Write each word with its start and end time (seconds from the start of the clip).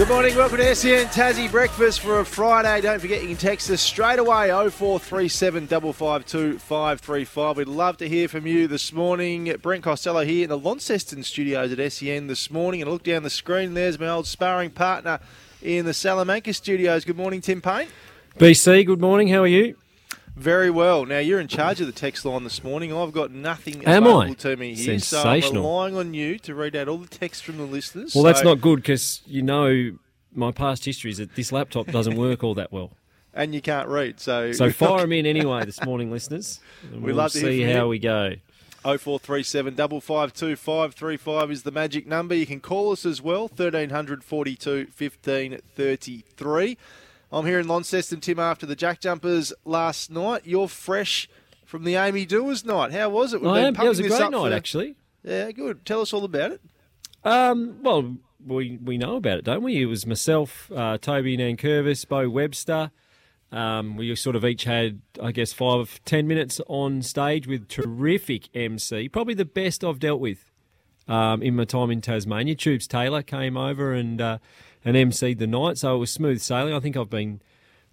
Good 0.00 0.08
morning, 0.08 0.34
welcome 0.34 0.56
to 0.56 0.74
SEN 0.74 1.08
Tassie 1.08 1.50
Breakfast 1.50 2.00
for 2.00 2.20
a 2.20 2.24
Friday. 2.24 2.80
Don't 2.80 2.98
forget 3.00 3.20
you 3.20 3.28
can 3.28 3.36
text 3.36 3.68
us 3.68 3.82
straight 3.82 4.18
away 4.18 4.48
0437 4.48 5.66
552 5.66 6.58
535. 6.58 7.58
We'd 7.58 7.68
love 7.68 7.98
to 7.98 8.08
hear 8.08 8.26
from 8.26 8.46
you 8.46 8.66
this 8.66 8.94
morning. 8.94 9.54
Brent 9.60 9.82
Costello 9.82 10.24
here 10.24 10.44
in 10.44 10.48
the 10.48 10.56
Launceston 10.56 11.22
studios 11.22 11.78
at 11.78 11.92
SEN 11.92 12.28
this 12.28 12.50
morning. 12.50 12.80
And 12.80 12.90
look 12.90 13.02
down 13.02 13.24
the 13.24 13.28
screen, 13.28 13.74
there's 13.74 13.98
my 13.98 14.08
old 14.08 14.26
sparring 14.26 14.70
partner 14.70 15.20
in 15.60 15.84
the 15.84 15.92
Salamanca 15.92 16.54
studios. 16.54 17.04
Good 17.04 17.18
morning, 17.18 17.42
Tim 17.42 17.60
Payne. 17.60 17.88
BC, 18.38 18.86
good 18.86 19.02
morning. 19.02 19.28
How 19.28 19.42
are 19.42 19.46
you? 19.46 19.76
Very 20.40 20.70
well. 20.70 21.04
Now 21.04 21.18
you're 21.18 21.38
in 21.38 21.48
charge 21.48 21.82
of 21.82 21.86
the 21.86 21.92
text 21.92 22.24
line 22.24 22.44
this 22.44 22.64
morning. 22.64 22.96
I've 22.96 23.12
got 23.12 23.30
nothing 23.30 23.84
Am 23.84 24.04
available 24.04 24.30
I? 24.32 24.34
to 24.34 24.56
me 24.56 24.74
here, 24.74 24.98
so 24.98 25.20
I'm 25.20 25.42
relying 25.52 25.96
on 25.96 26.14
you 26.14 26.38
to 26.38 26.54
read 26.54 26.74
out 26.74 26.88
all 26.88 26.96
the 26.96 27.08
texts 27.08 27.42
from 27.42 27.58
the 27.58 27.64
listeners. 27.64 28.14
Well, 28.14 28.24
that's 28.24 28.42
not 28.42 28.62
good 28.62 28.76
because 28.76 29.20
you 29.26 29.42
know 29.42 29.98
my 30.32 30.50
past 30.50 30.86
history 30.86 31.10
is 31.10 31.18
that 31.18 31.34
this 31.34 31.52
laptop 31.52 31.88
doesn't 31.88 32.16
work 32.16 32.42
all 32.42 32.54
that 32.54 32.72
well. 32.72 32.92
and 33.34 33.54
you 33.54 33.60
can't 33.60 33.86
read. 33.86 34.18
So 34.18 34.52
So 34.52 34.70
fire 34.70 35.02
them 35.02 35.12
in 35.12 35.26
anyway 35.36 35.66
this 35.66 35.84
morning, 35.84 36.10
listeners. 36.10 36.58
We'd 36.90 37.02
we'll 37.02 37.16
love 37.16 37.32
to 37.32 37.40
see 37.40 37.60
how 37.60 37.82
you. 37.82 37.88
we 37.88 37.98
go. 37.98 38.36
0437 38.82 39.76
552 39.76 40.56
535 40.56 41.50
is 41.50 41.62
the 41.64 41.70
magic 41.70 42.06
number. 42.06 42.34
You 42.34 42.46
can 42.46 42.60
call 42.60 42.92
us 42.92 43.04
as 43.04 43.20
well, 43.20 43.42
1300 43.42 44.24
42 44.24 44.86
15 44.86 45.58
33. 45.76 46.78
I'm 47.32 47.46
here 47.46 47.60
in 47.60 47.68
Launceston, 47.68 48.20
Tim, 48.20 48.38
after 48.38 48.66
the 48.66 48.74
Jack 48.76 49.00
Jumpers 49.00 49.52
last 49.64 50.10
night. 50.10 50.42
You're 50.44 50.68
fresh 50.68 51.28
from 51.64 51.84
the 51.84 51.94
Amy 51.94 52.26
Doers 52.26 52.64
night. 52.64 52.92
How 52.92 53.08
was 53.08 53.32
it? 53.32 53.40
We've 53.40 53.50
I 53.50 53.60
am. 53.60 53.74
Yeah, 53.74 53.84
it 53.84 53.88
was 53.88 53.98
a 54.00 54.08
great 54.08 54.30
night, 54.30 54.32
for- 54.32 54.52
actually. 54.52 54.96
Yeah, 55.22 55.52
good. 55.52 55.84
Tell 55.86 56.00
us 56.00 56.12
all 56.12 56.24
about 56.24 56.52
it. 56.52 56.60
Um, 57.24 57.76
well, 57.82 58.16
we 58.44 58.78
we 58.82 58.96
know 58.98 59.16
about 59.16 59.38
it, 59.38 59.44
don't 59.44 59.62
we? 59.62 59.80
It 59.82 59.86
was 59.86 60.06
myself, 60.06 60.70
uh, 60.74 60.98
Toby 60.98 61.36
Nankervis, 61.36 62.08
Bo 62.08 62.28
Webster. 62.28 62.90
Um, 63.52 63.96
we 63.96 64.14
sort 64.14 64.36
of 64.36 64.44
each 64.44 64.64
had, 64.64 65.02
I 65.22 65.32
guess, 65.32 65.52
five, 65.52 66.00
ten 66.04 66.26
minutes 66.26 66.60
on 66.68 67.02
stage 67.02 67.46
with 67.46 67.68
terrific 67.68 68.48
MC. 68.54 69.08
Probably 69.08 69.34
the 69.34 69.44
best 69.44 69.84
I've 69.84 69.98
dealt 69.98 70.20
with 70.20 70.50
um, 71.08 71.42
in 71.42 71.56
my 71.56 71.64
time 71.64 71.90
in 71.90 72.00
Tasmania. 72.00 72.54
Tubes 72.54 72.86
Taylor 72.86 73.22
came 73.22 73.56
over 73.56 73.92
and 73.92 74.20
uh, 74.20 74.38
and 74.84 74.96
MC'd 74.96 75.38
the 75.38 75.46
night, 75.46 75.78
so 75.78 75.94
it 75.96 75.98
was 75.98 76.10
smooth 76.10 76.40
sailing. 76.40 76.74
I 76.74 76.80
think 76.80 76.96
I've 76.96 77.10
been 77.10 77.40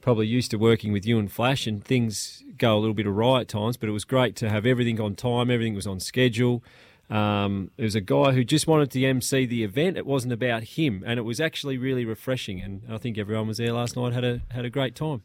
probably 0.01 0.27
used 0.27 0.51
to 0.51 0.57
working 0.57 0.91
with 0.91 1.05
you 1.05 1.19
and 1.19 1.31
Flash, 1.31 1.67
and 1.67 1.83
things 1.83 2.43
go 2.57 2.77
a 2.77 2.79
little 2.79 2.93
bit 2.93 3.07
awry 3.07 3.41
at 3.41 3.47
times, 3.47 3.77
but 3.77 3.89
it 3.89 3.91
was 3.91 4.05
great 4.05 4.35
to 4.37 4.49
have 4.49 4.65
everything 4.65 4.99
on 4.99 5.15
time, 5.15 5.49
everything 5.51 5.73
was 5.75 5.87
on 5.87 5.99
schedule. 5.99 6.63
Um, 7.09 7.71
there 7.77 7.85
was 7.85 7.95
a 7.95 8.01
guy 8.01 8.33
who 8.33 8.43
just 8.43 8.67
wanted 8.67 8.91
to 8.91 9.05
MC 9.05 9.45
the 9.45 9.63
event. 9.63 9.97
It 9.97 10.05
wasn't 10.05 10.33
about 10.33 10.63
him, 10.63 11.03
and 11.05 11.17
it 11.17 11.23
was 11.23 11.39
actually 11.39 11.77
really 11.77 12.03
refreshing. 12.05 12.61
And 12.61 12.81
I 12.89 12.97
think 12.97 13.17
everyone 13.17 13.47
was 13.47 13.57
there 13.57 13.71
last 13.71 13.95
night 13.95 14.13
had 14.13 14.25
a 14.25 14.41
had 14.51 14.65
a 14.65 14.69
great 14.69 14.93
time. 14.95 15.21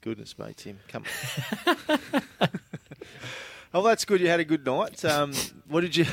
Goodness 0.00 0.38
me, 0.38 0.54
Tim. 0.56 0.78
Come 0.88 1.04
oh, 3.74 3.82
that's 3.82 4.04
good. 4.04 4.20
You 4.20 4.28
had 4.28 4.40
a 4.40 4.44
good 4.44 4.64
night. 4.64 5.04
Um, 5.04 5.32
what 5.68 5.82
did 5.82 5.96
you. 5.96 6.06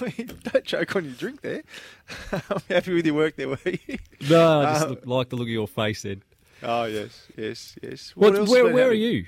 Don't 0.52 0.64
choke 0.64 0.96
on 0.96 1.04
your 1.04 1.14
drink 1.14 1.40
there. 1.42 1.62
I'm 2.32 2.60
happy 2.68 2.94
with 2.94 3.06
your 3.06 3.14
work 3.14 3.36
there, 3.36 3.48
were 3.48 3.58
you? 3.64 3.98
No, 4.28 4.60
I 4.60 4.72
just 4.74 4.84
Uh, 4.84 4.88
look, 4.90 5.06
like 5.06 5.28
the 5.30 5.36
look 5.36 5.46
of 5.46 5.50
your 5.50 5.68
face. 5.68 6.02
Then, 6.02 6.22
Oh, 6.62 6.84
yes, 6.84 7.26
yes, 7.36 7.76
yes. 7.82 8.12
what, 8.14 8.32
where 8.48 8.72
where 8.72 8.88
are 8.88 8.92
you? 8.94 9.26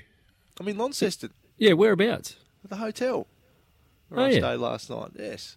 I'm 0.59 0.67
in 0.67 0.77
Launceston, 0.77 1.31
Yeah, 1.57 1.73
whereabouts? 1.73 2.35
at 2.63 2.69
the 2.71 2.75
hotel. 2.77 3.27
Where 4.09 4.21
Oh, 4.21 4.23
I 4.25 4.29
yeah. 4.31 4.39
stayed 4.39 4.55
last 4.57 4.89
night, 4.89 5.11
yes. 5.17 5.55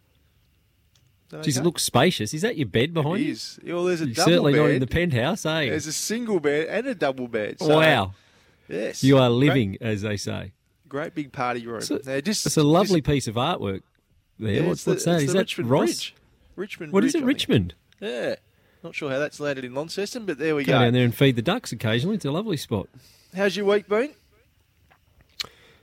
Jeez, 1.32 1.46
it 1.48 1.56
Okay. 1.56 1.60
looks 1.64 1.82
spacious. 1.82 2.34
Is 2.34 2.42
that 2.42 2.58
your 2.58 2.68
bed 2.68 2.92
behind 2.92 3.20
It 3.20 3.24
you? 3.24 3.32
is. 3.32 3.58
Well, 3.64 3.84
there's 3.84 4.02
a 4.02 4.04
You're 4.06 4.14
double 4.14 4.30
certainly 4.32 4.52
bed. 4.52 4.58
not 4.58 4.70
in 4.70 4.80
the 4.80 4.86
penthouse, 4.86 5.46
eh? 5.46 5.70
There's 5.70 5.86
a 5.86 5.92
single 5.92 6.40
bed 6.40 6.66
and 6.68 6.86
a 6.86 6.94
double 6.94 7.26
bed. 7.26 7.58
So, 7.58 7.78
wow, 7.78 8.12
Yes. 8.68 9.02
you 9.02 9.16
are 9.16 9.30
Great- 9.30 9.38
living, 9.48 9.78
as 9.80 10.02
they 10.02 10.18
say. 10.18 10.52
Great, 10.92 11.14
big 11.14 11.32
party 11.32 11.66
room. 11.66 11.80
So- 11.80 12.00
Now, 12.04 12.20
just, 12.20 12.44
It's 12.44 12.58
a 12.58 12.62
lovely 12.62 13.00
just- 13.00 13.10
piece 13.10 13.26
of 13.26 13.36
artwork. 13.36 13.80
There, 14.38 14.52
yeah, 14.52 14.66
what's, 14.66 14.80
it's 14.80 14.84
the- 14.84 14.90
what's 14.90 15.04
that? 15.06 15.14
it's 15.14 15.22
Is 15.24 15.32
that 15.32 15.38
Richmond 15.38 15.70
Ross? 15.70 15.84
Bridge. 15.86 16.14
Richmond 16.56 16.92
What 16.92 17.02
is 17.04 17.12
Bridge, 17.12 17.14
it, 17.14 17.16
I 17.16 17.20
think. 17.20 17.28
Richmond? 17.28 17.74
Yeah. 18.00 18.34
Not 18.84 18.94
sure 18.94 19.10
how 19.10 19.18
that's 19.18 19.40
landed 19.40 19.64
in 19.64 19.72
Launceston, 19.74 20.26
but 20.26 20.36
there 20.36 20.54
we 20.54 20.64
Go 20.64 20.72
go. 20.74 20.80
down 20.80 20.92
there 20.92 21.04
and 21.04 21.14
feed 21.14 21.36
the 21.36 21.40
ducks 21.42 21.72
occasionally. 21.72 22.16
It's 22.16 22.26
a 22.26 22.30
lovely 22.30 22.58
spot. 22.58 22.90
How's 23.34 23.56
your 23.56 23.64
week 23.64 23.88
been? 23.88 24.10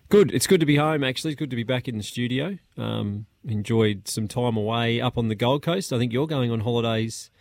Good. 0.09 0.31
It's 0.31 0.45
good 0.45 0.59
to 0.59 0.65
be 0.67 0.75
home. 0.75 1.03
Actually, 1.03 1.31
it's 1.31 1.39
good 1.39 1.49
to 1.49 1.55
be 1.55 1.63
back 1.63 1.87
in 1.87 1.97
the 1.97 2.03
studio. 2.03 2.59
Um, 2.77 3.25
enjoyed 3.47 4.07
some 4.07 4.27
time 4.27 4.57
away 4.57 5.01
up 5.01 5.17
on 5.17 5.27
the 5.27 5.35
Gold 5.35 5.63
Coast. 5.63 5.91
I 5.91 5.97
think 5.97 6.13
you're 6.13 6.27
going 6.27 6.51
on 6.51 6.59
holidays 6.59 7.31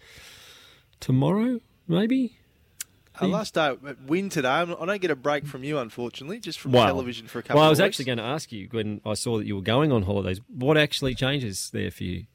tomorrow, 1.00 1.60
maybe. 1.86 2.38
Uh, 3.20 3.28
last 3.28 3.54
day, 3.54 3.74
win 4.06 4.28
today. 4.28 4.48
I'm- 4.48 4.68
don't 4.78 5.00
get 5.00 5.10
a 5.10 5.16
break 5.16 5.46
from 5.46 5.64
you, 5.64 5.78
unfortunately, 5.78 6.38
just 6.40 6.58
from 6.60 6.72
Wow. 6.72 6.86
television 6.86 7.26
for 7.26 7.38
a 7.38 7.42
couple 7.42 7.56
Well, 7.60 7.66
I 7.66 7.70
was 7.70 7.80
actually 7.80 8.04
going 8.04 8.18
to 8.18 8.24
ask 8.24 8.52
you 8.52 8.68
when 8.70 9.00
I 9.04 9.14
saw 9.14 9.38
that 9.38 9.46
you 9.46 9.56
were 9.56 9.62
going 9.62 9.90
on 9.92 10.02
holidays. 10.02 10.40
What 10.48 10.76
actually 10.76 11.14
changes 11.14 11.70
there 11.70 11.90
for 11.90 12.04
you? 12.04 12.26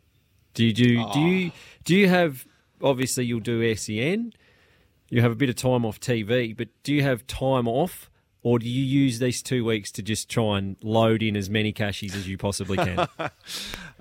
Do 0.54 0.66
you 0.66 0.74
do 0.74 0.84
do 1.14 1.20
you 1.20 1.52
Ah. 1.52 1.56
do 1.84 1.96
you 1.96 2.08
have? 2.10 2.46
Obviously, 2.82 3.26
you'll 3.26 3.40
do 3.40 3.64
SEN. 3.76 4.34
You 5.10 5.22
have 5.22 5.32
a 5.32 5.36
bit 5.36 5.50
of 5.50 5.56
time 5.56 5.86
off 5.86 6.00
TV, 6.00 6.54
but 6.54 6.68
do 6.84 6.94
you 6.94 7.02
have 7.04 7.26
time 7.28 7.68
off, 7.68 8.10
or 8.42 8.60
do 8.60 8.68
you 8.68 8.84
use 8.84 9.20
these 9.20 9.42
two 9.42 9.64
weeks 9.64 9.90
to 9.94 10.02
just 10.02 10.28
try 10.30 10.58
and 10.58 10.76
load 10.84 11.24
in 11.24 11.38
as 11.38 11.50
many 11.50 11.72
cashies 11.72 12.14
as 12.16 12.28
you 12.28 12.38
possibly 12.38 12.78
can? 12.78 13.08
I, 13.20 13.30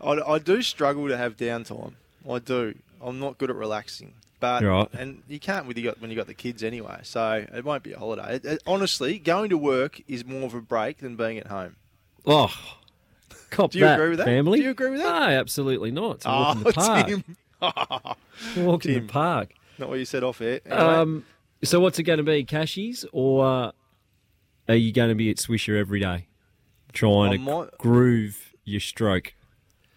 I 0.03 0.39
do 0.39 0.63
struggle 0.63 1.07
to 1.09 1.17
have 1.17 1.37
downtime. 1.37 1.93
I 2.29 2.39
do. 2.39 2.75
I'm 3.01 3.19
not 3.19 3.39
good 3.39 3.51
at 3.51 3.57
relaxing. 3.57 4.15
But 4.43 4.65
Right. 4.65 4.89
and 4.95 5.23
you 5.29 5.39
can't 5.39 5.67
when 5.67 5.77
you 5.77 5.85
got 5.85 6.01
when 6.01 6.11
you 6.11 6.17
got 6.17 6.27
the 6.27 6.35
kids 6.35 6.65
anyway. 6.65 6.99
So 7.05 7.47
it 7.55 7.65
won't 7.65 7.85
be 7.85 7.93
a 7.93 7.99
holiday. 7.99 8.35
It- 8.37 8.45
it- 8.45 8.63
honestly, 8.67 9.21
going 9.21 9.51
to 9.51 9.57
work 9.57 10.01
is 10.09 10.25
more 10.25 10.43
of 10.43 10.55
a 10.55 10.61
break 10.61 10.99
than 10.99 11.15
being 11.15 11.39
at 11.39 11.47
home. 11.47 11.77
oh, 12.27 12.53
cop 13.51 13.71
Do 13.71 13.79
you 13.79 13.85
that, 13.85 13.95
agree 14.01 14.09
with 14.11 14.19
that? 14.19 14.25
family. 14.27 14.59
Do 14.59 14.65
you 14.65 14.71
agree 14.71 14.91
with 14.91 15.01
that? 15.01 15.09
No, 15.31 15.39
absolutely 15.39 15.93
not. 15.93 16.17
It's 16.17 16.27
a 16.27 16.29
walk 16.29 16.57
in 16.57 16.63
the 16.65 16.69
Oh, 17.61 17.71
park. 17.71 18.17
Tim. 18.57 18.65
Walk 18.67 18.85
in 18.87 18.95
the 18.95 19.01
park. 19.13 19.53
Not 19.79 19.89
what 19.91 19.99
you 20.01 20.05
said 20.05 20.25
off 20.25 20.41
air. 20.41 20.61
Anyway, 20.67 20.81
Um, 20.83 21.25
so 21.63 21.79
what's 21.79 21.99
it 22.01 22.03
going 22.03 22.17
to 22.19 22.25
be, 22.25 22.43
cashies, 22.43 23.05
or 23.13 23.73
are 24.69 24.75
you 24.75 24.93
going 24.93 25.09
to 25.11 25.15
be 25.15 25.31
at 25.31 25.37
Swisher 25.37 25.79
every 25.79 26.01
day, 26.01 26.27
trying 26.93 27.33
I 27.33 27.37
to 27.37 27.43
might- 27.43 27.79
groove 27.79 28.55
your 28.65 28.81
stroke? 28.81 29.35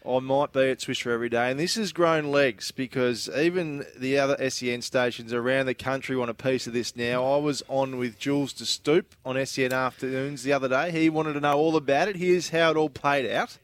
I 0.07 0.19
might 0.19 0.53
be 0.53 0.69
at 0.69 0.79
Swisher 0.79 1.11
every 1.11 1.29
day, 1.29 1.49
and 1.49 1.59
this 1.59 1.75
has 1.75 1.91
grown 1.91 2.25
legs 2.25 2.71
because 2.71 3.27
even 3.35 3.85
the 3.97 4.19
other 4.19 4.49
SEN 4.49 4.81
stations 4.81 5.33
around 5.33 5.65
the 5.65 5.73
country 5.73 6.15
want 6.15 6.29
a 6.29 6.35
piece 6.35 6.67
of 6.67 6.73
this 6.73 6.95
now. 6.95 7.25
I 7.25 7.37
was 7.37 7.63
on 7.67 7.97
with 7.97 8.19
Jules 8.19 8.53
de 8.53 8.65
Stoop 8.65 9.15
on 9.25 9.43
SEN 9.45 9.73
Afternoons 9.73 10.43
the 10.43 10.53
other 10.53 10.67
day. 10.67 10.91
He 10.91 11.09
wanted 11.09 11.33
to 11.33 11.39
know 11.39 11.57
all 11.57 11.75
about 11.75 12.07
it. 12.07 12.17
Here's 12.17 12.49
how 12.49 12.71
it 12.71 12.77
all 12.77 12.89
played 12.89 13.29
out. 13.31 13.57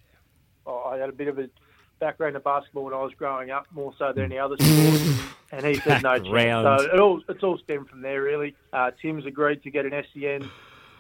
I 0.65 0.97
had 0.97 1.09
a 1.09 1.13
bit 1.13 1.27
of 1.27 1.37
a 1.37 1.49
background 1.99 2.35
in 2.35 2.41
basketball 2.41 2.85
when 2.85 2.93
I 2.93 3.01
was 3.01 3.13
growing 3.13 3.51
up, 3.51 3.67
more 3.71 3.93
so 3.97 4.11
than 4.11 4.25
any 4.25 4.39
other 4.39 4.57
sport. 4.57 5.31
and 5.51 5.65
he 5.65 5.75
said 5.75 6.01
no 6.01 6.17
chance. 6.19 6.65
So 6.65 6.85
it 6.91 6.99
all, 6.99 7.21
it's 7.29 7.43
all 7.43 7.57
stemmed 7.59 7.89
from 7.89 8.01
there, 8.01 8.21
really. 8.21 8.55
Uh, 8.73 8.91
Tim's 9.01 9.25
agreed 9.25 9.63
to 9.63 9.69
get 9.69 9.85
an 9.85 10.03
SEN 10.13 10.49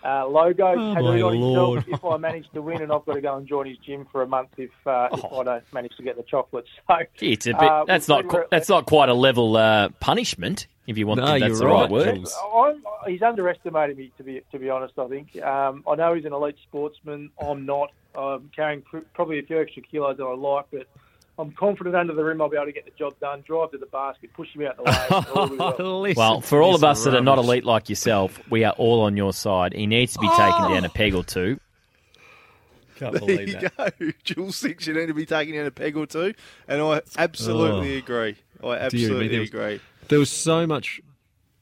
uh, 0.03 0.27
logo 0.27 0.65
Oh, 0.67 0.93
tattooed 0.95 1.21
on 1.21 1.39
Lord. 1.39 1.83
himself 1.83 1.99
if 2.01 2.05
I 2.05 2.17
manage 2.17 2.49
to 2.53 2.61
win, 2.61 2.81
and 2.81 2.91
I've 2.91 3.05
got 3.05 3.13
to 3.13 3.21
go 3.21 3.35
and 3.37 3.47
join 3.47 3.67
his 3.67 3.77
gym 3.77 4.07
for 4.11 4.21
a 4.23 4.27
month 4.27 4.49
if 4.57 4.71
uh, 4.85 5.09
if 5.13 5.23
Oh. 5.25 5.41
I 5.41 5.43
don't 5.43 5.73
manage 5.73 5.95
to 5.97 6.03
get 6.03 6.17
the 6.17 6.23
chocolates. 6.23 6.69
So 6.87 6.95
Gee, 7.17 7.33
it's 7.33 7.47
a 7.47 7.53
bit. 7.53 7.61
uh, 7.63 7.85
that's 7.85 8.07
not. 8.07 8.27
qu- 8.27 8.45
That's 8.51 8.69
not 8.69 8.85
quite 8.85 9.09
a 9.09 9.13
level 9.13 9.55
uh, 9.57 9.89
punishment. 9.99 10.67
If 10.87 10.97
you 10.97 11.05
want, 11.07 11.19
No, 11.21 11.27
to, 11.27 11.39
that's 11.39 11.49
you're 11.49 11.57
the 11.59 11.65
right, 11.67 11.81
right 11.81 11.91
word. 11.91 12.27
I'm, 12.55 12.83
he's 13.11 13.21
underestimated 13.21 13.97
me 13.97 14.11
to 14.17 14.23
be 14.23 14.41
to 14.51 14.59
be 14.59 14.69
honest. 14.69 14.97
I 14.97 15.07
think 15.07 15.41
um, 15.41 15.83
I 15.87 15.95
know 15.95 16.13
he's 16.15 16.25
an 16.25 16.33
elite 16.33 16.55
sportsman. 16.67 17.29
I'm 17.39 17.65
not. 17.65 17.91
I'm 18.15 18.49
carrying 18.55 18.81
pr- 18.81 19.05
probably 19.13 19.39
a 19.39 19.43
few 19.43 19.61
extra 19.61 19.83
kilos 19.83 20.17
than 20.17 20.25
I 20.25 20.31
like, 20.33 20.65
but 20.71 20.87
I'm 21.41 21.51
confident 21.53 21.95
under 21.95 22.13
the 22.13 22.23
rim 22.23 22.41
I'll 22.41 22.49
be 22.49 22.55
able 22.57 22.67
to 22.67 22.71
get 22.71 22.85
the 22.85 22.91
job 22.91 23.19
done. 23.19 23.41
Drive 23.45 23.71
to 23.71 23.77
the 23.79 23.87
basket, 23.87 24.31
push 24.33 24.49
him 24.55 24.61
out 24.65 24.77
the 24.77 24.83
way. 24.83 25.07
and 25.09 25.25
all 25.27 25.47
will 25.47 26.03
be 26.03 26.13
well. 26.13 26.13
Well, 26.15 26.41
for 26.41 26.61
all 26.61 26.75
of 26.75 26.83
us 26.83 27.03
that 27.03 27.15
are 27.15 27.21
not 27.21 27.39
elite 27.39 27.65
like 27.65 27.89
yourself, 27.89 28.39
we 28.51 28.63
are 28.63 28.73
all 28.73 29.01
on 29.01 29.17
your 29.17 29.33
side. 29.33 29.73
He 29.73 29.87
needs 29.87 30.13
to 30.13 30.19
be 30.19 30.29
taken 30.29 30.71
down 30.71 30.83
a 30.85 30.87
oh! 30.87 30.91
peg 30.91 31.15
or 31.15 31.23
two. 31.23 31.59
Can't 32.97 33.13
There 33.13 33.19
believe 33.21 33.47
you 33.49 33.69
that. 33.75 33.97
go. 33.99 34.11
Jules 34.23 34.57
six, 34.57 34.85
you 34.85 34.93
need 34.93 35.07
to 35.07 35.13
be 35.15 35.25
taking 35.25 35.55
down 35.55 35.65
a 35.65 35.71
peg 35.71 35.97
or 35.97 36.05
two, 36.05 36.33
and 36.67 36.81
I 36.81 37.01
absolutely 37.17 37.95
Oh. 37.95 37.97
agree. 37.97 38.35
I 38.63 38.63
Dear 38.63 38.69
me, 38.69 38.77
absolutely 38.85 39.27
there 39.29 39.39
was- 39.39 39.49
agree. 39.49 39.79
There 40.09 40.19
was 40.19 40.29
so 40.29 40.67
much 40.67 41.01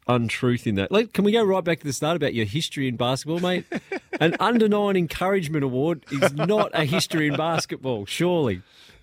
untruth 0.07 0.65
in 0.67 0.75
that. 0.75 0.91
Like, 0.91 1.13
can 1.13 1.23
we 1.23 1.31
go 1.31 1.43
right 1.43 1.63
back 1.63 1.79
to 1.79 1.85
the 1.85 1.93
start 1.93 2.17
about 2.17 2.33
your 2.33 2.45
history 2.45 2.87
in 2.87 2.97
basketball, 2.97 3.39
mate? 3.39 3.65
An 4.19 4.35
under 4.39 4.67
nine 4.67 4.97
encouragement 4.97 5.63
award 5.63 6.03
is 6.11 6.33
not 6.33 6.71
a 6.73 6.83
history 6.83 7.27
in 7.27 7.35
basketball, 7.37 8.05
surely. 8.05 8.61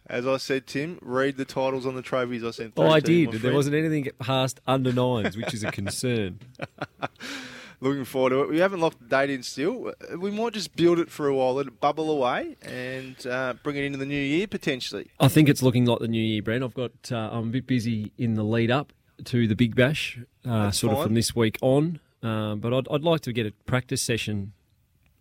As 0.08 0.26
I 0.26 0.37
said, 0.37 0.67
Tim, 0.67 0.99
read 1.03 1.37
the 1.37 1.44
titles 1.44 1.85
on 1.85 1.94
the 1.94 2.03
trophies 2.03 2.44
I 2.44 2.50
sent. 2.53 2.75
Oh, 2.76 2.87
I 2.87 3.00
through 3.00 3.06
to 3.06 3.12
you, 3.12 3.26
did. 3.32 3.43
There 3.43 3.55
wasn't 3.55 3.76
anything 3.76 4.08
past 4.19 4.61
under 4.67 4.93
nines, 4.93 5.37
which 5.37 5.53
is 5.53 5.64
a 5.64 5.73
concern. 5.73 6.41
Looking 7.81 8.05
forward 8.05 8.31
to 8.31 8.43
it. 8.43 8.49
We 8.49 8.58
haven't 8.58 8.81
locked 8.81 9.00
the 9.00 9.06
date 9.06 9.31
in 9.31 9.43
still. 9.43 9.93
We 10.17 10.31
might 10.31 10.55
just 10.55 10.76
build 10.76 10.99
it 10.99 11.11
for 11.11 11.26
a 11.26 11.35
while, 11.35 11.55
let 11.55 11.67
it 11.67 11.81
bubble 11.81 12.11
away, 12.11 12.56
and 12.62 13.26
uh, 13.26 13.55
bring 13.62 13.76
it 13.76 13.85
into 13.85 13.99
the 13.99 14.06
new 14.06 14.19
year 14.19 14.47
potentially. 14.47 15.11
I 15.20 15.29
think 15.29 15.49
it's 15.49 15.62
looking 15.62 15.85
like 15.85 15.99
the 15.99 16.08
new 16.08 16.23
year, 16.23 16.41
Brent. 16.41 16.64
I've 16.64 16.73
got. 16.73 16.93
Uh, 17.11 17.31
I'm 17.32 17.49
a 17.49 17.53
bit 17.53 17.67
busy 17.67 18.12
in 18.17 18.35
the 18.35 18.44
lead 18.44 18.70
up 18.70 18.93
to 19.25 19.47
the 19.47 19.56
Big 19.56 19.75
Bash, 19.75 20.19
uh, 20.44 20.70
sort 20.70 20.97
of 20.97 21.03
from 21.03 21.14
this 21.14 21.35
week 21.35 21.58
on. 21.61 22.00
Um, 22.23 22.61
but 22.61 22.73
I'd, 22.73 22.88
I'd 22.91 23.03
like 23.03 23.20
to 23.23 23.32
get 23.32 23.47
a 23.47 23.53
practice 23.67 24.03
session 24.03 24.53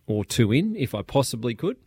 or 0.07 0.23
two 0.23 0.51
in 0.51 0.75
if 0.75 0.95
I 0.95 1.01
possibly 1.01 1.55
could. 1.55 1.77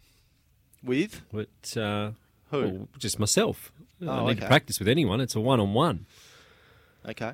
With 0.82 1.22
But 1.32 1.76
uh, 1.76 2.12
who? 2.50 2.60
well, 2.62 2.88
just 2.98 3.18
myself. 3.18 3.72
I 4.00 4.04
Oh, 4.04 4.06
don't 4.06 4.24
need 4.26 4.30
okay. 4.32 4.40
to 4.40 4.46
practice 4.46 4.78
with 4.78 4.88
anyone. 4.88 5.20
It's 5.20 5.34
a 5.34 5.40
one-on-one. 5.40 6.06
Okay. 7.08 7.32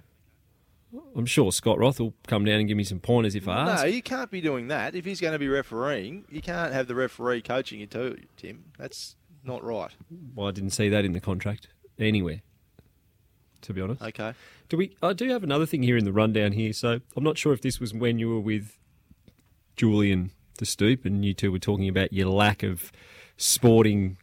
I'm 1.16 1.26
sure 1.26 1.50
Scott 1.50 1.78
Roth 1.78 1.98
will 1.98 2.14
come 2.28 2.44
down 2.44 2.60
and 2.60 2.68
give 2.68 2.76
me 2.76 2.84
some 2.84 3.00
pointers 3.00 3.34
if 3.34 3.48
I 3.48 3.64
No, 3.64 3.70
ask. 3.72 3.82
No, 3.84 3.88
you 3.90 4.00
can't 4.02 4.30
be 4.30 4.40
doing 4.40 4.68
that. 4.68 4.94
If 4.94 5.04
he's 5.04 5.20
going 5.20 5.32
to 5.32 5.38
be 5.40 5.48
refereeing, 5.48 6.24
you 6.30 6.40
can't 6.40 6.72
have 6.72 6.86
the 6.86 6.94
referee 6.94 7.42
coaching 7.42 7.80
you 7.80 7.86
too, 7.86 8.18
Tim. 8.36 8.64
That's 8.78 9.16
not 9.44 9.64
right. 9.64 9.90
Well, 10.34 10.46
I 10.48 10.52
didn't 10.52 10.70
see 10.70 10.88
that 10.88 11.04
in 11.04 11.12
the 11.12 11.20
contract 11.20 11.68
anywhere. 11.98 12.42
To 13.62 13.72
be 13.72 13.80
honest, 13.80 14.02
Okay. 14.02 14.34
do 14.68 14.76
we? 14.76 14.94
I 15.02 15.14
do 15.14 15.28
have 15.30 15.42
another 15.42 15.64
thing 15.66 15.82
here 15.82 15.96
in 15.96 16.04
the 16.04 16.12
rundown 16.12 16.52
here. 16.52 16.72
So 16.74 17.00
I'm 17.16 17.24
not 17.24 17.38
sure 17.38 17.52
if 17.54 17.62
this 17.62 17.80
was 17.80 17.92
when 17.94 18.18
you 18.18 18.28
were 18.28 18.40
with 18.40 18.78
Julian 19.76 20.30
de 20.58 20.66
Stoop 20.66 21.04
and 21.06 21.24
you 21.24 21.32
two 21.34 21.50
were 21.50 21.58
talking 21.58 21.88
about 21.88 22.12
your 22.12 22.28
lack 22.28 22.62
of 22.62 22.92
sporting 23.38 24.18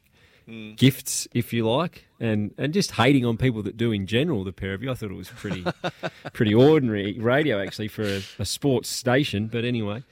gifts, 0.76 1.28
if 1.34 1.54
you 1.54 1.68
like, 1.68 2.08
and 2.20 2.54
and 2.58 2.74
just 2.74 2.92
hating 2.92 3.26
on 3.26 3.38
people 3.38 3.64
that 3.64 3.78
do 3.78 3.92
in 3.92 4.08
general. 4.08 4.44
The 4.44 4.52
pair 4.52 4.74
of 4.74 4.84
you, 4.84 4.92
I 4.92 4.94
thought 4.94 5.12
it 5.12 5.16
was 5.16 5.30
pretty 5.30 5.66
pretty 6.34 6.54
ordinary 6.54 7.18
radio 7.20 7.62
actually 7.62 7.88
for 7.88 8.04
a, 8.04 8.22
a 8.40 8.46
sports 8.46 8.90
station. 8.90 9.48
But 9.48 9.66
anyway. 9.66 10.04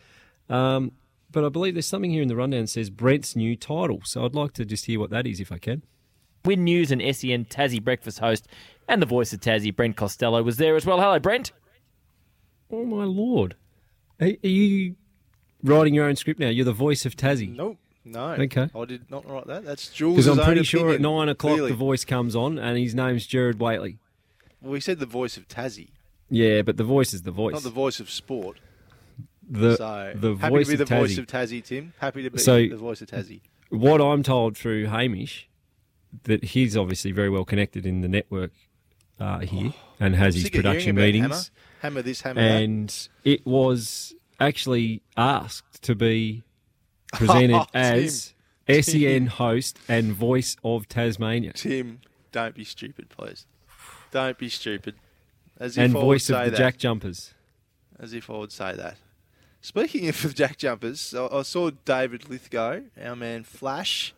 Um, 0.50 0.94
but 1.32 1.46
I 1.46 1.50
believe 1.50 1.76
there's 1.76 1.86
something 1.86 2.10
here 2.10 2.24
in 2.24 2.28
the 2.28 2.36
rundown 2.36 2.62
that 2.62 2.70
says 2.70 2.90
Brent's 2.90 3.36
new 3.36 3.56
title. 3.56 4.02
So 4.04 4.26
I'd 4.26 4.34
like 4.34 4.54
to 4.54 4.66
just 4.66 4.86
hear 4.86 5.00
what 5.00 5.12
that 5.12 5.28
is 5.28 5.40
if 5.40 5.52
I 5.52 5.60
can. 5.60 5.84
Win 6.46 6.64
News 6.64 6.92
and 6.92 7.02
SEN 7.02 7.46
Tassie 7.46 7.84
breakfast 7.84 8.20
host 8.20 8.48
and 8.88 9.02
the 9.02 9.06
voice 9.06 9.34
of 9.34 9.40
Tassie, 9.40 9.76
Brent 9.76 9.96
Costello, 9.96 10.42
was 10.42 10.58
there 10.58 10.76
as 10.76 10.86
well. 10.86 11.00
Hello, 11.00 11.20
Brent. 11.20 11.52
Oh 12.72 12.86
my 12.86 13.04
lord! 13.04 13.56
Are, 14.20 14.28
are 14.28 14.48
you 14.48 14.96
writing 15.64 15.94
your 15.94 16.06
own 16.06 16.16
script 16.16 16.40
now? 16.40 16.50
You're 16.50 16.66
the 16.66 16.72
voice 16.72 17.06
of 17.06 17.16
Tassie. 17.16 17.56
Nope. 17.56 17.78
No. 18.12 18.32
Okay. 18.32 18.70
I 18.76 18.86
did 18.86 19.10
not 19.12 19.30
write 19.30 19.48
that. 19.48 19.64
That's 19.66 19.90
Jules' 19.90 20.26
Because 20.26 20.38
I'm 20.40 20.46
pretty 20.46 20.64
sure 20.64 20.92
at 20.92 21.02
nine 21.02 21.30
o'clock 21.30 21.54
clearly. 21.54 21.72
the 21.72 21.78
voice 21.78 22.06
comes 22.06 22.36
on, 22.36 22.58
and 22.58 22.78
his 22.78 22.96
name's 22.96 23.26
Gerard 23.28 23.60
Whateley. 23.60 23.98
Well, 24.62 24.74
he 24.74 24.80
said 24.82 25.00
the 25.00 25.06
voice 25.06 25.38
of 25.38 25.48
Tassie, 25.48 25.90
Yeah, 26.30 26.62
but 26.64 26.78
the 26.78 26.84
voice 26.84 27.14
is 27.14 27.22
the 27.22 27.32
voice. 27.32 27.54
not 27.54 27.64
the 27.64 27.70
voice 27.70 28.00
of 28.00 28.10
sport. 28.10 28.60
the 29.50 29.78
so 29.78 30.14
the 30.16 30.36
happy 30.36 30.50
voice 30.56 30.68
to 30.68 30.78
be 30.78 30.82
of 30.84 30.90
the 30.90 30.96
voice 30.96 31.18
of 31.18 31.26
Tassie, 31.28 31.64
Tim. 31.64 31.94
Happy 32.00 32.24
to 32.24 32.30
be 32.30 32.38
So- 32.40 32.68
the 32.68 32.76
voice 32.76 33.02
of 33.02 33.08
Tassie. 33.10 33.42
what 33.70 34.00
I'm 34.02 34.22
told 34.24 34.58
through 34.58 34.86
Hamish 34.88 35.48
that 36.24 36.44
he's 36.44 36.76
obviously 36.78 37.12
very 37.12 37.30
well 37.30 37.46
connected 37.46 37.86
in 37.86 38.02
the 38.02 38.08
network 38.08 38.52
uh, 39.20 39.40
here 39.40 39.74
and 40.00 40.16
has 40.16 40.36
his 40.36 40.50
production 40.50 40.96
meetings. 40.96 41.24
Hammer, 41.82 41.96
hammer 41.96 42.02
this, 42.02 42.22
hammer 42.22 42.42
that. 42.42 42.62
and 42.64 43.10
it 43.24 43.46
was 43.46 44.14
actually 44.40 45.02
asked 45.18 45.82
to 45.84 45.96
be 45.96 46.44
presented 47.14 47.56
Oh, 47.56 47.66
as 47.74 48.34
SEN 48.68 49.28
host 49.28 49.80
and 49.88 50.14
voice 50.14 50.56
of 50.64 50.88
Tasmania 50.88 51.54
Tim, 51.54 52.02
don't 52.32 52.56
be 52.56 52.64
stupid, 52.64 53.10
please. 53.10 53.46
Don't 54.12 54.38
be 54.38 54.50
stupid. 54.50 54.96
As 55.60 55.78
if 55.78 55.84
and 55.84 55.98
I 55.98 56.00
voice 56.00 56.30
would 56.30 56.38
of 56.38 56.46
the 56.46 56.52
that. 56.52 56.58
Jack 56.58 56.78
Jumpers. 56.78 57.34
As 58.00 58.14
if 58.14 58.30
I 58.30 58.34
would 58.34 58.52
say 58.52 58.76
that. 58.76 58.98
Speaking 59.62 60.08
of 60.08 60.22
the 60.22 60.30
Jack 60.34 60.58
Jumpers, 60.58 61.14
I, 61.14 61.28
I 61.28 61.42
saw 61.42 61.72
David 61.86 62.30
Lithgow, 62.30 62.82
our 63.02 63.16
man 63.16 63.44
Flash, 63.44 64.14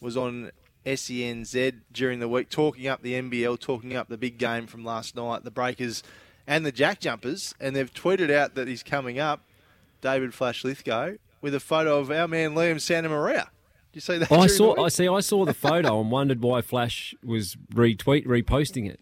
was 0.00 0.16
on 0.16 0.50
SENZ 0.84 1.74
during 1.92 2.18
the 2.18 2.28
week 2.28 2.50
talking 2.50 2.86
up 2.86 3.02
the 3.02 3.14
NBL, 3.14 3.58
talking 3.58 3.96
up 3.96 4.08
the 4.08 4.18
big 4.18 4.38
game 4.38 4.66
from 4.66 4.84
last 4.84 5.14
night, 5.16 5.44
the 5.44 5.50
Breakers 5.50 6.02
and 6.46 6.66
the 6.66 6.72
Jack 6.72 7.00
Jumpers, 7.00 7.54
and 7.60 7.74
they've 7.74 7.92
tweeted 7.92 8.30
out 8.30 8.54
that 8.56 8.66
he's 8.66 8.82
coming 8.82 9.18
up, 9.18 9.44
David 10.00 10.34
Flash 10.34 10.64
Lithgow, 10.64 11.12
with 11.42 11.54
a 11.54 11.60
photo 11.60 11.98
of 11.98 12.10
our 12.10 12.26
man 12.26 12.54
Liam 12.54 12.76
Santamaria. 12.76 13.48
Did 13.92 13.96
you 13.96 14.00
see 14.00 14.16
that? 14.18 14.32
I 14.32 14.46
saw. 14.46 14.82
I 14.82 14.88
see. 14.88 15.06
I 15.06 15.20
saw 15.20 15.44
the 15.44 15.52
photo 15.52 16.00
and 16.00 16.10
wondered 16.10 16.40
why 16.42 16.62
Flash 16.62 17.14
was 17.22 17.56
retweet 17.74 18.24
reposting 18.26 18.88
it. 18.88 19.00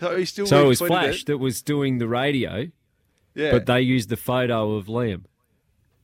So 0.00 0.16
he 0.16 0.24
still 0.24 0.46
So 0.46 0.64
it 0.64 0.68
was 0.68 0.78
Flash 0.78 1.24
that 1.24 1.36
was 1.38 1.60
doing 1.62 1.98
the 1.98 2.08
radio, 2.08 2.68
Yeah. 3.34 3.50
but 3.52 3.66
they 3.66 3.80
used 3.82 4.08
the 4.08 4.16
photo 4.16 4.72
of 4.76 4.86
Liam. 4.86 5.24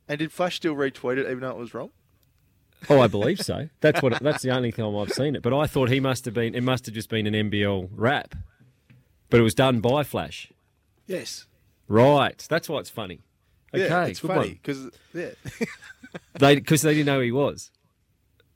and 0.08 0.18
did 0.18 0.30
Flash 0.32 0.56
still 0.56 0.74
retweet 0.74 1.16
it 1.18 1.24
even 1.26 1.40
though 1.40 1.50
it 1.50 1.56
was 1.56 1.72
wrong? 1.72 1.90
Oh, 2.88 3.00
I 3.00 3.06
believe 3.08 3.40
so. 3.40 3.68
That's 3.80 4.00
what. 4.02 4.20
That's 4.22 4.42
the 4.42 4.50
only 4.50 4.72
time 4.72 4.96
I've 4.96 5.12
seen 5.12 5.34
it. 5.36 5.42
But 5.42 5.52
I 5.54 5.66
thought 5.66 5.90
he 5.90 6.00
must 6.00 6.24
have 6.24 6.34
been. 6.34 6.54
It 6.54 6.62
must 6.62 6.86
have 6.86 6.94
just 6.94 7.08
been 7.10 7.26
an 7.26 7.34
NBL 7.50 7.88
rap, 7.92 8.34
but 9.28 9.38
it 9.40 9.42
was 9.42 9.54
done 9.54 9.80
by 9.80 10.02
Flash. 10.02 10.50
Yes. 11.06 11.46
Right. 11.88 12.38
That's 12.48 12.68
why 12.68 12.78
it's 12.80 12.88
funny. 12.90 13.20
Okay, 13.74 13.86
yeah, 13.88 14.04
it's 14.06 14.18
funny 14.20 14.50
because 14.62 14.88
yeah, 15.14 15.30
They 16.34 16.56
because 16.56 16.82
they 16.82 16.92
didn't 16.94 17.06
know 17.06 17.18
who 17.18 17.24
he 17.24 17.32
was. 17.32 17.70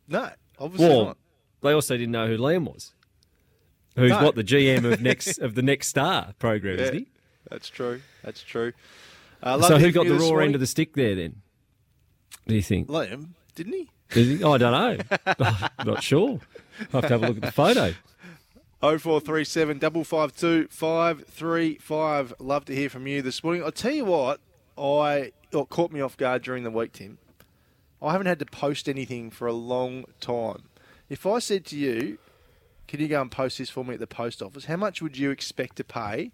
no, 0.08 0.30
obviously 0.58 0.88
Well, 0.88 1.04
not. 1.06 1.18
they 1.62 1.72
also 1.72 1.96
didn't 1.96 2.12
know 2.12 2.26
who 2.26 2.36
Liam 2.36 2.64
was. 2.72 2.92
Who's 3.96 4.10
No. 4.10 4.24
what 4.24 4.34
the 4.34 4.42
GM 4.42 4.84
of 4.92 5.00
next 5.10 5.38
of 5.38 5.54
the 5.54 5.62
Next 5.62 5.88
Star 5.88 6.32
program, 6.38 6.78
Yeah, 6.78 6.84
isn't 6.84 6.98
he? 6.98 7.06
that's 7.50 7.68
true. 7.68 8.00
That's 8.24 8.42
true. 8.42 8.72
Uh, 9.42 9.60
So 9.62 9.78
who 9.78 9.92
got 9.92 10.06
the 10.06 10.14
raw 10.14 10.38
end 10.38 10.54
of 10.54 10.60
the 10.60 10.66
stick 10.66 10.94
there 10.94 11.14
then? 11.14 11.42
Do 12.48 12.54
you 12.56 12.62
think? 12.62 12.88
Liam? 12.88 13.28
Didn't 13.54 13.74
he? 13.74 13.90
Did 14.10 14.38
he? 14.38 14.44
Oh, 14.44 14.52
I 14.54 14.58
don't 14.58 14.72
know. 14.72 15.68
Not 15.84 16.02
sure. 16.02 16.40
I'll 16.92 17.00
have 17.00 17.02
to 17.02 17.08
have 17.08 17.22
a 17.22 17.28
look 17.28 17.36
at 17.36 17.42
the 17.42 17.52
photo. 17.52 17.94
Oh 18.82 18.98
four 18.98 19.20
three 19.20 19.44
seven 19.44 19.78
double 19.78 20.02
five 20.04 20.34
two 20.36 20.66
five 20.70 21.24
three 21.28 21.76
five. 21.78 22.34
Love 22.38 22.64
to 22.66 22.74
hear 22.74 22.90
from 22.90 23.06
you 23.06 23.22
this 23.22 23.42
morning. 23.44 23.62
I'll 23.62 23.72
tell 23.72 23.92
you 23.92 24.04
what, 24.04 24.40
I 24.78 25.32
oh, 25.52 25.60
what 25.60 25.68
caught 25.70 25.92
me 25.92 26.00
off 26.00 26.16
guard 26.16 26.42
during 26.42 26.64
the 26.64 26.70
week, 26.70 26.92
Tim. 26.92 27.18
I 28.02 28.12
haven't 28.12 28.26
had 28.26 28.38
to 28.40 28.46
post 28.46 28.88
anything 28.88 29.30
for 29.30 29.46
a 29.46 29.52
long 29.52 30.04
time. 30.20 30.64
If 31.08 31.26
I 31.26 31.38
said 31.38 31.64
to 31.66 31.76
you, 31.76 32.18
"Can 32.88 33.00
you 33.00 33.08
go 33.08 33.20
and 33.20 33.30
post 33.30 33.58
this 33.58 33.70
for 33.70 33.84
me 33.84 33.94
at 33.94 34.00
the 34.00 34.06
post 34.06 34.42
office?" 34.42 34.64
How 34.66 34.76
much 34.76 35.00
would 35.00 35.16
you 35.16 35.30
expect 35.30 35.76
to 35.76 35.84
pay 35.84 36.32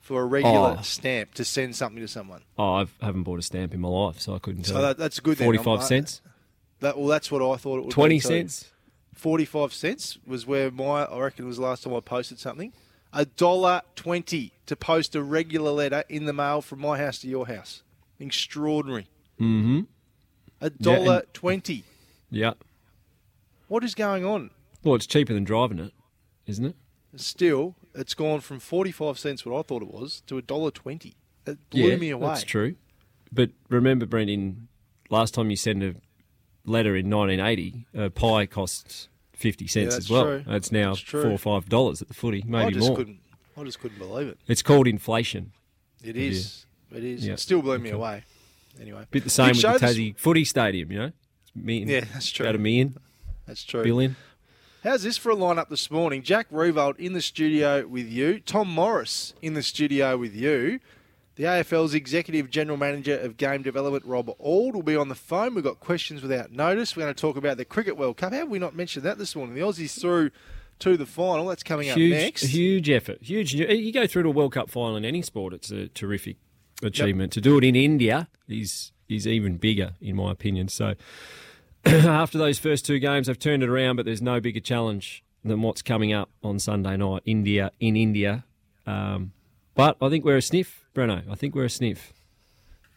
for 0.00 0.22
a 0.22 0.24
regular 0.26 0.76
Oh. 0.78 0.82
stamp 0.82 1.34
to 1.34 1.44
send 1.44 1.76
something 1.76 2.00
to 2.00 2.08
someone? 2.08 2.42
Oh, 2.58 2.74
I 2.74 2.86
haven't 3.00 3.22
bought 3.24 3.38
a 3.38 3.42
stamp 3.42 3.72
in 3.74 3.80
my 3.80 3.88
life, 3.88 4.20
so 4.20 4.34
I 4.34 4.38
couldn't 4.38 4.62
tell. 4.64 4.76
So 4.76 4.82
that, 4.82 4.98
that's 4.98 5.20
good. 5.20 5.36
then. 5.38 5.46
Forty-five 5.46 5.80
I- 5.80 5.84
cents, 5.84 6.20
That, 6.80 6.96
well, 6.98 7.06
that's 7.06 7.30
what 7.30 7.40
I 7.42 7.56
thought 7.56 7.78
it 7.78 7.84
would. 7.84 7.90
twenty 7.92 8.16
be 8.16 8.20
cents. 8.20 8.68
45 9.14 9.72
cents 9.72 10.18
was 10.26 10.46
where 10.46 10.70
my 10.70 11.04
I 11.04 11.18
reckon 11.20 11.46
was 11.46 11.58
the 11.58 11.62
last 11.62 11.84
time 11.84 11.94
I 11.94 12.00
posted 12.00 12.38
something. 12.40 12.72
A 13.12 13.26
dollar 13.26 13.82
twenty 13.94 14.52
to 14.66 14.74
post 14.74 15.14
a 15.14 15.22
regular 15.22 15.70
letter 15.70 16.04
in 16.08 16.24
the 16.24 16.32
mail 16.32 16.62
from 16.62 16.80
my 16.80 16.98
house 16.98 17.18
to 17.18 17.28
your 17.28 17.46
house. 17.46 17.82
Extraordinary. 18.18 19.06
Mm-hmm. 19.40 19.80
A 20.60 20.70
dollar 20.70 21.18
and- 21.18 21.34
twenty. 21.34 21.84
Yeah. 22.30 22.54
What 23.68 23.84
is 23.84 23.94
going 23.94 24.24
on? 24.24 24.50
Well, 24.82 24.94
it's 24.94 25.06
cheaper 25.06 25.34
than 25.34 25.44
driving 25.44 25.78
it, 25.78 25.92
isn't 26.46 26.64
it? 26.64 26.76
Still, 27.16 27.74
it's 27.94 28.14
gone 28.14 28.40
from 28.40 28.58
forty-five 28.58 29.18
cents, 29.18 29.44
what 29.44 29.58
I 29.58 29.62
thought 29.62 29.82
it 29.82 29.92
was, 29.92 30.22
to 30.26 30.38
a 30.38 30.42
dollar 30.42 30.70
twenty. 30.70 31.14
It 31.46 31.58
blew 31.70 31.90
yeah, 31.90 31.96
me 31.96 32.10
away. 32.10 32.28
That's 32.28 32.44
true. 32.44 32.76
But 33.30 33.50
remember, 33.68 34.06
Brendan, 34.06 34.68
last 35.10 35.34
time 35.34 35.50
you 35.50 35.56
sent 35.56 35.82
a 35.82 35.96
letter 36.64 36.96
in 36.96 37.10
1980, 37.10 37.86
a 37.94 38.10
pie 38.10 38.46
costs 38.46 39.08
50 39.42 39.66
cents 39.66 39.94
that's 39.94 40.06
as 40.06 40.10
well. 40.10 40.24
true. 40.24 40.44
It's 40.48 40.72
now 40.72 40.94
four 40.94 41.26
or 41.26 41.38
five 41.38 41.68
dollars 41.68 42.00
at 42.00 42.08
the 42.08 42.14
footy, 42.14 42.42
I 42.46 42.50
maybe 42.50 42.74
just 42.74 42.86
more. 42.88 42.96
couldn't. 42.96 43.18
I 43.56 43.64
just 43.64 43.80
couldn't 43.80 43.98
believe 43.98 44.28
it. 44.28 44.38
It's 44.48 44.62
called 44.62 44.86
inflation. 44.86 45.52
It 46.02 46.16
is. 46.16 46.64
It 46.94 47.04
is. 47.04 47.26
Yeah. 47.26 47.34
It 47.34 47.40
still 47.40 47.60
blew 47.60 47.78
me 47.78 47.88
Okay. 47.90 47.96
away. 47.96 48.24
Anyway, 48.80 49.04
Bit 49.10 49.24
the 49.24 49.30
same 49.30 49.48
with 49.48 49.60
the 49.60 49.68
Tassie 49.68 50.16
footy 50.16 50.44
stadium, 50.44 50.90
you 50.90 50.98
know? 50.98 51.04
It's 51.44 51.52
million, 51.54 51.88
Yeah, 51.88 52.00
that's 52.12 52.30
true. 52.30 52.46
About 52.46 52.54
a 52.54 52.58
million, 52.58 52.96
That's 53.46 53.62
true. 53.64 53.82
billion. 53.82 54.16
How's 54.82 55.02
this 55.02 55.16
for 55.18 55.30
a 55.30 55.36
lineup 55.36 55.68
this 55.68 55.90
morning? 55.90 56.22
Jack 56.22 56.50
Riewoldt 56.50 56.98
in 56.98 57.12
the 57.12 57.20
studio 57.20 57.86
with 57.86 58.08
you. 58.08 58.40
Tom 58.40 58.68
Morris 58.68 59.34
in 59.42 59.54
the 59.54 59.62
studio 59.62 60.16
with 60.16 60.34
you. 60.34 60.80
The 61.34 61.44
AFL's 61.44 61.94
Executive 61.94 62.50
General 62.50 62.76
Manager 62.76 63.18
of 63.18 63.38
Game 63.38 63.62
Development, 63.62 64.04
Rob 64.04 64.28
Auld, 64.38 64.74
will 64.74 64.82
be 64.82 64.96
on 64.96 65.08
the 65.08 65.14
phone. 65.14 65.54
We've 65.54 65.64
got 65.64 65.80
questions 65.80 66.20
without 66.20 66.52
notice. 66.52 66.94
We're 66.94 67.04
going 67.04 67.14
to 67.14 67.20
talk 67.20 67.36
about 67.36 67.56
the 67.56 67.64
Cricket 67.64 67.96
World 67.96 68.18
Cup. 68.18 68.32
How 68.32 68.40
have 68.40 68.48
we 68.48 68.58
not 68.58 68.74
mentioned 68.74 69.06
that 69.06 69.16
this 69.16 69.34
morning? 69.34 69.54
The 69.54 69.62
Aussies 69.62 69.98
through 69.98 70.30
to 70.80 70.96
the 70.96 71.06
final. 71.06 71.46
That's 71.46 71.62
coming 71.62 71.88
up 71.88 71.96
next. 71.96 72.42
huge 72.42 72.90
effort. 72.90 73.22
Huge. 73.22 73.54
You 73.54 73.92
go 73.92 74.06
through 74.06 74.24
to 74.24 74.28
a 74.28 74.32
World 74.32 74.52
Cup 74.52 74.68
final 74.68 74.96
in 74.96 75.04
any 75.04 75.22
sport, 75.22 75.54
it's 75.54 75.70
a 75.70 75.88
terrific 75.88 76.36
achievement. 76.82 77.32
To 77.32 77.40
do 77.40 77.56
it 77.56 77.64
in 77.64 77.76
India 77.76 78.28
is 78.48 78.92
is 79.08 79.26
even 79.26 79.56
bigger, 79.56 79.92
in 80.00 80.16
my 80.16 80.32
opinion. 80.32 80.68
So 80.68 80.94
after 81.84 82.36
those 82.36 82.58
first 82.58 82.84
two 82.84 82.98
games, 82.98 83.26
they've 83.26 83.38
turned 83.38 83.62
it 83.62 83.68
around, 83.68 83.96
but 83.96 84.04
there's 84.04 84.22
no 84.22 84.40
bigger 84.40 84.60
challenge 84.60 85.24
than 85.44 85.62
what's 85.62 85.82
coming 85.82 86.12
up 86.12 86.30
on 86.42 86.58
Sunday 86.58 86.96
night. 86.96 87.22
India 87.24 87.72
in 87.80 87.96
India. 87.96 88.44
Um, 88.86 89.32
but 89.74 89.96
I 90.00 90.08
think 90.08 90.24
we're 90.24 90.36
a 90.36 90.42
sniff, 90.42 90.84
Breno. 90.94 91.22
I 91.30 91.34
think 91.34 91.54
we're 91.54 91.64
a 91.64 91.70
sniff. 91.70 92.12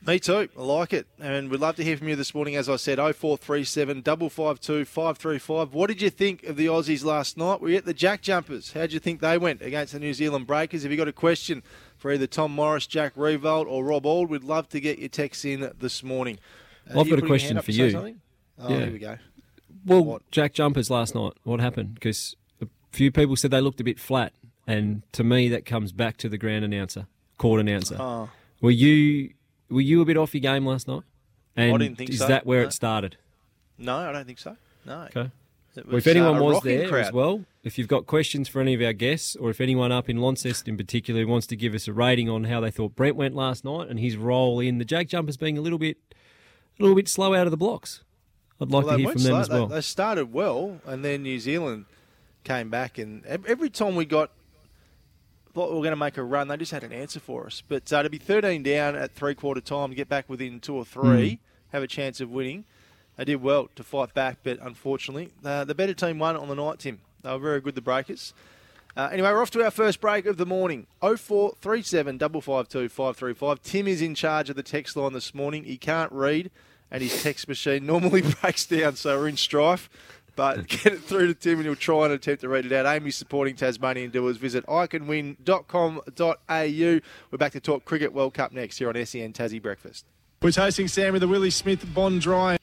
Me 0.06 0.20
too. 0.20 0.50
I 0.56 0.62
like 0.62 0.94
it. 0.94 1.08
And 1.20 1.50
we'd 1.50 1.60
love 1.60 1.78
to 1.78 1.84
hear 1.84 1.98
from 1.98 2.10
you 2.10 2.16
this 2.16 2.36
morning. 2.36 2.56
As 2.56 2.70
I 2.70 2.76
said, 2.76 2.98
0437 2.98 4.04
552 4.04 4.86
535. 4.86 5.74
What 5.74 5.88
did 5.88 6.00
you 6.00 6.12
think 6.12 6.44
of 6.44 6.58
the 6.58 6.68
Aussies 6.68 7.04
last 7.04 7.38
night? 7.38 7.60
We 7.60 7.76
at 7.76 7.86
the 7.86 7.94
Jack 7.94 8.22
Jumpers. 8.22 8.74
How 8.74 8.82
did 8.82 8.94
you 8.94 9.00
think 9.00 9.20
they 9.20 9.40
went 9.40 9.64
against 9.64 9.94
the 9.94 10.00
New 10.00 10.14
Zealand 10.14 10.46
Breakers? 10.46 10.84
Have 10.84 10.92
you 10.92 10.98
got 10.98 11.08
a 11.08 11.14
question 11.14 11.64
for 11.98 12.12
either 12.12 12.28
Tom 12.28 12.52
Morris, 12.52 12.86
Jack 12.86 13.16
Riewoldt, 13.16 13.66
or 13.68 13.84
Rob 13.84 14.06
Auld, 14.06 14.30
we'd 14.30 14.44
love 14.44 14.70
to 14.70 14.80
get 14.80 15.00
your 15.00 15.10
texts 15.10 15.44
in 15.44 15.72
this 15.80 16.04
morning. 16.04 16.38
Uh, 16.94 17.00
I've 17.00 17.10
got 17.10 17.18
a 17.18 17.26
question 17.26 17.60
for 17.62 17.72
you. 17.72 18.18
Oh, 18.60 18.70
yeah. 18.70 18.80
here 18.82 18.92
we 18.92 19.00
go. 19.00 19.18
Well, 19.86 20.04
what? 20.04 20.30
Jack 20.30 20.54
Jumpers 20.54 20.92
last 20.92 21.16
night, 21.16 21.34
what 21.44 21.60
happened? 21.60 21.96
Because 21.96 22.36
a 22.62 22.68
few 22.92 23.12
people 23.12 23.36
said 23.36 23.50
they 23.50 23.62
looked 23.62 23.80
a 23.80 23.84
bit 23.84 24.00
flat. 24.00 24.34
And 24.68 25.04
to 25.12 25.24
me, 25.24 25.50
that 25.50 25.66
comes 25.66 25.92
back 25.92 26.18
to 26.18 26.30
the 26.30 26.38
ground 26.38 26.66
announcer, 26.66 27.08
court 27.38 27.60
announcer. 27.60 27.98
Oh. 28.00 28.30
Were 28.62 28.72
you 28.72 29.34
were 29.70 29.82
you 29.82 30.02
a 30.02 30.06
bit 30.06 30.18
off 30.18 30.34
your 30.34 30.42
game 30.42 30.66
last 30.66 30.88
night? 30.88 31.04
And 31.56 31.76
I 31.76 31.78
didn't 31.78 31.98
think 31.98 32.10
is 32.10 32.20
so. 32.20 32.26
Is 32.26 32.30
that 32.30 32.46
where 32.46 32.62
no. 32.62 32.68
it 32.68 32.74
started? 32.74 33.18
No, 33.78 33.98
I 33.98 34.12
don't 34.12 34.26
think 34.26 34.40
so. 34.40 34.58
No. 34.86 35.08
Okay. 35.16 35.32
Well, 35.86 35.98
if 35.98 36.08
anyone 36.08 36.38
uh, 36.38 36.42
was 36.42 36.64
there 36.64 36.88
crowd. 36.88 37.08
as 37.08 37.12
well, 37.12 37.44
if 37.64 37.78
you've 37.78 37.90
got 37.90 38.06
questions 38.06 38.48
for 38.48 38.62
any 38.62 38.74
of 38.74 38.82
our 38.82 38.94
guests, 38.94 39.36
or 39.36 39.50
if 39.50 39.60
anyone 39.60 39.92
up 39.92 40.10
in 40.10 40.18
Launceston 40.18 40.72
in 40.72 40.78
particular 40.78 41.28
wants 41.28 41.48
to 41.48 41.56
give 41.58 41.74
us 41.74 41.88
a 41.88 41.94
rating 41.94 42.30
on 42.30 42.46
how 42.46 42.62
they 42.62 42.72
thought 42.72 42.96
Brent 42.96 43.18
went 43.18 43.36
last 43.36 43.66
night 43.66 43.90
and 43.90 44.00
his 44.00 44.16
role 44.16 44.62
in 44.62 44.78
the 44.78 44.86
Jack 44.86 45.08
Jumpers 45.10 45.36
being 45.36 45.58
a 45.58 45.62
little 45.62 45.80
bit, 45.80 45.98
a 46.80 46.84
little 46.84 46.96
bit 46.96 47.10
slow 47.10 47.34
out 47.34 47.46
of 47.46 47.52
the 47.52 47.58
blocks, 47.58 48.04
I'd 48.62 48.72
like 48.72 48.86
well, 48.86 48.98
to 48.98 49.04
hear 49.04 49.12
from 49.12 49.24
them 49.24 49.32
slow. 49.32 49.40
as 49.40 49.50
well. 49.50 49.68
They, 49.68 49.76
they 49.76 49.82
started 49.82 50.32
well, 50.32 50.80
and 50.86 51.04
then 51.04 51.24
New 51.24 51.40
Zealand 51.40 51.86
came 52.46 52.70
back, 52.70 52.98
and 52.98 53.26
every 53.26 53.70
time 53.70 53.98
we 53.98 54.06
got 54.06 54.32
thought 55.56 55.70
we 55.70 55.76
were 55.78 55.84
going 55.84 55.92
to 55.92 55.96
make 55.96 56.18
a 56.18 56.24
run. 56.24 56.50
They 56.50 56.58
just 56.58 56.74
had 56.74 56.84
an 56.84 56.92
answer 56.92 57.22
for 57.22 57.46
us. 57.46 57.64
But 57.66 57.92
uh, 57.94 58.04
to 58.04 58.10
be 58.10 58.18
13 58.18 58.62
down 58.62 58.98
at 58.98 59.14
three 59.14 59.34
quarter 59.34 59.62
time, 59.62 59.94
get 59.94 60.10
back 60.10 60.30
within 60.30 60.60
two 60.60 60.76
or 60.76 60.84
three, 60.84 61.32
mm. 61.32 61.40
have 61.72 61.82
a 61.82 61.88
chance 61.88 62.20
of 62.20 62.30
winning. 62.30 62.66
They 63.16 63.24
did 63.24 63.42
well 63.42 63.70
to 63.76 63.84
fight 63.84 64.14
back, 64.14 64.40
but 64.44 64.60
unfortunately, 64.62 65.32
uh, 65.46 65.64
the 65.64 65.74
better 65.74 65.94
team 65.94 66.20
won 66.20 66.36
on 66.36 66.50
the 66.50 66.56
night, 66.56 66.80
Tim. 66.80 67.00
They 67.22 67.32
were 67.32 67.40
very 67.40 67.62
good, 67.62 67.76
the 67.76 67.82
Breakers. 67.82 68.34
Uh, 68.98 69.10
anyway, 69.14 69.30
we're 69.30 69.42
off 69.42 69.52
to 69.52 69.64
our 69.64 69.72
first 69.72 70.02
break 70.02 70.26
of 70.26 70.36
the 70.36 70.46
morning. 70.46 70.88
0437 71.02 72.20
552 72.20 72.90
535. 72.90 73.62
Tim 73.62 73.88
is 73.88 74.02
in 74.02 74.14
charge 74.14 74.50
of 74.50 74.58
the 74.58 74.64
text 74.64 74.98
line 74.98 75.14
this 75.14 75.34
morning. 75.34 75.64
He 75.64 75.78
can't 75.78 76.12
read, 76.12 76.52
and 76.92 77.02
his 77.02 77.24
text 77.24 77.48
machine 77.48 77.86
normally 77.86 78.22
breaks 78.42 78.66
down, 78.66 78.98
so 78.98 79.18
we're 79.18 79.30
in 79.30 79.38
strife. 79.38 79.90
But 80.36 80.68
get 80.84 80.88
it 80.88 81.02
through 81.02 81.28
to 81.28 81.34
Tim 81.34 81.60
and 81.60 81.66
he'll 81.66 81.76
try 81.76 82.06
and 82.06 82.14
attempt 82.14 82.42
to 82.42 82.50
read 82.50 82.66
it 82.66 82.74
out. 82.74 82.86
Amy's 82.86 83.16
supporting 83.16 83.56
Tasmanian 83.56 84.12
doers. 84.12 84.38
Visit 84.38 84.66
iCanWin.com.au. 84.68 87.00
We're 87.32 87.38
back 87.38 87.52
to 87.54 87.60
talk 87.60 87.86
Cricket 87.86 88.14
World 88.14 88.34
Cup 88.34 88.52
next 88.52 88.78
here 88.78 88.90
on 88.90 89.06
SEN 89.06 89.34
Tassie 89.34 89.62
Breakfast. 89.62 90.06
We're 90.42 90.52
hosting 90.52 90.88
Sam 90.88 91.14
with 91.14 91.22
the 91.22 91.28
Willie 91.28 91.50
Smith 91.50 91.94
Bone 91.94 92.20
Dry. 92.20 92.58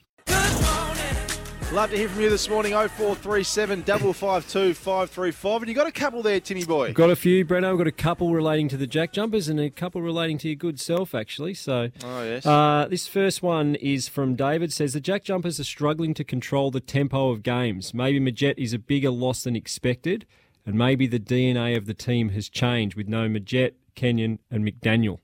Love 1.73 1.89
to 1.89 1.97
hear 1.97 2.07
from 2.07 2.21
you 2.21 2.29
this 2.29 2.47
morning. 2.47 2.73
0437 2.73 3.81
552 3.81 4.75
535. 4.75 5.61
And 5.63 5.69
you 5.69 5.73
got 5.73 5.87
a 5.87 5.91
couple 5.91 6.21
there, 6.21 6.39
Timmy 6.39 6.65
boy. 6.65 6.89
I've 6.89 6.93
got 6.93 7.09
a 7.09 7.15
few, 7.15 7.43
Breno. 7.43 7.71
I've 7.71 7.79
got 7.79 7.87
a 7.87 7.91
couple 7.91 8.31
relating 8.31 8.67
to 8.67 8.77
the 8.77 8.85
Jack 8.85 9.11
Jumpers 9.11 9.47
and 9.47 9.59
a 9.59 9.71
couple 9.71 9.99
relating 9.99 10.37
to 10.37 10.49
your 10.49 10.55
good 10.55 10.79
self, 10.79 11.15
actually. 11.15 11.55
So, 11.55 11.89
oh, 12.03 12.23
yes. 12.23 12.45
Uh, 12.45 12.85
this 12.87 13.07
first 13.07 13.41
one 13.41 13.73
is 13.73 14.07
from 14.07 14.35
David. 14.35 14.71
Says 14.71 14.93
the 14.93 14.99
Jack 14.99 15.23
Jumpers 15.23 15.59
are 15.59 15.63
struggling 15.63 16.13
to 16.13 16.23
control 16.23 16.69
the 16.69 16.79
tempo 16.79 17.31
of 17.31 17.41
games. 17.41 17.91
Maybe 17.91 18.19
Magette 18.19 18.59
is 18.59 18.73
a 18.73 18.79
bigger 18.79 19.09
loss 19.09 19.41
than 19.43 19.55
expected, 19.55 20.27
and 20.67 20.75
maybe 20.75 21.07
the 21.07 21.19
DNA 21.19 21.75
of 21.75 21.87
the 21.87 21.95
team 21.95 22.29
has 22.29 22.49
changed 22.49 22.95
with 22.95 23.07
no 23.07 23.27
Magette, 23.27 23.73
Kenyon, 23.95 24.37
and 24.51 24.63
McDaniel. 24.63 25.17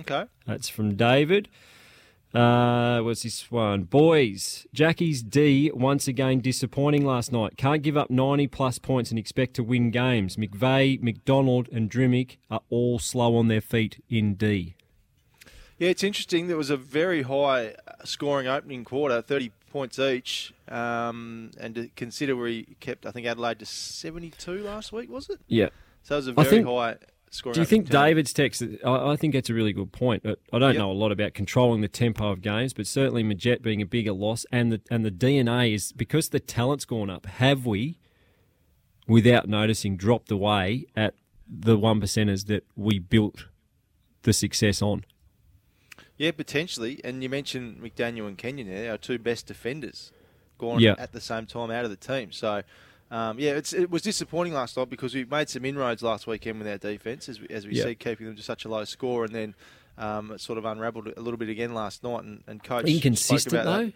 Okay. 0.00 0.24
That's 0.48 0.68
from 0.68 0.96
David. 0.96 1.48
Uh, 2.34 3.00
what's 3.00 3.22
this 3.22 3.50
one? 3.50 3.84
Boys, 3.84 4.66
Jackie's 4.72 5.22
D 5.22 5.70
once 5.72 6.06
again 6.06 6.40
disappointing 6.40 7.06
last 7.06 7.32
night. 7.32 7.56
Can't 7.56 7.82
give 7.82 7.96
up 7.96 8.10
90 8.10 8.46
plus 8.48 8.78
points 8.78 9.10
and 9.10 9.18
expect 9.18 9.54
to 9.54 9.62
win 9.62 9.90
games. 9.90 10.36
McVeigh, 10.36 11.02
McDonald, 11.02 11.68
and 11.72 11.90
Drmic 11.90 12.36
are 12.50 12.60
all 12.68 12.98
slow 12.98 13.36
on 13.36 13.48
their 13.48 13.62
feet 13.62 14.02
in 14.10 14.34
D. 14.34 14.74
Yeah, 15.78 15.88
it's 15.88 16.02
interesting. 16.02 16.48
There 16.48 16.56
was 16.56 16.70
a 16.70 16.76
very 16.76 17.22
high 17.22 17.74
scoring 18.04 18.46
opening 18.46 18.84
quarter, 18.84 19.22
30 19.22 19.52
points 19.70 19.98
each. 19.98 20.52
Um, 20.68 21.52
and 21.58 21.74
to 21.76 21.88
consider 21.96 22.36
where 22.36 22.48
he 22.48 22.76
kept, 22.80 23.06
I 23.06 23.10
think, 23.10 23.26
Adelaide 23.26 23.60
to 23.60 23.66
72 23.66 24.62
last 24.62 24.92
week, 24.92 25.08
was 25.08 25.30
it? 25.30 25.40
Yeah. 25.46 25.68
So 26.02 26.16
it 26.16 26.18
was 26.18 26.26
a 26.26 26.32
very 26.32 26.48
think, 26.48 26.66
high 26.66 26.96
do 27.30 27.60
you 27.60 27.66
think 27.66 27.88
David's 27.88 28.32
text? 28.32 28.62
I, 28.84 29.10
I, 29.10 29.16
think 29.16 29.34
that's 29.34 29.50
a 29.50 29.54
really 29.54 29.72
good 29.72 29.92
point. 29.92 30.24
I 30.24 30.58
don't 30.58 30.74
yep. 30.74 30.78
know 30.78 30.90
a 30.90 30.92
lot 30.92 31.12
about 31.12 31.34
controlling 31.34 31.80
the 31.80 31.88
tempo 31.88 32.30
of 32.30 32.40
games, 32.40 32.72
but 32.72 32.86
certainly 32.86 33.22
Magette 33.22 33.62
being 33.62 33.82
a 33.82 33.86
bigger 33.86 34.12
loss, 34.12 34.46
and 34.50 34.72
the 34.72 34.80
and 34.90 35.04
the 35.04 35.10
DNA 35.10 35.74
is 35.74 35.92
because 35.92 36.30
the 36.30 36.40
talent's 36.40 36.84
gone 36.84 37.10
up. 37.10 37.26
Have 37.26 37.66
we, 37.66 37.98
without 39.06 39.48
noticing, 39.48 39.96
dropped 39.96 40.30
away 40.30 40.86
at 40.96 41.14
the 41.48 41.78
one 41.78 42.00
percenters 42.00 42.46
that 42.46 42.64
we 42.76 42.98
built 42.98 43.46
the 44.22 44.32
success 44.32 44.82
on? 44.82 45.04
Yeah, 46.16 46.32
potentially. 46.32 47.00
And 47.04 47.22
you 47.22 47.28
mentioned 47.28 47.80
McDaniel 47.80 48.26
and 48.26 48.36
Kenyon 48.36 48.68
there, 48.68 48.90
our 48.90 48.98
two 48.98 49.18
best 49.18 49.46
defenders, 49.46 50.12
gone 50.58 50.80
yep. 50.80 50.98
at 50.98 51.12
the 51.12 51.20
same 51.20 51.46
time 51.46 51.70
out 51.70 51.84
of 51.84 51.90
the 51.90 51.96
team. 51.96 52.32
So 52.32 52.62
um, 53.10 53.38
yeah, 53.38 53.52
it 53.52 53.90
was 53.90 54.02
disappointing 54.02 54.52
last 54.52 54.76
night 54.76 54.90
because 54.90 55.14
we 55.14 55.24
made 55.24 55.48
some 55.48 55.64
inroads 55.64 56.02
last 56.02 56.26
weekend 56.26 56.58
with 56.58 56.68
our 56.68 56.76
defence, 56.76 57.28
as 57.28 57.40
we, 57.40 57.48
as 57.48 57.66
we 57.66 57.74
yep. 57.74 57.86
see, 57.86 57.94
keeping 57.94 58.26
them 58.26 58.36
to 58.36 58.42
such 58.42 58.64
a 58.66 58.68
low 58.68 58.84
score, 58.84 59.24
and 59.24 59.34
then 59.34 59.54
um, 59.96 60.32
it 60.32 60.40
sort 60.40 60.58
of 60.58 60.66
unravelled 60.66 61.08
a 61.16 61.20
little 61.20 61.38
bit 61.38 61.48
again 61.48 61.72
last 61.72 62.02
night. 62.04 62.24
And, 62.24 62.42
and 62.46 62.62
coach 62.62 62.84
inconsistent 62.84 63.64
though. 63.64 63.86
That. 63.86 63.92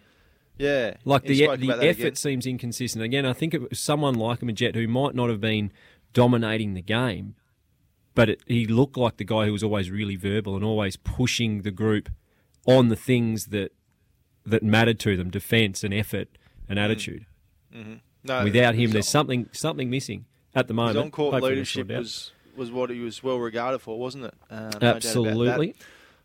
Yeah, 0.57 0.95
like 1.05 1.23
the 1.23 1.55
the 1.57 1.77
effort 1.81 2.17
seems 2.17 2.45
inconsistent. 2.45 3.03
Again, 3.03 3.25
I 3.25 3.33
think 3.33 3.53
it 3.53 3.69
was 3.69 3.79
someone 3.79 4.15
like 4.15 4.39
Magette 4.41 4.75
who 4.75 4.87
might 4.87 5.15
not 5.15 5.29
have 5.29 5.41
been 5.41 5.71
dominating 6.13 6.73
the 6.73 6.81
game, 6.81 7.35
but 8.13 8.29
it, 8.29 8.41
he 8.47 8.65
looked 8.67 8.97
like 8.97 9.17
the 9.17 9.23
guy 9.23 9.45
who 9.45 9.51
was 9.51 9.63
always 9.63 9.89
really 9.89 10.15
verbal 10.15 10.55
and 10.55 10.63
always 10.63 10.95
pushing 10.95 11.63
the 11.63 11.71
group 11.71 12.09
on 12.67 12.89
the 12.89 12.95
things 12.95 13.47
that 13.47 13.71
that 14.45 14.63
mattered 14.63 14.99
to 15.01 15.17
them: 15.17 15.29
defence 15.31 15.83
and 15.83 15.93
effort 15.93 16.29
and 16.69 16.77
mm. 16.77 16.83
attitude. 16.83 17.25
Mm-hmm. 17.73 17.93
No, 18.23 18.43
Without 18.43 18.75
him, 18.75 18.91
there's 18.91 19.07
something 19.07 19.49
something 19.51 19.89
missing 19.89 20.25
at 20.55 20.67
the 20.67 20.73
moment. 20.73 20.95
His 20.95 21.03
on-court 21.05 21.43
leadership 21.43 21.89
was, 21.89 22.31
was 22.55 22.71
what 22.71 22.89
he 22.89 22.99
was 22.99 23.21
well 23.21 23.39
regarded 23.39 23.79
for, 23.79 23.99
wasn't 23.99 24.25
it? 24.25 24.33
Um, 24.49 24.71
Absolutely. 24.81 25.67
No 25.67 25.73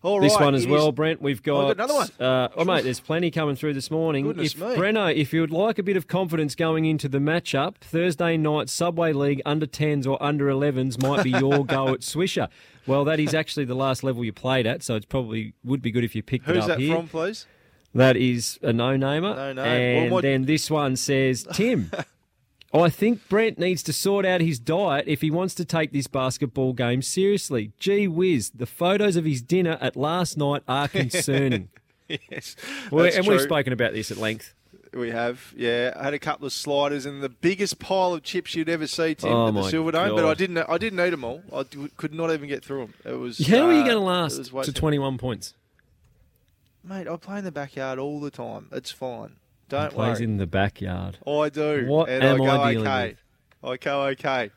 this 0.03 0.39
one 0.39 0.55
as 0.55 0.67
well, 0.67 0.93
Brent. 0.93 1.21
We've 1.21 1.43
got, 1.43 1.57
oh, 1.57 1.63
got 1.69 1.77
another 1.77 1.95
one. 1.95 2.09
Uh, 2.21 2.49
oh, 2.57 2.65
mate, 2.65 2.85
there's 2.85 3.01
plenty 3.01 3.31
coming 3.31 3.57
through 3.57 3.75
this 3.75 3.91
morning. 3.91 4.27
Goodness 4.27 4.55
if 4.55 4.61
me. 4.61 4.67
Breno, 4.77 5.15
if 5.15 5.33
you 5.33 5.41
would 5.41 5.51
like 5.51 5.79
a 5.79 5.83
bit 5.83 5.97
of 5.97 6.07
confidence 6.07 6.55
going 6.55 6.85
into 6.85 7.09
the 7.09 7.19
matchup, 7.19 7.77
Thursday 7.81 8.37
night 8.37 8.69
Subway 8.69 9.13
League 9.13 9.43
under 9.45 9.67
10s 9.67 10.07
or 10.07 10.23
under 10.23 10.47
11s 10.47 11.03
might 11.03 11.25
be 11.25 11.31
your 11.31 11.65
go 11.67 11.89
at 11.89 12.01
Swisher. 12.01 12.49
Well, 12.87 13.05
that 13.05 13.19
is 13.19 13.35
actually 13.35 13.65
the 13.65 13.75
last 13.75 14.05
level 14.05 14.25
you 14.25 14.33
played 14.33 14.67
at, 14.67 14.83
so 14.83 14.95
it 14.95 15.09
probably 15.09 15.55
would 15.65 15.83
be 15.83 15.91
good 15.91 16.05
if 16.05 16.15
you 16.15 16.23
picked 16.23 16.47
Who's 16.47 16.57
it 16.57 16.71
up 16.71 16.79
that 16.79 16.89
from, 16.89 17.09
please? 17.09 17.47
That 17.95 18.17
is 18.17 18.59
a 18.63 18.73
no-namer. 18.73 19.35
No-name. 19.35 20.03
And 20.03 20.13
well, 20.13 20.23
then 20.23 20.45
this 20.45 20.71
one 20.71 20.97
says, 20.97 21.47
Tim, 21.53 21.91
I 22.75 22.91
think 22.91 23.29
Brent 23.29 23.59
needs 23.59 23.83
to 23.85 23.93
sort 23.93 24.27
out 24.27 24.41
his 24.41 24.59
diet 24.59 25.05
if 25.09 25.23
he 25.23 25.31
wants 25.31 25.55
to 25.55 25.65
take 25.65 25.93
this 25.93 26.07
basketball 26.07 26.75
game 26.75 27.01
seriously. 27.01 27.73
Gee 27.79 28.07
whiz, 28.07 28.51
the 28.51 28.67
photos 28.67 29.17
of 29.17 29.25
his 29.25 29.41
dinner 29.41 29.79
at 29.81 29.97
last 29.97 30.37
night 30.37 30.63
are 30.69 30.89
concerning. 30.89 31.71
yes. 32.09 32.57
Well, 32.91 33.07
and 33.07 33.25
true. 33.25 33.35
we've 33.35 33.43
spoken 33.43 33.73
about 33.73 33.95
this 33.95 34.11
at 34.11 34.19
length. 34.19 34.55
We 34.93 35.11
have, 35.11 35.53
yeah. 35.57 35.93
I 35.97 36.05
had 36.05 36.15
a 36.15 36.19
couple 36.19 36.47
of 36.47 36.53
sliders 36.53 37.05
and 37.07 37.23
the 37.23 37.29
biggest 37.29 37.79
pile 37.79 38.15
of 38.15 38.23
chips 38.23 38.55
you'd 38.55 38.69
ever 38.69 38.87
see, 38.87 39.15
Tim, 39.15 39.33
oh 39.33 39.49
at 39.49 39.55
the 39.55 39.69
Silver 39.69 39.93
Dome. 39.93 40.15
But 40.15 40.25
I 40.25 40.35
didn't, 40.35 40.59
I 40.59 40.79
didn't 40.79 41.01
eat 41.01 41.11
them 41.11 41.25
all. 41.25 41.43
I 41.55 41.65
could 41.97 42.15
not 42.15 42.33
even 42.33 42.49
get 42.49 42.65
through 42.65 42.87
them. 42.87 42.95
It 43.05 43.19
was. 43.19 43.47
How 43.47 43.65
uh, 43.65 43.67
are 43.67 43.73
you 43.73 43.85
going 43.85 43.97
to 43.97 44.01
last 44.01 44.43
to 44.65 44.73
twenty-one 44.73 45.19
points, 45.19 45.55
mate? 46.89 47.09
I 47.09 47.17
play 47.17 47.39
in 47.39 47.45
the 47.45 47.53
backyard 47.53 47.99
all 47.99 48.21
the 48.21 48.31
time. 48.31 48.69
It's 48.73 48.91
fine. 48.91 49.37
Don't 49.69 49.91
he 49.91 49.97
plays 49.97 50.17
worry. 50.17 50.25
in 50.25 50.37
the 50.39 50.47
backyard. 50.47 51.19
I 51.27 51.49
do. 51.51 51.87
What 51.87 52.09
and 52.09 52.25
am 52.25 52.41
I 52.41 52.47
go 52.47 52.61
I 52.63 52.73
dealing 52.73 52.89
okay. 52.89 53.09
with? 53.63 53.71
I 53.71 53.77
go 53.77 54.03
okay. 54.07 54.51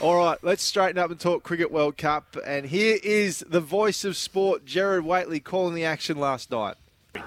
All 0.00 0.16
right, 0.16 0.38
let's 0.42 0.62
straighten 0.62 0.96
up 0.96 1.10
and 1.10 1.20
talk 1.20 1.42
Cricket 1.42 1.70
World 1.70 1.98
Cup. 1.98 2.36
And 2.46 2.64
here 2.66 2.98
is 3.02 3.44
the 3.46 3.60
voice 3.60 4.02
of 4.04 4.16
sport, 4.16 4.64
Gerard 4.64 5.04
Whateley, 5.04 5.40
calling 5.40 5.74
the 5.74 5.84
action 5.84 6.18
last 6.18 6.50
night. 6.50 6.76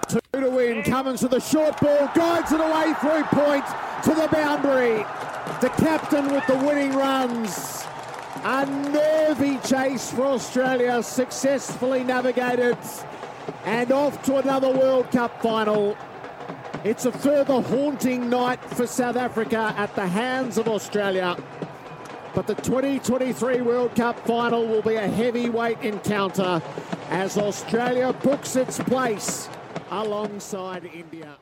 Two 0.07 0.19
to 0.33 0.49
win. 0.49 0.81
Cummins 0.81 1.21
with 1.21 1.31
the 1.31 1.39
short 1.39 1.79
ball, 1.79 2.09
guides 2.15 2.51
it 2.51 2.59
away 2.59 2.93
through 2.99 3.23
point 3.25 3.65
to 4.05 4.15
the 4.15 4.27
boundary. 4.31 5.05
The 5.61 5.69
captain 5.77 6.31
with 6.31 6.47
the 6.47 6.57
winning 6.57 6.93
runs. 6.95 7.85
A 8.43 8.65
nervy 8.65 9.59
chase 9.59 10.11
for 10.11 10.25
Australia, 10.25 11.03
successfully 11.03 12.03
navigated 12.03 12.77
and 13.65 13.91
off 13.91 14.21
to 14.23 14.38
another 14.38 14.69
World 14.69 15.09
Cup 15.12 15.41
final. 15.41 15.97
It's 16.83 17.05
a 17.05 17.12
further 17.12 17.62
haunting 17.62 18.29
night 18.29 18.63
for 18.63 18.85
South 18.85 19.15
Africa 19.15 19.73
at 19.77 19.95
the 19.95 20.07
hands 20.07 20.57
of 20.57 20.67
Australia. 20.67 21.38
But 22.35 22.47
the 22.47 22.55
2023 22.55 23.62
World 23.62 23.95
Cup 23.95 24.19
final 24.25 24.67
will 24.67 24.81
be 24.81 24.95
a 24.95 25.07
heavyweight 25.07 25.81
encounter 25.81 26.62
as 27.09 27.38
Australia 27.38 28.12
books 28.12 28.55
its 28.55 28.79
place 28.79 29.47
alongside 29.91 30.85
India. 30.85 31.38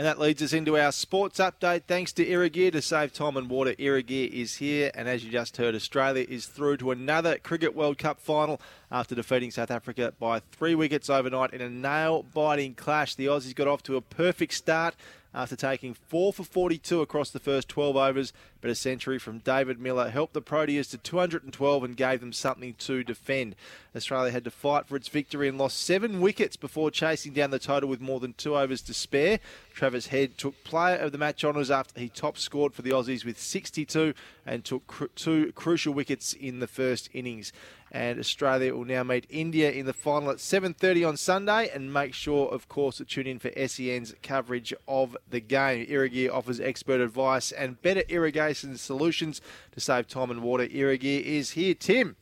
And 0.00 0.06
that 0.06 0.18
leads 0.18 0.40
us 0.40 0.54
into 0.54 0.78
our 0.78 0.92
sports 0.92 1.38
update. 1.40 1.82
Thanks 1.86 2.10
to 2.14 2.24
Irrigear 2.24 2.72
to 2.72 2.80
save 2.80 3.12
time 3.12 3.36
and 3.36 3.50
water. 3.50 3.74
Irrigear 3.74 4.30
is 4.30 4.56
here, 4.56 4.90
and 4.94 5.06
as 5.06 5.22
you 5.22 5.30
just 5.30 5.58
heard, 5.58 5.74
Australia 5.74 6.24
is 6.26 6.46
through 6.46 6.78
to 6.78 6.90
another 6.90 7.36
Cricket 7.36 7.76
World 7.76 7.98
Cup 7.98 8.18
final 8.18 8.62
after 8.90 9.14
defeating 9.14 9.50
South 9.50 9.70
Africa 9.70 10.14
by 10.18 10.40
three 10.52 10.74
wickets 10.74 11.10
overnight 11.10 11.52
in 11.52 11.60
a 11.60 11.68
nail-biting 11.68 12.76
clash. 12.76 13.14
The 13.14 13.26
Aussies 13.26 13.54
got 13.54 13.68
off 13.68 13.82
to 13.82 13.96
a 13.96 14.00
perfect 14.00 14.54
start 14.54 14.94
after 15.32 15.54
taking 15.54 15.94
4 15.94 16.32
for 16.32 16.44
42 16.44 17.00
across 17.00 17.30
the 17.30 17.38
first 17.38 17.68
12 17.68 17.96
overs, 17.96 18.32
but 18.60 18.70
a 18.70 18.74
century 18.74 19.18
from 19.18 19.38
David 19.38 19.78
Miller 19.78 20.10
helped 20.10 20.34
the 20.34 20.42
Proteas 20.42 20.90
to 20.90 20.98
212 20.98 21.84
and 21.84 21.96
gave 21.96 22.20
them 22.20 22.32
something 22.32 22.74
to 22.74 23.04
defend. 23.04 23.54
Australia 23.94 24.32
had 24.32 24.44
to 24.44 24.50
fight 24.50 24.86
for 24.86 24.96
its 24.96 25.08
victory 25.08 25.48
and 25.48 25.56
lost 25.56 25.80
seven 25.80 26.20
wickets 26.20 26.56
before 26.56 26.90
chasing 26.90 27.32
down 27.32 27.50
the 27.50 27.58
total 27.58 27.88
with 27.88 28.00
more 28.00 28.20
than 28.20 28.32
two 28.34 28.56
overs 28.56 28.82
to 28.82 28.94
spare. 28.94 29.38
Travis 29.72 30.08
Head 30.08 30.36
took 30.36 30.62
player 30.64 30.96
of 30.96 31.12
the 31.12 31.18
match 31.18 31.44
honours 31.44 31.70
after 31.70 32.00
he 32.00 32.08
top 32.08 32.36
scored 32.36 32.74
for 32.74 32.82
the 32.82 32.90
Aussies 32.90 33.24
with 33.24 33.40
62 33.40 34.14
and 34.44 34.64
took 34.64 34.86
cr- 34.86 35.06
two 35.14 35.52
crucial 35.52 35.94
wickets 35.94 36.32
in 36.32 36.58
the 36.58 36.66
first 36.66 37.08
innings 37.12 37.52
and 37.92 38.18
Australia 38.20 38.74
will 38.74 38.84
now 38.84 39.02
meet 39.02 39.26
India 39.28 39.70
in 39.70 39.84
the 39.86 39.92
final 39.92 40.30
at 40.30 40.36
7:30 40.38 41.04
on 41.04 41.16
Sunday. 41.16 41.68
And 41.74 41.92
make 41.92 42.14
sure, 42.14 42.48
of 42.48 42.68
course, 42.68 42.98
to 42.98 43.04
tune 43.04 43.26
in 43.26 43.38
for 43.38 43.50
SEN's 43.56 44.14
coverage 44.22 44.72
of 44.86 45.16
the 45.28 45.40
game. 45.40 45.86
Irrigear 45.86 46.32
offers 46.32 46.60
expert 46.60 47.00
advice 47.00 47.50
and 47.52 47.80
better 47.82 48.02
irrigation 48.08 48.76
solutions 48.76 49.40
to 49.72 49.80
save 49.80 50.06
time 50.08 50.30
and 50.30 50.42
water. 50.42 50.66
Irrigear 50.68 51.20
is 51.22 51.50
here. 51.52 51.74
Tim, 51.74 52.16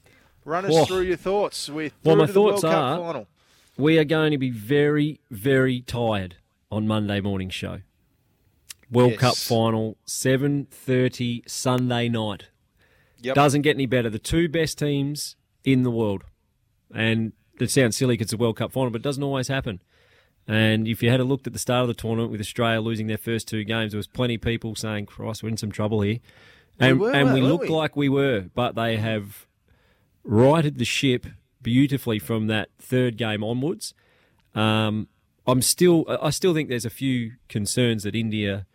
run 0.45 0.65
us 0.65 0.73
Oh. 0.75 0.85
through 0.87 1.03
your 1.03 1.17
thoughts. 1.17 1.69
With 1.69 1.93
Well, 2.03 2.17
my 2.17 2.27
thoughts 2.27 2.63
Cup 2.63 2.73
are- 2.73 2.99
final. 2.99 3.27
We 3.77 3.99
are 3.99 4.05
going 4.05 4.33
to 4.33 4.39
be 4.39 4.51
very, 4.51 5.21
very 5.31 5.83
tired 5.83 6.37
on 6.71 6.87
Monday 6.89 7.21
morning 7.21 7.51
show. 7.51 7.83
World 8.91 9.13
Yes. 9.13 9.21
Cup 9.21 9.37
final, 9.37 9.99
seven 10.07 10.67
thirty 10.71 11.43
Sunday 11.47 12.09
night. 12.09 12.47
Yep. 13.21 13.35
Doesn't 13.35 13.63
get 13.63 13.77
any 13.77 13.87
better. 13.87 14.09
The 14.09 14.19
two 14.19 14.49
best 14.49 14.79
teams 14.79 15.37
in 15.73 15.83
the 15.83 15.91
world, 15.91 16.25
and 16.95 17.33
it 17.61 17.71
sounds 17.71 17.97
silly 17.97 18.15
because 18.15 18.27
it's 18.27 18.33
a 18.33 18.37
World 18.37 18.57
Cup 18.57 18.73
final, 18.73 18.91
but 18.91 19.01
it 19.01 19.05
doesn't 19.05 19.23
always 19.23 19.49
happen. 19.49 19.81
And 20.47 20.89
if 20.89 21.03
you 21.03 21.11
had 21.11 21.21
a 21.21 21.25
look 21.25 21.47
at 21.47 21.53
the 21.53 21.59
start 21.59 21.83
of 21.83 21.89
the 21.89 21.95
tournament 21.95 22.31
with 22.33 22.41
Australia 22.41 22.81
losing 22.81 23.07
their 23.07 23.19
first 23.19 23.49
two 23.49 23.65
games, 23.65 23.93
there 23.93 23.99
was 23.99 24.07
plenty 24.07 24.37
of 24.37 24.41
people 24.41 24.75
saying, 24.75 25.07
"Christ, 25.07 25.43
we're 25.43 25.51
in 25.51 25.57
some 25.57 25.71
trouble 25.71 26.01
here," 26.01 26.21
and 26.81 26.99
were, 26.99 27.13
and 27.13 27.35
we 27.35 27.41
looked 27.41 27.65
we? 27.65 27.69
like 27.69 27.97
we 27.97 28.09
were, 28.09 28.47
but 28.55 28.75
they 28.75 28.97
have 28.97 29.47
righted 30.25 30.79
the 30.79 30.85
ship 30.85 31.27
beautifully 31.63 32.19
from 32.19 32.47
that 32.47 32.71
third 32.79 33.17
game 33.17 33.45
onwards. 33.45 33.95
Um, 34.55 35.09
I'm 35.47 35.63
still, 35.63 36.05
I 36.09 36.31
still 36.31 36.55
think 36.55 36.69
there's 36.69 36.85
a 36.85 36.91
few 36.91 37.33
concerns 37.49 38.03
that 38.03 38.15
India 38.15 38.67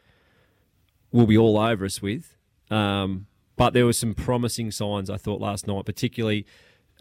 will 1.12 1.28
be 1.28 1.38
all 1.38 1.58
over 1.58 1.86
us 1.86 2.02
with. 2.02 2.36
Um, 2.70 3.28
but 3.56 3.74
there 3.74 3.86
were 3.86 3.94
some 3.94 4.16
promising 4.16 4.72
signs 4.72 5.10
I 5.10 5.18
thought 5.18 5.40
last 5.40 5.68
night, 5.68 5.86
particularly 5.86 6.46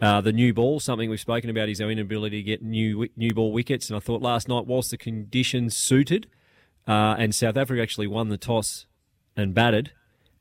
uh, 0.01 0.21
the 0.21 0.33
new 0.33 0.53
ball. 0.53 0.79
Something 0.79 1.09
we've 1.09 1.19
spoken 1.19 1.49
about 1.49 1.69
is 1.69 1.81
our 1.81 1.89
inability 1.89 2.37
to 2.37 2.43
get 2.43 2.61
new 2.61 3.07
new 3.15 3.33
ball 3.33 3.51
wickets. 3.51 3.89
And 3.89 3.97
I 3.97 3.99
thought 3.99 4.21
last 4.21 4.47
night, 4.47 4.65
whilst 4.65 4.91
the 4.91 4.97
conditions 4.97 5.77
suited, 5.77 6.27
uh, 6.87 7.15
and 7.17 7.33
South 7.33 7.57
Africa 7.57 7.81
actually 7.81 8.07
won 8.07 8.29
the 8.29 8.37
toss 8.37 8.85
and 9.35 9.53
batted, 9.53 9.91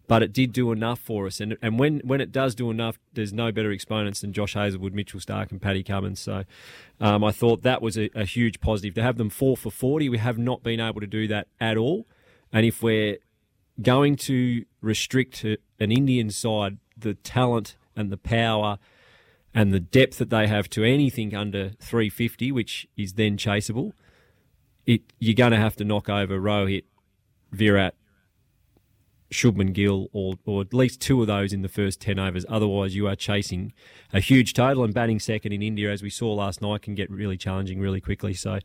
but 0.08 0.22
it 0.22 0.32
did 0.32 0.52
do 0.52 0.72
enough 0.72 0.98
for 0.98 1.26
us. 1.26 1.40
And 1.40 1.56
and 1.62 1.78
when, 1.78 2.00
when 2.00 2.20
it 2.20 2.32
does 2.32 2.54
do 2.54 2.70
enough, 2.70 2.98
there's 3.12 3.32
no 3.32 3.52
better 3.52 3.70
exponents 3.70 4.20
than 4.20 4.32
Josh 4.32 4.54
Hazlewood, 4.54 4.94
Mitchell 4.94 5.20
Starc, 5.20 5.50
and 5.50 5.60
Paddy 5.60 5.82
Cummins. 5.82 6.20
So 6.20 6.44
um, 7.00 7.22
I 7.22 7.30
thought 7.30 7.62
that 7.62 7.80
was 7.80 7.96
a, 7.96 8.10
a 8.14 8.24
huge 8.24 8.60
positive. 8.60 8.94
To 8.94 9.02
have 9.02 9.16
them 9.16 9.30
four 9.30 9.56
for 9.56 9.70
40, 9.70 10.08
we 10.08 10.18
have 10.18 10.38
not 10.38 10.62
been 10.62 10.80
able 10.80 11.00
to 11.00 11.06
do 11.06 11.28
that 11.28 11.48
at 11.60 11.76
all. 11.76 12.06
And 12.52 12.66
if 12.66 12.82
we're 12.82 13.18
going 13.80 14.16
to 14.16 14.64
restrict 14.80 15.44
an 15.44 15.56
Indian 15.92 16.30
side 16.30 16.78
the 16.96 17.14
talent 17.14 17.76
and 17.96 18.10
the 18.10 18.16
power 18.16 18.78
and 19.54 19.72
the 19.72 19.80
depth 19.80 20.18
that 20.18 20.30
they 20.30 20.46
have 20.46 20.68
to 20.70 20.84
anything 20.84 21.34
under 21.34 21.70
350, 21.80 22.52
which 22.52 22.88
is 22.96 23.14
then 23.14 23.36
chaseable, 23.36 23.92
it 24.86 25.02
you're 25.18 25.34
going 25.34 25.52
to 25.52 25.58
have 25.58 25.76
to 25.76 25.84
knock 25.84 26.08
over 26.08 26.38
Rohit, 26.38 26.84
Virat, 27.52 27.94
Shubman 29.32 29.72
Gill, 29.72 30.08
or, 30.12 30.34
or 30.44 30.60
at 30.60 30.74
least 30.74 31.00
two 31.00 31.20
of 31.20 31.26
those 31.26 31.52
in 31.52 31.62
the 31.62 31.68
first 31.68 32.00
10 32.00 32.18
overs. 32.18 32.44
Otherwise, 32.48 32.94
you 32.94 33.08
are 33.08 33.16
chasing 33.16 33.72
a 34.12 34.20
huge 34.20 34.52
total, 34.52 34.84
and 34.84 34.94
batting 34.94 35.18
second 35.18 35.52
in 35.52 35.62
India, 35.62 35.90
as 35.90 36.02
we 36.02 36.10
saw 36.10 36.32
last 36.32 36.62
night, 36.62 36.82
can 36.82 36.94
get 36.94 37.10
really 37.10 37.36
challenging 37.36 37.80
really 37.80 38.00
quickly. 38.00 38.34
So 38.34 38.58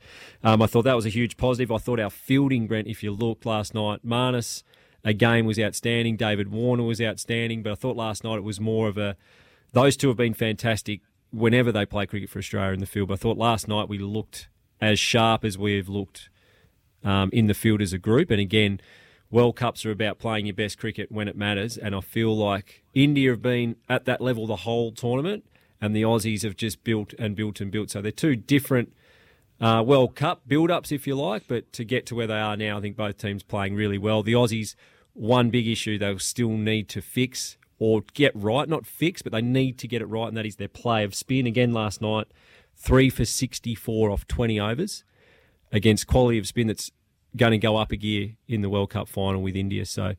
um, 0.43 0.62
I 0.62 0.67
thought 0.67 0.84
that 0.84 0.95
was 0.95 1.06
a 1.06 1.10
huge 1.10 1.38
positive. 1.38 1.71
I 1.71 1.78
thought 1.78 2.00
our 2.00 2.10
fielding, 2.10 2.67
Brent, 2.67 2.88
if 2.88 3.02
you 3.02 3.12
looked 3.12 3.45
last 3.45 3.73
night, 3.73 4.06
Marnus 4.06 4.63
again 5.04 5.45
was 5.45 5.58
outstanding. 5.60 6.17
David 6.17 6.50
Warner 6.52 6.84
was 6.84 7.02
outstanding, 7.02 7.63
but 7.63 7.71
I 7.71 7.76
thought 7.76 7.95
last 7.95 8.23
night 8.23 8.38
it 8.38 8.43
was 8.43 8.60
more 8.60 8.88
of 8.88 8.97
a. 8.97 9.15
Those 9.73 9.97
two 9.97 10.08
have 10.08 10.17
been 10.17 10.34
fantastic 10.34 11.01
whenever 11.32 11.71
they 11.71 11.86
play 11.86 12.06
cricket 12.06 12.30
for 12.30 12.39
Australia 12.39 12.73
in 12.73 12.80
the 12.80 12.86
field. 12.86 13.10
But 13.10 13.15
I 13.15 13.17
thought 13.17 13.38
last 13.38 13.67
night 13.67 13.89
we 13.89 13.97
looked 13.97 14.47
as 14.80 14.99
sharp 14.99 15.43
as 15.43 15.58
we've 15.58 15.89
looked 15.89 16.30
um, 17.03 17.30
in 17.34 17.47
the 17.47 17.53
field 17.53 17.82
as 17.82 17.93
a 17.93 17.97
group. 17.97 18.32
And 18.32 18.39
again, 18.39 18.80
World 19.30 19.56
Cups 19.56 19.86
are 19.86 19.91
about 19.91 20.19
playing 20.19 20.45
your 20.45 20.56
best 20.56 20.80
cricket 20.80 21.12
when 21.12 21.27
it 21.27 21.36
matters. 21.36 21.77
And 21.77 21.95
I 21.95 22.01
feel 22.01 22.36
like 22.36 22.84
India 22.93 23.32
have 23.32 23.41
been 23.41 23.75
at 23.89 24.06
that 24.06 24.21
level 24.21 24.47
the 24.47 24.58
whole 24.58 24.91
tournament, 24.91 25.45
and 25.82 25.95
the 25.95 26.01
Aussies 26.03 26.43
have 26.43 26.56
just 26.56 26.84
built 26.84 27.13
and 27.19 27.36
built 27.36 27.60
and 27.60 27.69
built. 27.69 27.91
So 27.91 28.01
they're 28.01 28.12
two 28.12 28.36
different 28.36 28.93
uh, 29.60 29.84
World 29.86 30.15
Cup 30.15 30.47
build-ups, 30.47 30.91
if 30.91 31.06
you 31.06 31.15
like. 31.15 31.43
But 31.47 31.71
to 31.73 31.84
get 31.84 32.06
to 32.08 32.15
where 32.15 32.27
they 32.27 32.39
are 32.39 32.56
now, 32.56 32.77
I 32.77 32.82
think 32.82 32.95
both 32.95 33.17
teams 33.17 33.43
playing 33.43 33.75
really 33.75 33.97
well. 33.97 34.23
The 34.23 34.34
Aussies, 34.34 34.75
one 35.13 35.49
big 35.49 35.67
issue 35.67 35.97
they'll 35.97 36.19
still 36.19 36.51
need 36.51 36.88
to 36.89 37.01
fix 37.01 37.58
or 37.79 38.03
get 38.13 38.31
right, 38.35 38.67
not 38.67 38.85
fix, 38.85 39.21
but 39.21 39.31
they 39.31 39.41
need 39.41 39.77
to 39.79 39.87
get 39.87 40.01
it 40.01 40.05
right, 40.05 40.27
and 40.27 40.37
that 40.37 40.45
is 40.45 40.55
their 40.55 40.67
play 40.67 41.03
of 41.03 41.13
spin. 41.13 41.45
Again, 41.45 41.73
last 41.73 42.01
night, 42.01 42.27
three 42.75 43.09
for 43.09 43.25
64 43.25 44.09
off 44.09 44.27
20 44.27 44.59
overs 44.59 45.03
against 45.71 46.07
quality 46.07 46.37
of 46.37 46.47
spin 46.47 46.67
that's 46.67 46.91
going 47.35 47.51
to 47.51 47.57
go 47.57 47.77
up 47.77 47.91
a 47.91 47.95
gear 47.95 48.35
in 48.47 48.61
the 48.61 48.69
World 48.69 48.89
Cup 48.89 49.07
final 49.07 49.41
with 49.41 49.55
India. 49.55 49.85
So 49.85 50.15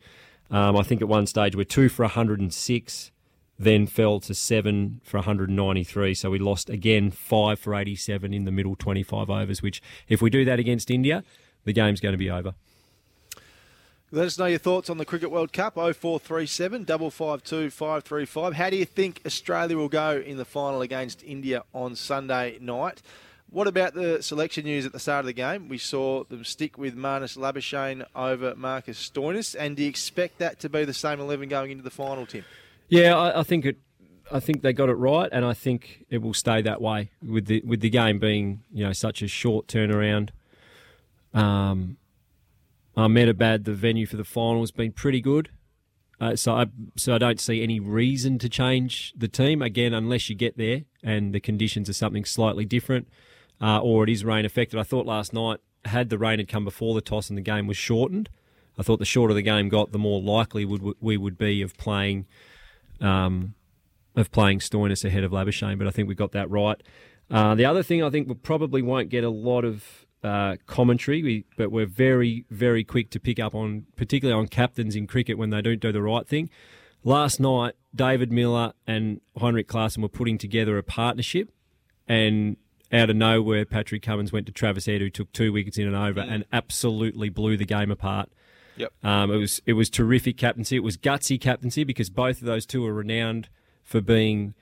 um, 0.51 0.77
I 0.77 0.83
think 0.83 1.03
at 1.03 1.09
one 1.09 1.27
stage 1.27 1.57
we're 1.57 1.65
two 1.65 1.89
for 1.89 2.03
106, 2.03 3.11
then 3.59 3.87
fell 3.87 4.21
to 4.21 4.35
seven 4.35 5.01
for 5.05 5.19
193. 5.19 6.15
So 6.15 6.31
we 6.31 6.39
lost 6.39 6.71
again 6.71 7.11
five 7.11 7.59
for 7.59 7.75
87 7.75 8.33
in 8.33 8.45
the 8.45 8.53
middle 8.53 8.77
25 8.77 9.31
overs, 9.31 9.63
which 9.63 9.83
if 10.09 10.23
we 10.23 10.31
do 10.31 10.45
that 10.45 10.59
against 10.59 10.91
India, 10.91 11.25
the 11.65 11.73
game's 11.73 12.01
going 12.01 12.13
to 12.13 12.19
be 12.19 12.31
over. 12.31 12.55
Let 14.11 14.27
us 14.27 14.39
know 14.39 14.47
your 14.47 14.59
thoughts 14.59 14.89
on 14.89 14.97
the 14.97 15.05
Cricket 15.05 15.31
World 15.31 15.53
Cup 15.53 15.75
0437 15.75 16.87
552 16.87 17.69
535. 17.69 18.55
How 18.55 18.71
do 18.71 18.77
you 18.77 18.87
think 18.87 19.21
Australia 19.27 19.77
will 19.77 19.91
go 19.91 20.17
in 20.25 20.39
the 20.39 20.47
final 20.47 20.81
against 20.81 21.23
India 21.23 21.63
on 21.75 21.95
Sunday 21.95 22.57
night? 22.59 23.03
What 23.51 23.67
about 23.67 23.93
the 23.93 24.23
selection 24.23 24.65
news 24.65 24.87
at 24.87 24.93
the 24.93 24.99
start 24.99 25.21
of 25.21 25.27
the 25.27 25.35
game? 25.35 25.69
We 25.69 25.77
saw 25.77 26.25
them 26.25 26.43
stick 26.45 26.79
with 26.79 26.97
Marnus 26.97 27.37
Labuschagne 27.37 28.07
over 28.17 28.55
Marcus 28.55 29.11
Stoinis, 29.11 29.55
and 29.59 29.77
do 29.77 29.83
you 29.83 29.91
expect 29.91 30.39
that 30.39 30.59
to 30.61 30.71
be 30.71 30.87
the 30.87 30.95
same 30.95 31.21
11 31.21 31.51
going 31.51 31.71
into 31.71 31.85
the 31.85 31.91
final, 31.91 32.25
Tim? 32.25 32.47
Yeah, 32.89 33.15
I, 33.15 33.41
I 33.41 33.43
think 33.43 33.67
it. 33.67 33.77
I 34.33 34.41
think 34.41 34.63
they 34.63 34.73
got 34.73 34.89
it 34.89 34.95
right, 34.95 35.29
and 35.33 35.45
I 35.45 35.53
think 35.53 36.07
it 36.09 36.23
will 36.23 36.35
stay 36.35 36.63
that 36.63 36.81
way 36.81 37.11
with 37.23 37.45
the 37.45 37.63
with 37.63 37.81
the 37.81 37.91
game 37.91 38.19
being 38.19 38.63
you 38.73 38.85
know 38.85 38.93
such 38.95 39.21
a 39.21 39.29
short 39.29 39.67
turnaround. 39.67 40.31
Um, 41.35 41.99
Ahmedabad, 42.99 43.65
the 43.65 43.75
venue 43.75 44.07
for 44.07 44.17
the 44.17 44.25
final, 44.25 44.61
has 44.61 44.73
been 44.73 44.91
pretty 44.91 45.21
good, 45.21 45.51
uh, 46.21 46.35
so 46.35 46.55
I 46.57 46.67
so 46.97 47.15
I 47.15 47.19
don't 47.19 47.39
see 47.39 47.63
any 47.63 47.79
reason 47.79 48.39
to 48.41 48.49
change 48.49 49.13
the 49.17 49.29
team 49.29 49.63
again 49.63 49.95
unless 49.95 50.29
you 50.29 50.35
get 50.35 50.57
there 50.59 50.83
and 51.03 51.33
the 51.33 51.39
conditions 51.39 51.89
are 51.89 51.93
something 51.93 52.25
slightly 52.25 52.65
different, 52.65 53.09
uh, 53.61 53.81
or 53.81 54.03
it 54.03 54.11
is 54.11 54.25
rain 54.25 54.45
affected. 54.45 54.81
I 54.81 54.83
thought 54.83 55.07
last 55.07 55.33
night 55.33 55.61
had 55.85 56.11
the 56.11 56.19
rain 56.19 56.41
had 56.41 56.49
come 56.49 56.65
before 56.65 56.95
the 56.95 57.01
toss 57.01 57.29
and 57.29 57.39
the 57.39 57.43
game 57.43 57.69
was 57.69 57.77
shortened. 57.77 58.31
I 58.77 58.83
thought 58.83 58.99
the 58.99 59.05
shorter 59.05 59.33
the 59.33 59.43
game 59.43 59.69
got, 59.69 59.93
the 59.93 59.99
more 59.99 60.21
likely 60.21 60.65
would 60.65 60.97
we 61.01 61.17
would 61.17 61.39
be 61.39 61.63
of 61.63 61.77
playing 61.77 62.27
um, 63.01 63.55
of 64.17 64.33
playing 64.33 64.59
Stoinis 64.59 65.05
ahead 65.05 65.23
of 65.23 65.31
Labuschagne, 65.31 65.79
but 65.79 65.87
I 65.87 65.91
think 65.91 66.09
we 66.09 66.17
got 66.17 66.33
that 66.33 66.51
right. 66.51 66.83
Uh, 67.31 67.55
the 67.55 67.65
other 67.65 67.85
thing 67.85 68.03
I 68.03 68.11
think 68.11 68.27
we 68.27 68.35
probably 68.35 68.83
won't 68.83 69.09
get 69.09 69.23
a 69.23 69.31
lot 69.31 69.65
of 69.65 70.07
uh, 70.23 70.57
commentary, 70.67 71.23
we, 71.23 71.45
but 71.57 71.71
we're 71.71 71.87
very, 71.87 72.45
very 72.51 72.85
quick 72.85 73.11
to 73.11 73.21
pick 73.21 73.39
up 73.39 73.55
on, 73.55 73.87
particularly 73.97 74.39
on 74.39 74.49
captains 74.49 74.97
in 74.97 75.07
cricket 75.07 75.39
when 75.39 75.51
they 75.51 75.63
don't 75.63 75.81
do 75.81 75.93
the 75.93 76.03
right 76.03 76.27
thing. 76.27 76.51
Last 77.05 77.39
night, 77.39 77.75
David 77.95 78.33
Miller 78.33 78.73
and 78.87 79.21
Heinrich 79.37 79.69
Klaasen 79.69 80.03
were 80.03 80.09
putting 80.09 80.37
together 80.37 80.77
a 80.79 80.83
partnership, 80.83 81.51
and 82.09 82.57
out 82.93 83.11
of 83.11 83.17
nowhere, 83.17 83.65
Patrick 83.65 84.03
Cummins 84.03 84.33
went 84.33 84.47
to 84.47 84.53
Travis 84.53 84.87
Head, 84.87 85.01
who 85.01 85.11
took 85.11 85.33
two 85.33 85.53
wickets 85.53 85.79
in 85.79 85.87
an 85.87 85.95
over 85.95 86.21
and 86.21 86.45
absolutely 86.53 87.29
blew 87.29 87.57
the 87.57 87.67
game 87.67 87.91
apart. 87.91 88.31
Yep. 88.77 88.93
Um, 89.03 89.31
it 89.31 89.37
was 89.37 89.61
it 89.67 89.73
was 89.75 89.91
terrific 89.91 90.37
captaincy. 90.37 90.77
It 90.77 90.85
was 90.85 90.97
gutsy 90.97 91.41
captaincy 91.41 91.85
because 91.85 92.11
both 92.11 92.41
of 92.41 92.47
those 92.47 92.65
two 92.65 92.87
are 92.87 92.95
renowned 92.95 93.49
for 93.83 94.01
being 94.01 94.55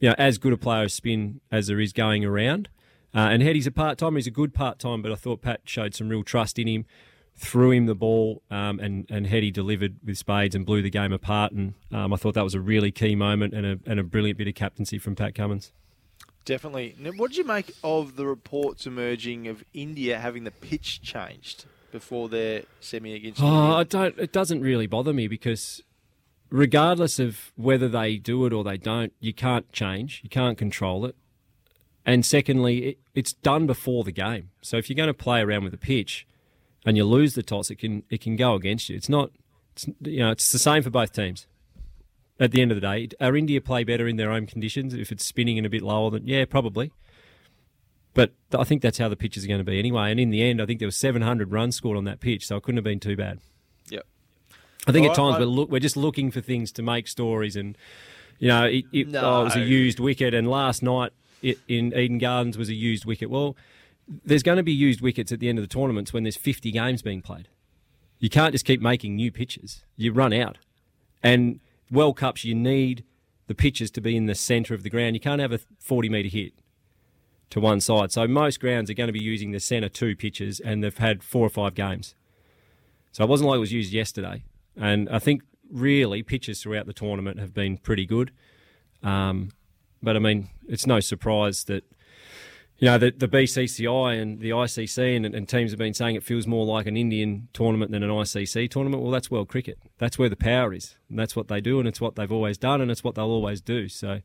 you 0.00 0.08
know, 0.08 0.14
as 0.18 0.38
good 0.38 0.52
a 0.52 0.56
player 0.56 0.84
of 0.84 0.92
spin 0.92 1.40
as 1.52 1.68
there 1.68 1.80
is 1.80 1.92
going 1.92 2.24
around. 2.24 2.68
Uh, 3.14 3.18
and 3.18 3.42
Hedy's 3.42 3.66
a 3.66 3.72
part 3.72 3.98
time. 3.98 4.16
He's 4.16 4.26
a 4.26 4.32
good 4.32 4.54
part 4.54 4.78
time, 4.78 5.02
but 5.02 5.10
I 5.10 5.16
thought 5.16 5.42
Pat 5.42 5.62
showed 5.64 5.94
some 5.94 6.08
real 6.08 6.22
trust 6.22 6.58
in 6.58 6.68
him, 6.68 6.84
threw 7.34 7.72
him 7.72 7.86
the 7.86 7.94
ball, 7.94 8.42
um, 8.50 8.78
and 8.78 9.06
and 9.10 9.26
Hedy 9.26 9.52
delivered 9.52 9.96
with 10.04 10.16
spades 10.16 10.54
and 10.54 10.64
blew 10.64 10.82
the 10.82 10.90
game 10.90 11.12
apart. 11.12 11.52
And 11.52 11.74
um, 11.90 12.12
I 12.12 12.16
thought 12.16 12.34
that 12.34 12.44
was 12.44 12.54
a 12.54 12.60
really 12.60 12.92
key 12.92 13.16
moment 13.16 13.52
and 13.54 13.66
a 13.66 13.78
and 13.84 13.98
a 13.98 14.04
brilliant 14.04 14.38
bit 14.38 14.48
of 14.48 14.54
captaincy 14.54 14.98
from 14.98 15.16
Pat 15.16 15.34
Cummins. 15.34 15.72
Definitely. 16.44 16.96
Now, 16.98 17.10
what 17.10 17.30
did 17.30 17.36
you 17.36 17.44
make 17.44 17.72
of 17.84 18.16
the 18.16 18.26
reports 18.26 18.86
emerging 18.86 19.46
of 19.46 19.62
India 19.74 20.18
having 20.18 20.44
the 20.44 20.50
pitch 20.50 21.02
changed 21.02 21.66
before 21.92 22.28
their 22.28 22.62
semi 22.80 23.14
against? 23.14 23.42
Oh, 23.42 23.72
I 23.74 23.84
don't. 23.84 24.18
It 24.18 24.32
doesn't 24.32 24.60
really 24.60 24.86
bother 24.86 25.12
me 25.12 25.28
because, 25.28 25.82
regardless 26.48 27.18
of 27.18 27.52
whether 27.56 27.88
they 27.88 28.16
do 28.16 28.46
it 28.46 28.52
or 28.52 28.64
they 28.64 28.78
don't, 28.78 29.12
you 29.20 29.34
can't 29.34 29.70
change. 29.72 30.20
You 30.22 30.30
can't 30.30 30.56
control 30.56 31.04
it. 31.04 31.14
And 32.06 32.24
secondly, 32.24 32.78
it, 32.90 32.98
it's 33.14 33.32
done 33.32 33.66
before 33.66 34.04
the 34.04 34.12
game. 34.12 34.50
So 34.62 34.76
if 34.78 34.88
you're 34.88 34.96
going 34.96 35.08
to 35.08 35.14
play 35.14 35.40
around 35.40 35.64
with 35.64 35.72
the 35.72 35.78
pitch, 35.78 36.26
and 36.86 36.96
you 36.96 37.04
lose 37.04 37.34
the 37.34 37.42
toss, 37.42 37.70
it 37.70 37.76
can 37.76 38.04
it 38.08 38.20
can 38.22 38.36
go 38.36 38.54
against 38.54 38.88
you. 38.88 38.96
It's 38.96 39.08
not. 39.08 39.30
It's, 39.74 39.86
you 40.00 40.20
know, 40.20 40.30
it's 40.30 40.50
the 40.50 40.58
same 40.58 40.82
for 40.82 40.90
both 40.90 41.12
teams. 41.12 41.46
At 42.38 42.52
the 42.52 42.62
end 42.62 42.70
of 42.72 42.76
the 42.76 42.80
day, 42.80 43.08
are 43.20 43.36
India 43.36 43.60
play 43.60 43.84
better 43.84 44.08
in 44.08 44.16
their 44.16 44.32
own 44.32 44.46
conditions 44.46 44.94
if 44.94 45.12
it's 45.12 45.24
spinning 45.26 45.58
and 45.58 45.66
a 45.66 45.70
bit 45.70 45.82
lower 45.82 46.10
than? 46.10 46.26
Yeah, 46.26 46.46
probably. 46.46 46.90
But 48.14 48.32
I 48.52 48.64
think 48.64 48.80
that's 48.82 48.96
how 48.98 49.08
the 49.08 49.16
pitches 49.16 49.44
are 49.44 49.48
going 49.48 49.58
to 49.60 49.64
be 49.64 49.78
anyway. 49.78 50.10
And 50.10 50.18
in 50.18 50.30
the 50.30 50.42
end, 50.42 50.60
I 50.60 50.66
think 50.66 50.78
there 50.80 50.88
were 50.88 50.92
700 50.92 51.52
runs 51.52 51.76
scored 51.76 51.96
on 51.98 52.04
that 52.04 52.20
pitch, 52.20 52.46
so 52.46 52.56
it 52.56 52.62
couldn't 52.62 52.78
have 52.78 52.84
been 52.84 52.98
too 52.98 53.14
bad. 53.16 53.38
Yep. 53.90 54.06
I 54.88 54.92
think 54.92 55.04
All 55.04 55.12
at 55.12 55.18
right, 55.18 55.24
times 55.24 55.36
I- 55.36 55.38
we're, 55.40 55.44
look, 55.46 55.70
we're 55.70 55.80
just 55.80 55.96
looking 55.98 56.30
for 56.30 56.40
things 56.40 56.72
to 56.72 56.82
make 56.82 57.06
stories, 57.08 57.56
and 57.56 57.76
you 58.38 58.48
know, 58.48 58.64
it, 58.64 58.84
it, 58.92 59.08
No. 59.08 59.20
oh, 59.22 59.40
it 59.42 59.44
was 59.44 59.56
a 59.56 59.60
used 59.60 60.00
wicket, 60.00 60.32
and 60.34 60.48
last 60.48 60.82
night 60.82 61.12
it, 61.12 61.12
in 61.42 61.92
Eden 61.96 62.18
Gardens 62.18 62.58
was 62.58 62.68
a 62.68 62.74
used 62.74 63.04
wicket. 63.04 63.30
Well, 63.30 63.56
there's 64.24 64.42
going 64.42 64.56
to 64.56 64.62
be 64.62 64.72
used 64.72 65.00
wickets 65.00 65.30
at 65.32 65.40
the 65.40 65.48
end 65.48 65.58
of 65.58 65.62
the 65.62 65.72
tournaments 65.72 66.12
when 66.12 66.24
there's 66.24 66.36
50 66.36 66.70
games 66.72 67.02
being 67.02 67.22
played. 67.22 67.48
You 68.18 68.28
can't 68.28 68.52
just 68.52 68.64
keep 68.64 68.82
making 68.82 69.16
new 69.16 69.32
pitches; 69.32 69.84
you 69.96 70.12
run 70.12 70.32
out. 70.32 70.58
And 71.22 71.60
World 71.90 72.16
Cups, 72.16 72.44
you 72.44 72.54
need 72.54 73.04
the 73.46 73.54
pitches 73.54 73.90
to 73.92 74.00
be 74.00 74.16
in 74.16 74.26
the 74.26 74.34
centre 74.34 74.74
of 74.74 74.82
the 74.82 74.90
ground. 74.90 75.16
You 75.16 75.20
can't 75.20 75.40
have 75.40 75.52
a 75.52 75.60
40 75.78 76.08
metre 76.08 76.28
hit 76.28 76.52
to 77.50 77.60
one 77.60 77.80
side. 77.80 78.12
So 78.12 78.26
most 78.28 78.60
grounds 78.60 78.90
are 78.90 78.94
going 78.94 79.08
to 79.08 79.12
be 79.12 79.22
using 79.22 79.50
the 79.50 79.60
centre 79.60 79.88
two 79.88 80.16
pitches, 80.16 80.60
and 80.60 80.82
they've 80.82 80.96
had 80.96 81.22
four 81.22 81.44
or 81.44 81.50
five 81.50 81.74
games. 81.74 82.14
So 83.12 83.24
it 83.24 83.30
wasn't 83.30 83.48
like 83.48 83.56
it 83.56 83.60
was 83.60 83.72
used 83.72 83.92
yesterday. 83.92 84.44
And 84.76 85.08
I 85.10 85.18
think 85.18 85.42
really 85.70 86.22
pitches 86.22 86.62
throughout 86.62 86.86
the 86.86 86.92
tournament 86.92 87.38
have 87.38 87.52
been 87.52 87.76
pretty 87.76 88.06
good. 88.06 88.30
Um, 89.02 89.50
but 90.02 90.16
I 90.16 90.18
mean, 90.18 90.48
it's 90.68 90.86
no 90.86 91.00
surprise 91.00 91.64
that 91.64 91.84
you 92.78 92.86
know 92.86 92.98
the, 92.98 93.10
the 93.10 93.28
BCCI 93.28 94.20
and 94.20 94.40
the 94.40 94.50
ICC 94.50 95.16
and, 95.16 95.26
and 95.26 95.48
teams 95.48 95.70
have 95.70 95.78
been 95.78 95.94
saying 95.94 96.16
it 96.16 96.22
feels 96.22 96.46
more 96.46 96.64
like 96.64 96.86
an 96.86 96.96
Indian 96.96 97.48
tournament 97.52 97.92
than 97.92 98.02
an 98.02 98.10
ICC 98.10 98.70
tournament. 98.70 99.02
Well, 99.02 99.12
that's 99.12 99.30
world 99.30 99.48
cricket. 99.48 99.78
That's 99.98 100.18
where 100.18 100.28
the 100.28 100.36
power 100.36 100.72
is, 100.72 100.96
and 101.08 101.18
that's 101.18 101.36
what 101.36 101.48
they 101.48 101.60
do, 101.60 101.78
and 101.78 101.86
it's 101.86 102.00
what 102.00 102.16
they've 102.16 102.32
always 102.32 102.56
done, 102.56 102.80
and 102.80 102.90
it's 102.90 103.04
what 103.04 103.14
they'll 103.14 103.26
always 103.26 103.60
do. 103.60 103.88
So 103.88 104.20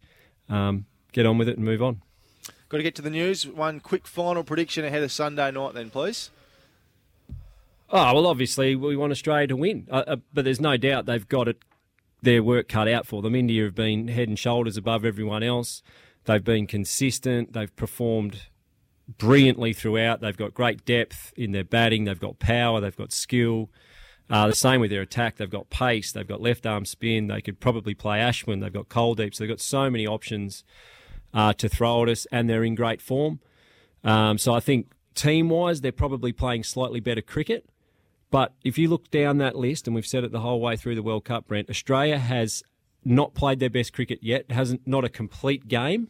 um, 0.49 0.85
get 1.11 1.25
on 1.25 1.37
with 1.37 1.49
it 1.49 1.57
and 1.57 1.65
move 1.65 1.81
on. 1.81 2.01
Got 2.69 2.77
to 2.77 2.83
get 2.83 2.95
to 2.95 3.01
the 3.01 3.09
news. 3.09 3.45
One 3.45 3.79
quick 3.79 4.07
final 4.07 4.43
prediction 4.43 4.85
ahead 4.85 5.03
of 5.03 5.11
Sunday 5.11 5.51
night, 5.51 5.73
then, 5.73 5.89
please. 5.89 6.29
Oh 7.89 8.13
well, 8.15 8.27
obviously 8.27 8.75
we 8.75 8.95
want 8.95 9.11
Australia 9.11 9.47
to 9.47 9.55
win, 9.55 9.87
uh, 9.91 10.03
uh, 10.07 10.15
but 10.33 10.43
there's 10.43 10.59
no 10.59 10.75
doubt 10.75 11.05
they've 11.05 11.27
got 11.27 11.47
it, 11.47 11.59
their 12.25 12.43
work 12.43 12.67
cut 12.67 12.87
out 12.87 13.07
for 13.07 13.21
them. 13.21 13.35
India 13.35 13.63
have 13.63 13.75
been 13.75 14.09
head 14.09 14.27
and 14.27 14.37
shoulders 14.37 14.75
above 14.75 15.05
everyone 15.05 15.43
else. 15.43 15.81
They've 16.25 16.43
been 16.43 16.67
consistent. 16.67 17.53
They've 17.53 17.73
performed 17.75 18.47
brilliantly 19.17 19.73
throughout. 19.73 20.21
They've 20.21 20.35
got 20.35 20.53
great 20.53 20.83
depth 20.85 21.33
in 21.37 21.51
their 21.51 21.63
batting. 21.63 22.05
They've 22.05 22.19
got 22.19 22.39
power. 22.39 22.81
They've 22.81 22.95
got 22.95 23.11
skill. 23.11 23.69
Uh, 24.29 24.47
the 24.47 24.55
same 24.55 24.81
with 24.81 24.89
their 24.89 25.03
attack. 25.03 25.37
They've 25.37 25.49
got 25.49 25.69
pace. 25.69 26.11
They've 26.11 26.27
got 26.27 26.41
left 26.41 26.65
arm 26.65 26.85
spin. 26.85 27.27
They 27.27 27.41
could 27.41 27.59
probably 27.59 27.93
play 27.93 28.19
Ashwin. 28.19 28.61
They've 28.61 28.73
got 28.73 28.89
Kuldeep. 28.89 29.35
So 29.35 29.43
they've 29.43 29.49
got 29.49 29.61
so 29.61 29.89
many 29.89 30.07
options 30.07 30.63
uh, 31.33 31.53
to 31.53 31.69
throw 31.69 32.03
at 32.03 32.09
us, 32.09 32.25
and 32.31 32.49
they're 32.49 32.63
in 32.63 32.75
great 32.75 33.01
form. 33.01 33.39
Um, 34.03 34.37
so 34.37 34.53
I 34.53 34.59
think 34.59 34.91
team 35.13 35.49
wise, 35.49 35.81
they're 35.81 35.91
probably 35.91 36.33
playing 36.33 36.63
slightly 36.63 36.99
better 36.99 37.21
cricket. 37.21 37.69
But 38.31 38.53
if 38.63 38.77
you 38.77 38.89
look 38.89 39.09
down 39.11 39.37
that 39.37 39.55
list, 39.55 39.87
and 39.87 39.95
we've 39.95 40.05
said 40.05 40.23
it 40.23 40.31
the 40.31 40.41
whole 40.41 40.59
way 40.59 40.75
through 40.75 40.95
the 40.95 41.03
World 41.03 41.25
Cup, 41.25 41.47
Brent, 41.47 41.69
Australia 41.69 42.17
has 42.17 42.63
not 43.03 43.33
played 43.33 43.59
their 43.59 43.69
best 43.69 43.93
cricket 43.93 44.19
yet. 44.21 44.51
Hasn't 44.51 44.87
not 44.87 45.05
a 45.05 45.09
complete 45.09 45.67
game, 45.67 46.09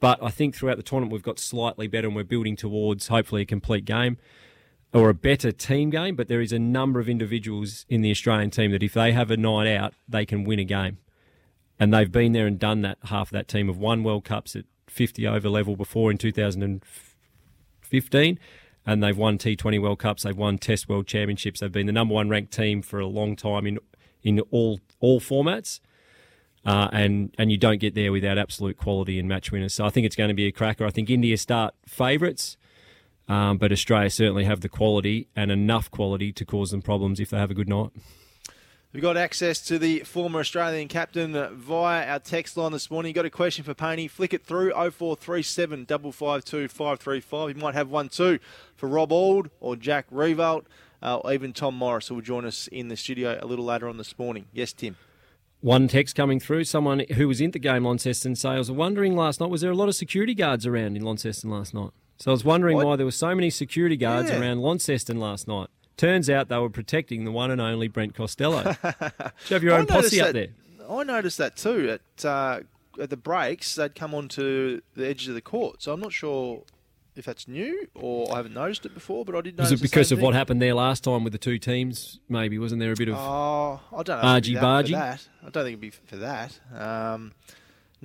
but 0.00 0.22
I 0.22 0.30
think 0.30 0.54
throughout 0.54 0.76
the 0.76 0.82
tournament 0.82 1.12
we've 1.12 1.22
got 1.22 1.38
slightly 1.38 1.86
better, 1.86 2.08
and 2.08 2.16
we're 2.16 2.24
building 2.24 2.56
towards 2.56 3.08
hopefully 3.08 3.42
a 3.42 3.46
complete 3.46 3.84
game 3.84 4.18
or 4.92 5.08
a 5.08 5.14
better 5.14 5.52
team 5.52 5.90
game. 5.90 6.16
But 6.16 6.28
there 6.28 6.40
is 6.40 6.52
a 6.52 6.58
number 6.58 7.00
of 7.00 7.08
individuals 7.08 7.86
in 7.88 8.02
the 8.02 8.10
Australian 8.10 8.50
team 8.50 8.72
that 8.72 8.82
if 8.82 8.94
they 8.94 9.12
have 9.12 9.30
a 9.30 9.36
night 9.36 9.72
out, 9.72 9.94
they 10.08 10.26
can 10.26 10.44
win 10.44 10.58
a 10.58 10.64
game, 10.64 10.98
and 11.78 11.94
they've 11.94 12.10
been 12.10 12.32
there 12.32 12.46
and 12.46 12.58
done 12.58 12.82
that. 12.82 12.98
Half 13.04 13.28
of 13.28 13.32
that 13.32 13.46
team 13.46 13.68
have 13.68 13.78
won 13.78 14.02
World 14.02 14.24
Cups 14.24 14.56
at 14.56 14.64
50 14.88 15.26
over 15.26 15.48
level 15.48 15.76
before 15.76 16.10
in 16.10 16.18
2015 16.18 18.38
and 18.86 19.02
they've 19.02 19.16
won 19.16 19.36
T20 19.36 19.82
World 19.82 19.98
Cups, 19.98 20.22
they've 20.22 20.36
won 20.36 20.56
Test 20.58 20.88
World 20.88 21.06
Championships, 21.06 21.60
they've 21.60 21.72
been 21.72 21.86
the 21.86 21.92
number 21.92 22.14
one 22.14 22.28
ranked 22.28 22.52
team 22.52 22.80
for 22.80 23.00
a 23.00 23.06
long 23.06 23.36
time 23.36 23.66
in 23.66 23.78
in 24.22 24.40
all 24.50 24.80
all 25.00 25.20
formats. 25.20 25.80
Uh, 26.64 26.88
and 26.92 27.32
and 27.38 27.52
you 27.52 27.56
don't 27.56 27.78
get 27.78 27.94
there 27.94 28.10
without 28.10 28.38
absolute 28.38 28.76
quality 28.76 29.20
and 29.20 29.28
match 29.28 29.52
winners. 29.52 29.72
So 29.72 29.84
I 29.84 29.90
think 29.90 30.04
it's 30.04 30.16
going 30.16 30.28
to 30.28 30.34
be 30.34 30.46
a 30.46 30.52
cracker. 30.52 30.84
I 30.84 30.90
think 30.90 31.10
India 31.10 31.36
start 31.36 31.74
favourites, 31.86 32.56
um, 33.28 33.58
but 33.58 33.70
Australia 33.70 34.10
certainly 34.10 34.44
have 34.44 34.62
the 34.62 34.68
quality 34.68 35.28
and 35.36 35.52
enough 35.52 35.90
quality 35.92 36.32
to 36.32 36.44
cause 36.44 36.72
them 36.72 36.82
problems 36.82 37.20
if 37.20 37.30
they 37.30 37.36
have 37.36 37.52
a 37.52 37.54
good 37.54 37.68
night. 37.68 37.90
We've 38.96 39.02
got 39.02 39.18
access 39.18 39.60
to 39.66 39.78
the 39.78 39.98
former 40.04 40.40
Australian 40.40 40.88
captain 40.88 41.34
via 41.58 42.06
our 42.08 42.18
text 42.18 42.56
line 42.56 42.72
this 42.72 42.90
morning. 42.90 43.10
You 43.10 43.14
got 43.14 43.26
a 43.26 43.30
question 43.30 43.62
for 43.62 43.74
Paney? 43.74 44.08
Flick 44.08 44.32
it 44.32 44.42
through 44.42 44.70
0437 44.72 45.84
552 45.84 46.68
535. 46.68 47.56
You 47.58 47.62
might 47.62 47.74
have 47.74 47.90
one 47.90 48.08
too 48.08 48.38
for 48.74 48.88
Rob 48.88 49.12
Auld 49.12 49.50
or 49.60 49.76
Jack 49.76 50.08
Riewoldt 50.10 50.64
uh, 51.02 51.18
or 51.18 51.30
even 51.34 51.52
Tom 51.52 51.74
Morris, 51.76 52.08
who 52.08 52.14
will 52.14 52.22
join 52.22 52.46
us 52.46 52.68
in 52.68 52.88
the 52.88 52.96
studio 52.96 53.38
a 53.38 53.44
little 53.44 53.66
later 53.66 53.86
on 53.86 53.98
this 53.98 54.18
morning. 54.18 54.46
Yes, 54.54 54.72
Tim. 54.72 54.96
One 55.60 55.88
text 55.88 56.16
coming 56.16 56.40
through. 56.40 56.64
Someone 56.64 57.00
who 57.16 57.28
was 57.28 57.42
in 57.42 57.50
the 57.50 57.58
game, 57.58 57.84
Launceston, 57.84 58.34
say, 58.34 58.48
I 58.48 58.56
was 58.58 58.70
wondering 58.70 59.14
last 59.14 59.40
night, 59.42 59.50
was 59.50 59.60
there 59.60 59.70
a 59.70 59.74
lot 59.74 59.90
of 59.90 59.94
security 59.94 60.34
guards 60.34 60.64
around 60.64 60.96
in 60.96 61.02
Launceston 61.02 61.50
last 61.50 61.74
night? 61.74 61.90
So 62.16 62.30
I 62.30 62.32
was 62.32 62.46
wondering 62.46 62.78
What? 62.78 62.86
why 62.86 62.96
there 62.96 63.04
were 63.04 63.12
so 63.12 63.34
many 63.34 63.50
security 63.50 63.98
guards 63.98 64.30
Yeah. 64.30 64.40
around 64.40 64.62
Launceston 64.62 65.20
last 65.20 65.46
night. 65.46 65.68
Turns 65.96 66.28
out 66.28 66.48
they 66.48 66.58
were 66.58 66.68
protecting 66.70 67.24
the 67.24 67.32
one 67.32 67.50
and 67.50 67.60
only 67.60 67.88
Brent 67.88 68.14
Costello. 68.14 68.62
Do 68.82 68.90
you 69.48 69.54
have 69.54 69.62
your 69.62 69.74
own 69.74 69.86
posse 69.86 70.18
noticed 70.18 70.20
up 70.20 70.26
that- 70.28 70.32
there? 70.34 70.48
I 70.88 71.02
noticed 71.02 71.38
that 71.38 71.56
too. 71.56 71.98
At, 72.18 72.24
uh, 72.24 72.60
at 73.00 73.10
the 73.10 73.16
breaks, 73.16 73.74
they'd 73.74 73.94
come 73.94 74.14
onto 74.14 74.80
the 74.94 75.06
edges 75.08 75.28
of 75.28 75.34
the 75.34 75.40
court. 75.40 75.82
So 75.82 75.92
I'm 75.92 76.00
not 76.00 76.12
sure 76.12 76.62
if 77.16 77.24
that's 77.24 77.48
new 77.48 77.88
or 77.94 78.30
I 78.32 78.36
haven't 78.36 78.54
noticed 78.54 78.84
it 78.86 78.94
before, 78.94 79.24
but 79.24 79.34
I 79.34 79.40
did 79.40 79.56
notice 79.56 79.72
Was 79.72 79.80
it 79.80 79.82
because 79.82 80.12
of 80.12 80.20
what 80.20 80.34
happened 80.34 80.60
there 80.62 80.74
last 80.74 81.02
time 81.02 81.24
with 81.24 81.32
the 81.32 81.38
two 81.38 81.58
teams? 81.58 82.20
Maybe 82.28 82.58
wasn't 82.58 82.80
there 82.80 82.92
a 82.92 82.94
bit 82.94 83.08
of? 83.08 83.16
Oh, 83.16 83.80
I 83.96 84.02
don't 84.02 84.22
know. 84.22 84.36
if 84.36 84.44
it'd 84.44 84.52
be 84.52 84.58
Argy-bargy? 84.58 84.90
that- 84.92 85.20
for 85.20 85.24
that. 85.24 85.28
I 85.46 85.50
don't 85.50 85.64
think 85.64 85.68
it'd 85.68 85.80
be 85.80 85.90
for 85.90 86.16
that. 86.16 86.60
Um, 86.74 87.32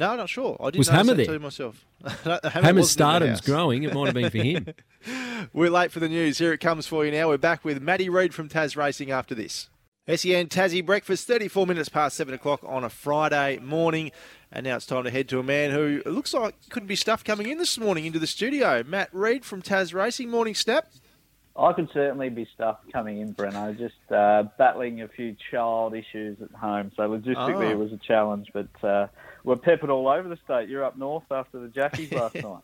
no, 0.02 0.12
I'm 0.12 0.18
not 0.18 0.30
sure. 0.30 0.58
I 0.60 0.72
did 0.72 0.80
Was 0.80 0.90
Hammer 0.90 1.14
that 1.14 1.26
there? 1.28 1.38
too 1.38 1.40
myself. 1.40 1.86
Hammer 2.04 2.40
Hammer's 2.44 2.54
wasn't 2.54 2.76
the 2.76 2.84
stardom's 2.84 3.42
growing. 3.42 3.84
It 3.84 3.94
might 3.94 4.08
have 4.08 4.16
been 4.16 4.30
for 4.30 4.38
him. 4.38 4.68
We're 5.54 5.70
late 5.70 5.92
for 5.92 6.00
the 6.00 6.10
news. 6.10 6.38
Here 6.40 6.52
it 6.54 6.60
comes 6.60 6.88
for 6.88 7.06
you 7.06 7.12
now. 7.12 7.30
We're 7.30 7.38
back 7.38 7.64
with 7.64 7.82
Matty 7.82 8.10
Reid 8.10 8.34
from 8.34 8.50
Tasracing 8.50 9.10
after 9.10 9.34
this. 9.36 9.70
SEN 10.08 10.48
Tassie 10.48 10.84
breakfast, 10.86 11.28
34 11.28 11.68
minutes 11.68 11.88
past 11.88 12.18
7 12.18 12.34
o'clock 12.34 12.62
on 12.66 12.84
a 12.84 12.90
Friday 12.90 13.60
morning. 13.60 14.12
And 14.52 14.66
now 14.66 14.76
it's 14.76 14.86
time 14.88 15.04
to 15.06 15.12
head 15.12 15.30
to 15.30 15.40
a 15.40 15.44
man 15.44 15.72
who 15.72 16.02
looks 16.06 16.34
like 16.34 16.56
couldn't 16.70 16.88
be 16.88 16.96
stuff 16.96 17.24
coming 17.24 17.48
in 17.48 17.60
this 17.60 17.78
morning 17.78 18.06
into 18.06 18.20
the 18.20 18.28
studio. 18.28 18.84
Matt 18.86 19.10
Reid 19.14 19.46
from 19.46 19.62
Taz 19.62 19.94
Racing. 19.94 20.30
Morning, 20.30 20.56
Snap. 20.56 20.92
I 21.56 21.74
could 21.74 21.90
certainly 21.94 22.30
be 22.30 22.48
stuff 22.56 22.78
coming 22.92 23.20
in, 23.20 23.34
Breno. 23.36 23.78
Just 23.78 23.94
uh, 24.12 24.44
battling 24.58 25.02
a 25.02 25.08
few 25.08 25.36
child 25.52 25.94
issues 25.94 26.42
at 26.42 26.50
home, 26.52 26.92
so 26.96 27.04
logistically 27.04 27.68
Oh. 27.68 27.72
it 27.72 27.78
was 27.78 27.92
a 27.92 27.98
challenge. 27.98 28.48
But 28.54 28.84
uh, 28.84 29.08
we're 29.44 29.56
peppered 29.56 29.90
all 29.90 30.08
over 30.08 30.28
the 30.30 30.38
state. 30.38 30.70
You're 30.70 30.84
up 30.84 30.98
north 30.98 31.24
after 31.32 31.60
the 31.60 31.68
Jackies 31.68 32.12
last 32.14 32.36
night. 32.36 32.62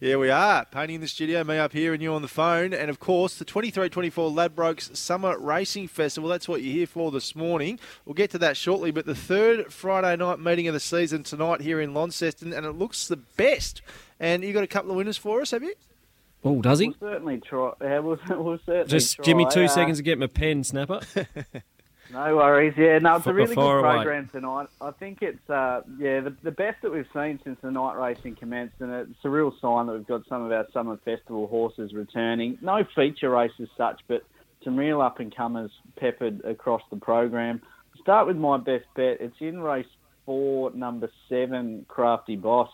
Yeah, 0.00 0.16
we 0.16 0.30
are. 0.30 0.64
Painting 0.64 0.96
in 0.96 1.00
the 1.00 1.06
studio, 1.06 1.44
me 1.44 1.56
up 1.58 1.72
here 1.72 1.92
and 1.94 2.02
you 2.02 2.12
on 2.12 2.22
the 2.22 2.28
phone. 2.28 2.72
And 2.74 2.90
of 2.90 2.98
course, 2.98 3.36
the 3.38 3.44
23 3.44 3.88
24 3.88 4.28
Ladbrokes 4.30 4.96
Summer 4.96 5.38
Racing 5.38 5.86
Festival. 5.86 6.28
That's 6.28 6.48
what 6.48 6.62
you're 6.62 6.72
here 6.74 6.86
for 6.88 7.12
this 7.12 7.36
morning. 7.36 7.78
We'll 8.04 8.14
get 8.14 8.30
to 8.32 8.38
that 8.38 8.56
shortly. 8.56 8.90
But 8.90 9.06
the 9.06 9.14
third 9.14 9.72
Friday 9.72 10.16
night 10.16 10.40
meeting 10.40 10.66
of 10.66 10.74
the 10.74 10.80
season 10.80 11.22
tonight 11.22 11.60
here 11.60 11.80
in 11.80 11.94
Launceston, 11.94 12.52
and 12.52 12.66
it 12.66 12.72
looks 12.72 13.06
the 13.06 13.16
best. 13.16 13.80
And 14.18 14.42
you 14.42 14.52
got 14.52 14.64
a 14.64 14.68
couple 14.68 14.90
of 14.90 14.96
winners 14.96 15.16
for 15.16 15.40
us, 15.40 15.52
have 15.52 15.62
you? 15.62 15.74
Oh, 16.42 16.60
does 16.60 16.80
he? 16.80 16.88
We'll 16.88 17.10
certainly 17.12 17.38
try. 17.38 17.70
Yeah, 17.80 17.98
we'll, 18.00 18.18
we'll 18.30 18.58
certainly 18.66 18.88
Just 18.88 19.16
try. 19.16 19.24
give 19.24 19.36
me 19.36 19.46
two 19.52 19.64
Uh, 19.64 19.68
seconds 19.68 19.98
to 19.98 20.02
get 20.02 20.18
my 20.18 20.26
pen, 20.26 20.64
Snapper. 20.64 21.00
No 22.12 22.36
worries. 22.36 22.74
Yeah, 22.76 22.98
no, 22.98 23.16
it's 23.16 23.26
a 23.26 23.30
F- 23.30 23.34
really 23.34 23.54
far 23.54 23.80
good 23.80 23.86
away. 23.86 23.94
program 23.96 24.28
tonight. 24.32 24.68
I 24.80 24.90
think 24.90 25.22
it's 25.22 25.48
uh, 25.48 25.82
yeah 25.98 26.20
the, 26.20 26.34
the 26.42 26.50
best 26.50 26.82
that 26.82 26.92
we've 26.92 27.06
seen 27.14 27.38
since 27.44 27.58
the 27.62 27.70
night 27.70 27.96
racing 27.96 28.36
commenced, 28.36 28.74
and 28.80 28.90
it's 28.92 29.24
a 29.24 29.30
real 29.30 29.54
sign 29.60 29.86
that 29.86 29.92
we've 29.92 30.06
got 30.06 30.26
some 30.28 30.42
of 30.44 30.50
our 30.50 30.66
summer 30.72 30.96
festival 31.04 31.46
horses 31.46 31.92
returning. 31.92 32.58
No 32.60 32.84
feature 32.96 33.30
races 33.30 33.68
such, 33.76 34.00
but 34.08 34.24
some 34.64 34.76
real 34.76 35.00
up 35.00 35.20
and 35.20 35.34
comers 35.34 35.70
peppered 35.96 36.44
across 36.44 36.82
the 36.90 36.96
program. 36.96 37.62
Start 38.00 38.26
with 38.26 38.36
my 38.36 38.56
best 38.56 38.86
bet. 38.96 39.18
It's 39.20 39.36
in 39.40 39.60
race 39.60 39.86
four, 40.26 40.72
number 40.72 41.10
seven, 41.28 41.84
Crafty 41.88 42.36
Boss. 42.36 42.70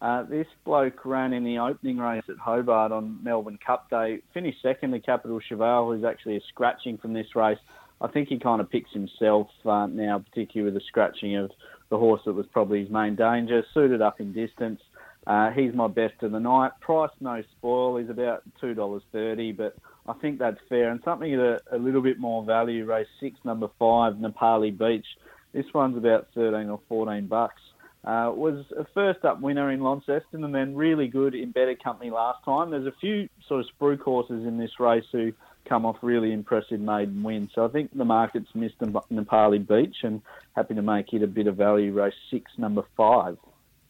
Uh, 0.00 0.22
this 0.24 0.46
bloke 0.64 1.04
ran 1.06 1.32
in 1.32 1.42
the 1.42 1.58
opening 1.58 1.96
race 1.96 2.24
at 2.28 2.36
Hobart 2.36 2.92
on 2.92 3.18
Melbourne 3.22 3.58
Cup 3.64 3.88
Day. 3.88 4.20
Finished 4.34 4.58
second 4.62 4.92
to 4.92 5.00
Capital 5.00 5.40
Cheval, 5.40 5.90
who's 5.90 6.04
actually 6.04 6.36
a 6.36 6.40
scratching 6.48 6.98
from 6.98 7.14
this 7.14 7.34
race. 7.34 7.58
I 8.00 8.08
think 8.08 8.28
he 8.28 8.38
kind 8.38 8.60
of 8.60 8.70
picks 8.70 8.92
himself 8.92 9.48
uh, 9.64 9.86
now, 9.86 10.18
particularly 10.18 10.72
with 10.72 10.80
the 10.80 10.86
scratching 10.86 11.36
of 11.36 11.50
the 11.88 11.98
horse 11.98 12.20
that 12.26 12.32
was 12.34 12.46
probably 12.52 12.80
his 12.80 12.90
main 12.90 13.16
danger. 13.16 13.64
Suited 13.72 14.02
up 14.02 14.20
in 14.20 14.32
distance. 14.32 14.80
Uh, 15.26 15.50
he's 15.50 15.74
my 15.74 15.88
best 15.88 16.22
of 16.22 16.32
the 16.32 16.38
night. 16.38 16.72
Price 16.80 17.10
no 17.20 17.42
spoil. 17.58 17.96
He's 17.96 18.10
about 18.10 18.42
two 18.60 18.74
dollars 18.74 19.02
thirty, 19.12 19.52
but 19.52 19.76
I 20.06 20.12
think 20.14 20.38
that's 20.38 20.60
fair. 20.68 20.90
And 20.90 21.00
something 21.04 21.32
at 21.34 21.62
a, 21.72 21.78
little 21.78 22.02
bit 22.02 22.18
more 22.18 22.44
value. 22.44 22.84
Race 22.84 23.08
six, 23.18 23.36
number 23.44 23.68
five, 23.78 24.14
Nepali 24.14 24.76
Beach. 24.76 25.06
This 25.52 25.66
one's 25.74 25.96
about 25.96 26.28
thirteen 26.34 26.70
or 26.70 26.80
fourteen 26.88 27.26
bucks. 27.26 27.60
Uh, 28.04 28.30
was 28.32 28.64
a 28.78 28.84
first 28.94 29.24
up 29.24 29.40
winner 29.40 29.72
in 29.72 29.80
Launceston 29.80 30.44
and 30.44 30.54
then 30.54 30.76
really 30.76 31.08
good 31.08 31.34
in 31.34 31.50
better 31.50 31.74
company 31.74 32.08
last 32.08 32.44
time. 32.44 32.70
There's 32.70 32.86
a 32.86 32.94
few 33.00 33.28
sort 33.48 33.60
of 33.60 33.66
spruik 33.76 34.00
horses 34.00 34.46
in 34.46 34.58
this 34.58 34.78
race 34.78 35.06
who 35.10 35.32
come 35.68 35.84
off 35.84 35.96
really 36.02 36.32
impressive 36.32 36.80
maiden 36.80 37.22
wins. 37.22 37.50
So 37.54 37.64
I 37.64 37.68
think 37.68 37.96
the 37.96 38.04
market's 38.04 38.48
missed 38.54 38.80
Nep- 38.80 39.08
Nepali 39.12 39.66
Beach 39.66 39.96
and 40.02 40.22
happy 40.54 40.74
to 40.74 40.82
make 40.82 41.12
it 41.12 41.22
a 41.22 41.26
bit 41.26 41.46
of 41.46 41.56
value. 41.56 41.92
Race 41.92 42.14
six, 42.30 42.50
number 42.58 42.82
five. 42.96 43.36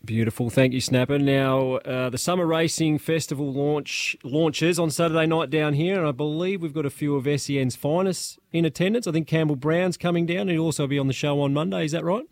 Beautiful, 0.04 0.50
thank 0.50 0.72
you, 0.72 0.80
Snapper. 0.80 1.18
Now 1.18 1.76
uh, 1.78 2.10
the 2.10 2.18
Summer 2.18 2.46
Racing 2.46 2.98
Festival 2.98 3.52
launch 3.52 4.16
launches 4.22 4.78
on 4.78 4.90
Saturday 4.90 5.26
night 5.26 5.50
down 5.50 5.74
here, 5.74 5.98
and 5.98 6.06
I 6.06 6.12
believe 6.12 6.62
we've 6.62 6.74
got 6.74 6.86
a 6.86 6.90
few 6.90 7.16
of 7.16 7.40
SEN's 7.40 7.74
finest 7.74 8.38
in 8.52 8.64
attendance. 8.64 9.08
I 9.08 9.12
think 9.12 9.26
Campbell 9.26 9.56
Brown's 9.56 9.96
coming 9.96 10.24
down. 10.24 10.48
He'll 10.48 10.62
also 10.62 10.86
be 10.86 10.98
on 10.98 11.08
the 11.08 11.12
show 11.12 11.40
on 11.40 11.52
Monday. 11.52 11.84
Is 11.84 11.92
that 11.92 12.04
right? 12.04 12.24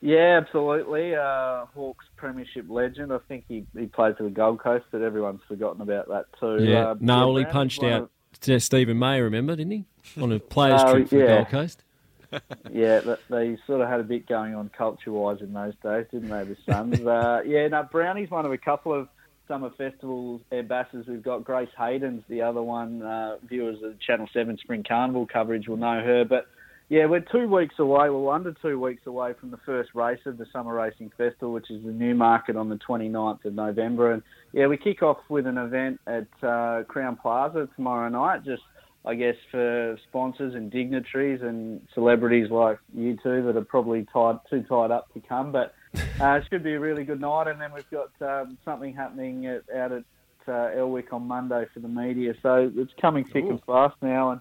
Yeah, 0.00 0.40
absolutely. 0.42 1.14
Uh, 1.14 1.66
Hawks 1.74 2.04
Premiership 2.16 2.66
legend. 2.68 3.12
I 3.12 3.18
think 3.26 3.44
he, 3.48 3.64
he 3.76 3.86
played 3.86 4.16
for 4.16 4.24
the 4.24 4.30
Gold 4.30 4.60
Coast, 4.60 4.84
but 4.92 5.00
everyone's 5.00 5.42
forgotten 5.48 5.80
about 5.80 6.08
that 6.08 6.26
too. 6.38 6.64
Yeah. 6.64 6.90
Uh, 6.90 6.94
no, 7.00 7.34
he 7.36 7.44
Brown 7.44 7.52
punched 7.52 7.82
out 7.82 8.11
Steven 8.42 8.98
May. 8.98 9.20
Remember, 9.20 9.56
didn't 9.56 9.72
he? 9.72 9.84
On 10.20 10.32
a 10.32 10.38
players' 10.38 10.82
Oh, 10.84 10.92
trip 10.94 11.08
for 11.08 11.16
the. 11.16 11.26
Gold 11.26 11.48
Coast. 11.48 11.84
yeah, 12.72 13.00
they 13.28 13.58
sort 13.66 13.82
of 13.82 13.88
had 13.88 14.00
a 14.00 14.04
bit 14.04 14.26
going 14.26 14.54
on 14.54 14.70
culture-wise 14.76 15.40
in 15.40 15.52
those 15.52 15.74
days, 15.82 16.06
didn't 16.10 16.30
they, 16.30 16.44
the 16.44 16.56
Suns? 16.66 17.00
uh, 17.06 17.42
yeah, 17.46 17.68
no, 17.68 17.82
Brownie's 17.82 18.30
one 18.30 18.46
of 18.46 18.52
a 18.52 18.58
couple 18.58 18.92
of 18.94 19.08
summer 19.48 19.70
festivals 19.76 20.40
ambassadors. 20.50 21.06
We've 21.06 21.22
got 21.22 21.44
Grace 21.44 21.68
Hayden's 21.76 22.22
the 22.28 22.42
other 22.42 22.62
one. 22.62 23.02
Uh, 23.02 23.36
viewers 23.46 23.82
of 23.82 24.00
Channel 24.00 24.28
7 24.32 24.56
Spring 24.58 24.82
Carnival 24.86 25.26
coverage 25.26 25.68
will 25.68 25.76
know 25.76 26.00
her. 26.00 26.24
But, 26.24 26.46
yeah, 26.92 27.06
we're 27.06 27.20
two 27.20 27.48
weeks 27.48 27.76
away, 27.78 28.10
well, 28.10 28.28
under 28.28 28.54
two 28.60 28.78
weeks 28.78 29.00
away 29.06 29.32
from 29.40 29.50
the 29.50 29.56
first 29.64 29.88
race 29.94 30.20
of 30.26 30.36
the 30.36 30.44
Summer 30.52 30.74
Racing 30.74 31.10
Festival, 31.16 31.54
which 31.54 31.70
is 31.70 31.82
the 31.82 31.90
Newmarket 31.90 32.54
on 32.54 32.68
the 32.68 32.78
29th 32.86 33.46
of 33.46 33.54
November. 33.54 34.12
And, 34.12 34.22
yeah, 34.52 34.66
we 34.66 34.76
kick 34.76 35.02
off 35.02 35.16
with 35.30 35.46
an 35.46 35.56
event 35.56 36.02
at 36.06 36.28
uh, 36.42 36.84
Crowne 36.84 37.18
Plaza 37.18 37.66
tomorrow 37.76 38.10
night, 38.10 38.44
just 38.44 38.60
I 39.06 39.14
guess, 39.14 39.36
for 39.50 39.96
sponsors 40.06 40.54
and 40.54 40.70
dignitaries 40.70 41.40
and 41.40 41.80
celebrities 41.94 42.50
like 42.50 42.78
you 42.94 43.16
two 43.22 43.42
that 43.46 43.56
are 43.56 43.64
probably 43.64 44.06
tied 44.12 44.40
too 44.50 44.62
tied 44.68 44.90
up 44.90 45.10
to 45.14 45.20
come. 45.26 45.50
But 45.50 45.72
uh, 46.20 46.34
it 46.34 46.44
should 46.50 46.62
be 46.62 46.74
a 46.74 46.80
really 46.80 47.04
good 47.04 47.22
night. 47.22 47.48
And 47.48 47.58
then 47.58 47.72
we've 47.72 47.90
got 47.90 48.10
um, 48.20 48.58
something 48.66 48.94
happening 48.94 49.46
at, 49.46 49.62
out 49.74 49.92
at 49.92 50.04
uh, 50.46 50.76
Elwick 50.76 51.10
on 51.14 51.26
Monday 51.26 51.64
for 51.72 51.80
the 51.80 51.88
media. 51.88 52.34
So 52.42 52.70
it's 52.76 52.92
coming 53.00 53.24
thick 53.24 53.44
and 53.48 53.62
fast 53.64 53.96
now, 54.02 54.32
and 54.32 54.40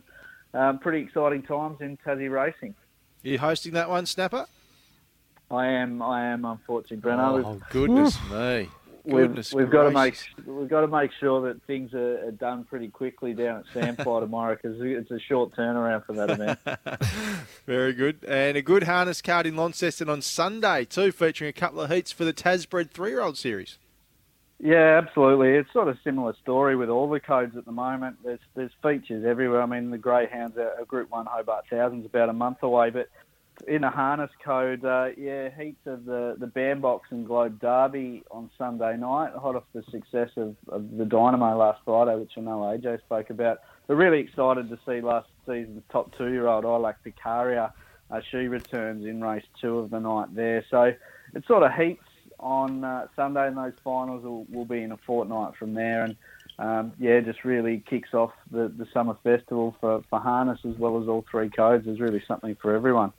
um, 0.53 0.79
pretty 0.79 0.99
exciting 0.99 1.43
times 1.43 1.81
in 1.81 1.97
Tassie 2.05 2.29
racing. 2.31 2.75
Are 3.23 3.27
You 3.27 3.39
hosting 3.39 3.73
that 3.73 3.89
one, 3.89 4.05
Snapper? 4.05 4.45
I 5.49 5.67
am, 5.67 6.01
I 6.01 6.27
am, 6.27 6.45
unfortunately, 6.45 6.97
Brenno. 6.97 7.43
Oh, 7.45 7.61
goodness 7.69 8.17
me. 8.31 8.69
We've, 9.03 9.27
Goodness 9.29 9.51
we've 9.51 9.71
got 9.71 9.85
to 9.85 9.91
make 9.91 10.15
we've 10.45 10.69
got 10.69 10.81
to 10.81 10.87
make 10.87 11.09
sure 11.19 11.41
that 11.47 11.63
things 11.63 11.91
are, 11.95 12.27
are 12.27 12.31
done 12.31 12.65
pretty 12.65 12.87
quickly 12.87 13.33
down 13.33 13.63
at 13.75 13.97
Sandfly 13.97 14.19
tomorrow 14.19 14.55
because 14.55 14.77
it's 14.79 15.09
a 15.09 15.19
short 15.19 15.55
turnaround 15.55 16.05
for 16.05 16.13
that 16.13 16.29
event. 16.29 16.59
Very 17.65 17.93
good. 17.93 18.23
And 18.27 18.55
a 18.57 18.61
good 18.61 18.83
harness 18.83 19.19
card 19.23 19.47
in 19.47 19.55
Launceston 19.55 20.07
on 20.07 20.21
Sunday, 20.21 20.85
too, 20.85 21.11
featuring 21.11 21.49
a 21.49 21.53
couple 21.53 21.81
of 21.81 21.89
heats 21.89 22.11
for 22.11 22.25
the 22.25 22.33
Tasbred 22.33 22.91
three 22.91 23.09
year 23.09 23.21
old 23.21 23.39
series. 23.39 23.79
Yeah, 24.63 25.01
absolutely. 25.03 25.55
It's 25.55 25.73
sort 25.73 25.87
of 25.87 25.97
similar 26.03 26.35
story 26.43 26.75
with 26.75 26.89
all 26.89 27.09
the 27.09 27.19
codes 27.19 27.57
at 27.57 27.65
the 27.65 27.71
moment. 27.71 28.17
There's 28.23 28.39
there's 28.53 28.71
features 28.83 29.25
everywhere. 29.25 29.59
I 29.63 29.65
mean, 29.65 29.89
the 29.89 29.97
Greyhounds 29.97 30.55
are 30.55 30.79
a 30.79 30.85
Group 30.85 31.09
One 31.09 31.25
Hobart 31.25 31.65
Thousands 31.67 32.05
about 32.05 32.29
a 32.29 32.33
month 32.33 32.61
away, 32.61 32.91
but 32.91 33.09
in 33.67 33.83
a 33.83 33.89
harness 33.89 34.29
code, 34.45 34.85
uh, 34.85 35.09
yeah, 35.17 35.49
heats 35.49 35.87
of 35.87 36.05
the 36.05 36.35
the 36.37 36.45
Bandbox 36.45 37.07
and 37.09 37.25
Globe 37.25 37.59
Derby 37.59 38.21
on 38.29 38.51
Sunday 38.55 38.97
night, 38.97 39.33
hot 39.33 39.55
off 39.55 39.63
the 39.73 39.81
success 39.89 40.29
of, 40.37 40.55
of 40.67 40.95
the 40.95 41.05
Dynamo 41.05 41.57
last 41.57 41.81
Friday, 41.83 42.15
which 42.19 42.33
I 42.37 42.41
know 42.41 42.59
AJ 42.59 42.99
spoke 42.99 43.31
about. 43.31 43.61
But 43.87 43.95
really 43.95 44.19
excited 44.19 44.69
to 44.69 44.77
see 44.85 45.01
last 45.01 45.27
season's 45.47 45.81
top 45.91 46.15
two 46.19 46.27
year 46.27 46.45
old 46.45 46.65
Ilac 46.65 46.97
Picaria. 47.03 47.73
Uh, 48.11 48.21
she 48.29 48.47
returns 48.47 49.05
in 49.07 49.23
race 49.23 49.45
two 49.59 49.79
of 49.79 49.89
the 49.89 49.99
night 49.99 50.35
there. 50.35 50.63
So 50.69 50.93
it 51.33 51.47
sort 51.47 51.63
of 51.63 51.71
heats 51.73 52.03
on 52.41 52.83
uh, 52.83 53.07
Sunday, 53.15 53.47
and 53.47 53.57
those 53.57 53.73
finals 53.83 54.23
will, 54.23 54.45
will 54.49 54.65
be 54.65 54.81
in 54.81 54.91
a 54.91 54.97
fortnight 54.97 55.55
from 55.55 55.73
there. 55.73 56.03
And 56.03 56.15
um, 56.59 56.93
yeah, 56.99 57.19
just 57.21 57.43
really 57.45 57.83
kicks 57.89 58.13
off 58.13 58.31
the, 58.51 58.67
the 58.67 58.87
summer 58.93 59.17
festival 59.23 59.75
for, 59.79 60.03
for 60.09 60.19
harness 60.19 60.59
as 60.67 60.77
well 60.77 61.01
as 61.01 61.07
all 61.07 61.25
three 61.29 61.49
codes. 61.49 61.85
There's 61.85 61.99
really 61.99 62.23
something 62.27 62.55
for 62.61 62.75
everyone. 62.75 63.13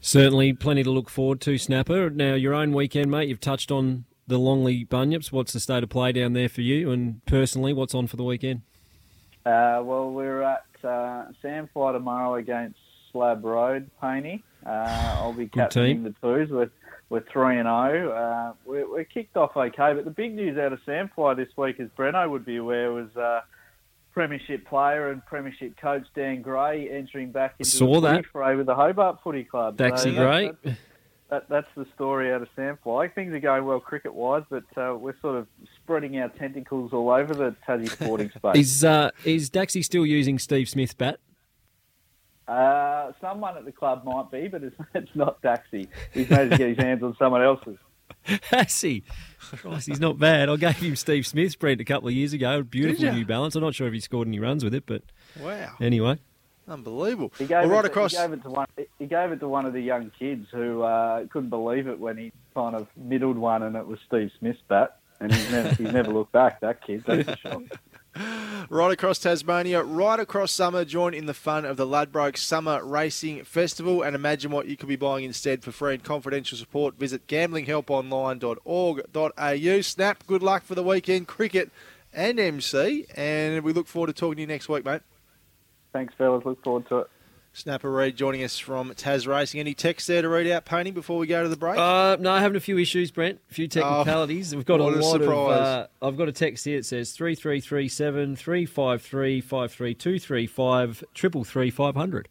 Certainly, 0.00 0.52
plenty 0.54 0.84
to 0.84 0.90
look 0.90 1.10
forward 1.10 1.40
to, 1.40 1.58
Snapper. 1.58 2.08
Now, 2.10 2.34
your 2.34 2.54
own 2.54 2.72
weekend, 2.72 3.10
mate. 3.10 3.28
You've 3.28 3.40
touched 3.40 3.72
on 3.72 4.04
the 4.28 4.38
Longley 4.38 4.84
Bunyips. 4.84 5.32
What's 5.32 5.52
the 5.52 5.60
state 5.60 5.82
of 5.82 5.88
play 5.88 6.12
down 6.12 6.34
there 6.34 6.48
for 6.48 6.60
you? 6.60 6.92
And 6.92 7.24
personally, 7.26 7.72
what's 7.72 7.94
on 7.94 8.06
for 8.06 8.16
the 8.16 8.22
weekend? 8.22 8.62
Uh, 9.44 9.80
well, 9.82 10.10
we're 10.10 10.42
at 10.42 10.64
uh, 10.84 11.24
Sandfly 11.42 11.92
tomorrow 11.94 12.34
against 12.36 12.78
Slab 13.10 13.44
Road, 13.44 13.90
Paney. 14.00 14.42
Uh, 14.64 15.16
I'll 15.18 15.32
be 15.32 15.48
captaining 15.48 16.04
the 16.04 16.14
twos. 16.22 16.50
We're, 16.50 16.70
we're 17.10 17.24
3 17.32 17.58
and 17.58 17.66
0. 17.66 18.10
Uh, 18.12 18.52
we're, 18.64 18.90
we're 18.90 19.04
kicked 19.04 19.36
off 19.36 19.56
okay, 19.56 19.94
but 19.94 20.04
the 20.04 20.10
big 20.10 20.34
news 20.34 20.58
out 20.58 20.72
of 20.72 20.80
Sandfly 20.86 21.36
this 21.36 21.48
week, 21.56 21.80
as 21.80 21.88
Breno 21.96 22.28
would 22.30 22.44
be 22.44 22.56
aware, 22.56 22.92
was 22.92 23.08
uh, 23.16 23.40
Premiership 24.12 24.66
player 24.66 25.10
and 25.10 25.24
Premiership 25.26 25.76
coach 25.76 26.04
Dan 26.14 26.42
Gray 26.42 26.88
entering 26.90 27.30
back 27.30 27.54
into 27.58 27.70
Saw 27.70 28.00
the 28.00 28.22
fray 28.32 28.56
with 28.56 28.66
the 28.66 28.74
Hobart 28.74 29.20
Footy 29.22 29.44
Club. 29.44 29.76
That- 29.76 30.02
Gray. 30.02 30.52
that- 30.64 30.76
that, 31.30 31.46
that's 31.50 31.66
the 31.76 31.86
story 31.94 32.32
out 32.32 32.40
of 32.40 32.48
Sandfly. 32.56 33.14
Things 33.14 33.34
are 33.34 33.40
going 33.40 33.66
well 33.66 33.80
cricket 33.80 34.14
wise, 34.14 34.44
but 34.48 34.64
uh, 34.78 34.96
we're 34.96 35.14
sort 35.20 35.36
of 35.36 35.46
spreading 35.76 36.18
our 36.18 36.30
tentacles 36.30 36.94
all 36.94 37.10
over 37.10 37.34
the 37.34 37.54
Tassie 37.68 37.90
sporting 37.90 38.30
space. 38.36 38.56
Is 38.56 38.82
uh, 38.84 39.10
is 39.24 39.50
still 39.50 40.06
using 40.06 40.38
Steve 40.38 40.70
Smith's 40.70 40.94
bat? 40.94 41.20
Uh, 42.48 43.12
someone 43.20 43.56
at 43.56 43.64
the 43.64 43.72
club 43.72 44.04
might 44.04 44.30
be, 44.30 44.48
but 44.48 44.62
it's, 44.64 44.76
it's 44.94 45.14
not 45.14 45.40
Daxi. 45.42 45.88
He's 46.12 46.28
managed 46.30 46.52
to 46.52 46.58
get 46.58 46.68
his 46.70 46.78
hands 46.78 47.02
on 47.02 47.14
someone 47.18 47.42
else's. 47.42 47.76
Has 48.50 48.80
he? 48.80 49.04
Christ, 49.56 49.86
he's 49.86 50.00
not 50.00 50.18
bad. 50.18 50.48
I 50.48 50.56
gave 50.56 50.76
him 50.76 50.96
Steve 50.96 51.26
Smith's 51.26 51.54
brand 51.54 51.80
a 51.80 51.84
couple 51.84 52.08
of 52.08 52.14
years 52.14 52.32
ago. 52.32 52.62
Beautiful 52.62 53.12
New 53.12 53.24
Balance. 53.24 53.54
I'm 53.54 53.62
not 53.62 53.74
sure 53.74 53.86
if 53.86 53.92
he 53.94 54.00
scored 54.00 54.28
any 54.28 54.38
runs 54.40 54.64
with 54.64 54.74
it, 54.74 54.84
but 54.86 55.02
Wow. 55.40 55.74
anyway. 55.80 56.18
Unbelievable. 56.66 57.32
He 57.38 57.46
gave, 57.46 57.62
well, 57.62 57.68
right 57.70 57.78
it 57.84 57.88
to, 57.88 57.92
across. 57.92 58.12
he 58.12 58.18
gave 58.18 58.32
it 58.32 58.42
to 58.42 58.50
one. 58.50 58.66
He 58.98 59.06
gave 59.06 59.32
it 59.32 59.40
to 59.40 59.48
one 59.48 59.64
of 59.64 59.72
the 59.72 59.80
young 59.80 60.10
kids 60.18 60.48
who 60.52 60.82
uh, 60.82 61.26
couldn't 61.28 61.48
believe 61.48 61.86
it 61.88 61.98
when 61.98 62.18
he 62.18 62.32
kind 62.54 62.74
of 62.76 62.88
middled 62.96 63.38
one, 63.38 63.62
and 63.62 63.74
it 63.76 63.86
was 63.86 63.98
Steve 64.06 64.30
Smith's 64.38 64.60
bat. 64.68 64.98
And 65.20 65.34
he's 65.34 65.50
never, 65.50 65.68
he's 65.70 65.92
never 65.92 66.12
looked 66.12 66.32
back. 66.32 66.60
That 66.60 66.84
kid, 66.86 67.04
that's 67.06 67.28
for 67.28 67.36
sure. 67.36 67.62
Right 68.70 68.92
across 68.92 69.18
Tasmania, 69.18 69.82
right 69.82 70.20
across 70.20 70.52
summer, 70.52 70.84
join 70.84 71.14
in 71.14 71.24
the 71.24 71.32
fun 71.32 71.64
of 71.64 71.78
the 71.78 71.86
Ladbroke 71.86 72.36
Summer 72.36 72.84
Racing 72.84 73.44
Festival 73.44 74.02
and 74.02 74.14
imagine 74.14 74.50
what 74.50 74.66
you 74.66 74.76
could 74.76 74.90
be 74.90 74.96
buying 74.96 75.24
instead 75.24 75.62
for 75.62 75.72
free 75.72 75.94
and 75.94 76.04
confidential 76.04 76.58
support. 76.58 76.96
Visit 76.96 77.26
gamblinghelponline.org.au. 77.28 79.80
Snap, 79.80 80.26
good 80.26 80.42
luck 80.42 80.64
for 80.64 80.74
the 80.74 80.82
weekend, 80.82 81.28
cricket 81.28 81.70
and 82.12 82.38
MC, 82.38 83.06
and 83.14 83.64
we 83.64 83.72
look 83.72 83.86
forward 83.86 84.08
to 84.08 84.12
talking 84.12 84.36
to 84.36 84.42
you 84.42 84.46
next 84.46 84.68
week, 84.68 84.84
mate. 84.84 85.00
Thanks, 85.94 86.12
fellas. 86.18 86.44
Look 86.44 86.62
forward 86.62 86.86
to 86.88 86.98
it. 86.98 87.08
Snapper 87.58 87.90
Reid 87.90 88.16
joining 88.16 88.44
us 88.44 88.56
from 88.58 88.90
Tasracing. 88.94 89.58
Any 89.58 89.74
text 89.74 90.06
there 90.06 90.22
to 90.22 90.28
read 90.28 90.46
out, 90.48 90.64
Pony, 90.64 90.92
before 90.92 91.18
we 91.18 91.26
go 91.26 91.42
to 91.42 91.48
the 91.48 91.56
break? 91.56 91.76
Uh, 91.76 92.16
no, 92.20 92.36
having 92.36 92.56
a 92.56 92.60
few 92.60 92.78
issues, 92.78 93.10
Brent. 93.10 93.40
A 93.50 93.54
few 93.54 93.66
technicalities. 93.66 94.54
We've 94.54 94.64
got 94.64 94.80
a 94.80 94.84
what 94.84 94.94
a 94.94 95.00
lot 95.00 95.20
of. 95.22 95.28
Uh, 95.50 95.86
I've 96.00 96.16
got 96.16 96.28
a 96.28 96.32
text 96.32 96.64
here. 96.64 96.78
It 96.78 96.86
says 96.86 97.10
three 97.12 97.34
three 97.34 97.60
three 97.60 97.88
seven 97.88 98.36
three 98.36 98.64
five 98.64 99.02
three 99.02 99.40
five 99.40 99.72
three 99.72 99.92
two 99.94 100.18
three 100.20 100.46
five 100.46 101.02
triple 101.14 101.42
three 101.44 101.70
five 101.70 101.96
hundred. 101.96 102.28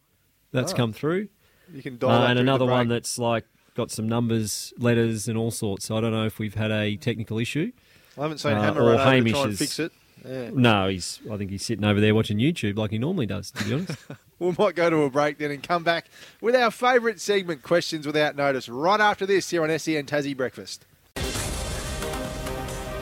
That's 0.50 0.72
Oh. 0.72 0.76
come 0.76 0.92
through. 0.94 1.28
You 1.74 1.82
can 1.82 1.98
dial 1.98 2.22
Uh, 2.22 2.28
and 2.28 2.38
another 2.38 2.64
one 2.64 2.88
that's 2.88 3.18
like 3.18 3.44
got 3.74 3.90
some 3.90 4.08
numbers, 4.08 4.72
letters, 4.78 5.28
and 5.28 5.36
all 5.36 5.50
sorts. 5.50 5.84
So 5.84 5.96
I 5.96 6.00
don't 6.00 6.12
know 6.12 6.24
if 6.24 6.38
we've 6.38 6.54
had 6.54 6.70
a 6.70 6.96
technical 6.96 7.38
issue. 7.38 7.70
I 8.16 8.22
haven't 8.22 8.38
seen 8.38 8.52
uh, 8.52 8.62
Hammer 8.62 8.82
or 8.82 8.92
to 8.92 8.96
try 8.96 9.14
and 9.44 9.58
fix 9.58 9.78
it. 9.78 9.92
Yeah. 10.26 10.50
No, 10.52 10.88
he's. 10.88 11.20
I 11.30 11.36
think 11.36 11.50
he's 11.50 11.64
sitting 11.64 11.84
over 11.84 12.00
there 12.00 12.14
watching 12.14 12.38
YouTube 12.38 12.78
like 12.78 12.90
he 12.90 12.98
normally 12.98 13.26
does. 13.26 13.50
To 13.52 13.64
be 13.64 13.74
honest. 13.74 13.98
We 14.40 14.54
might 14.56 14.76
go 14.76 14.88
to 14.88 15.02
a 15.02 15.10
break 15.10 15.38
then 15.38 15.50
and 15.50 15.62
come 15.62 15.82
back 15.82 16.06
with 16.40 16.54
our 16.54 16.70
favourite 16.70 17.18
segment, 17.18 17.62
Questions 17.62 18.06
Without 18.06 18.36
Notice, 18.36 18.68
right 18.68 19.00
after 19.00 19.26
this 19.26 19.50
here 19.50 19.64
on 19.64 19.78
SEN 19.78 20.06
Tassie 20.06 20.36
Breakfast. 20.36 20.86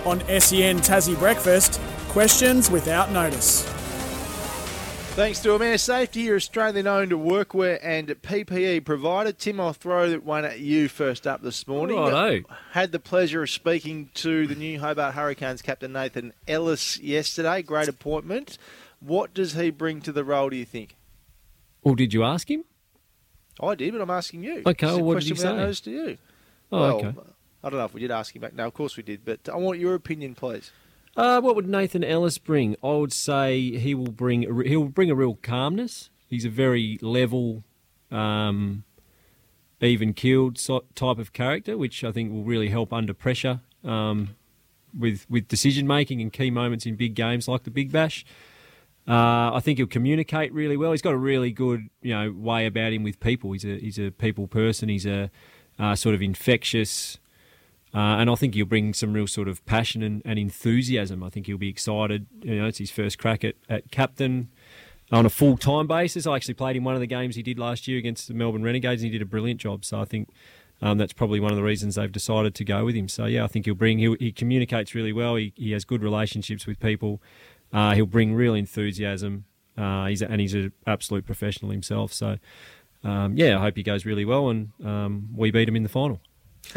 On 0.07 0.20
SEN 0.20 0.79
Tassie 0.79 1.18
Breakfast, 1.18 1.79
questions 2.09 2.70
without 2.70 3.11
notice. 3.11 3.64
Thanks 5.16 5.40
to 5.40 5.55
Amare 5.55 5.79
Safety, 5.79 6.20
your 6.20 6.37
Australian 6.37 6.87
owned 6.87 7.12
workwear 7.12 7.79
and 7.83 8.09
PPE 8.09 8.85
provider. 8.85 9.33
Tim, 9.33 9.61
I'll 9.61 9.72
throw 9.72 10.11
that 10.11 10.25
one 10.25 10.44
at 10.44 10.61
you 10.61 10.88
first 10.88 11.27
up 11.27 11.42
this 11.42 11.66
morning. 11.66 11.96
Righto. 11.96 12.44
Had 12.72 12.92
the 12.92 12.99
pleasure 12.99 13.42
of 13.42 13.51
speaking 13.51 14.11
to 14.14 14.46
the 14.46 14.55
new 14.55 14.79
Hobart 14.79 15.14
Hurricanes 15.14 15.62
captain 15.62 15.92
Nathan 15.92 16.33
Ellis 16.46 16.99
yesterday. 17.01 17.62
Great 17.62 17.88
appointment. 17.88 18.59
What 19.01 19.35
does 19.35 19.55
he 19.55 19.70
bring 19.70 20.01
to 20.03 20.12
the 20.12 20.25
role, 20.25 20.51
do 20.51 20.57
you 20.57 20.66
think? 20.66 20.96
Or 21.87 21.94
did 21.94 22.12
you 22.12 22.25
ask 22.25 22.51
him? 22.51 22.64
I 23.62 23.77
did, 23.77 23.92
but 23.92 24.01
I'm 24.01 24.11
asking 24.11 24.42
you. 24.42 24.64
Okay, 24.66 24.87
well, 24.87 25.03
what 25.05 25.20
did 25.20 25.29
he 25.29 25.37
say? 25.37 25.55
notice 25.55 25.79
to 25.83 25.90
you. 25.92 26.18
Oh, 26.72 26.81
well, 26.81 26.96
okay. 26.96 27.14
I 27.62 27.70
don't 27.70 27.79
know 27.79 27.85
if 27.85 27.94
we 27.94 28.01
did 28.01 28.11
ask 28.11 28.35
him 28.35 28.42
back. 28.42 28.55
No, 28.55 28.66
of 28.66 28.75
course 28.75 28.96
we 28.96 29.05
did, 29.05 29.25
but 29.25 29.49
I 29.49 29.55
want 29.55 29.79
your 29.79 29.94
opinion, 29.94 30.35
please. 30.35 30.72
Uh, 31.16 31.40
what 31.40 31.55
would 31.55 31.68
Nathan 31.68 32.03
Ellis 32.03 32.38
bring? 32.38 32.75
I 32.83 32.88
would 32.88 33.12
say 33.12 33.79
he 33.79 33.94
will 33.94 34.11
bring 34.11 34.44
a 34.44 34.68
he'll 34.68 34.88
bring 34.88 35.12
a 35.12 35.14
real 35.14 35.37
calmness. 35.37 36.11
He's 36.27 36.44
a 36.44 36.51
very 36.51 36.99
level, 37.01 37.62
um, 38.11 38.83
even 39.81 40.12
keeled 40.12 40.57
type 40.57 41.18
of 41.18 41.33
character, 41.33 41.79
which 41.79 42.03
I 42.03 42.11
think 42.11 42.33
will 42.33 42.42
really 42.42 42.68
help 42.68 42.92
under 42.92 43.14
pressure 43.14 43.61
um, 43.85 44.35
with 44.92 45.25
with 45.31 45.46
decision 45.46 45.87
making 45.87 46.18
in 46.18 46.31
key 46.31 46.51
moments 46.51 46.85
in 46.85 46.96
big 46.96 47.14
games 47.14 47.46
like 47.46 47.62
the 47.62 47.70
Big 47.70 47.92
Bash. 47.92 48.27
Uh, 49.09 49.55
I 49.55 49.61
think 49.61 49.79
he'll 49.79 49.87
communicate 49.87 50.53
really 50.53 50.77
well. 50.77 50.90
He's 50.90 51.03
got 51.03 51.14
a 51.14 51.19
really 51.19 51.53
good, 51.53 51.88
you 52.03 52.12
know, 52.12 52.33
way 52.33 52.66
about 52.66 52.92
him 52.92 53.05
with 53.05 53.21
people. 53.21 53.53
He's 53.53 53.64
a 53.64 53.79
he's 53.79 53.99
a 53.99 54.11
people 54.11 54.49
person. 54.49 54.88
He's 54.88 55.07
a 55.07 55.31
uh, 55.79 55.95
sort 55.95 56.14
of 56.14 56.23
infectious, 56.23 57.19
uh, 57.95 57.99
and 57.99 58.29
I 58.29 58.35
think 58.35 58.55
he'll 58.55 58.66
bring 58.66 58.95
some 58.95 59.12
real 59.12 59.29
sort 59.29 59.47
of 59.47 59.64
passion 59.64 60.03
and, 60.03 60.23
and 60.25 60.38
enthusiasm. 60.38 61.23
I 61.23 61.31
think 61.31 61.47
he'll 61.47 61.57
be 61.57 61.69
excited. 61.69 62.27
You 62.42 62.57
know, 62.57 62.66
it's 62.66 62.79
his 62.79 62.90
first 62.90 63.19
crack 63.19 63.45
at, 63.45 63.55
at 63.69 63.92
captain 63.92 64.49
on 65.12 65.25
a 65.25 65.31
full 65.31 65.57
time 65.57 65.87
basis. 65.87 66.27
I 66.27 66.35
actually 66.35 66.55
played 66.55 66.75
in 66.75 66.83
one 66.83 66.95
of 66.95 67.01
the 67.01 67.07
games 67.07 67.37
he 67.37 67.42
did 67.42 67.59
last 67.59 67.87
year 67.87 67.99
against 67.99 68.29
the 68.29 68.35
Melbourne 68.35 68.64
Renegades, 68.64 69.03
and 69.03 69.12
he 69.12 69.19
did 69.19 69.23
a 69.23 69.29
brilliant 69.31 69.61
job. 69.61 69.85
So 69.85 70.01
I 70.01 70.05
think 70.05 70.31
um, 70.83 70.99
that's 70.99 71.12
probably 71.12 71.40
one 71.40 71.53
of 71.53 71.57
the 71.57 71.62
reasons 71.62 71.95
they've 71.95 72.11
decided 72.11 72.55
to 72.57 72.64
go 72.64 72.85
with 72.85 72.95
him. 72.95 73.09
So 73.09 73.27
yeah, 73.27 73.45
I 73.45 73.47
think 73.47 73.64
he'll 73.64 73.75
bring. 73.75 73.99
He, 73.99 74.16
he 74.19 74.33
communicates 74.33 74.95
really 74.95 75.12
well. 75.12 75.37
He, 75.37 75.53
he 75.57 75.73
has 75.73 75.85
good 75.85 76.03
relationships 76.03 76.66
with 76.66 76.81
people. 76.81 77.23
Uh, 77.72 77.94
he'll 77.94 78.07
bring 78.07 78.35
real 78.35 78.55
enthusiasm. 78.55 79.44
Uh, 79.76 80.07
he's 80.07 80.22
a, 80.22 80.31
and 80.31 80.40
he's 80.40 80.55
an 80.55 80.72
absolute 80.87 81.26
professional 81.26 81.70
himself. 81.70 82.12
So 82.12 82.38
um, 83.07 83.37
yeah, 83.37 83.59
I 83.59 83.61
hope 83.61 83.76
he 83.76 83.83
goes 83.83 84.05
really 84.05 84.24
well, 84.24 84.48
and 84.48 84.70
um, 84.85 85.29
we 85.35 85.50
beat 85.50 85.68
him 85.68 85.76
in 85.76 85.83
the 85.85 85.88
final. 85.88 86.20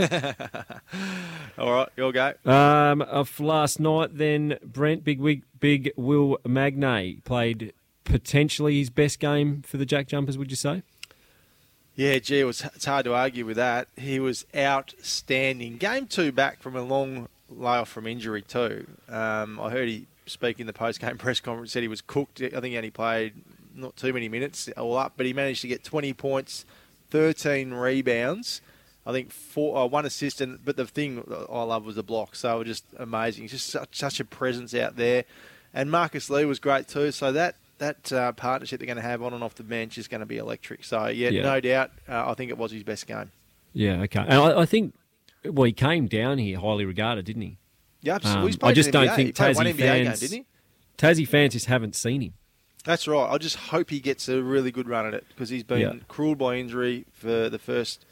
All 1.57 1.71
right, 1.71 1.89
you'll 1.97 2.11
go. 2.11 2.33
Um, 2.45 3.01
of 3.01 3.39
last 3.39 3.79
night, 3.79 4.15
then 4.15 4.59
Brent 4.63 5.03
Big 5.03 5.19
Wig, 5.19 5.43
Big 5.59 5.91
Will 5.95 6.37
Magnay 6.45 7.23
played 7.23 7.73
potentially 8.03 8.77
his 8.77 8.91
best 8.91 9.19
game 9.19 9.63
for 9.63 9.77
the 9.77 9.85
Jack 9.85 10.07
Jumpers. 10.07 10.37
Would 10.37 10.51
you 10.51 10.55
say? 10.55 10.83
Yeah, 11.95 12.19
gee, 12.19 12.41
it 12.41 12.43
was, 12.45 12.63
it's 12.75 12.85
hard 12.85 13.05
to 13.05 13.13
argue 13.13 13.45
with 13.45 13.57
that. 13.57 13.87
He 13.97 14.19
was 14.19 14.45
outstanding. 14.55 15.77
Game 15.77 16.05
two 16.05 16.31
back 16.31 16.61
from 16.61 16.75
a 16.75 16.81
long 16.81 17.27
layoff 17.49 17.89
from 17.89 18.05
injury 18.05 18.43
too. 18.43 18.87
Um, 19.09 19.59
I 19.59 19.69
heard 19.71 19.89
he 19.89 20.05
speak 20.29 20.59
in 20.59 20.67
the 20.67 20.73
post-game 20.73 21.17
press 21.19 21.39
conference. 21.39 21.71
Said 21.71 21.81
he 21.83 21.87
was 21.87 22.01
cooked. 22.01 22.41
I 22.41 22.49
think 22.49 22.65
he 22.65 22.77
only 22.77 22.91
played 22.91 23.33
not 23.75 23.95
too 23.95 24.13
many 24.13 24.29
minutes 24.29 24.67
all 24.77 24.97
up, 24.97 25.13
but 25.17 25.25
he 25.25 25.33
managed 25.33 25.61
to 25.61 25.67
get 25.67 25.83
20 25.83 26.13
points, 26.13 26.65
13 27.11 27.73
rebounds. 27.73 28.61
I 29.05 29.11
think 29.11 29.31
four, 29.31 29.77
uh, 29.77 29.85
one 29.87 30.05
assist, 30.05 30.41
and, 30.41 30.63
but 30.63 30.75
the 30.75 30.85
thing 30.85 31.23
I 31.49 31.63
love 31.63 31.85
was 31.85 31.95
the 31.95 32.03
block. 32.03 32.35
So 32.35 32.63
just 32.63 32.85
amazing. 32.97 33.47
Just 33.47 33.67
such, 33.67 33.97
such 33.97 34.19
a 34.19 34.25
presence 34.25 34.75
out 34.75 34.97
there. 34.97 35.23
And 35.73 35.89
Marcus 35.89 36.29
Lee 36.29 36.45
was 36.45 36.59
great 36.59 36.87
too. 36.87 37.11
So 37.11 37.31
that 37.31 37.55
that 37.79 38.11
uh, 38.11 38.33
partnership 38.33 38.79
they're 38.79 38.87
going 38.87 38.97
to 38.97 39.01
have 39.01 39.23
on 39.23 39.33
and 39.33 39.41
off 39.43 39.55
the 39.55 39.63
bench 39.63 39.97
is 39.97 40.07
going 40.07 40.19
to 40.19 40.25
be 40.25 40.37
electric. 40.37 40.83
So 40.83 41.07
yeah, 41.07 41.29
Yeah. 41.29 41.43
no 41.43 41.59
doubt. 41.61 41.91
Uh, 42.07 42.29
I 42.29 42.33
think 42.33 42.49
it 42.51 42.57
was 42.57 42.71
his 42.71 42.83
best 42.83 43.07
game. 43.07 43.31
Yeah. 43.73 44.01
Okay. 44.01 44.19
And 44.19 44.33
I, 44.33 44.61
I 44.61 44.65
think 44.65 44.93
well, 45.45 45.63
he 45.63 45.71
came 45.71 46.07
down 46.07 46.37
here 46.37 46.59
highly 46.59 46.85
regarded, 46.85 47.25
didn't 47.25 47.43
he? 47.43 47.57
Yeah, 48.01 48.15
absolutely. 48.15 48.41
Um, 48.41 48.47
He's 48.47 48.57
played 48.57 48.69
I 48.69 48.73
just 48.73 48.91
don't 48.91 49.07
NBA. 49.07 49.15
think 49.15 49.27
he 49.27 49.31
played 49.33 49.55
one 49.55 49.65
Tassie 49.65 49.77
game, 49.77 50.05
fans- 50.05 50.19
didn't 50.19 50.37
he? 50.37 50.45
Tassie 50.97 51.27
fans 51.27 51.53
just 51.53 51.65
haven't 51.67 51.95
seen 51.95 52.21
him. 52.21 52.33
That's 52.85 53.07
right. 53.07 53.29
I 53.29 53.37
just 53.37 53.55
hope 53.57 53.89
he 53.89 53.99
gets 53.99 54.29
a 54.29 54.41
really 54.41 54.71
good 54.71 54.87
run 54.87 55.05
at 55.05 55.13
it 55.13 55.25
because 55.29 55.49
he's 55.49 55.63
been 55.63 55.79
Yeah. 55.81 55.93
cruelled 56.07 56.37
by 56.37 56.55
injury 56.55 57.05
for 57.13 57.49
the 57.49 57.59
first 57.59 58.05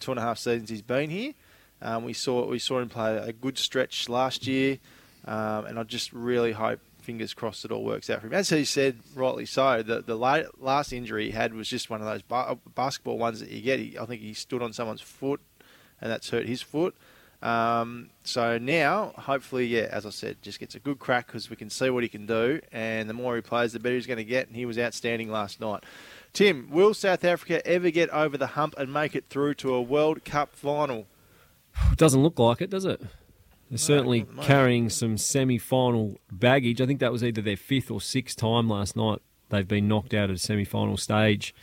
two 0.00 0.10
and 0.10 0.18
a 0.18 0.22
half 0.22 0.38
seasons 0.38 0.70
he's 0.70 0.82
been 0.82 1.10
here. 1.10 1.34
Um, 1.82 2.04
we 2.04 2.14
saw 2.14 2.46
we 2.46 2.58
saw 2.58 2.78
him 2.80 2.88
play 2.88 3.16
a 3.16 3.32
good 3.32 3.58
stretch 3.58 4.08
last 4.08 4.46
year, 4.46 4.78
um, 5.26 5.66
and 5.66 5.78
I 5.78 5.82
just 5.82 6.12
really 6.14 6.52
hope, 6.52 6.80
fingers 7.02 7.34
crossed, 7.34 7.64
it 7.66 7.70
all 7.70 7.84
works 7.84 8.08
out 8.08 8.22
for 8.22 8.26
him. 8.28 8.32
As 8.34 8.48
he 8.48 8.64
said, 8.64 8.98
rightly 9.14 9.44
so, 9.44 9.82
the 9.82 10.00
the 10.00 10.16
la- 10.16 10.44
last 10.58 10.92
injury 10.94 11.26
he 11.26 11.30
had 11.32 11.52
was 11.52 11.68
just 11.68 11.90
one 11.90 12.00
of 12.00 12.06
those 12.06 12.22
ba- 12.22 12.58
basketball 12.74 13.18
ones 13.18 13.40
that 13.40 13.50
you 13.50 13.60
get. 13.60 13.78
He, 13.78 13.98
I 13.98 14.06
think 14.06 14.22
he 14.22 14.32
stood 14.32 14.62
on 14.62 14.72
someone's 14.72 15.02
foot, 15.02 15.40
and 16.00 16.10
that's 16.10 16.30
hurt 16.30 16.46
his 16.46 16.62
foot. 16.62 16.96
Um, 17.42 18.10
so 18.24 18.58
now, 18.58 19.12
hopefully, 19.16 19.66
yeah, 19.66 19.88
as 19.90 20.06
I 20.06 20.10
said, 20.10 20.38
just 20.42 20.58
gets 20.58 20.74
a 20.74 20.78
good 20.78 20.98
crack 20.98 21.26
because 21.26 21.50
we 21.50 21.56
can 21.56 21.70
see 21.70 21.90
what 21.90 22.02
he 22.02 22.08
can 22.08 22.26
do, 22.26 22.60
and 22.72 23.08
the 23.08 23.14
more 23.14 23.36
he 23.36 23.42
plays, 23.42 23.72
the 23.72 23.78
better 23.78 23.94
he's 23.94 24.06
going 24.06 24.16
to 24.16 24.24
get. 24.24 24.46
And 24.48 24.56
he 24.56 24.66
was 24.66 24.78
outstanding 24.78 25.30
last 25.30 25.60
night. 25.60 25.84
Tim, 26.32 26.68
will 26.70 26.94
South 26.94 27.24
Africa 27.24 27.66
ever 27.66 27.90
get 27.90 28.10
over 28.10 28.36
the 28.36 28.48
hump 28.48 28.74
and 28.76 28.92
make 28.92 29.14
it 29.14 29.26
through 29.28 29.54
to 29.54 29.74
a 29.74 29.82
World 29.82 30.24
Cup 30.24 30.54
final? 30.54 31.06
It 31.92 31.98
doesn't 31.98 32.22
look 32.22 32.38
like 32.38 32.60
it, 32.60 32.70
does 32.70 32.84
it? 32.84 33.00
They're 33.70 33.78
certainly 33.78 34.26
carrying 34.42 34.88
some 34.90 35.18
semi-final 35.18 36.20
baggage. 36.30 36.80
I 36.80 36.86
think 36.86 37.00
that 37.00 37.10
was 37.10 37.24
either 37.24 37.42
their 37.42 37.56
fifth 37.56 37.90
or 37.90 38.00
sixth 38.00 38.36
time 38.36 38.68
last 38.68 38.96
night 38.96 39.20
they've 39.48 39.66
been 39.66 39.88
knocked 39.88 40.14
out 40.14 40.30
at 40.30 40.36
a 40.36 40.38
semi-final 40.38 40.96
stage. 40.96 41.54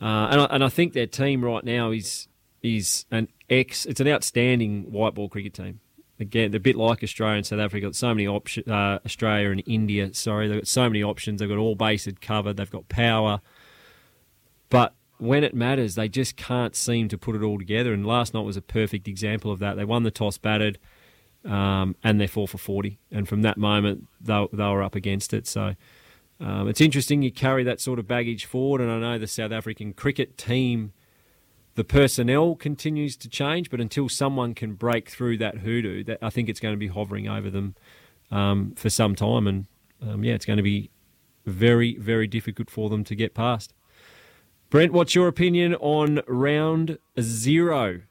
Uh, 0.00 0.28
and, 0.30 0.40
I, 0.40 0.44
and 0.46 0.64
I 0.64 0.68
think 0.68 0.92
their 0.92 1.06
team 1.06 1.44
right 1.44 1.64
now 1.64 1.90
is 1.90 2.28
is 2.64 3.04
an 3.10 3.28
ex. 3.48 3.84
It's 3.84 4.00
an 4.00 4.08
outstanding 4.08 4.90
white 4.90 5.14
ball 5.14 5.28
cricket 5.28 5.54
team. 5.54 5.80
Again, 6.18 6.50
they're 6.50 6.58
a 6.58 6.60
bit 6.60 6.76
like 6.76 7.02
Australia 7.02 7.36
and 7.36 7.46
South 7.46 7.60
Africa. 7.60 7.86
Got 7.86 7.96
so 7.96 8.08
many 8.08 8.26
options. 8.26 8.66
Uh, 8.68 8.98
Australia 9.04 9.50
and 9.50 9.62
India. 9.66 10.14
Sorry, 10.14 10.48
they've 10.48 10.58
got 10.58 10.68
so 10.68 10.88
many 10.88 11.02
options. 11.02 11.40
They've 11.40 11.48
got 11.48 11.58
all 11.58 11.74
bases 11.74 12.14
covered. 12.20 12.56
They've 12.56 12.70
got 12.70 12.88
power. 12.88 13.40
But 14.70 14.94
when 15.18 15.44
it 15.44 15.54
matters, 15.54 15.96
they 15.96 16.08
just 16.08 16.36
can't 16.36 16.74
seem 16.74 17.08
to 17.08 17.18
put 17.18 17.36
it 17.36 17.42
all 17.42 17.58
together. 17.58 17.92
And 17.92 18.06
last 18.06 18.32
night 18.32 18.42
was 18.42 18.56
a 18.56 18.62
perfect 18.62 19.08
example 19.08 19.50
of 19.50 19.58
that. 19.58 19.76
They 19.76 19.84
won 19.84 20.04
the 20.04 20.10
toss, 20.10 20.38
batted, 20.38 20.78
um, 21.44 21.96
and 22.02 22.20
they're 22.20 22.28
four 22.28 22.48
for 22.48 22.58
forty. 22.58 22.98
And 23.10 23.28
from 23.28 23.42
that 23.42 23.58
moment, 23.58 24.06
they, 24.20 24.46
they 24.52 24.64
were 24.64 24.82
up 24.82 24.94
against 24.94 25.34
it. 25.34 25.46
So 25.46 25.74
um, 26.40 26.68
it's 26.68 26.80
interesting 26.80 27.22
you 27.22 27.32
carry 27.32 27.64
that 27.64 27.80
sort 27.80 27.98
of 27.98 28.06
baggage 28.06 28.44
forward. 28.44 28.80
And 28.80 28.90
I 28.90 28.98
know 29.00 29.18
the 29.18 29.26
South 29.26 29.52
African 29.52 29.92
cricket 29.92 30.38
team, 30.38 30.92
the 31.74 31.84
personnel 31.84 32.54
continues 32.54 33.16
to 33.16 33.28
change, 33.28 33.70
but 33.70 33.80
until 33.80 34.08
someone 34.08 34.54
can 34.54 34.74
break 34.74 35.08
through 35.08 35.38
that 35.38 35.58
hoodoo, 35.58 36.04
that 36.04 36.18
I 36.22 36.30
think 36.30 36.48
it's 36.48 36.60
going 36.60 36.74
to 36.74 36.78
be 36.78 36.88
hovering 36.88 37.28
over 37.28 37.50
them 37.50 37.74
um, 38.30 38.74
for 38.76 38.90
some 38.90 39.14
time. 39.14 39.46
And 39.46 39.66
um, 40.00 40.24
yeah, 40.24 40.34
it's 40.34 40.44
going 40.44 40.56
to 40.58 40.62
be 40.62 40.90
very, 41.46 41.96
very 41.96 42.26
difficult 42.26 42.70
for 42.70 42.88
them 42.88 43.04
to 43.04 43.14
get 43.14 43.34
past. 43.34 43.72
Brent, 44.70 44.92
what's 44.92 45.14
your 45.14 45.28
opinion 45.28 45.74
on 45.76 46.20
round 46.26 46.98
zero 47.20 48.02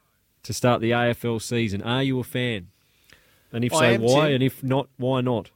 to 0.42 0.52
start 0.52 0.80
the 0.80 0.90
AFL 0.90 1.40
season? 1.42 1.82
Are 1.82 2.02
you 2.02 2.20
a 2.20 2.24
fan? 2.24 2.68
And 3.52 3.64
if 3.64 3.72
I 3.72 3.96
so, 3.96 4.02
why? 4.02 4.28
And 4.28 4.42
if 4.42 4.62
not, 4.62 4.88
why 4.96 5.20
not? 5.20 5.50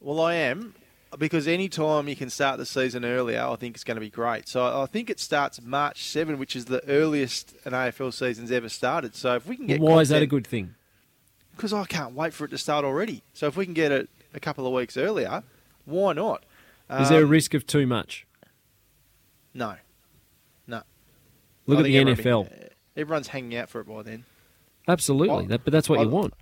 Well, 0.00 0.20
I 0.20 0.34
am 0.34 0.74
because 1.18 1.46
any 1.48 1.68
time 1.68 2.08
you 2.08 2.16
can 2.16 2.30
start 2.30 2.58
the 2.58 2.66
season 2.66 3.04
earlier, 3.04 3.40
I 3.42 3.56
think 3.56 3.74
it's 3.76 3.84
going 3.84 3.94
to 3.96 4.00
be 4.00 4.10
great. 4.10 4.48
So 4.48 4.80
I 4.82 4.86
think 4.86 5.08
it 5.08 5.18
starts 5.20 5.60
March 5.62 6.02
7, 6.04 6.38
which 6.38 6.54
is 6.56 6.66
the 6.66 6.86
earliest 6.88 7.54
an 7.64 7.72
AFL 7.72 8.12
season's 8.12 8.50
ever 8.52 8.68
started. 8.68 9.14
So 9.14 9.34
if 9.36 9.46
we 9.46 9.56
can 9.56 9.66
get 9.66 9.76
it 9.76 9.80
why 9.80 9.98
is 10.00 10.08
that 10.10 10.22
a 10.22 10.26
good 10.26 10.46
thing? 10.46 10.74
because 11.56 11.72
I 11.72 11.84
can't 11.86 12.14
wait 12.14 12.34
for 12.34 12.44
it 12.44 12.48
to 12.50 12.58
start 12.58 12.84
already. 12.84 13.22
So 13.32 13.46
if 13.46 13.56
we 13.56 13.64
can 13.64 13.72
get 13.72 13.90
it 13.90 14.10
a 14.34 14.40
couple 14.40 14.66
of 14.66 14.74
weeks 14.74 14.96
earlier, 14.98 15.42
why 15.86 16.12
not? 16.12 16.44
Is 16.90 17.08
there 17.08 17.22
a 17.22 17.24
Um, 17.24 17.30
risk 17.30 17.54
of 17.54 17.66
too 17.66 17.86
much? 17.86 18.26
No, 19.54 19.76
no. 20.66 20.82
Look 21.66 21.78
I 21.78 21.80
at 21.80 21.84
the 21.84 21.96
everyone- 21.98 22.16
NFL. 22.46 22.70
Everyone's 22.94 23.28
hanging 23.28 23.56
out 23.56 23.70
for 23.70 23.80
it 23.80 23.88
by 23.88 24.02
then. 24.02 24.24
Absolutely, 24.86 25.44
I- 25.44 25.48
that, 25.48 25.64
but 25.64 25.72
that's 25.72 25.88
what 25.88 25.98
you 26.00 26.04
I- 26.06 26.08
want. 26.12 26.34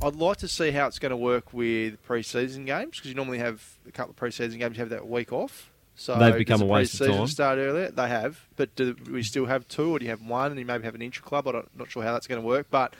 I'd 0.00 0.14
like 0.14 0.36
to 0.38 0.48
see 0.48 0.70
how 0.70 0.86
it's 0.86 0.98
going 0.98 1.10
to 1.10 1.16
work 1.16 1.52
with 1.52 2.02
pre-season 2.04 2.64
games 2.64 2.96
because 2.96 3.08
you 3.08 3.14
normally 3.16 3.38
have 3.38 3.62
a 3.86 3.90
couple 3.90 4.10
of 4.10 4.16
pre-season 4.16 4.58
games. 4.58 4.76
You 4.76 4.82
have 4.82 4.90
that 4.90 5.08
week 5.08 5.32
off, 5.32 5.70
So 5.96 6.16
They've 6.16 6.36
become 6.36 6.62
a 6.62 6.64
the 6.64 6.70
waste 6.70 7.00
of 7.00 7.08
time. 7.08 7.26
Start 7.26 7.58
earlier. 7.58 7.90
They 7.90 8.08
have, 8.08 8.40
but 8.56 8.74
do 8.76 8.94
we 9.10 9.24
still 9.24 9.46
have 9.46 9.66
two, 9.66 9.90
or 9.90 9.98
do 9.98 10.04
you 10.04 10.10
have 10.10 10.22
one, 10.22 10.52
and 10.52 10.60
you 10.60 10.64
maybe 10.64 10.84
have 10.84 10.94
an 10.94 11.02
intra 11.02 11.24
club? 11.24 11.48
I'm 11.48 11.68
not 11.76 11.90
sure 11.90 12.04
how 12.04 12.12
that's 12.12 12.28
going 12.28 12.40
to 12.40 12.46
work, 12.46 12.68
but 12.70 12.94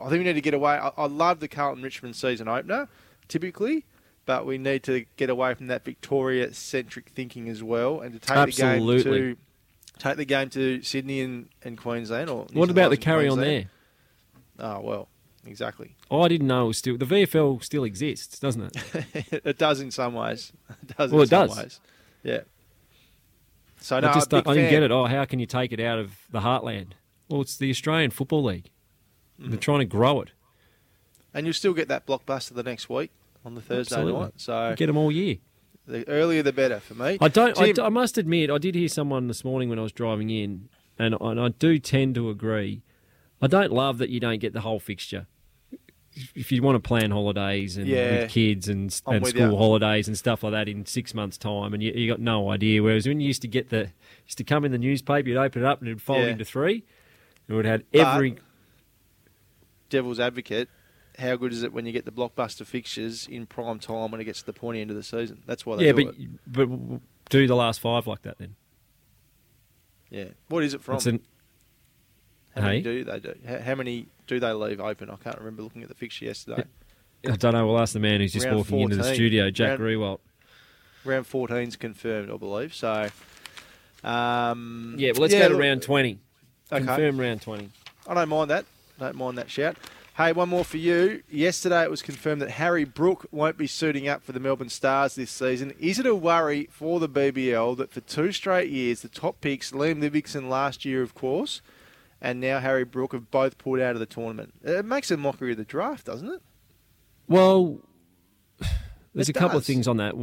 I 0.00 0.08
think 0.08 0.18
we 0.20 0.24
need 0.24 0.32
to 0.32 0.40
get 0.40 0.54
away. 0.54 0.72
I, 0.72 0.88
I 0.96 1.06
love 1.06 1.38
the 1.38 1.48
Carlton 1.48 1.82
Richmond 1.82 2.16
season 2.16 2.48
opener, 2.48 2.88
typically, 3.28 3.84
but 4.26 4.44
we 4.44 4.58
need 4.58 4.82
to 4.84 5.04
get 5.16 5.30
away 5.30 5.54
from 5.54 5.68
that 5.68 5.84
Victoria 5.84 6.52
centric 6.52 7.10
thinking 7.10 7.48
as 7.48 7.62
well, 7.62 8.00
and 8.00 8.14
to 8.14 8.18
take 8.18 8.56
the 8.56 8.62
game 8.62 8.86
to 8.86 9.36
take 9.98 10.16
the 10.16 10.24
game 10.24 10.50
to 10.50 10.82
Sydney 10.82 11.20
and, 11.20 11.48
and 11.62 11.78
Queensland. 11.78 12.28
Or 12.28 12.46
New 12.50 12.58
What 12.58 12.66
South 12.66 12.70
about 12.70 12.82
the 12.82 12.88
Wales 12.88 12.92
and 12.94 13.04
carry 13.04 13.28
on 13.28 13.38
there? 13.38 13.64
Oh 14.58 14.80
well, 14.80 15.08
exactly. 15.46 15.96
I 16.10 16.28
didn't 16.28 16.46
know 16.46 16.64
it 16.64 16.68
was 16.68 16.78
still 16.78 16.96
the 16.96 17.06
VFL 17.06 17.62
still 17.62 17.84
exists, 17.84 18.38
doesn't 18.38 18.62
it? 18.76 19.40
it 19.44 19.58
does 19.58 19.80
in 19.80 19.90
some 19.90 20.14
ways. 20.14 20.52
It 20.82 20.96
does 20.96 21.10
Well, 21.10 21.20
in 21.22 21.26
it 21.26 21.30
some 21.30 21.48
does. 21.48 21.56
ways. 21.56 21.80
Yeah. 22.22 22.40
So 23.80 23.98
no, 24.00 24.10
I 24.10 24.14
just 24.14 24.32
I 24.32 24.38
didn't 24.38 24.54
fan. 24.54 24.70
get 24.70 24.82
it. 24.84 24.90
Oh, 24.90 25.06
how 25.06 25.24
can 25.24 25.40
you 25.40 25.46
take 25.46 25.72
it 25.72 25.80
out 25.80 25.98
of 25.98 26.12
the 26.30 26.40
heartland? 26.40 26.92
Well, 27.28 27.40
it's 27.40 27.56
the 27.56 27.70
Australian 27.70 28.10
Football 28.12 28.44
League. 28.44 28.70
Mm-hmm. 29.40 29.50
They're 29.50 29.58
trying 29.58 29.80
to 29.80 29.84
grow 29.86 30.20
it. 30.20 30.30
And 31.34 31.46
you'll 31.46 31.54
still 31.54 31.72
get 31.72 31.88
that 31.88 32.06
blockbuster 32.06 32.54
the 32.54 32.62
next 32.62 32.88
week 32.88 33.10
on 33.44 33.54
the 33.54 33.60
Thursday 33.60 33.96
Absolutely. 33.96 34.20
night. 34.20 34.32
So 34.36 34.74
Get 34.76 34.86
them 34.86 34.96
all 34.98 35.10
year. 35.10 35.38
the 35.86 36.06
earlier 36.08 36.42
the 36.42 36.52
better 36.52 36.78
for 36.78 36.94
me. 36.94 37.18
I 37.20 37.28
don't. 37.28 37.58
I, 37.58 37.72
Tim- 37.72 37.84
I 37.86 37.88
must 37.88 38.18
admit, 38.18 38.50
I 38.50 38.58
did 38.58 38.74
hear 38.74 38.88
someone 38.88 39.26
this 39.28 39.44
morning 39.44 39.68
when 39.68 39.78
I 39.78 39.82
was 39.82 39.92
driving 39.92 40.30
in, 40.30 40.68
and, 40.98 41.16
and 41.20 41.40
I 41.40 41.48
do 41.48 41.78
tend 41.78 42.14
to 42.16 42.30
agree. 42.30 42.82
I 43.40 43.48
don't 43.48 43.72
love 43.72 43.98
that 43.98 44.10
you 44.10 44.20
don't 44.20 44.38
get 44.38 44.52
the 44.52 44.60
whole 44.60 44.78
fixture. 44.78 45.26
If 46.34 46.52
you 46.52 46.62
want 46.62 46.76
to 46.76 46.86
plan 46.86 47.10
holidays 47.10 47.76
and 47.78 47.86
Yeah. 47.86 48.22
with 48.22 48.30
kids 48.30 48.68
and, 48.68 48.82
and 49.06 49.26
school 49.26 49.50
you. 49.50 49.56
holidays 49.56 50.08
and 50.08 50.18
stuff 50.18 50.42
like 50.42 50.52
that 50.52 50.68
in 50.68 50.84
six 50.84 51.14
months' 51.14 51.38
time, 51.38 51.72
and 51.72 51.82
you, 51.82 51.92
you 51.92 52.06
got 52.10 52.20
no 52.20 52.50
idea. 52.50 52.82
Whereas 52.82 53.06
when 53.06 53.20
you 53.20 53.26
used 53.26 53.42
to 53.42 53.48
get 53.48 53.70
the 53.70 53.90
used 54.26 54.38
to 54.38 54.44
come 54.44 54.64
in 54.64 54.72
the 54.72 54.78
newspaper, 54.78 55.28
you'd 55.28 55.38
open 55.38 55.62
it 55.62 55.66
up 55.66 55.80
and 55.80 55.88
it'd 55.88 56.02
fold 56.02 56.20
Yeah. 56.20 56.28
into 56.28 56.44
three. 56.44 56.84
and 57.48 57.48
It 57.48 57.54
would 57.54 57.64
have 57.64 57.82
But- 57.90 58.00
every 58.00 58.36
Devil's 59.90 60.20
advocate. 60.20 60.68
How 61.18 61.36
good 61.36 61.52
is 61.52 61.62
it 61.62 61.72
when 61.72 61.84
you 61.84 61.92
get 61.92 62.04
the 62.06 62.12
blockbuster 62.12 62.64
fixtures 62.64 63.26
in 63.26 63.44
prime 63.46 63.78
time 63.78 64.10
when 64.10 64.20
it 64.20 64.24
gets 64.24 64.40
to 64.40 64.46
the 64.46 64.52
pointy 64.54 64.80
end 64.80 64.90
of 64.90 64.96
the 64.96 65.02
season? 65.02 65.42
That's 65.46 65.66
why 65.66 65.76
they 65.76 65.86
yeah, 65.86 65.92
do 65.92 66.04
but 66.06 66.14
it. 66.18 66.28
but 66.46 67.00
do 67.30 67.46
the 67.46 67.54
last 67.54 67.80
five 67.80 68.06
like 68.06 68.22
that 68.22 68.38
then. 68.38 68.54
Yeah. 70.10 70.28
What 70.48 70.62
is 70.64 70.72
it 70.74 70.80
from? 70.80 70.96
It's 70.96 71.06
an, 71.06 71.20
how 72.54 72.62
many 72.62 72.76
Hey? 72.78 72.82
do 72.82 73.04
they 73.04 73.20
do? 73.20 73.34
How, 73.46 73.58
how 73.60 73.74
many 73.74 74.06
do 74.26 74.38
they 74.40 74.52
leave 74.52 74.80
open? 74.80 75.10
I 75.10 75.16
can't 75.16 75.38
remember 75.38 75.62
looking 75.62 75.82
at 75.82 75.88
the 75.88 75.94
fixture 75.94 76.24
yesterday. 76.26 76.64
I 77.26 77.36
don't 77.36 77.52
know. 77.52 77.66
We'll 77.66 77.78
ask 77.78 77.92
the 77.92 78.00
man 78.00 78.20
who's 78.20 78.32
just 78.32 78.46
Round 78.46 78.58
walking 78.58 78.80
into 78.80 78.96
the 78.96 79.04
studio, 79.14 79.50
Jack 79.50 79.78
Round- 79.78 79.80
Riewoldt. 79.82 80.18
Round 81.04 81.26
14's 81.28 81.76
confirmed, 81.76 82.30
I 82.30 82.36
believe. 82.36 82.74
So, 82.74 83.08
um, 84.04 84.94
Yeah, 84.98 85.12
well, 85.12 85.22
let's 85.22 85.34
go 85.34 85.48
to 85.48 85.54
look- 85.54 85.60
round 85.62 85.82
20. 85.82 86.18
Okay. 86.70 86.84
Confirm 86.84 87.20
round 87.20 87.42
20. 87.42 87.70
I 88.06 88.14
don't 88.14 88.28
mind 88.28 88.50
that. 88.50 88.64
Don't 88.98 89.16
mind 89.16 89.38
that 89.38 89.50
shout. 89.50 89.76
Hey, 90.16 90.32
one 90.32 90.48
more 90.50 90.64
for 90.64 90.76
you. 90.76 91.22
Yesterday 91.30 91.82
it 91.84 91.90
was 91.90 92.02
confirmed 92.02 92.42
that 92.42 92.50
Harry 92.52 92.84
Brook 92.84 93.26
won't 93.30 93.56
be 93.56 93.66
suiting 93.66 94.08
up 94.08 94.22
for 94.22 94.32
the 94.32 94.40
Melbourne 94.40 94.68
Stars 94.68 95.14
this 95.14 95.30
season. 95.30 95.72
Is 95.80 95.98
it 95.98 96.04
a 96.06 96.14
worry 96.14 96.68
for 96.70 97.00
the 97.00 97.08
BBL 97.08 97.74
that 97.78 97.90
for 97.90 98.00
two 98.02 98.30
straight 98.32 98.68
years, 98.70 99.00
the 99.00 99.08
top 99.08 99.40
picks, 99.40 99.70
Liam 99.72 100.00
Livingstone 100.00 100.48
last 100.50 100.84
year, 100.84 101.02
of 101.02 101.14
course, 101.14 101.62
and 102.22 102.40
now 102.40 102.60
Harry 102.60 102.84
Brook 102.84 103.12
have 103.12 103.30
both 103.30 103.58
pulled 103.58 103.80
out 103.80 103.94
of 103.94 104.00
the 104.00 104.06
tournament? 104.06 104.54
It 104.62 104.86
makes 104.86 105.10
a 105.10 105.16
mockery 105.16 105.50
of 105.50 105.58
the 105.58 105.64
draft, 105.64 106.06
doesn't 106.06 106.28
it? 106.28 106.40
Well, 107.28 107.80
there's 109.14 109.28
It 109.28 109.36
a 109.36 109.38
couple 109.38 109.58
of 109.58 109.66
things 109.66 109.88
on 109.88 109.98
that. 109.98 110.14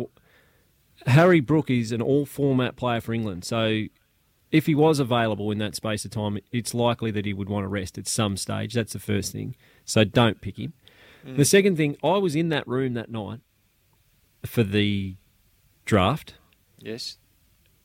Harry 1.06 1.42
Brook 1.42 1.70
is 1.70 1.92
an 1.92 2.02
all 2.02 2.26
format 2.26 2.78
player 2.78 3.02
for 3.02 3.14
England. 3.14 3.44
So 3.44 3.84
if 4.52 4.66
he 4.66 4.74
was 4.74 5.00
available 5.00 5.52
in 5.52 5.58
that 5.60 5.76
space 5.76 6.06
of 6.06 6.12
time, 6.12 6.40
it's 6.52 6.74
likely 6.74 7.12
that 7.12 7.26
he 7.26 7.34
would 7.34 7.50
want 7.50 7.66
to 7.66 7.68
rest 7.68 7.98
at 7.98 8.08
some 8.08 8.38
stage. 8.38 8.74
That's 8.74 8.94
the 8.94 9.00
first 9.00 9.34
thing. 9.34 9.56
So 9.86 10.04
don't 10.06 10.42
pick 10.42 10.58
him. 10.58 10.74
Mm. 11.26 11.36
The 11.36 11.46
second 11.46 11.76
thing, 11.76 11.98
I 12.02 12.18
was 12.18 12.36
in 12.36 12.50
that 12.50 12.66
room 12.68 12.94
that 12.94 13.12
night 13.12 13.42
for 14.46 14.64
the 14.64 15.18
draft. 15.86 16.36
Yes. 16.80 17.18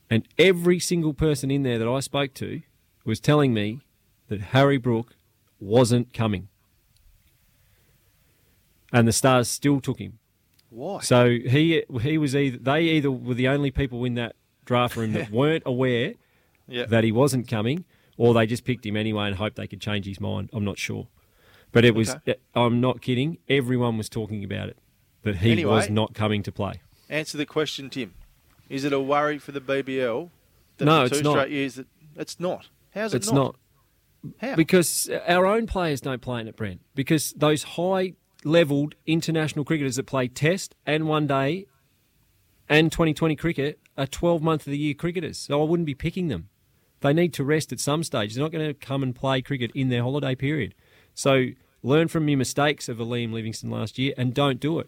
And 0.09 0.27
every 0.39 0.79
single 0.79 1.15
person 1.15 1.51
in 1.51 1.65
there 1.65 1.79
that 1.79 1.89
I 1.89 2.01
spoke 2.01 2.35
to 2.35 2.63
was 3.05 3.21
telling 3.21 3.53
me 3.53 3.81
that 4.29 4.41
Harry 4.41 4.77
Brook 4.79 5.17
wasn't 5.61 6.13
coming. 6.13 6.49
And 8.93 9.09
the 9.09 9.13
Stars 9.13 9.49
still 9.49 9.81
took 9.81 9.99
him. 9.99 10.19
Why? 10.71 11.01
So 11.01 11.29
he 11.31 11.83
he 12.03 12.19
was 12.19 12.35
either 12.35 12.59
they 12.59 12.83
either 12.83 13.11
were 13.11 13.35
the 13.35 13.49
only 13.49 13.71
people 13.71 14.05
in 14.05 14.15
that 14.15 14.35
draft 14.65 14.97
room 14.97 15.13
that 15.13 15.31
weren't 15.33 15.63
aware 15.67 16.15
Yeah. 16.69 16.87
that 16.87 17.05
he 17.05 17.13
wasn't 17.13 17.49
coming, 17.49 17.85
or 18.17 18.35
they 18.35 18.47
just 18.47 18.65
picked 18.65 18.85
him 18.87 18.97
anyway 18.97 19.27
and 19.27 19.37
hoped 19.37 19.57
they 19.57 19.67
could 19.67 19.81
change 19.81 20.07
his 20.07 20.21
mind. 20.21 20.51
I'm 20.53 20.65
not 20.65 20.79
sure, 20.79 21.07
but 21.73 21.85
it 21.85 21.95
was. 21.95 22.11
Okay. 22.11 22.37
I'm 22.55 22.81
not 22.81 23.01
kidding. 23.03 23.39
Everyone 23.49 23.99
was 23.99 24.09
talking 24.09 24.43
about 24.45 24.69
it 24.69 24.79
that 25.23 25.37
he 25.39 25.53
Anyway. 25.53 25.71
was 25.73 25.89
not 25.91 26.15
coming 26.15 26.43
to 26.43 26.53
play. 26.53 26.81
Answer 27.09 27.39
the 27.39 27.47
question, 27.47 27.91
Tim. 27.91 28.15
Is 28.69 28.85
it 28.85 28.93
a 28.93 29.01
worry 29.01 29.39
for 29.39 29.53
the 29.53 29.61
BBL 29.61 30.31
that 30.79 30.85
No, 30.85 31.05
it's 31.05 31.19
two 31.19 31.23
not. 31.23 31.33
straight 31.33 31.51
years 31.53 31.75
that 31.77 31.87
it's 32.17 32.39
not? 32.41 32.69
How's 32.95 33.13
it 33.15 33.19
It's 33.19 33.33
not. 33.33 33.57
How? 34.41 34.55
Because 34.55 35.11
our 35.27 35.47
own 35.47 35.67
players 35.67 36.01
don't 36.01 36.23
play 36.23 36.41
in 36.41 36.49
it, 36.49 36.57
Brent. 36.57 36.81
Because 36.95 37.33
those 37.33 37.63
high 37.63 38.15
levelled 38.45 38.95
international 39.07 39.65
cricketers 39.65 39.97
that 39.97 40.07
play 40.07 40.29
Test 40.29 40.75
and 40.87 41.09
One 41.09 41.27
Day 41.27 41.67
and 42.69 42.91
2020 42.91 43.37
cricket 43.37 43.79
are 43.97 44.07
12 44.07 44.43
month 44.43 44.67
of 44.67 44.71
the 44.71 44.79
year 44.79 44.95
cricketers. 44.95 45.39
So 45.39 45.61
I 45.61 45.65
wouldn't 45.65 45.87
be 45.87 45.95
picking 45.95 46.29
them. 46.29 46.49
They 47.01 47.13
need 47.13 47.35
to 47.35 47.45
rest 47.45 47.73
at 47.73 47.81
some 47.81 48.03
stage. 48.03 48.35
They're 48.35 48.43
not 48.43 48.53
going 48.53 48.67
to 48.67 48.75
come 48.75 49.03
and 49.03 49.15
play 49.15 49.43
cricket 49.43 49.71
in 49.75 49.89
their 49.91 50.03
holiday 50.03 50.35
period. 50.35 50.75
So 51.15 51.49
learn 51.83 52.09
from 52.09 52.29
your 52.29 52.39
mistakes 52.39 52.89
of 52.89 52.99
Liam 52.99 53.33
Livingstone 53.33 53.71
last 53.71 53.99
year 53.99 54.15
and 54.17 54.33
don't 54.33 54.59
do 54.59 54.79
it. 54.79 54.87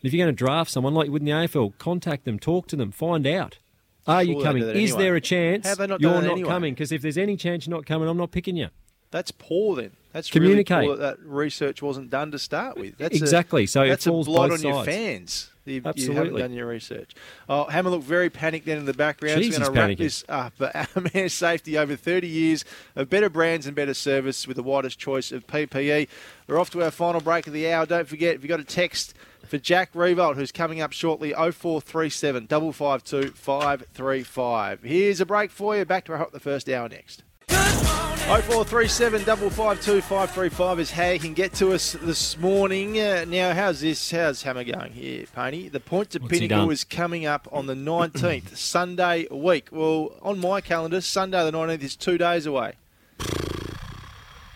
And 0.00 0.06
if 0.06 0.12
you're 0.12 0.26
going 0.26 0.34
to 0.34 0.44
draft 0.44 0.70
someone 0.70 0.92
like 0.94 1.06
you 1.06 1.12
would 1.12 1.22
in 1.22 1.26
the 1.26 1.32
AFL, 1.32 1.78
contact 1.78 2.24
them, 2.26 2.38
talk 2.38 2.66
to 2.68 2.76
them, 2.76 2.92
find 2.92 3.26
out. 3.26 3.58
Are 4.06 4.24
Sure 4.24 4.34
you 4.34 4.42
coming? 4.42 4.62
Is 4.62 4.90
anyway. 4.92 5.02
there 5.04 5.14
a 5.16 5.20
chance 5.20 5.66
have 5.66 5.78
they 5.78 5.86
not 5.86 6.00
you're 6.00 6.12
not 6.20 6.24
anyway? 6.32 6.48
coming? 6.48 6.74
Because 6.74 6.92
if 6.92 7.02
there's 7.02 7.18
any 7.18 7.36
chance 7.36 7.66
you're 7.66 7.76
not 7.76 7.86
coming, 7.86 8.08
I'm 8.08 8.16
not 8.18 8.30
picking 8.30 8.56
you. 8.56 8.68
That's 9.10 9.30
poor 9.30 9.76
then. 9.76 9.92
That's 10.12 10.28
Communicate. 10.30 10.76
really 10.76 10.88
poor 10.88 10.96
that, 10.96 11.18
that 11.20 11.26
research 11.26 11.80
wasn't 11.82 12.10
done 12.10 12.30
to 12.32 12.38
start 12.38 12.76
with. 12.76 12.98
That's 12.98 13.16
Exactly. 13.16 13.64
A, 13.64 13.68
So 13.68 13.86
that's 13.86 14.06
a 14.06 14.10
blot 14.12 14.50
on 14.50 14.60
your 14.60 14.84
fans. 14.84 15.50
You, 15.66 15.80
you 15.94 16.12
haven't 16.12 16.36
done 16.36 16.52
your 16.52 16.66
research. 16.66 17.14
Oh, 17.48 17.64
Hammer 17.64 17.88
looked 17.88 18.04
very 18.04 18.28
panicked 18.28 18.66
then 18.66 18.76
in 18.76 18.84
the 18.84 18.92
background. 18.92 19.40
Jeez, 19.40 19.44
He's 19.44 19.58
going 19.58 19.72
to 19.72 19.80
wrap 19.80 19.90
panicking. 19.90 19.98
this 19.98 20.24
up. 20.28 20.52
But 20.58 20.76
our 20.96 21.02
man 21.14 21.28
safety 21.30 21.78
over 21.78 21.96
30 21.96 22.26
years 22.28 22.64
of 22.94 23.08
better 23.08 23.30
brands 23.30 23.66
and 23.66 23.74
better 23.74 23.94
service 23.94 24.46
with 24.46 24.56
the 24.56 24.62
widest 24.62 24.98
choice 24.98 25.32
of 25.32 25.46
PPE. 25.46 26.06
We're 26.48 26.58
off 26.58 26.68
to 26.70 26.82
our 26.82 26.90
final 26.90 27.20
break 27.22 27.46
of 27.46 27.54
the 27.54 27.70
hour. 27.72 27.86
Don't 27.86 28.06
forget, 28.06 28.34
if 28.34 28.42
you've 28.42 28.50
got 28.50 28.60
a 28.60 28.64
text 28.64 29.14
for 29.46 29.58
Jack 29.58 29.92
Riewoldt, 29.94 30.36
who's 30.36 30.52
coming 30.52 30.80
up 30.80 30.92
shortly, 30.92 31.32
0437 31.32 32.46
552 32.48 33.30
535. 33.32 34.82
Here's 34.82 35.20
a 35.20 35.26
break 35.26 35.50
for 35.50 35.76
you. 35.76 35.84
Back 35.84 36.04
to 36.06 36.12
our 36.12 36.18
Hot 36.18 36.32
the 36.32 36.40
First 36.40 36.68
Hour 36.68 36.88
next. 36.88 37.22
0437 37.48 39.20
552 39.20 40.00
535 40.00 40.80
is 40.80 40.90
how 40.92 41.10
you 41.10 41.18
can 41.18 41.34
get 41.34 41.52
to 41.54 41.72
us 41.72 41.92
this 42.00 42.38
morning. 42.38 42.98
Uh, 42.98 43.24
now, 43.28 43.52
how's 43.52 43.82
this? 43.82 44.10
How's 44.10 44.42
Hammer 44.42 44.64
going 44.64 44.92
here, 44.92 45.26
Pony? 45.34 45.68
The 45.68 45.80
point 45.80 46.10
to 46.10 46.18
What's 46.20 46.38
Pinnacle 46.38 46.70
is 46.70 46.84
coming 46.84 47.26
up 47.26 47.46
on 47.52 47.66
the 47.66 47.74
19th, 47.74 48.56
Sunday 48.56 49.26
week. 49.30 49.68
Well, 49.70 50.12
on 50.22 50.38
my 50.40 50.62
calendar, 50.62 51.02
Sunday 51.02 51.44
the 51.44 51.52
19th 51.52 51.82
is 51.82 51.96
two 51.96 52.16
days 52.16 52.46
away. 52.46 52.74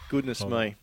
Goodness 0.08 0.40
Oh. 0.42 0.48
me. 0.48 0.76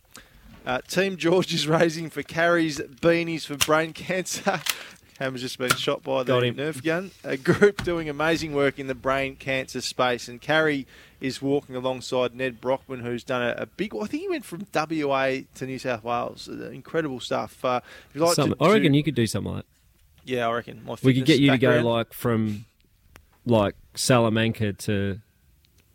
Uh, 0.66 0.82
Team 0.88 1.18
George 1.18 1.54
is 1.54 1.68
raising 1.68 2.10
for 2.10 2.24
carries, 2.24 2.80
beanies 2.80 3.46
for 3.46 3.56
brain 3.56 3.94
cancer. 3.94 4.62
Hammer's 5.20 5.42
just 5.42 5.58
been 5.58 5.70
shot 5.70 6.04
by 6.04 6.24
the. 6.24 6.34
Nerf 6.34 6.84
gun. 6.84 7.12
A 7.24 7.38
group 7.38 7.84
doing 7.86 8.10
amazing 8.10 8.54
work 8.54 8.78
in 8.80 8.88
the 8.88 8.96
brain 8.96 9.38
cancer 9.38 9.80
space. 9.80 10.28
And 10.28 10.42
Carrie 10.42 10.86
is 11.22 11.42
walking 11.42 11.76
alongside 11.76 12.36
Ned 12.36 12.60
Brockman, 12.60 13.00
who's 13.00 13.24
done 13.24 13.42
a, 13.42 13.56
a 13.58 13.66
big. 13.66 13.96
I 13.96 14.08
think 14.08 14.24
he 14.24 14.30
went 14.30 14.44
from 14.44 14.68
WA 14.74 15.38
to 15.56 15.66
New 15.66 15.80
South 15.80 16.04
Wales. 16.04 16.50
Uh, 16.50 16.70
Incredible 16.70 17.22
stuff. 17.22 17.64
Uh, 17.64 17.80
if 18.10 18.16
you'd 18.16 18.26
like 18.26 18.36
to, 18.36 18.56
I 18.60 18.74
reckon 18.74 18.92
to- 18.92 18.98
you 18.98 19.04
could 19.04 19.16
do 19.16 19.26
something 19.26 19.54
like 19.54 19.64
that. 19.64 19.72
Yeah, 20.26 20.50
I 20.50 20.54
reckon. 20.54 20.82
We 21.04 21.14
could 21.14 21.26
get 21.26 21.40
you 21.40 21.52
to 21.52 21.58
go 21.58 21.82
like 21.82 22.12
from 22.12 22.66
like 23.46 23.76
Salamanca 23.94 24.74
to 24.74 25.22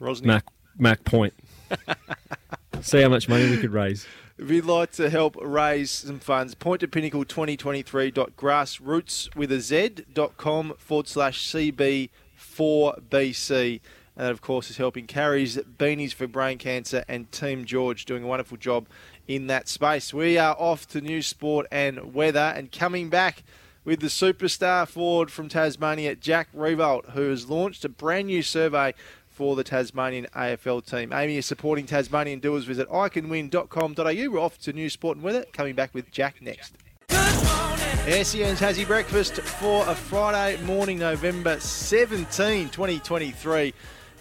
Rosny. 0.00 0.26
Mac 0.26 0.46
Mac 0.78 1.04
Point. 1.04 1.34
See 2.80 3.02
how 3.02 3.08
much 3.08 3.28
money 3.28 3.50
we 3.50 3.58
could 3.58 3.72
raise. 3.72 4.06
If 4.40 4.50
you'd 4.50 4.64
like 4.64 4.92
to 4.92 5.10
help 5.10 5.36
raise 5.38 5.90
some 5.90 6.18
funds, 6.18 6.54
point 6.54 6.80
to 6.80 6.88
pinnacle 6.88 7.26
2023.grassroots 7.26 9.36
with 9.36 9.52
a 9.52 9.60
Z.com 9.60 10.76
forward 10.78 11.08
slash 11.08 11.46
CB4BC. 11.46 13.80
And 14.16 14.26
that, 14.26 14.30
of 14.30 14.40
course, 14.40 14.70
is 14.70 14.78
helping 14.78 15.06
Carries 15.06 15.58
Beanies 15.58 16.14
for 16.14 16.26
Brain 16.26 16.56
Cancer 16.56 17.04
and 17.06 17.30
Team 17.30 17.66
George 17.66 18.06
doing 18.06 18.24
a 18.24 18.26
wonderful 18.26 18.56
job 18.56 18.86
in 19.28 19.46
that 19.48 19.68
space. 19.68 20.14
We 20.14 20.38
are 20.38 20.56
off 20.58 20.88
to 20.88 21.02
news, 21.02 21.26
sport, 21.26 21.66
and 21.70 22.14
weather. 22.14 22.54
And 22.56 22.72
coming 22.72 23.10
back, 23.10 23.42
with 23.84 24.00
the 24.00 24.06
superstar 24.06 24.86
forward 24.86 25.30
from 25.30 25.48
Tasmania, 25.48 26.14
Jack 26.14 26.48
Riewoldt, 26.54 27.10
who 27.10 27.30
has 27.30 27.48
launched 27.48 27.84
a 27.84 27.88
brand 27.88 28.28
new 28.28 28.42
survey 28.42 28.94
for 29.40 29.56
the 29.56 29.64
Tasmanian 29.64 30.26
AFL 30.36 30.84
team. 30.84 31.14
Amy 31.14 31.38
is 31.38 31.46
supporting 31.46 31.86
Tasmanian 31.86 32.40
doers. 32.40 32.66
Visit 32.66 32.86
iCanWin.com.au. 32.90 34.30
We're 34.30 34.38
off 34.38 34.58
to 34.58 34.72
news, 34.74 34.92
sport 34.92 35.16
and 35.16 35.24
weather. 35.24 35.46
Coming 35.54 35.74
back 35.74 35.94
with 35.94 36.10
Jack 36.10 36.42
next. 36.42 36.74
SEN's 37.08 38.60
Tassie 38.60 38.86
Breakfast 38.86 39.40
for 39.40 39.88
a 39.88 39.94
Friday 39.94 40.62
morning, 40.64 40.98
November 40.98 41.58
17, 41.58 42.68
2023. 42.68 43.72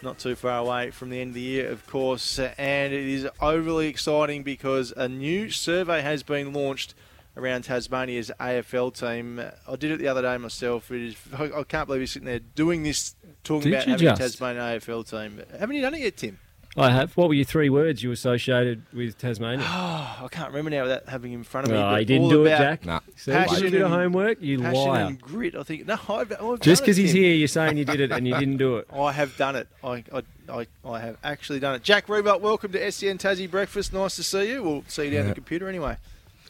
Not 0.04 0.20
too 0.20 0.36
far 0.36 0.60
away 0.60 0.92
from 0.92 1.10
the 1.10 1.20
end 1.20 1.32
of 1.32 1.36
the 1.36 1.42
year, 1.42 1.70
of 1.70 1.86
course, 1.86 2.40
and 2.40 2.94
it 2.94 3.06
is 3.06 3.28
overly 3.42 3.90
exciting 3.90 4.44
because 4.44 4.94
a 4.96 5.10
new 5.10 5.50
survey 5.50 6.02
has 6.02 6.24
been 6.24 6.54
launched 6.54 6.94
around 7.40 7.64
Tasmania's 7.64 8.32
AFL 8.40 8.94
team. 8.98 9.40
I 9.68 9.76
did 9.76 9.92
it 9.92 9.98
the 10.00 10.08
other 10.08 10.22
day 10.22 10.38
myself. 10.38 10.92
It 10.92 11.02
is, 11.02 11.16
I 11.38 11.64
can't 11.64 11.88
believe 11.88 12.02
you're 12.02 12.08
sitting 12.08 12.26
there 12.28 12.40
doing 12.40 12.84
this, 12.84 13.16
talking 13.44 13.72
Did 13.72 13.74
about 13.74 13.88
having 13.88 14.08
just? 14.08 14.20
a 14.22 14.24
Tasmanian 14.24 14.64
AFL 14.80 15.10
team. 15.10 15.42
Haven't 15.60 15.76
you 15.76 15.82
done 15.82 15.94
it 15.96 16.02
yet, 16.02 16.18
Tim? 16.18 16.40
I 16.78 16.92
have. 16.92 17.18
What 17.18 17.28
were 17.30 17.34
your 17.34 17.46
three 17.46 17.70
words 17.70 18.04
you 18.04 18.12
associated 18.12 18.84
with 18.94 19.18
Tasmania? 19.18 19.66
Oh, 19.68 20.18
I 20.24 20.28
can't 20.32 20.50
remember 20.50 20.70
now 20.70 20.84
without 20.84 21.10
having 21.10 21.32
it 21.32 21.36
in 21.36 21.44
front 21.44 21.66
of 21.66 21.72
me. 21.74 21.80
No, 21.80 21.90
but 21.90 22.00
you 22.02 22.06
didn't 22.06 22.30
do 22.30 22.46
it, 22.46 22.50
Jack. 22.50 22.86
Nah. 22.86 23.00
See, 23.16 23.32
passion 23.32 23.64
you 23.64 23.70
did 23.72 23.82
a 23.82 23.86
and- 23.86 23.94
homework, 23.94 24.40
you 24.42 24.60
Passion 24.60 24.88
liar. 24.88 25.06
and 25.08 25.20
grit. 25.20 25.56
I 25.56 25.64
think 25.64 25.88
no, 25.88 25.98
I've, 26.08 26.32
I've 26.32 26.60
Just 26.62 26.84
because 26.84 26.96
he's 26.96 27.12
here, 27.12 27.34
you're 27.34 27.48
saying 27.48 27.78
you 27.78 27.86
did 27.86 28.00
it 28.00 28.12
and 28.12 28.28
you 28.28 28.36
didn't 28.38 28.58
do 28.58 28.78
it. 28.78 28.88
I 28.94 29.12
have 29.14 29.36
done 29.36 29.56
it. 29.56 29.68
I, 29.84 30.04
I, 30.14 30.22
I, 30.48 30.68
I 30.86 31.00
have 31.00 31.18
actually 31.24 31.60
done 31.60 31.74
it. 31.76 31.84
Jack 31.84 32.06
Riewoldt, 32.06 32.40
welcome 32.40 32.72
to 32.72 32.92
SEN 32.92 33.18
Tassie 33.18 33.50
Breakfast. 33.50 33.92
Nice 33.92 34.16
to 34.18 34.24
see 34.24 34.52
you. 34.52 34.62
We'll 34.64 34.84
see 34.88 35.06
you 35.06 35.10
down 35.12 35.24
Yeah. 35.24 35.30
the 35.30 35.36
computer 35.42 35.68
anyway. 35.68 35.98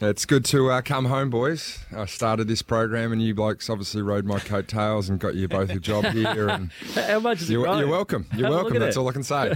It's 0.02 0.26
good 0.26 0.46
to 0.46 0.72
uh, 0.72 0.82
come 0.82 1.06
home, 1.06 1.30
boys. 1.30 1.80
I 1.96 2.06
started 2.06 2.48
this 2.48 2.62
program, 2.62 3.12
and 3.12 3.22
you 3.22 3.36
blokes 3.36 3.70
obviously 3.70 4.02
rode 4.02 4.24
my 4.26 4.40
coattails 4.40 5.10
and 5.10 5.20
got 5.20 5.36
you 5.36 5.50
both 5.50 5.70
a 5.72 5.80
job 5.80 6.06
here. 6.14 6.48
And 6.48 6.72
How 6.96 7.20
much 7.20 7.42
is 7.42 7.50
it? 7.50 7.54
you're, 7.54 7.64
right? 7.66 7.80
you're 7.80 7.90
welcome. 7.90 8.26
You're 8.34 8.48
Have 8.48 8.56
welcome. 8.56 8.80
That's 8.80 8.96
it. 8.96 9.00
all 9.00 9.10
I 9.10 9.12
can 9.12 9.24
say. 9.24 9.56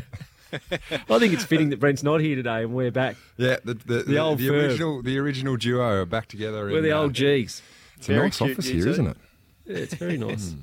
I 0.51 1.17
think 1.19 1.33
it's 1.33 1.45
fitting 1.45 1.69
that 1.69 1.79
Brent's 1.79 2.03
not 2.03 2.19
here 2.19 2.35
today 2.35 2.61
and 2.63 2.73
we're 2.75 2.91
back. 2.91 3.15
Yeah, 3.37 3.55
the 3.63 3.73
the, 3.73 4.03
the, 4.03 4.17
old 4.19 4.37
the 4.37 4.49
firm. 4.49 4.55
original 4.57 5.01
the 5.01 5.17
original 5.17 5.55
duo 5.55 5.81
are 6.01 6.05
back 6.05 6.27
together. 6.27 6.65
We're 6.65 6.77
in, 6.77 6.83
the 6.83 6.91
uh, 6.91 7.01
old 7.01 7.13
G's. 7.13 7.61
It's 7.97 8.09
a 8.09 8.13
nice 8.13 8.39
office 8.39 8.67
you 8.67 8.75
here, 8.75 8.83
two. 8.83 8.89
isn't 8.91 9.07
it? 9.07 9.17
Yeah, 9.65 9.77
it's 9.77 9.93
very 9.95 10.17
nice. 10.19 10.51
Uh, 10.53 10.55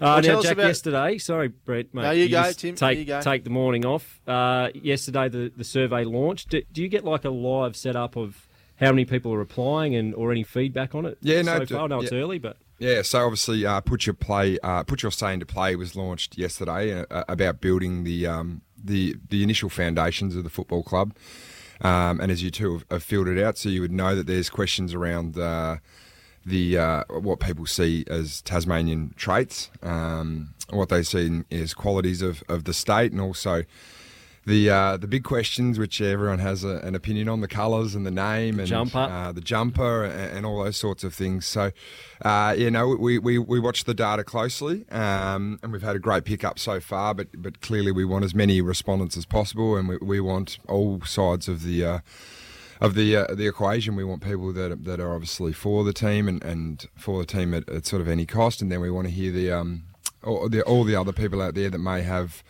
Well, 0.00 0.22
now, 0.22 0.42
Jack, 0.42 0.52
about- 0.52 0.66
yesterday, 0.66 1.16
sorry, 1.18 1.48
Brent, 1.48 1.94
mate. 1.94 2.02
No, 2.02 2.10
you 2.10 2.28
go, 2.28 2.52
Tim, 2.52 2.74
Take, 2.74 2.98
you 2.98 3.04
go. 3.06 3.20
take 3.22 3.44
the 3.44 3.50
morning 3.50 3.86
off. 3.86 4.20
Uh, 4.26 4.68
yesterday, 4.74 5.28
the, 5.30 5.50
the 5.56 5.64
survey 5.64 6.04
launched. 6.04 6.50
Do, 6.50 6.62
do 6.72 6.82
you 6.82 6.88
get 6.88 7.04
like 7.04 7.24
a 7.24 7.30
live 7.30 7.76
setup 7.76 8.16
of 8.16 8.46
how 8.80 8.90
many 8.90 9.04
people 9.04 9.32
are 9.32 9.40
applying 9.40 9.94
and 9.94 10.14
or 10.14 10.32
any 10.32 10.42
feedback 10.42 10.94
on 10.94 11.06
it? 11.06 11.18
Yeah, 11.20 11.42
no, 11.42 11.58
So 11.64 11.76
far, 11.76 11.84
I 11.84 11.86
know 11.88 12.00
it's 12.00 12.12
yeah. 12.12 12.18
early, 12.18 12.38
but 12.38 12.56
Yeah, 12.78 13.02
so 13.02 13.24
obviously, 13.24 13.66
uh, 13.66 13.80
put 13.82 14.06
your 14.06 14.14
play, 14.14 14.58
uh, 14.62 14.82
put 14.84 15.02
your 15.02 15.12
say 15.12 15.34
into 15.34 15.46
play 15.46 15.76
was 15.76 15.94
launched 15.94 16.38
yesterday 16.38 17.04
uh, 17.10 17.24
about 17.28 17.60
building 17.60 18.04
the 18.04 18.26
um, 18.26 18.62
the 18.82 19.16
the 19.28 19.42
initial 19.42 19.68
foundations 19.68 20.34
of 20.34 20.44
the 20.44 20.50
football 20.50 20.82
club. 20.82 21.14
Um, 21.82 22.20
and 22.20 22.30
as 22.30 22.42
you 22.42 22.50
two 22.50 22.72
have, 22.74 22.84
have 22.90 23.02
filled 23.02 23.28
it 23.28 23.42
out, 23.42 23.56
so 23.56 23.68
you 23.68 23.80
would 23.80 23.92
know 23.92 24.14
that 24.14 24.26
there's 24.26 24.50
questions 24.50 24.92
around 24.92 25.38
uh, 25.38 25.76
the 26.44 26.78
uh, 26.78 27.04
what 27.08 27.40
people 27.40 27.66
see 27.66 28.04
as 28.08 28.42
Tasmanian 28.42 29.14
traits, 29.16 29.70
um, 29.82 30.54
what 30.70 30.88
they 30.88 31.02
see 31.02 31.42
as 31.50 31.74
qualities 31.74 32.22
of, 32.22 32.42
of 32.48 32.64
the 32.64 32.74
state, 32.74 33.12
and 33.12 33.20
also 33.20 33.64
the 34.46 34.70
uh, 34.70 34.96
the 34.96 35.06
big 35.06 35.22
questions 35.22 35.78
which 35.78 36.00
everyone 36.00 36.38
has 36.38 36.64
a, 36.64 36.78
an 36.78 36.94
opinion 36.94 37.28
on 37.28 37.40
the 37.40 37.48
colours 37.48 37.94
and 37.94 38.06
the 38.06 38.10
name 38.10 38.58
and 38.58 38.68
jumper. 38.68 38.98
uh, 38.98 39.32
the 39.32 39.40
jumper 39.40 40.04
and, 40.04 40.38
and 40.38 40.46
all 40.46 40.64
those 40.64 40.76
sorts 40.78 41.04
of 41.04 41.12
things. 41.14 41.46
So, 41.46 41.72
uh, 42.24 42.54
you 42.56 42.70
know, 42.70 42.88
we, 42.88 43.18
we, 43.18 43.38
we 43.38 43.60
watch 43.60 43.84
the 43.84 43.92
data 43.94 44.24
closely 44.24 44.88
um, 44.90 45.58
and 45.62 45.72
we've 45.72 45.82
had 45.82 45.94
a 45.94 45.98
great 45.98 46.24
pickup 46.24 46.58
so 46.58 46.80
far, 46.80 47.14
but 47.14 47.28
but 47.36 47.60
clearly 47.60 47.92
we 47.92 48.04
want 48.04 48.24
as 48.24 48.34
many 48.34 48.60
respondents 48.62 49.16
as 49.16 49.26
possible 49.26 49.76
and 49.76 49.88
we, 49.88 49.98
we 50.00 50.20
want 50.20 50.58
all 50.68 51.00
sides 51.02 51.46
of 51.46 51.62
the 51.62 51.84
uh, 51.84 51.98
of 52.80 52.94
the 52.94 53.14
uh, 53.16 53.34
the 53.34 53.46
equation. 53.46 53.94
We 53.94 54.04
want 54.04 54.22
people 54.22 54.52
that 54.54 54.84
that 54.84 55.00
are 55.00 55.14
obviously 55.14 55.52
for 55.52 55.84
the 55.84 55.92
team 55.92 56.28
and, 56.28 56.42
and 56.42 56.86
for 56.96 57.18
the 57.18 57.26
team 57.26 57.52
at, 57.52 57.68
at 57.68 57.84
sort 57.84 58.00
of 58.00 58.08
any 58.08 58.24
cost, 58.24 58.62
and 58.62 58.72
then 58.72 58.80
we 58.80 58.90
want 58.90 59.06
to 59.06 59.12
hear 59.12 59.30
the 59.30 59.52
um 59.52 59.82
all 60.24 60.48
the 60.48 60.62
all 60.62 60.84
the 60.84 60.96
other 60.96 61.12
people 61.12 61.42
out 61.42 61.54
there 61.54 61.68
that 61.68 61.78
may 61.78 62.00
have 62.02 62.42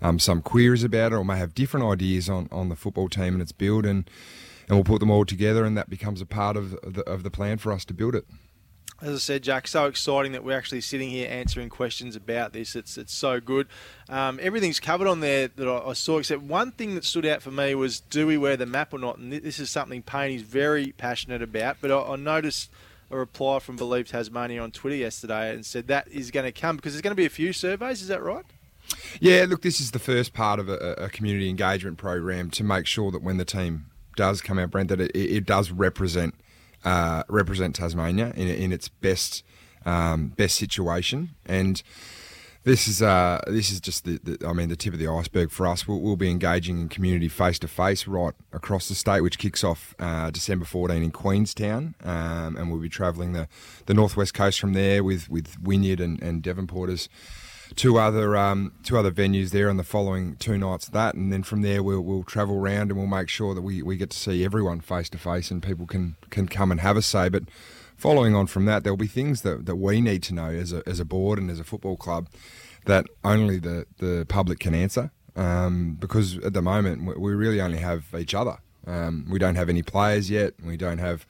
um, 0.00 0.18
some 0.18 0.42
queries 0.42 0.84
about 0.84 1.12
it 1.12 1.16
or 1.16 1.24
may 1.24 1.38
have 1.38 1.54
different 1.54 1.86
ideas 1.86 2.28
on, 2.28 2.48
on 2.50 2.68
the 2.68 2.76
football 2.76 3.08
team 3.08 3.34
and 3.34 3.42
its 3.42 3.52
build, 3.52 3.84
and 3.84 4.08
and 4.68 4.76
we'll 4.76 4.84
put 4.84 5.00
them 5.00 5.10
all 5.10 5.24
together, 5.24 5.64
and 5.64 5.78
that 5.78 5.88
becomes 5.88 6.20
a 6.20 6.26
part 6.26 6.56
of 6.56 6.72
the 6.82 7.02
of 7.02 7.22
the 7.22 7.30
plan 7.30 7.58
for 7.58 7.72
us 7.72 7.84
to 7.86 7.94
build 7.94 8.14
it. 8.14 8.26
As 9.00 9.14
I 9.14 9.18
said, 9.18 9.42
Jack, 9.44 9.68
so 9.68 9.86
exciting 9.86 10.32
that 10.32 10.42
we're 10.42 10.58
actually 10.58 10.80
sitting 10.80 11.08
here 11.08 11.28
answering 11.30 11.68
questions 11.68 12.16
about 12.16 12.52
this. 12.52 12.74
It's 12.74 12.98
it's 12.98 13.14
so 13.14 13.40
good. 13.40 13.68
Um, 14.08 14.40
everything's 14.42 14.80
covered 14.80 15.06
on 15.06 15.20
there 15.20 15.46
that 15.46 15.68
I, 15.68 15.90
I 15.90 15.92
saw, 15.92 16.18
except 16.18 16.42
one 16.42 16.72
thing 16.72 16.96
that 16.96 17.04
stood 17.04 17.24
out 17.24 17.40
for 17.40 17.52
me 17.52 17.76
was 17.76 18.00
do 18.00 18.26
we 18.26 18.36
wear 18.36 18.56
the 18.56 18.66
map 18.66 18.92
or 18.92 18.98
not? 18.98 19.18
And 19.18 19.32
this 19.32 19.60
is 19.60 19.70
something 19.70 20.02
Paine 20.02 20.34
is 20.34 20.42
very 20.42 20.92
passionate 20.92 21.42
about. 21.42 21.76
But 21.80 21.92
I, 21.92 22.00
I 22.00 22.16
noticed 22.16 22.70
a 23.10 23.16
reply 23.16 23.60
from 23.60 23.76
Believe 23.76 24.08
Tasmania 24.08 24.62
on 24.62 24.72
Twitter 24.72 24.96
yesterday 24.96 25.54
and 25.54 25.64
said 25.64 25.86
that 25.86 26.08
is 26.08 26.32
going 26.32 26.46
to 26.46 26.60
come 26.60 26.76
because 26.76 26.92
there's 26.92 27.02
going 27.02 27.12
to 27.12 27.16
be 27.16 27.26
a 27.26 27.30
few 27.30 27.52
surveys. 27.52 28.02
Is 28.02 28.08
that 28.08 28.22
right? 28.22 28.44
Yeah, 29.20 29.46
look, 29.48 29.62
this 29.62 29.80
is 29.80 29.90
the 29.90 29.98
first 29.98 30.32
part 30.32 30.60
of 30.60 30.68
a, 30.68 30.94
a 30.98 31.08
community 31.08 31.48
engagement 31.48 31.98
program 31.98 32.50
to 32.50 32.64
make 32.64 32.86
sure 32.86 33.10
that 33.10 33.22
when 33.22 33.36
the 33.36 33.44
team 33.44 33.86
does 34.16 34.40
come 34.40 34.58
out, 34.58 34.70
Brent, 34.70 34.88
that 34.88 35.00
it, 35.00 35.14
it 35.14 35.46
does 35.46 35.70
represent 35.70 36.34
uh, 36.84 37.24
represent 37.28 37.74
Tasmania 37.74 38.32
in, 38.36 38.48
in 38.48 38.72
its 38.72 38.88
best 38.88 39.42
um, 39.84 40.28
best 40.28 40.56
situation. 40.56 41.30
And 41.46 41.82
this 42.64 42.86
is 42.86 43.00
uh, 43.00 43.40
this 43.46 43.70
is 43.70 43.80
just 43.80 44.04
the, 44.04 44.18
the 44.22 44.46
I 44.46 44.52
mean 44.52 44.68
the 44.68 44.76
tip 44.76 44.92
of 44.92 44.98
the 44.98 45.08
iceberg 45.08 45.50
for 45.50 45.66
us. 45.66 45.88
We'll, 45.88 46.00
we'll 46.00 46.16
be 46.16 46.30
engaging 46.30 46.80
in 46.80 46.88
community 46.88 47.28
face 47.28 47.58
to 47.60 47.68
face 47.68 48.06
right 48.06 48.34
across 48.52 48.88
the 48.88 48.94
state, 48.94 49.22
which 49.22 49.38
kicks 49.38 49.64
off 49.64 49.94
uh, 49.98 50.30
December 50.30 50.64
14 50.64 51.02
in 51.02 51.10
Queenstown, 51.10 51.94
um, 52.04 52.56
and 52.56 52.70
we'll 52.70 52.80
be 52.80 52.88
travelling 52.88 53.32
the, 53.32 53.48
the 53.86 53.94
northwest 53.94 54.34
coast 54.34 54.60
from 54.60 54.72
there 54.72 55.02
with 55.02 55.30
with 55.30 55.56
Wynyard 55.62 56.00
and, 56.00 56.22
and 56.22 56.42
Devonport 56.42 56.90
as 56.90 57.08
two 57.78 57.96
other 57.96 58.36
um, 58.36 58.72
two 58.82 58.98
other 58.98 59.12
venues 59.12 59.50
there 59.50 59.70
on 59.70 59.76
the 59.76 59.84
following 59.84 60.36
two 60.36 60.58
nights 60.58 60.88
of 60.88 60.92
that, 60.92 61.14
and 61.14 61.32
then 61.32 61.44
from 61.44 61.62
there 61.62 61.82
we'll, 61.82 62.00
we'll 62.00 62.24
travel 62.24 62.56
around 62.56 62.90
and 62.90 62.96
we'll 62.96 63.06
make 63.06 63.28
sure 63.28 63.54
that 63.54 63.62
we, 63.62 63.82
we 63.82 63.96
get 63.96 64.10
to 64.10 64.18
see 64.18 64.44
everyone 64.44 64.80
face 64.80 65.08
to 65.08 65.16
face 65.16 65.50
and 65.50 65.62
people 65.62 65.86
can 65.86 66.16
can 66.28 66.48
come 66.48 66.72
and 66.72 66.80
have 66.80 66.96
a 66.96 67.02
say. 67.02 67.28
But 67.28 67.44
following 67.96 68.34
on 68.34 68.48
from 68.48 68.64
that, 68.66 68.82
there'll 68.82 68.96
be 68.96 69.06
things 69.06 69.42
that, 69.42 69.64
that 69.66 69.76
we 69.76 70.00
need 70.00 70.24
to 70.24 70.34
know 70.34 70.50
as 70.50 70.72
a 70.72 70.82
as 70.86 70.98
a 70.98 71.04
board 71.04 71.38
and 71.38 71.50
as 71.50 71.60
a 71.60 71.64
football 71.64 71.96
club 71.96 72.28
that 72.84 73.06
only 73.22 73.58
the, 73.58 73.86
the 73.98 74.26
public 74.28 74.58
can 74.58 74.74
answer. 74.74 75.12
Um, 75.36 75.96
because 76.00 76.36
at 76.38 76.52
the 76.52 76.62
moment 76.62 77.16
we- 77.16 77.32
really 77.34 77.60
only 77.60 77.78
have 77.78 78.06
each 78.18 78.34
other. 78.34 78.58
Um, 78.88 79.26
we 79.30 79.38
don't 79.38 79.54
have 79.54 79.68
any 79.68 79.82
players 79.82 80.30
yet. 80.30 80.54
We 80.64 80.76
don't 80.76 80.98
have 80.98 81.26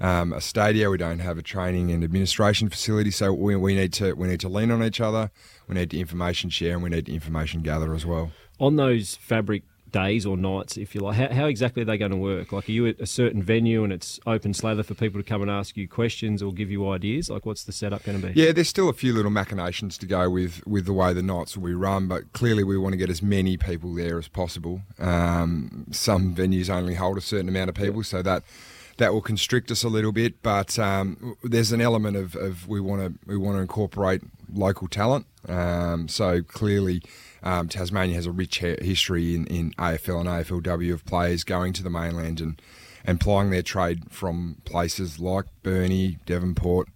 um, 0.00 0.32
a 0.32 0.40
stadia. 0.40 0.90
We 0.90 0.98
don't 0.98 1.20
have 1.20 1.38
a 1.38 1.42
training 1.42 1.90
and 1.90 2.02
administration 2.02 2.68
facility. 2.68 3.10
So 3.10 3.32
we, 3.32 3.56
we 3.56 3.74
need 3.74 3.92
to 3.94 4.14
we 4.14 4.28
need 4.28 4.40
to 4.40 4.48
lean 4.48 4.70
on 4.70 4.82
each 4.82 5.00
other. 5.00 5.30
We 5.68 5.74
need 5.74 5.90
to 5.90 5.98
information 5.98 6.50
share 6.50 6.74
and 6.74 6.82
we 6.82 6.90
need 6.90 7.06
to 7.06 7.14
information 7.14 7.62
gather 7.62 7.94
as 7.94 8.04
well. 8.06 8.32
on 8.58 8.76
those 8.76 9.16
fabric 9.16 9.62
days 9.90 10.24
or 10.24 10.36
nights, 10.36 10.76
if 10.76 10.94
you 10.94 11.00
like, 11.00 11.16
how, 11.16 11.34
how 11.34 11.46
exactly 11.46 11.82
are 11.82 11.84
they 11.84 11.98
going 11.98 12.12
to 12.12 12.16
work? 12.16 12.52
Like, 12.52 12.68
are 12.68 12.72
you 12.72 12.86
at 12.86 13.00
a 13.00 13.06
certain 13.06 13.42
venue 13.42 13.82
and 13.82 13.92
it's 13.92 14.20
open 14.24 14.54
slather 14.54 14.84
for 14.84 14.94
people 14.94 15.20
to 15.20 15.28
come 15.28 15.42
and 15.42 15.50
ask 15.50 15.76
you 15.76 15.88
questions 15.88 16.42
or 16.42 16.52
give 16.52 16.70
you 16.70 16.88
ideas? 16.88 17.28
Like, 17.28 17.44
what's 17.44 17.64
the 17.64 17.72
setup 17.72 18.04
going 18.04 18.20
to 18.20 18.28
be? 18.28 18.40
Yeah, 18.40 18.52
there's 18.52 18.68
still 18.68 18.88
a 18.88 18.92
few 18.92 19.12
little 19.12 19.32
machinations 19.32 19.98
to 19.98 20.06
go 20.06 20.30
with 20.30 20.64
with 20.66 20.86
the 20.86 20.92
way 20.92 21.12
the 21.12 21.22
nights 21.22 21.56
will 21.56 21.66
be 21.66 21.74
run, 21.74 22.06
but 22.06 22.32
clearly 22.32 22.62
we 22.62 22.78
want 22.78 22.92
to 22.92 22.96
get 22.96 23.10
as 23.10 23.22
many 23.22 23.56
people 23.56 23.94
there 23.94 24.18
as 24.18 24.28
possible. 24.28 24.82
Um, 24.98 25.86
some 25.90 26.34
venues 26.36 26.70
only 26.70 26.94
hold 26.94 27.18
a 27.18 27.20
certain 27.20 27.48
amount 27.48 27.70
of 27.70 27.74
people, 27.74 28.04
so 28.04 28.22
that 28.22 28.44
that 28.98 29.12
will 29.12 29.22
constrict 29.22 29.70
us 29.70 29.82
a 29.82 29.88
little 29.88 30.12
bit. 30.12 30.42
But 30.42 30.78
um, 30.78 31.36
there's 31.42 31.72
an 31.72 31.80
element 31.80 32.16
of, 32.16 32.36
of 32.36 32.68
we 32.68 32.80
want 32.80 33.02
to 33.02 33.26
we 33.26 33.36
want 33.36 33.56
to 33.56 33.60
incorporate 33.60 34.22
local 34.52 34.88
talent. 34.88 35.26
Um, 35.48 36.08
so 36.08 36.42
clearly. 36.42 37.02
Um, 37.42 37.68
Tasmania 37.68 38.16
has 38.16 38.26
a 38.26 38.30
rich 38.30 38.58
history 38.58 39.34
in, 39.34 39.46
in 39.46 39.72
AFL 39.72 40.20
and 40.20 40.28
AFLW 40.28 40.92
of 40.92 41.04
players 41.06 41.42
going 41.44 41.72
to 41.72 41.82
the 41.82 41.90
mainland 41.90 42.40
and, 42.40 42.60
and 43.04 43.18
plying 43.18 43.50
their 43.50 43.62
trade 43.62 44.10
from 44.12 44.56
places 44.64 45.18
like 45.18 45.46
Burnie, 45.62 46.18
Devonport, 46.26 46.88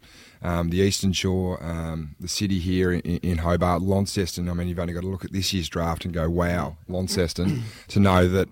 um, 0.43 0.69
the 0.69 0.79
Eastern 0.79 1.15
Shore, 1.15 1.63
um, 1.65 2.15
the 2.21 2.29
city 2.29 2.59
here 2.59 2.93
in, 2.93 3.01
in 3.01 3.39
Hobart, 3.39 3.81
Launceston. 3.81 4.51
I 4.51 4.53
mean, 4.53 4.69
you've 4.69 4.79
only 4.79 4.93
got 4.93 5.01
to 5.01 5.09
look 5.09 5.25
at 5.25 5.33
this 5.33 5.55
year's 5.55 5.71
draft 5.71 6.05
and 6.05 6.13
go, 6.13 6.29
wow, 6.29 6.77
Launceston, 6.89 7.63
to 7.89 7.99
know 7.99 8.29
that 8.29 8.49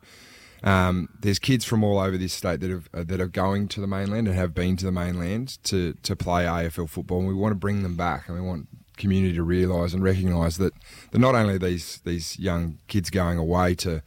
um, 0.63 1.09
there's 1.21 1.39
kids 1.39 1.65
from 1.65 1.83
all 1.83 1.99
over 1.99 2.17
this 2.17 2.33
state 2.33 2.61
that 2.61 2.71
have 2.71 2.89
uh, 2.95 3.05
that 3.05 3.21
are 3.21 3.29
going 3.29 3.69
to 3.69 3.81
the 3.81 3.87
mainland 3.87 4.29
and 4.29 4.37
have 4.37 4.55
been 4.55 4.77
to 4.77 4.85
the 4.85 4.93
mainland 4.93 5.63
to 5.65 5.95
to 6.03 6.17
play 6.17 6.45
AFL 6.45 6.89
football, 6.89 7.19
and 7.19 7.29
we 7.29 7.35
want 7.35 7.53
to 7.53 7.57
bring 7.57 7.83
them 7.83 7.97
back, 7.97 8.29
and 8.29 8.41
we 8.41 8.47
want 8.47 8.69
community 8.97 9.35
to 9.35 9.43
realise 9.43 9.95
and 9.95 10.05
recognise 10.05 10.59
that 10.59 10.73
that 11.11 11.19
not 11.19 11.35
only 11.35 11.59
these 11.59 12.01
these 12.05 12.39
young 12.39 12.79
kids 12.87 13.11
going 13.11 13.39
away 13.39 13.75
to 13.75 14.03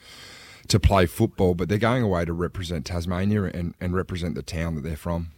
to 0.68 0.80
play 0.80 1.06
football, 1.06 1.54
but 1.54 1.70
they're 1.70 1.78
going 1.78 2.04
away 2.04 2.26
to 2.26 2.34
represent 2.34 2.86
Tasmania 2.86 3.44
and, 3.44 3.76
and 3.80 3.94
represent 3.94 4.36
the 4.36 4.42
town 4.42 4.76
that 4.76 4.82
they're 4.82 4.96
from. 4.96 5.32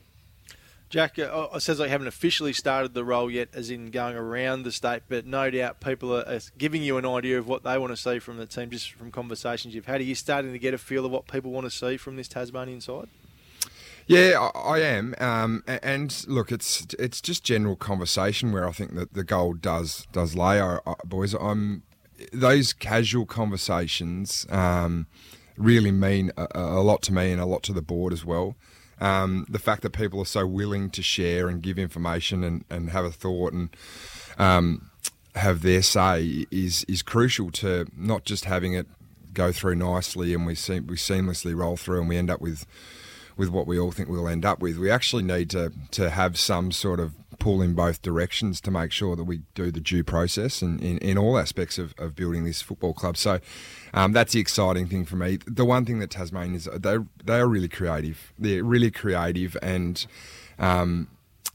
Jack, 0.89 1.19
uh, 1.19 1.47
it 1.53 1.59
says 1.61 1.79
you 1.79 1.85
haven't 1.85 2.07
officially 2.07 2.53
started 2.53 2.93
the 2.93 3.03
role 3.03 3.29
yet, 3.29 3.49
as 3.53 3.69
in 3.69 3.91
going 3.91 4.15
around 4.15 4.63
the 4.63 4.71
state, 4.71 5.03
but 5.09 5.25
no 5.25 5.49
doubt 5.49 5.81
people 5.81 6.15
are, 6.15 6.25
are 6.25 6.39
giving 6.57 6.81
you 6.81 6.97
an 6.97 7.05
idea 7.05 7.37
of 7.37 7.47
what 7.47 7.63
they 7.63 7.77
want 7.77 7.91
to 7.91 7.97
see 7.97 8.19
from 8.19 8.37
the 8.37 8.45
team 8.45 8.69
just 8.69 8.93
from 8.93 9.11
conversations 9.11 9.75
you've 9.75 9.85
had. 9.85 9.99
Are 9.99 10.05
you 10.05 10.15
starting 10.15 10.53
to 10.53 10.59
get 10.59 10.73
a 10.73 10.77
feel 10.77 11.05
of 11.05 11.11
what 11.11 11.27
people 11.27 11.51
want 11.51 11.65
to 11.65 11.71
see 11.71 11.97
from 11.97 12.15
this 12.15 12.29
Tasmanian 12.29 12.79
side? 12.79 13.09
Yeah, 14.07 14.49
I, 14.55 14.79
am. 14.79 15.13
Um, 15.19 15.63
and 15.67 16.25
look, 16.29 16.49
it's 16.49 16.87
it's 16.97 17.19
just 17.19 17.43
general 17.43 17.75
conversation 17.75 18.53
where 18.53 18.65
I 18.65 18.71
think 18.71 18.95
that 18.95 19.13
the 19.13 19.25
goal 19.25 19.53
does 19.53 20.07
does 20.13 20.33
lay, 20.33 20.77
boys. 21.03 21.33
I'm 21.33 21.83
those 22.31 22.71
casual 22.71 23.25
conversations 23.25 24.45
um, 24.49 25.07
really 25.57 25.91
mean 25.91 26.31
a, 26.37 26.47
a 26.53 26.81
lot 26.81 27.01
to 27.03 27.13
me 27.13 27.33
and 27.33 27.41
a 27.41 27.45
lot 27.45 27.63
to 27.63 27.73
the 27.73 27.81
board 27.81 28.13
as 28.13 28.23
well. 28.23 28.55
Um, 28.99 29.45
the 29.47 29.59
fact 29.59 29.83
that 29.83 29.91
people 29.91 30.19
are 30.19 30.25
so 30.25 30.47
willing 30.47 30.89
to 30.91 31.03
share 31.03 31.49
and 31.49 31.61
give 31.61 31.77
information 31.77 32.43
and, 32.43 32.65
and 32.69 32.89
have 32.89 33.05
a 33.05 33.11
thought 33.11 33.53
and 33.53 33.69
um, 34.39 34.89
have 35.35 35.61
their 35.61 35.81
say 35.81 36.45
is 36.51 36.83
is 36.85 37.01
crucial 37.03 37.51
to 37.51 37.85
not 37.95 38.25
just 38.25 38.45
having 38.45 38.73
it 38.73 38.87
go 39.33 39.51
through 39.51 39.75
nicely 39.75 40.33
and 40.33 40.45
we 40.45 40.53
we 40.53 40.95
seamlessly 40.97 41.55
roll 41.55 41.77
through 41.77 41.99
and 41.99 42.09
we 42.09 42.17
end 42.17 42.31
up 42.31 42.41
with 42.41 42.65
with 43.37 43.49
what 43.49 43.67
we 43.67 43.77
all 43.79 43.91
think 43.91 44.09
we'll 44.09 44.27
end 44.27 44.43
up 44.43 44.59
with. 44.59 44.77
We 44.77 44.89
actually 44.89 45.23
need 45.23 45.49
to 45.51 45.71
to 45.91 46.09
have 46.09 46.37
some 46.39 46.71
sort 46.71 46.99
of 46.99 47.13
pull 47.39 47.61
in 47.61 47.73
both 47.73 48.01
directions 48.01 48.61
to 48.61 48.71
make 48.71 48.91
sure 48.91 49.15
that 49.15 49.23
we 49.23 49.41
do 49.55 49.71
the 49.71 49.79
due 49.79 50.03
process 50.03 50.61
and 50.61 50.81
in, 50.81 50.97
in 50.99 51.17
all 51.17 51.37
aspects 51.37 51.77
of, 51.77 51.93
of 51.97 52.15
building 52.15 52.43
this 52.43 52.61
football 52.61 52.93
club. 52.93 53.17
So 53.17 53.39
um, 53.93 54.13
that's 54.13 54.33
the 54.33 54.39
exciting 54.39 54.87
thing 54.87 55.05
for 55.05 55.15
me. 55.15 55.39
The 55.45 55.65
one 55.65 55.85
thing 55.85 55.99
that 55.99 56.11
Tasmania 56.11 56.57
is 56.57 56.69
they 56.73 56.97
they 57.23 57.39
are 57.39 57.47
really 57.47 57.69
creative. 57.69 58.33
They're 58.37 58.63
really 58.63 58.91
creative 58.91 59.57
and. 59.61 60.05
Um, 60.59 61.09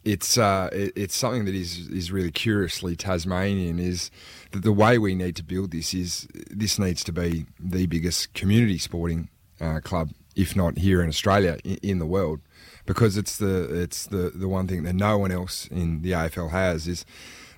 it's 0.05 0.37
uh, 0.37 0.69
it, 0.73 0.93
it's 0.97 1.15
something 1.15 1.45
that 1.45 1.55
is 1.55 1.89
is 1.89 2.11
really 2.11 2.33
curiously 2.33 2.97
Tasmanian. 2.97 3.79
Is 3.79 4.11
that 4.51 4.63
the 4.63 4.73
way 4.73 4.99
we 4.99 5.15
need 5.15 5.37
to 5.37 5.45
build 5.45 5.71
this 5.71 5.95
is 5.95 6.27
this 6.51 6.79
needs 6.79 7.05
to 7.05 7.13
be 7.13 7.47
the 7.61 7.87
biggest 7.87 8.35
community 8.35 8.79
sporting 8.79 9.29
uh, 9.61 9.81
club, 9.81 10.11
if 10.35 10.57
not 10.57 10.79
here 10.79 11.03
in 11.03 11.09
Australia, 11.09 11.59
in, 11.63 11.77
in 11.83 11.99
the 12.01 12.07
world, 12.07 12.41
because 12.87 13.17
it's 13.17 13.37
the 13.39 13.83
it's 13.83 14.07
the, 14.07 14.31
the 14.35 14.49
one 14.49 14.67
thing 14.69 14.83
that 14.85 14.95
no 14.95 15.19
one 15.19 15.33
else 15.33 15.67
in 15.69 16.03
the 16.03 16.13
AFL 16.13 16.51
has 16.51 16.87
is 16.89 17.05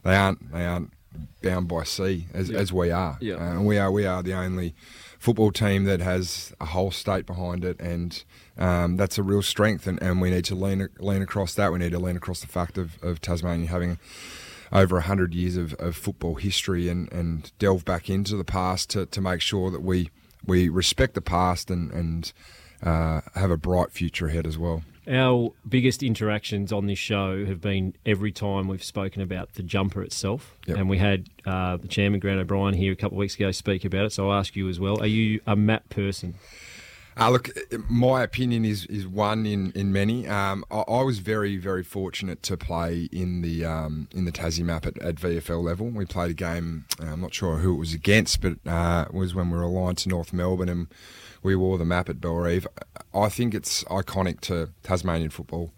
they 0.03 0.15
aren't 0.17 0.53
they 0.53 0.65
aren't 0.65 0.93
bound 1.43 1.69
by 1.69 1.85
sea 1.85 2.27
as, 2.35 2.51
Yeah. 2.51 2.59
as 2.59 2.73
we 2.73 2.91
are. 2.91 3.17
Yeah. 3.21 3.35
Uh, 3.37 3.51
and 3.53 3.67
we 3.67 3.79
are 3.79 3.91
we 3.91 4.05
are 4.07 4.23
the 4.23 4.35
only 4.35 4.75
football 5.19 5.53
team 5.53 5.85
that 5.85 6.01
has 6.01 6.53
a 6.61 6.67
whole 6.67 6.91
state 6.91 7.25
behind 7.25 7.65
it, 7.65 7.81
and 7.81 8.25
um, 8.59 8.97
that's 8.97 9.17
a 9.17 9.23
real 9.23 9.41
strength. 9.43 9.87
And, 9.87 10.03
and 10.03 10.21
we 10.21 10.31
need 10.31 10.45
to 10.47 10.55
lean 10.55 10.89
lean 10.99 11.23
across 11.23 11.55
that. 11.55 11.73
We 11.73 11.79
need 11.79 11.93
to 11.93 11.99
lean 11.99 12.17
across 12.17 12.41
the 12.41 12.47
fact 12.49 12.77
of, 12.79 13.03
of 13.03 13.21
Tasmania 13.21 13.69
having 13.69 13.99
over 14.73 14.97
100 14.97 15.35
years 15.35 15.57
of, 15.57 15.73
of 15.75 15.95
football 15.95 16.35
history 16.35 16.89
and, 16.89 17.11
and 17.13 17.53
delve 17.61 17.85
back 17.85 18.11
into 18.11 18.37
the 18.37 18.45
past 18.45 18.91
to, 18.91 19.07
to 19.07 19.21
make 19.21 19.41
sure 19.41 19.71
that 19.71 19.83
we 19.83 20.11
we 20.45 20.69
respect 20.69 21.15
the 21.15 21.21
past 21.23 21.71
and, 21.71 21.93
and 21.93 22.33
uh, 22.83 23.21
have 23.37 23.51
a 23.53 23.57
bright 23.57 23.93
future 23.93 24.27
ahead 24.27 24.47
as 24.47 24.59
well. 24.59 24.83
Our 25.07 25.53
biggest 25.69 26.03
interactions 26.03 26.73
on 26.73 26.87
this 26.87 26.99
show 26.99 27.45
have 27.45 27.61
been 27.61 27.95
every 28.07 28.33
time 28.33 28.69
we've 28.69 28.85
spoken 28.85 29.21
about 29.21 29.55
the 29.55 29.63
jumper 29.63 30.03
itself. 30.03 30.57
Yep. 30.67 30.79
And 30.79 30.89
we 30.89 30.99
had 30.99 31.29
uh, 31.45 31.77
the 31.77 31.89
chairman, 31.89 32.21
Grant 32.21 32.41
O'Brien, 32.41 32.75
here 32.75 32.93
a 32.93 32.97
couple 32.97 33.19
of 33.19 33.21
weeks 33.21 33.35
ago 33.35 33.51
speak 33.51 33.85
about 33.85 34.07
it. 34.07 34.13
So 34.13 34.31
I'll 34.31 34.39
ask 34.39 34.57
you 34.57 34.69
as 34.69 34.81
well. 34.81 35.01
Are 35.01 35.07
you 35.07 35.41
a 35.47 35.57
map 35.57 35.89
person? 35.91 36.35
Uh, 37.17 37.31
look, 37.31 37.49
my 37.89 38.23
opinion 38.23 38.65
is 38.65 38.87
is 38.87 39.07
one 39.07 39.47
in 39.47 39.71
in 39.73 39.93
many. 39.93 40.27
Um, 40.27 40.65
I, 40.71 40.79
I 40.81 41.03
was 41.03 41.21
very 41.21 41.57
very 41.57 41.85
fortunate 41.85 42.43
to 42.45 42.57
play 42.57 43.09
in 43.13 43.41
the 43.41 43.65
um, 43.65 44.09
in 44.13 44.25
the 44.25 44.33
Tassie 44.33 44.65
map 44.65 44.85
at, 44.85 44.99
at 44.99 45.17
VFL 45.17 45.63
level. 45.63 45.87
We 45.87 46.07
played 46.07 46.33
a 46.33 46.35
game. 46.35 46.87
uh, 47.01 47.13
I'm 47.13 47.21
not 47.21 47.33
sure 47.33 47.59
who 47.59 47.75
it 47.75 47.79
was 47.79 47.95
against, 47.95 48.41
but 48.41 48.55
uh, 48.67 49.05
it 49.07 49.15
was 49.15 49.33
when 49.33 49.51
we 49.51 49.57
were 49.57 49.63
aligned 49.63 49.99
to 49.99 50.09
North 50.09 50.33
Melbourne 50.33 50.69
and 50.69 50.89
we 51.45 51.55
wore 51.55 51.79
the 51.79 51.85
map 51.85 52.09
at 52.09 52.21
Bellerive. 52.21 52.67
I 53.15 53.29
think 53.29 53.55
it's 53.55 53.85
iconic 53.85 54.41
to 54.43 54.71
Tasmanian 54.83 55.31
football, 55.31 55.71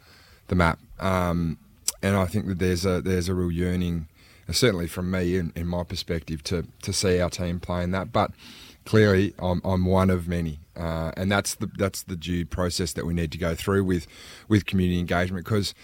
the 0.48 0.54
map, 0.54 0.78
um, 1.00 1.58
and 2.02 2.16
I 2.16 2.24
think 2.24 2.46
that 2.46 2.58
there's 2.58 2.86
a 2.86 3.02
there's 3.02 3.28
a 3.28 3.34
real 3.34 3.50
yearning, 3.50 4.08
uh, 4.48 4.52
certainly 4.52 4.86
from 4.86 5.10
me 5.10 5.36
in, 5.36 5.52
in 5.54 5.66
my 5.66 5.82
perspective, 5.82 6.42
to 6.44 6.66
to 6.82 6.92
see 6.92 7.20
our 7.20 7.28
team 7.28 7.60
playing 7.60 7.90
that, 7.90 8.12
but 8.12 8.30
clearly 8.86 9.34
I'm, 9.38 9.60
I'm 9.64 9.84
one 9.84 10.08
of 10.08 10.28
many, 10.28 10.60
uh, 10.76 11.10
and 11.16 11.30
that's 11.30 11.56
the 11.56 11.68
that's 11.76 12.04
the 12.04 12.16
due 12.16 12.46
process 12.46 12.94
that 12.94 13.04
we 13.04 13.12
need 13.12 13.32
to 13.32 13.38
go 13.38 13.54
through 13.54 13.84
with 13.84 14.06
with 14.48 14.64
community 14.64 14.98
engagement 14.98 15.44
because 15.44 15.74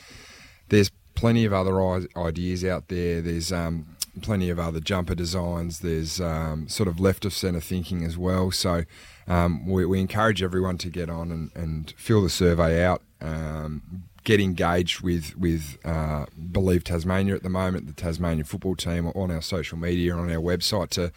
there's 0.68 0.90
plenty 1.14 1.44
of 1.44 1.52
other 1.52 1.82
ideas 2.16 2.64
out 2.64 2.88
there. 2.88 3.20
There's 3.20 3.52
um, 3.52 3.96
plenty 4.20 4.48
of 4.48 4.58
other 4.58 4.80
jumper 4.80 5.14
designs. 5.14 5.80
There's 5.80 6.20
um, 6.20 6.68
sort 6.68 6.88
of 6.88 7.00
left 7.00 7.24
of 7.24 7.32
centre 7.32 7.60
thinking 7.60 8.04
as 8.04 8.16
well. 8.16 8.50
So 8.50 8.84
um, 9.28 9.66
we, 9.66 9.84
we 9.84 10.00
encourage 10.00 10.42
everyone 10.42 10.78
to 10.78 10.88
get 10.88 11.08
on 11.08 11.30
and, 11.30 11.50
and 11.54 11.94
fill 11.96 12.22
the 12.22 12.30
survey 12.30 12.84
out. 12.84 13.02
Um, 13.20 14.04
get 14.24 14.40
engaged 14.40 15.00
with 15.00 15.36
with 15.36 15.78
uh, 15.84 16.26
Believe 16.50 16.84
Tasmania 16.84 17.34
at 17.34 17.42
the 17.42 17.48
moment, 17.48 17.86
the 17.86 17.92
Tasmanian 17.92 18.44
football 18.44 18.76
team 18.76 19.08
on 19.08 19.30
our 19.30 19.42
social 19.42 19.78
media 19.78 20.14
on 20.14 20.30
our 20.30 20.40
website 20.40 20.90
to 20.90 21.12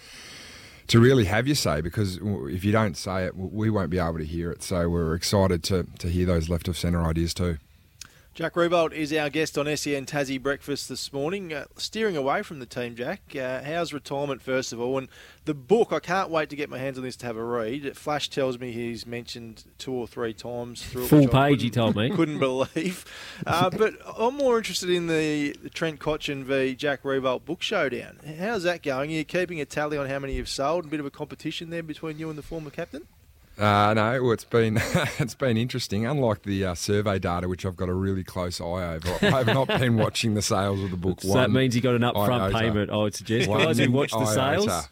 to 0.87 0.99
really 0.99 1.25
have 1.25 1.47
your 1.47 1.55
say 1.55 1.81
because 1.81 2.19
if 2.21 2.63
you 2.63 2.71
don't 2.71 2.95
say 2.95 3.25
it, 3.25 3.35
we 3.35 3.69
won't 3.69 3.89
be 3.89 3.99
able 3.99 4.19
to 4.19 4.25
hear 4.25 4.51
it. 4.51 4.61
So 4.61 4.87
we're 4.87 5.15
excited 5.15 5.63
to, 5.63 5.87
to 5.99 6.07
hear 6.07 6.25
those 6.25 6.47
left 6.47 6.67
of 6.67 6.77
centre 6.77 7.03
ideas 7.03 7.33
too. 7.33 7.57
Jack 8.35 8.55
Riewoldt 8.55 8.91
is 8.91 9.13
our 9.13 9.29
guest 9.29 9.57
on 9.57 9.65
SEN 9.77 10.05
Tassie 10.05 10.43
Breakfast 10.43 10.89
this 10.89 11.13
morning. 11.13 11.53
Uh, 11.53 11.63
steering 11.77 12.17
away 12.17 12.41
from 12.41 12.59
the 12.59 12.65
team, 12.65 12.93
Jack. 12.93 13.33
Uh, 13.33 13.63
how's 13.63 13.93
retirement, 13.93 14.41
first 14.41 14.73
of 14.73 14.81
all? 14.81 14.97
And 14.97 15.07
the 15.45 15.53
book, 15.53 15.93
I 15.93 15.99
can't 16.01 16.29
wait 16.29 16.49
to 16.49 16.57
get 16.57 16.69
my 16.69 16.77
hands 16.77 16.97
on 16.97 17.05
this 17.05 17.15
to 17.15 17.27
have 17.27 17.37
a 17.37 17.43
read. 17.45 17.95
Flash 17.95 18.29
tells 18.29 18.59
me 18.59 18.73
he's 18.73 19.07
mentioned 19.07 19.63
two 19.77 19.93
or 19.93 20.05
three 20.05 20.33
times 20.33 20.83
through 20.83 21.07
Full 21.07 21.29
page, 21.29 21.61
he 21.61 21.69
told 21.69 21.95
me. 21.95 22.09
Couldn't 22.13 22.39
believe. 22.39 23.05
Uh, 23.47 23.69
but 23.77 23.93
I'm 24.17 24.35
more 24.35 24.57
interested 24.57 24.89
in 24.89 25.07
the, 25.07 25.55
the 25.63 25.69
Trent 25.69 26.01
Cotchin 26.01 26.43
v 26.43 26.75
Jack 26.75 27.03
Riewoldt 27.03 27.45
book 27.45 27.61
showdown. 27.61 28.19
How's 28.37 28.63
that 28.63 28.83
going? 28.83 29.11
Are 29.11 29.13
you 29.13 29.23
keeping 29.23 29.61
a 29.61 29.65
tally 29.65 29.97
on 29.97 30.09
how 30.09 30.19
many 30.19 30.33
you've 30.33 30.49
sold? 30.49 30.83
A 30.83 30.87
bit 30.89 30.99
of 30.99 31.05
a 31.05 31.09
competition 31.09 31.69
there 31.69 31.83
between 31.83 32.19
you 32.19 32.29
and 32.29 32.37
the 32.37 32.43
former 32.43 32.69
captain? 32.69 33.07
Uh, 33.57 33.93
no, 33.93 34.21
well, 34.23 34.31
it's 34.33 34.43
been 34.43 34.77
it's 35.19 35.35
been 35.35 35.57
interesting. 35.57 36.05
Unlike 36.05 36.43
the 36.43 36.65
uh, 36.65 36.75
survey 36.75 37.19
data, 37.19 37.47
which 37.47 37.65
I've 37.65 37.75
got 37.77 37.89
a 37.89 37.93
really 37.93 38.23
close 38.23 38.59
eye 38.59 38.95
over, 38.95 39.09
I 39.21 39.43
have 39.43 39.47
not 39.53 39.67
been 39.67 39.95
watching 39.97 40.33
the 40.33 40.41
sales 40.41 40.81
of 40.83 40.91
the 40.91 40.97
book. 40.97 41.21
So 41.21 41.33
that 41.33 41.51
means 41.51 41.75
you 41.75 41.81
got 41.81 41.95
an 41.95 42.01
upfront 42.01 42.41
iota. 42.41 42.57
payment. 42.57 42.91
I 42.91 42.97
would 42.97 43.15
suggest 43.15 43.47
One 43.49 43.61
guys 43.63 43.77
who 43.77 43.91
watch 43.91 44.11
the 44.11 44.17
iota. 44.17 44.61
sales, 44.61 44.89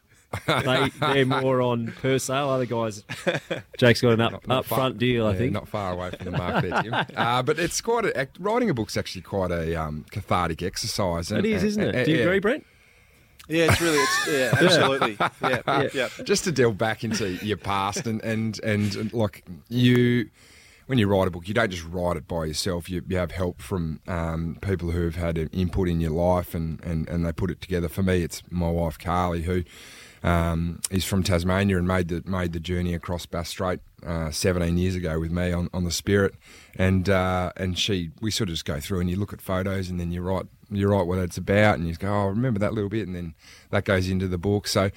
they, 0.66 0.90
they're 1.00 1.26
more 1.26 1.62
on 1.62 1.92
per 2.02 2.18
sale. 2.18 2.50
Other 2.50 2.66
guys, 2.66 3.04
Jake's 3.78 4.02
got 4.02 4.14
an 4.14 4.22
up, 4.22 4.32
Not- 4.32 4.48
not 4.48 4.66
far- 4.66 4.80
upfront 4.92 4.98
deal. 4.98 5.28
I 5.28 5.36
think. 5.36 5.52
not 5.54 5.68
far 5.68 5.92
away 5.94 6.12
from 6.12 6.26
the 6.26 6.32
mark 6.38 6.64
there, 6.64 6.82
Tim. 6.84 6.94
uh, 7.16 7.44
but 7.44 7.60
it's 7.60 7.82
quite 7.82 8.06
a, 8.06 8.18
act- 8.18 8.38
writing 8.40 8.70
a 8.70 8.74
book's 8.74 8.96
actually 8.98 9.22
quite 9.24 9.52
a 9.52 9.76
um, 9.76 10.06
cathartic 10.10 10.64
exercise. 10.64 11.32
it 11.32 11.46
is, 11.46 11.64
isn't 11.64 11.84
it? 11.84 12.06
Do 12.06 12.12
you 12.12 12.18
yeah. 12.18 12.24
agree, 12.24 12.40
Brent? 12.40 12.66
Yeah, 13.48 13.72
it's 13.72 13.82
really, 13.82 13.98
it's, 13.98 14.28
yeah, 14.28 14.52
absolutely. 14.66 15.18
Yeah, 15.20 15.62
yeah. 15.68 15.90
yeah. 15.94 16.10
just 16.24 16.46
to 16.46 16.52
delve 16.52 16.78
back 16.78 17.04
into 17.04 17.34
your 17.46 17.58
past 17.58 18.08
and, 18.08 18.22
and, 18.24 18.60
and, 18.64 18.96
and 18.96 19.14
like 19.14 19.44
you 19.70 20.30
when 20.86 20.98
you 20.98 21.08
write 21.08 21.30
a 21.30 21.32
book 21.32 21.48
you 21.48 21.54
don't 21.54 21.70
just 21.70 21.86
write 21.86 22.18
it 22.18 22.28
by 22.28 22.44
yourself 22.46 22.90
you, 22.90 23.02
you 23.08 23.16
have 23.16 23.32
help 23.32 23.62
from 23.62 24.02
um, 24.06 24.58
people 24.62 24.92
who 24.92 25.06
have 25.06 25.16
had 25.16 25.38
input 25.54 25.88
in 25.88 26.02
your 26.02 26.12
life 26.12 26.54
and, 26.54 26.84
and, 26.84 27.08
and 27.08 27.26
they 27.26 27.32
put 27.32 27.50
it 27.50 27.62
together 27.62 27.88
for 27.88 28.04
me 28.04 28.22
it's 28.22 28.44
my 28.50 28.70
wife 28.70 29.00
Carly 29.00 29.44
who 29.44 29.64
um, 30.24 30.80
is 30.90 31.04
from 31.04 31.22
Tasmania 31.22 31.78
and 31.78 31.88
made 31.88 32.08
the 32.08 32.24
made 32.26 32.54
the 32.54 32.60
journey 32.60 32.94
across 32.94 33.26
Bass 33.26 33.50
Strait 33.50 33.82
uh, 34.06 34.32
17 34.32 34.78
years 34.78 34.96
ago 34.96 35.20
with 35.20 35.32
me 35.32 35.52
on, 35.52 35.70
on 35.74 35.84
the 35.84 35.92
Spirit, 35.92 36.36
and 36.76 37.10
uh, 37.10 37.52
and 37.58 37.78
she 37.78 38.12
we 38.22 38.32
sort 38.32 38.50
of 38.50 38.56
just 38.56 38.66
go 38.66 38.80
through 38.80 39.02
and 39.02 39.10
you 39.10 39.18
look 39.18 39.34
at 39.34 39.42
photos 39.42 39.90
and 39.90 40.00
then 40.00 40.12
you 40.12 40.22
write 40.22 40.46
you 40.76 40.88
write 40.88 41.08
what 41.08 41.20
it's 41.20 41.38
about 41.38 41.78
and 41.78 41.88
you 41.88 41.96
go 41.96 42.12
oh 42.12 42.28
remember 42.28 42.60
that 42.60 42.74
little 42.74 42.90
bit 42.90 43.08
and 43.08 43.16
then 43.16 43.34
that 43.70 43.86
goes 43.86 44.08
into 44.10 44.28
the 44.28 44.38
book 44.38 44.68
so 44.68 44.90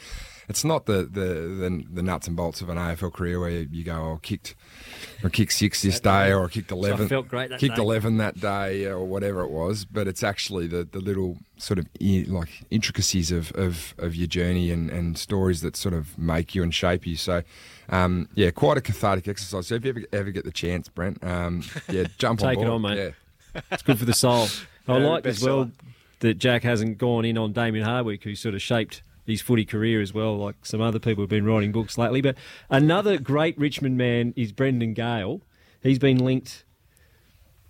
it's 0.48 0.64
not 0.64 0.86
the 0.86 0.98
the, 1.02 1.24
the, 1.68 1.84
the 1.94 2.02
nuts 2.02 2.28
and 2.28 2.36
bolts 2.36 2.60
of 2.60 2.68
an 2.68 2.76
AFL 2.76 3.12
career 3.12 3.40
where 3.40 3.50
you 3.50 3.82
go 3.84 3.94
oh 4.12 4.20
kicked 4.22 4.54
I 5.24 5.28
kicked 5.28 5.52
six 5.52 5.82
this 5.82 5.98
day 5.98 6.32
or 6.32 6.44
I 6.46 6.48
kicked 6.48 6.70
eleven 6.70 7.08
felt 7.08 7.26
great 7.28 7.50
that 7.50 7.58
kicked 7.58 7.76
day. 7.76 7.82
eleven 7.82 8.18
that 8.18 8.38
day 8.40 8.86
or 8.86 9.04
whatever 9.04 9.40
it 9.42 9.50
was 9.50 9.84
but 9.84 10.06
it's 10.06 10.22
actually 10.22 10.66
the, 10.68 10.84
the 10.84 11.00
little 11.00 11.38
sort 11.56 11.78
of 11.78 11.86
i- 12.00 12.24
like 12.28 12.64
intricacies 12.70 13.32
of, 13.32 13.50
of, 13.52 13.94
of 13.98 14.14
your 14.14 14.26
journey 14.28 14.70
and, 14.70 14.88
and 14.90 15.18
stories 15.18 15.62
that 15.62 15.74
sort 15.76 15.94
of 15.94 16.16
make 16.18 16.54
you 16.54 16.62
and 16.62 16.72
shape 16.74 17.06
you 17.06 17.16
so 17.16 17.42
um, 17.88 18.28
yeah 18.34 18.50
quite 18.50 18.76
a 18.76 18.80
cathartic 18.80 19.26
exercise 19.26 19.66
so 19.66 19.74
if 19.74 19.84
you 19.84 19.90
ever, 19.90 20.02
ever 20.12 20.30
get 20.30 20.44
the 20.44 20.50
chance 20.52 20.88
Brent 20.88 21.22
um, 21.24 21.62
yeah 21.88 22.04
jump 22.18 22.40
on 22.42 22.50
Take 22.50 22.58
it 22.58 22.66
board 22.66 22.72
on, 22.72 22.82
mate. 22.82 22.98
yeah. 22.98 23.60
It's 23.72 23.82
good 23.82 23.98
for 23.98 24.04
the 24.04 24.12
soul. 24.12 24.48
I 24.88 24.98
like 24.98 25.26
as 25.26 25.42
well 25.42 25.70
that 26.20 26.34
Jack 26.38 26.62
hasn't 26.62 26.98
gone 26.98 27.24
in 27.24 27.36
on 27.36 27.52
Damien 27.52 27.84
Hardwick, 27.84 28.24
who 28.24 28.34
sort 28.34 28.54
of 28.54 28.62
shaped 28.62 29.02
his 29.26 29.42
footy 29.42 29.64
career 29.64 30.00
as 30.00 30.14
well, 30.14 30.36
like 30.38 30.54
some 30.64 30.80
other 30.80 30.98
people 30.98 31.22
have 31.22 31.28
been 31.28 31.44
writing 31.44 31.72
books 31.72 31.98
lately. 31.98 32.20
But 32.20 32.36
another 32.70 33.18
great 33.18 33.58
Richmond 33.58 33.98
man 33.98 34.32
is 34.36 34.52
Brendan 34.52 34.94
Gale. 34.94 35.40
He's 35.82 35.98
been 35.98 36.18
linked 36.18 36.64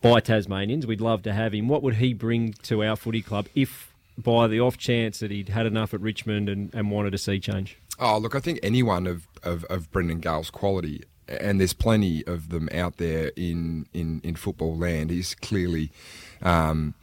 by 0.03 0.21
Tasmanians. 0.21 0.87
We'd 0.87 1.01
love 1.01 1.23
to 1.23 1.33
have 1.33 1.55
him. 1.55 1.69
What 1.69 1.83
would 1.83 1.95
he 1.97 2.13
bring 2.13 2.53
to 2.65 2.85
our 2.85 2.97
footy 2.97 3.23
club 3.23 3.47
if, 3.55 3.95
by 4.19 4.47
the 4.47 4.61
off 4.61 4.77
chance 4.77 5.19
that 5.21 5.31
he'd 5.31 5.49
had 5.49 5.67
enough 5.67 5.95
at 5.95 6.01
Richmond 6.01 6.49
and, 6.49 6.75
and 6.75 6.91
wanted 6.91 7.13
to 7.13 7.19
see 7.19 7.41
change? 7.41 7.79
Oh, 7.99 8.19
look, 8.19 8.35
I 8.35 8.41
think 8.41 8.61
anyone 8.63 9.07
of, 9.07 9.27
of, 9.43 9.65
of 9.65 9.91
Brendan 9.91 10.21
Gale's 10.21 10.51
quality, 10.51 11.03
and 11.27 11.59
there's 11.59 11.73
plenty 11.73 12.25
of 12.27 12.51
them 12.51 12.69
out 12.73 12.99
there 12.99 13.33
in, 13.37 13.87
in, 13.95 14.21
in 14.23 14.37
football 14.37 14.77
land, 14.77 15.11
he's 15.11 15.35
clearly 15.35 15.91
um, 16.43 16.95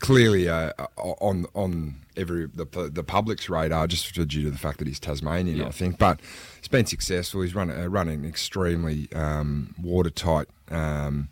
clearly 0.00 0.48
uh, 0.48 0.72
on 0.96 1.46
on 1.54 1.96
every 2.16 2.46
the, 2.46 2.90
the 2.92 3.04
public's 3.04 3.48
radar 3.48 3.86
just 3.86 4.12
due 4.14 4.26
to 4.26 4.50
the 4.50 4.58
fact 4.58 4.78
that 4.78 4.88
he's 4.88 5.00
Tasmanian, 5.00 5.58
Yeah. 5.58 5.66
I 5.66 5.70
think. 5.70 5.98
But 5.98 6.20
he's 6.60 6.68
been 6.68 6.86
successful. 6.86 7.42
He's 7.42 7.54
run 7.54 7.70
uh, 7.70 7.86
running 7.88 8.24
extremely 8.24 9.08
um, 9.14 9.74
watertight. 9.80 10.48
Um, 10.70 11.28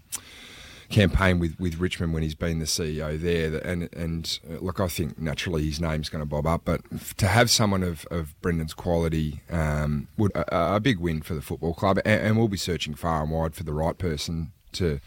campaign 0.89 1.41
with, 1.41 1.59
with 1.59 1.81
Richmond 1.81 2.14
when 2.14 2.23
he's 2.23 2.37
been 2.37 2.61
the 2.61 2.64
CEO 2.64 3.21
there 3.21 3.59
and 3.67 3.89
and 3.93 4.39
uh, 4.49 4.59
look 4.61 4.79
I 4.79 4.87
think 4.87 5.19
naturally 5.19 5.64
his 5.64 5.81
name's 5.81 6.09
going 6.09 6.23
to 6.23 6.27
bob 6.27 6.47
up 6.47 6.62
but 6.64 6.81
f- 6.95 7.12
to 7.17 7.27
have 7.27 7.51
someone 7.51 7.83
of, 7.83 8.07
of 8.09 8.41
Brendan's 8.41 8.73
quality 8.73 9.41
um, 9.51 10.07
would 10.17 10.31
a, 10.37 10.77
a 10.77 10.81
big 10.81 11.01
win 11.01 11.23
for 11.23 11.35
the 11.35 11.43
football 11.43 11.75
club 11.75 11.99
and, 12.05 12.21
and 12.23 12.39
we'll 12.39 12.47
be 12.47 12.57
searching 12.57 12.95
far 12.95 13.23
and 13.23 13.33
wide 13.33 13.57
for 13.57 13.64
the 13.64 13.73
right 13.73 13.99
person 13.99 14.53
to 14.75 15.01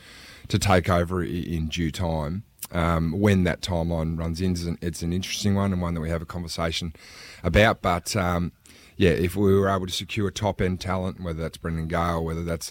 to 0.50 0.60
take 0.60 0.90
over 0.90 1.22
i- 1.24 1.28
in 1.28 1.68
due 1.70 1.92
time 1.92 2.44
um, 2.72 3.14
when 3.20 3.44
that 3.46 3.62
timeline 3.62 4.18
runs 4.18 4.42
in 4.42 4.78
it's 4.82 5.02
an, 5.02 5.14
interesting 5.14 5.56
one 5.56 5.74
and 5.74 5.82
one 5.82 5.94
that 5.94 6.02
we 6.02 6.10
have 6.10 6.22
a 6.22 6.26
conversation 6.26 6.94
about 7.44 7.82
but 7.82 8.16
um, 8.16 8.52
yeah, 9.00 9.12
if 9.12 9.38
we 9.38 9.58
were 9.58 9.70
able 9.70 9.88
to 9.88 9.94
secure 9.94 10.30
top 10.30 10.60
end 10.60 10.82
talent, 10.82 11.22
whether 11.22 11.42
that's 11.42 11.56
Brendan 11.56 11.88
Gale, 11.88 12.24
whether 12.24 12.44
that's 12.44 12.70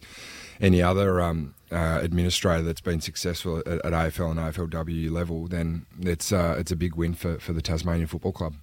any 0.60 0.82
other 0.82 1.22
um, 1.22 1.54
uh, 1.72 2.00
administrator 2.02 2.62
that's 2.62 2.82
been 2.82 3.00
successful 3.00 3.60
at, 3.60 3.66
at 3.66 3.92
AFL 3.94 4.32
and 4.32 4.38
AFLW 4.38 5.10
level, 5.10 5.48
then 5.48 5.86
it's 5.98 6.30
uh, 6.30 6.54
it's 6.58 6.70
a 6.70 6.76
big 6.76 6.96
win 6.96 7.14
for, 7.14 7.38
for 7.38 7.54
the 7.54 7.62
Tasmanian 7.62 8.06
Football 8.06 8.32
Club. 8.32 8.54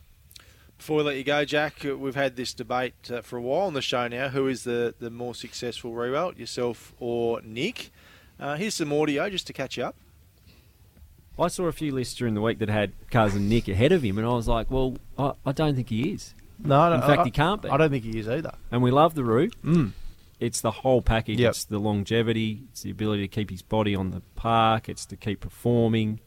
Before 0.77 0.97
we 0.97 1.03
let 1.03 1.15
you 1.15 1.23
go, 1.23 1.43
Jack, 1.43 1.83
uh, 1.83 1.97
we've 1.97 2.13
had 2.13 2.35
this 2.35 2.53
debate 2.53 3.09
uh, 3.11 3.23
for 3.23 3.37
a 3.37 3.41
while 3.41 3.65
on 3.65 3.73
the 3.73 3.81
show 3.81 4.07
now. 4.07 4.29
Who 4.29 4.47
is 4.47 4.63
the, 4.63 4.93
the 4.99 5.09
more 5.09 5.33
successful 5.33 5.91
Riewoldt, 5.91 6.37
yourself 6.37 6.93
or 6.99 7.41
Nick? 7.41 7.89
Uh, 8.39 8.57
here's 8.57 8.75
some 8.75 8.93
audio 8.93 9.27
just 9.27 9.47
to 9.47 9.53
catch 9.53 9.75
you 9.75 9.85
up. 9.85 9.95
I 11.37 11.47
saw 11.49 11.65
a 11.65 11.71
few 11.71 11.91
lists 11.93 12.13
during 12.15 12.33
the 12.33 12.41
week 12.41 12.59
that 12.59 12.69
had 12.69 12.93
cousin 13.11 13.49
Nick 13.49 13.67
ahead 13.67 13.91
of 13.91 14.01
him, 14.03 14.17
and 14.17 14.25
I 14.25 14.31
was 14.31 14.47
like, 14.47 14.71
well, 14.71 14.95
I, 15.17 15.33
I 15.45 15.51
don't 15.51 15.75
think 15.75 15.89
he 15.89 16.11
is. 16.13 16.33
No, 16.59 16.79
I 16.79 16.93
in 16.93 16.99
don't- 17.01 17.09
fact, 17.09 17.21
I- 17.21 17.25
he 17.25 17.31
can't 17.31 17.61
be. 17.61 17.69
I 17.69 17.77
don't 17.77 17.89
think 17.89 18.03
he 18.05 18.17
is 18.19 18.27
either. 18.29 18.53
And 18.71 18.81
we 18.81 18.91
love 18.91 19.15
the 19.15 19.23
route. 19.25 19.53
Mm. 19.63 19.91
It's 20.39 20.61
the 20.61 20.71
whole 20.71 21.01
package. 21.01 21.39
Yep. 21.39 21.49
It's 21.49 21.63
the 21.65 21.79
longevity. 21.79 22.63
It's 22.71 22.81
the 22.83 22.91
ability 22.91 23.21
to 23.23 23.27
keep 23.27 23.49
his 23.49 23.61
body 23.61 23.95
on 23.95 24.11
the 24.11 24.21
park. 24.35 24.89
It's 24.89 25.05
to 25.07 25.15
keep 25.15 25.39
performing. 25.41 26.19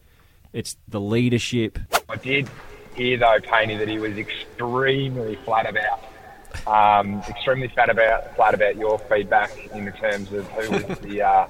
It's 0.52 0.76
the 0.88 1.00
leadership. 1.00 1.78
I 2.08 2.16
did 2.16 2.48
hear 2.94 3.18
though, 3.18 3.38
Painey, 3.40 3.78
that 3.78 3.88
he 3.88 3.98
was 3.98 4.16
extremely 4.16 5.36
flat 5.44 5.66
about, 5.68 6.02
um, 6.66 7.20
extremely 7.28 7.68
flat 7.68 7.90
about, 7.90 8.34
flat 8.34 8.54
about 8.54 8.76
your 8.76 8.98
feedback 8.98 9.50
in 9.72 9.92
terms 9.92 10.32
of 10.32 10.46
who 10.52 10.70
was 10.88 10.98
the 11.00 11.22
uh, 11.22 11.46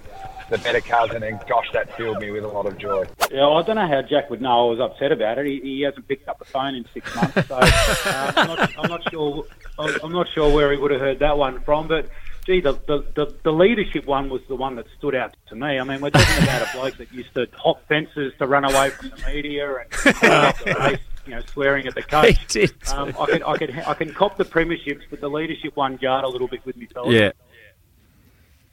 the 0.51 0.59
better 0.59 0.80
cousin, 0.80 1.22
and 1.22 1.40
gosh, 1.49 1.66
that 1.72 1.96
filled 1.96 2.20
me 2.20 2.30
with 2.30 2.44
a 2.44 2.49
lot 2.49 2.66
of 2.66 2.78
joy. 2.78 3.05
Yeah, 3.30 3.40
well, 3.40 3.59
I 3.59 3.62
don't 3.62 3.76
know 3.76 3.86
how 3.86 4.03
Jack 4.03 4.30
would 4.30 4.40
know 4.40 4.68
I 4.68 4.70
was 4.70 4.80
upset 4.80 5.12
about 5.12 5.38
it. 5.38 5.46
He, 5.46 5.61
he 5.61 5.80
hasn't 5.82 6.09
picked 6.09 6.28
up 6.28 6.38
the 6.38 6.44
phone 6.44 6.74
in 6.74 6.84
six 6.92 7.14
months, 7.14 7.46
so 7.49 7.57
uh, 7.57 8.32
I'm, 8.36 8.49
not, 8.49 8.78
I'm 8.78 8.90
not 8.90 9.11
sure. 9.11 9.44
I'm 9.78 9.94
I'm 10.03 10.12
not 10.12 10.28
sure 10.28 10.53
where 10.53 10.72
he 10.72 10.78
would 10.78 10.90
have 10.90 11.01
heard 11.01 11.18
that 11.20 11.36
one 11.36 11.61
from. 11.61 11.88
But 11.88 12.09
gee, 12.49 12.61
the, 12.61 12.72
the, 12.86 13.05
the, 13.14 13.34
the 13.44 13.53
leadership 13.53 14.07
one 14.07 14.30
was 14.30 14.40
the 14.49 14.57
one 14.57 14.76
that 14.76 14.86
stood 14.96 15.14
out 15.14 15.36
to 15.49 15.55
me. 15.55 15.78
I 15.78 15.84
mean, 15.84 16.01
we're 16.01 16.11
talking 16.11 16.42
about 16.42 16.62
a 16.62 16.76
bloke 16.76 16.96
that 16.96 17.12
used 17.12 17.34
to 17.34 17.46
hop 17.55 17.86
fences 17.88 18.32
to 18.38 18.46
run 18.46 18.64
away 18.64 18.90
from 18.90 19.11
the 19.11 19.26
media 19.26 19.68
and 19.76 19.90
the 19.92 20.76
race, 20.80 21.01
you 21.26 21.34
know, 21.34 21.42
swearing 21.53 21.86
at 21.86 21.94
the 21.94 22.03
coach. 22.03 22.38
He 22.38 22.66
did. 22.66 22.72
Um, 22.90 23.14
I 23.20 23.26
can 23.26 23.42
I 23.42 23.57
can 23.59 23.80
I 23.80 23.94
can 23.94 24.14
cop 24.14 24.38
the 24.38 24.46
premierships, 24.46 25.03
but 25.11 25.20
the 25.20 25.28
leadership 25.28 25.76
one 25.76 25.99
jarred 25.99 26.24
a 26.24 26.28
little 26.28 26.49
bit 26.49 26.64
with 26.64 26.76
me, 26.76 26.86
fellas. 26.86 27.14
Yeah. 27.14 27.32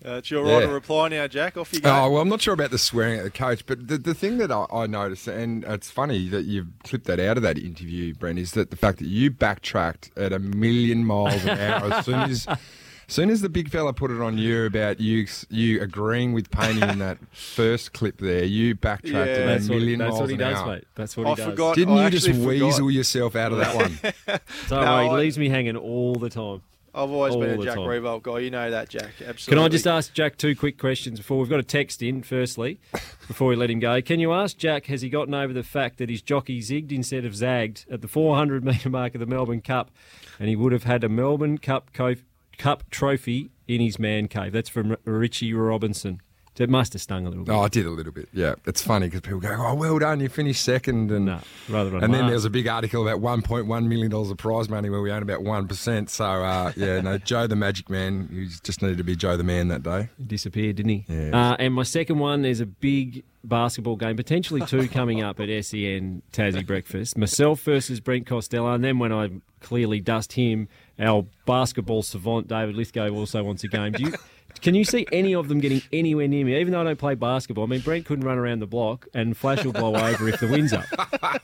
Uh, 0.06 0.18
it's 0.18 0.30
your 0.30 0.46
Yeah. 0.46 0.54
right 0.58 0.62
to 0.68 0.74
reply 0.74 1.08
now, 1.10 1.28
Jack. 1.28 1.58
Off 1.58 1.74
you 1.74 1.80
go. 1.80 1.90
Oh 1.90 2.12
well, 2.12 2.22
I'm 2.22 2.30
not 2.30 2.42
sure 2.42 2.54
about 2.54 2.72
the 2.72 2.78
swearing 2.78 3.18
at 3.18 3.24
the 3.24 3.32
coach, 3.32 3.66
but 3.66 3.88
the, 3.88 3.98
the 3.98 4.14
thing 4.14 4.38
that 4.38 4.52
I, 4.52 4.66
I 4.72 4.86
noticed, 4.88 5.28
and 5.28 5.64
it's 5.64 5.90
funny 5.90 6.28
that 6.30 6.44
you've 6.46 6.68
clipped 6.84 7.06
that 7.08 7.20
out 7.20 7.38
of 7.38 7.44
that 7.44 7.58
interview, 7.58 8.14
Brent, 8.14 8.38
is 8.40 8.52
that 8.52 8.70
the 8.70 8.76
fact 8.78 9.00
that 9.00 9.08
you 9.08 9.32
backtracked 9.32 10.12
at 10.16 10.32
a 10.34 10.40
million 10.40 11.06
miles 11.06 11.44
an 11.46 11.58
hour 11.60 11.92
as 11.94 12.06
soon 12.06 12.16
as. 12.22 12.48
As 12.48 12.58
soon 13.14 13.30
as 13.30 13.42
the 13.42 13.50
big 13.50 13.70
fella 13.70 13.94
put 13.94 14.10
it 14.10 14.20
on 14.20 14.38
you 14.40 14.66
about 14.66 15.00
you 15.00 15.28
you 15.52 15.80
agreeing 15.80 16.34
with 16.34 16.50
Paine 16.50 16.82
in 16.82 16.98
that 17.00 17.20
first 17.32 17.94
clip 17.94 18.18
there, 18.18 18.44
you 18.44 18.74
backtracked 18.74 19.14
Yeah. 19.14 19.20
at 19.20 19.46
That's 19.46 19.68
a 19.68 19.72
what- 19.72 19.78
million 19.80 20.00
that's 20.00 20.10
miles 20.10 20.22
what 20.22 20.30
he 20.30 20.34
an 20.34 20.40
does, 20.40 20.58
hour. 20.58 20.68
mate. 20.74 20.84
That's 20.96 21.16
what 21.18 21.28
I 21.28 21.30
he 21.30 21.36
does. 21.36 21.46
forgot. 21.46 21.76
Didn't 21.76 21.98
I 22.00 22.04
you 22.06 22.10
just 22.10 22.28
forgot. 22.28 22.48
weasel 22.48 22.90
yourself 22.92 23.36
out 23.36 23.52
of 23.52 23.60
that 23.60 23.76
one? 23.76 24.00
Don't 24.70 24.82
No, 24.84 24.92
worry, 24.96 25.04
he 25.06 25.10
I- 25.12 25.18
leaves 25.20 25.38
me 25.38 25.50
hanging 25.50 25.78
all 25.78 26.16
the 26.16 26.30
time. 26.32 26.64
I've 26.96 27.12
always 27.12 27.36
been 27.36 27.60
a 27.60 27.64
Jack 27.64 27.76
time. 27.76 27.84
Riewoldt 27.84 28.24
guy. 28.24 28.40
You 28.40 28.50
know 28.50 28.72
that, 28.72 28.88
Jack. 28.90 29.12
Absolutely. 29.20 29.46
Can 29.48 29.60
I 29.60 29.68
just 29.68 29.86
ask 29.86 30.14
Jack 30.14 30.38
two 30.38 30.56
quick 30.56 30.78
questions 30.80 31.20
before 31.20 31.38
we've 31.40 31.50
got 31.50 31.60
a 31.60 31.64
text 31.64 32.02
in? 32.02 32.24
Firstly, 32.24 32.80
before 33.28 33.50
we 33.50 33.56
let 33.58 33.70
him 33.70 33.80
go, 33.80 34.02
can 34.02 34.20
you 34.22 34.32
ask 34.32 34.58
Jack 34.58 34.86
has 34.86 35.02
he 35.02 35.10
gotten 35.10 35.34
over 35.34 35.52
the 35.52 35.64
fact 35.64 35.98
that 35.98 36.10
his 36.10 36.22
jockey 36.22 36.62
zigged 36.62 36.92
instead 36.94 37.26
of 37.26 37.36
zagged 37.36 37.86
at 37.92 38.02
the 38.02 38.08
400 38.08 38.64
metre 38.64 38.90
mark 38.90 39.14
of 39.14 39.20
the 39.20 39.26
Melbourne 39.26 39.62
Cup, 39.62 39.92
and 40.40 40.48
he 40.48 40.56
would 40.56 40.72
have 40.72 40.84
had 40.84 41.04
a 41.04 41.10
Melbourne 41.10 41.58
Cup 41.58 41.92
co- 41.94 42.16
Cup 42.58 42.90
trophy 42.90 43.50
in 43.68 43.82
his 43.82 44.00
man 44.00 44.30
cave? 44.30 44.54
That's 44.54 44.70
from 44.70 44.96
Richie 45.04 45.54
Robinson. 45.54 46.22
It 46.58 46.70
must 46.70 46.94
have 46.94 47.02
stung 47.02 47.26
a 47.26 47.30
little 47.30 47.44
bit. 47.44 47.52
Oh, 47.52 47.62
I 47.62 47.68
did 47.68 47.86
a 47.86 47.90
little 47.90 48.14
bit. 48.14 48.30
Yeah, 48.32 48.56
it's 48.66 48.82
funny 48.82 49.08
because 49.08 49.22
people 49.22 49.40
go, 49.40 49.56
"Oh, 49.58 49.74
well 49.76 50.00
done, 50.00 50.20
you 50.22 50.30
finished 50.30 50.64
second, 50.64 51.12
and 51.12 51.28
rather 51.68 51.90
than 51.90 52.04
and 52.04 52.14
then 52.14 52.22
Mark. 52.22 52.30
there 52.30 52.36
was 52.36 52.46
a 52.46 52.50
big 52.50 52.68
article 52.68 53.08
about 53.08 53.22
1.1 53.22 53.88
million 53.88 54.10
dollars 54.10 54.30
of 54.32 54.38
prize 54.38 54.70
money 54.70 54.90
where 54.90 55.02
we 55.02 55.12
own 55.12 55.22
about 55.22 55.44
one 55.44 55.68
percent. 55.68 56.10
So 56.10 56.26
uh, 56.26 56.72
yeah, 56.76 57.02
no, 57.02 57.18
Joe 57.26 57.48
the 57.48 57.56
Magic 57.56 57.90
Man, 57.90 58.30
he 58.32 58.48
just 58.64 58.82
needed 58.82 58.98
to 58.98 59.04
be 59.04 59.16
Joe 59.16 59.36
the 59.38 59.44
Man 59.44 59.68
that 59.68 59.84
day. 59.84 60.10
He 60.18 60.24
disappeared, 60.24 60.78
didn't 60.78 60.92
he? 60.92 61.06
Yeah. 61.08 61.52
Uh, 61.52 61.56
and 61.60 61.74
my 61.74 61.84
second 61.84 62.20
one, 62.20 62.42
there's 62.44 62.62
a 62.62 62.66
big 62.66 63.24
basketball 63.44 63.96
game, 63.96 64.16
potentially 64.16 64.62
two 64.66 64.88
coming 64.90 65.22
up 65.22 65.40
at 65.40 65.48
SEN 65.66 66.22
Tassie 66.32 66.66
Breakfast. 66.66 67.18
Myself 67.18 67.62
versus 67.62 68.00
Brent 68.00 68.26
Costello, 68.26 68.74
and 68.74 68.84
then 68.84 69.00
when 69.00 69.12
I 69.12 69.30
clearly 69.60 70.00
dust 70.00 70.34
him, 70.34 70.68
our 71.00 71.26
basketball 71.46 72.04
savant 72.04 72.48
David 72.48 72.76
Lithgow 72.76 73.10
also 73.10 73.44
wants 73.44 73.64
a 73.64 73.68
game. 73.68 73.92
Do 73.92 74.04
you? 74.04 74.14
Can 74.62 74.74
you 74.74 74.84
see 74.84 75.06
any 75.12 75.36
of 75.36 75.48
them 75.48 75.60
getting 75.60 75.82
anywhere 75.94 76.28
near 76.28 76.46
me? 76.46 76.60
Even 76.60 76.74
though 76.74 76.82
I 76.82 76.86
don't 76.86 77.00
play 77.00 77.16
basketball, 77.16 77.66
I 77.66 77.68
mean 77.68 77.82
Brent 77.82 78.06
couldn't 78.06 78.26
run 78.26 78.38
around 78.38 78.60
the 78.60 78.68
block, 78.68 79.08
and 79.14 79.36
Flash 79.38 79.64
will 79.64 79.74
blow 79.74 79.96
over 79.96 80.28
if 80.28 80.40
the 80.40 80.48
wind's 80.48 80.74
up. 80.74 80.86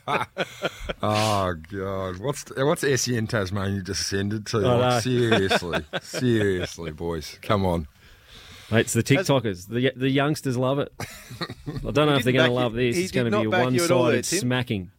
Oh 1.04 1.54
God, 1.72 2.18
what's 2.18 2.46
what's 2.56 3.02
SEN 3.02 3.26
Tasmania 3.26 3.82
descended 3.82 4.46
to? 4.48 4.58
I 4.58 4.62
know. 4.62 4.78
Like, 4.78 5.04
seriously, 5.04 5.86
seriously, 6.02 6.92
boys, 6.92 7.40
come 7.42 7.66
on. 7.66 7.88
Mate, 8.70 8.82
it's 8.82 8.94
the 8.94 9.02
TikTokers. 9.02 9.68
The 9.68 9.94
the 9.96 10.10
youngsters 10.10 10.58
love 10.58 10.78
it. 10.78 10.94
I 11.00 11.92
don't 11.92 12.08
know 12.08 12.16
if 12.16 12.24
they're 12.24 12.34
going 12.34 12.50
to 12.50 12.56
love 12.56 12.74
this. 12.74 12.98
It's 12.98 13.12
going 13.12 13.32
to 13.32 13.32
be 13.32 13.42
a 13.42 13.50
not 13.50 13.52
back 13.52 13.72
you 13.72 13.84
at 13.84 13.90
all 13.92 14.04
there, 14.04 14.16
one-sided 14.18 14.26
Tim. 14.26 14.40
smacking. 14.40 14.92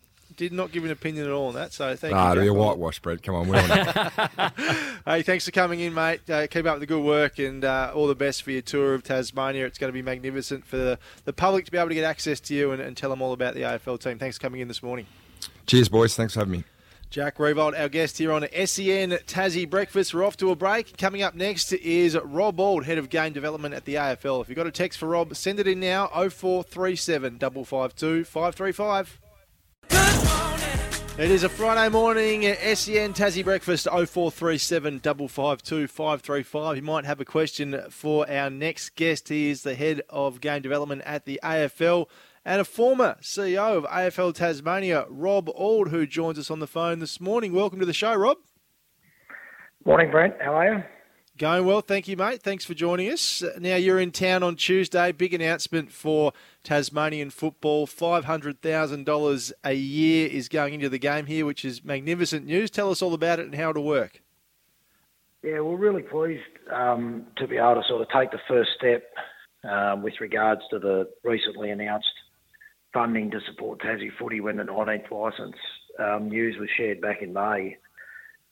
Did 0.42 0.52
not 0.52 0.72
give 0.72 0.84
an 0.84 0.90
opinion 0.90 1.26
at 1.26 1.30
all 1.30 1.46
on 1.46 1.54
that, 1.54 1.72
so 1.72 1.94
thank 1.94 2.12
Ah, 2.16 2.32
you. 2.32 2.40
it'll 2.40 2.42
be 2.42 2.48
a 2.48 2.52
whitewash, 2.52 2.98
Brett. 2.98 3.22
Come 3.22 3.36
on, 3.36 3.46
we're 3.46 3.58
on 3.58 3.70
it. 3.70 4.52
Hey, 5.06 5.22
thanks 5.22 5.44
for 5.44 5.52
coming 5.52 5.78
in, 5.78 5.94
mate. 5.94 6.28
Uh, 6.28 6.48
keep 6.48 6.66
up 6.66 6.80
the 6.80 6.86
good 6.86 7.04
work 7.04 7.38
and 7.38 7.64
uh, 7.64 7.92
all 7.94 8.08
the 8.08 8.16
best 8.16 8.42
for 8.42 8.50
your 8.50 8.60
tour 8.62 8.94
of 8.94 9.04
Tasmania. 9.04 9.66
It's 9.66 9.78
going 9.78 9.88
to 9.88 9.92
be 9.92 10.02
magnificent 10.02 10.64
for 10.66 10.76
the, 10.76 10.98
the 11.26 11.32
public 11.32 11.64
to 11.66 11.70
be 11.70 11.78
able 11.78 11.90
to 11.90 11.94
get 11.94 12.02
access 12.02 12.40
to 12.40 12.54
you 12.54 12.72
and, 12.72 12.82
and 12.82 12.96
tell 12.96 13.08
them 13.10 13.22
all 13.22 13.32
about 13.32 13.54
the 13.54 13.60
AFL 13.60 14.00
team. 14.00 14.18
Thanks 14.18 14.36
for 14.36 14.42
coming 14.42 14.60
in 14.60 14.66
this 14.66 14.82
morning. 14.82 15.06
Cheers, 15.66 15.88
boys. 15.88 16.16
Thanks 16.16 16.34
for 16.34 16.40
having 16.40 16.52
me. 16.52 16.64
Jack 17.08 17.36
Riewoldt, 17.36 17.78
our 17.78 17.88
guest 17.88 18.18
here 18.18 18.32
on 18.32 18.42
SEN 18.52 19.10
Tassie 19.28 19.70
Breakfast. 19.70 20.12
We're 20.12 20.24
off 20.24 20.36
to 20.38 20.50
a 20.50 20.56
break. 20.56 20.96
Coming 20.98 21.22
up 21.22 21.36
next 21.36 21.72
is 21.72 22.18
Rob 22.24 22.58
Auld, 22.58 22.84
Head 22.84 22.98
of 22.98 23.10
Game 23.10 23.32
Development 23.32 23.74
at 23.74 23.84
the 23.84 23.94
AFL. 23.94 24.40
If 24.42 24.48
you've 24.48 24.56
got 24.56 24.66
a 24.66 24.72
text 24.72 24.98
for 24.98 25.06
Rob, 25.06 25.36
send 25.36 25.60
it 25.60 25.68
in 25.68 25.78
now 25.78 26.08
0437 26.08 27.38
552 27.38 28.24
535. 28.24 29.20
It 31.18 31.30
is 31.30 31.44
a 31.44 31.48
Friday 31.50 31.90
morning 31.90 32.46
at 32.46 32.58
SEN 32.78 33.12
Tassie 33.12 33.44
Breakfast 33.44 33.84
0437 33.84 35.00
552 35.00 35.86
535. 35.86 36.76
You 36.76 36.82
might 36.82 37.04
have 37.04 37.20
a 37.20 37.26
question 37.26 37.82
for 37.90 38.28
our 38.30 38.48
next 38.48 38.96
guest. 38.96 39.28
He 39.28 39.50
is 39.50 39.62
the 39.62 39.74
head 39.74 40.00
of 40.08 40.40
game 40.40 40.62
development 40.62 41.02
at 41.04 41.26
the 41.26 41.38
AFL 41.44 42.06
and 42.46 42.62
a 42.62 42.64
former 42.64 43.18
CEO 43.20 43.76
of 43.76 43.84
AFL 43.84 44.34
Tasmania, 44.34 45.04
Rob 45.10 45.50
Auld, 45.50 45.88
who 45.88 46.06
joins 46.06 46.38
us 46.38 46.50
on 46.50 46.60
the 46.60 46.66
phone 46.66 46.98
this 46.98 47.20
morning. 47.20 47.52
Welcome 47.52 47.78
to 47.80 47.86
the 47.86 47.92
show, 47.92 48.14
Rob. 48.14 48.38
Morning, 49.84 50.10
Brent. 50.10 50.34
How 50.40 50.54
are 50.54 50.74
you? 50.74 50.82
Going 51.38 51.66
well, 51.66 51.82
thank 51.82 52.08
you, 52.08 52.16
mate. 52.16 52.42
Thanks 52.42 52.64
for 52.64 52.72
joining 52.72 53.10
us. 53.10 53.42
Now, 53.58 53.76
you're 53.76 53.98
in 53.98 54.12
town 54.12 54.42
on 54.42 54.56
Tuesday. 54.56 55.12
Big 55.12 55.34
announcement 55.34 55.92
for 55.92 56.32
Tasmanian 56.62 57.30
football. 57.30 57.86
$500,000 57.86 59.52
a 59.64 59.72
year 59.72 60.28
is 60.28 60.48
going 60.48 60.74
into 60.74 60.88
the 60.88 60.98
game 60.98 61.26
here, 61.26 61.46
which 61.46 61.64
is 61.64 61.84
magnificent 61.84 62.46
news. 62.46 62.70
Tell 62.70 62.90
us 62.90 63.02
all 63.02 63.14
about 63.14 63.38
it 63.38 63.46
and 63.46 63.54
how 63.54 63.70
it'll 63.70 63.84
work. 63.84 64.22
Yeah, 65.42 65.60
we're 65.60 65.76
really 65.76 66.02
pleased 66.02 66.42
um, 66.72 67.26
to 67.36 67.48
be 67.48 67.56
able 67.56 67.74
to 67.74 67.82
sort 67.88 68.02
of 68.02 68.08
take 68.10 68.30
the 68.30 68.38
first 68.46 68.70
step 68.78 69.02
um, 69.68 70.02
with 70.02 70.14
regards 70.20 70.60
to 70.70 70.78
the 70.78 71.08
recently 71.24 71.70
announced 71.70 72.06
funding 72.92 73.30
to 73.30 73.40
support 73.48 73.80
Tassie 73.80 74.10
footy 74.18 74.40
when 74.40 74.56
the 74.56 74.64
19th 74.64 75.10
licence 75.10 75.56
um, 75.98 76.28
news 76.28 76.56
was 76.58 76.68
shared 76.76 77.00
back 77.00 77.22
in 77.22 77.32
May, 77.32 77.76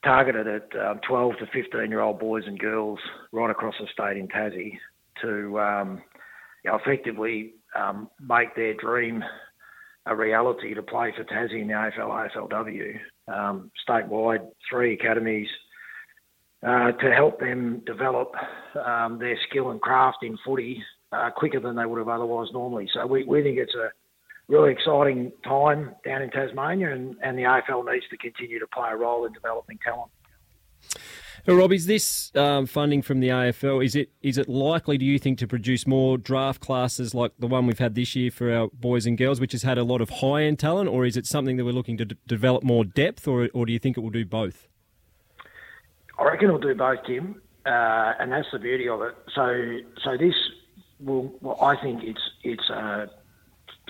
targeted 0.03 0.47
at 0.47 0.81
um, 0.81 1.01
12 1.07 1.39
to 1.39 1.47
15 1.47 1.91
year 1.91 2.01
old 2.01 2.19
boys 2.19 2.45
and 2.47 2.59
girls 2.59 2.99
right 3.33 3.51
across 3.51 3.75
the 3.79 3.87
state 3.93 4.17
in 4.17 4.29
Tassie 4.29 4.79
to 5.23 5.61
um, 5.61 6.03
you 6.65 6.71
know, 6.71 6.79
effectively 6.79 7.55
um, 7.75 8.09
make 8.21 8.55
their 8.55 8.75
dream 8.75 9.23
a 10.07 10.15
reality 10.17 10.75
to 10.75 10.83
play 10.83 11.13
for 11.17 11.25
Tassie 11.25 11.61
in 11.61 11.69
the 11.69 11.75
AFL, 11.75 12.31
AFLW. 12.35 12.99
Um, 13.29 13.71
statewide, 13.89 14.49
three 14.69 14.95
academies 14.95 15.49
uh, 16.67 16.93
to 16.93 17.13
help 17.13 17.39
them 17.39 17.83
develop 17.87 18.33
um, 18.85 19.19
their 19.19 19.39
skill 19.49 19.71
and 19.71 19.81
craft 19.81 20.19
in 20.23 20.37
footy 20.45 20.83
uh, 21.13 21.31
quicker 21.31 21.61
than 21.61 21.77
they 21.77 21.87
would 21.87 21.99
have 21.99 22.09
otherwise 22.09 22.49
normally. 22.53 22.89
So 22.93 23.07
we, 23.07 23.25
we 23.25 23.43
think 23.43 23.59
it's 23.59 23.75
a 23.75 23.91
really 24.49 24.73
exciting 24.73 25.33
time 25.45 25.95
down 26.05 26.23
in 26.23 26.31
Tasmania, 26.31 26.93
and, 26.93 27.17
and 27.23 27.39
the 27.39 27.43
AFL 27.43 27.91
needs 27.91 28.05
to 28.11 28.17
continue 28.17 28.59
to 28.59 28.67
play 28.67 28.91
a 28.91 28.97
role 28.97 29.25
in 29.27 29.33
developing 29.33 29.79
talent. 29.85 30.11
Now, 31.47 31.55
Rob, 31.55 31.73
is 31.73 31.87
this 31.87 32.33
um, 32.37 32.67
funding 32.67 33.03
from 33.03 33.21
the 33.21 33.29
AFL? 33.29 33.85
Is 33.85 33.97
it 33.97 34.11
is 34.23 34.37
it 34.37 34.49
likely, 34.49 34.99
do 34.99 35.05
you 35.05 35.19
think, 35.19 35.39
to 35.39 35.47
produce 35.47 35.87
more 35.87 36.19
draft 36.19 36.61
classes 36.61 37.15
like 37.15 37.33
the 37.39 37.47
one 37.47 37.67
we've 37.67 37.79
had 37.79 37.95
this 37.95 38.15
year 38.15 38.31
for 38.31 38.53
our 38.53 38.69
boys 38.69 39.07
and 39.07 39.17
girls, 39.17 39.41
which 39.41 39.53
has 39.53 39.63
had 39.63 39.79
a 39.79 39.85
lot 39.85 40.01
of 40.01 40.11
high 40.11 40.43
end 40.43 40.59
talent, 40.59 40.89
or 40.91 41.07
is 41.07 41.17
it 41.17 41.27
something 41.27 41.57
that 41.57 41.65
we're 41.65 41.73
looking 41.73 41.97
to 41.97 42.05
d- 42.05 42.17
develop 42.27 42.63
more 42.63 42.85
depth, 42.85 43.27
or 43.27 43.49
or 43.55 43.65
do 43.65 43.73
you 43.73 43.79
think 43.79 43.97
it 43.97 44.01
will 44.01 44.11
do 44.11 44.25
both? 44.25 44.69
I 46.19 46.25
reckon 46.25 46.49
it'll 46.49 46.61
do 46.61 46.75
both, 46.75 46.99
Tim, 47.07 47.41
uh, 47.65 48.13
and 48.19 48.31
that's 48.31 48.49
the 48.53 48.59
beauty 48.59 48.89
of 48.89 49.01
it. 49.03 49.17
So 49.35 49.79
so 50.05 50.17
this 50.19 50.35
will, 51.01 51.33
well, 51.41 51.59
I 51.63 51.81
think 51.81 52.03
it's 52.05 52.31
it's 52.45 52.69
a 52.69 53.11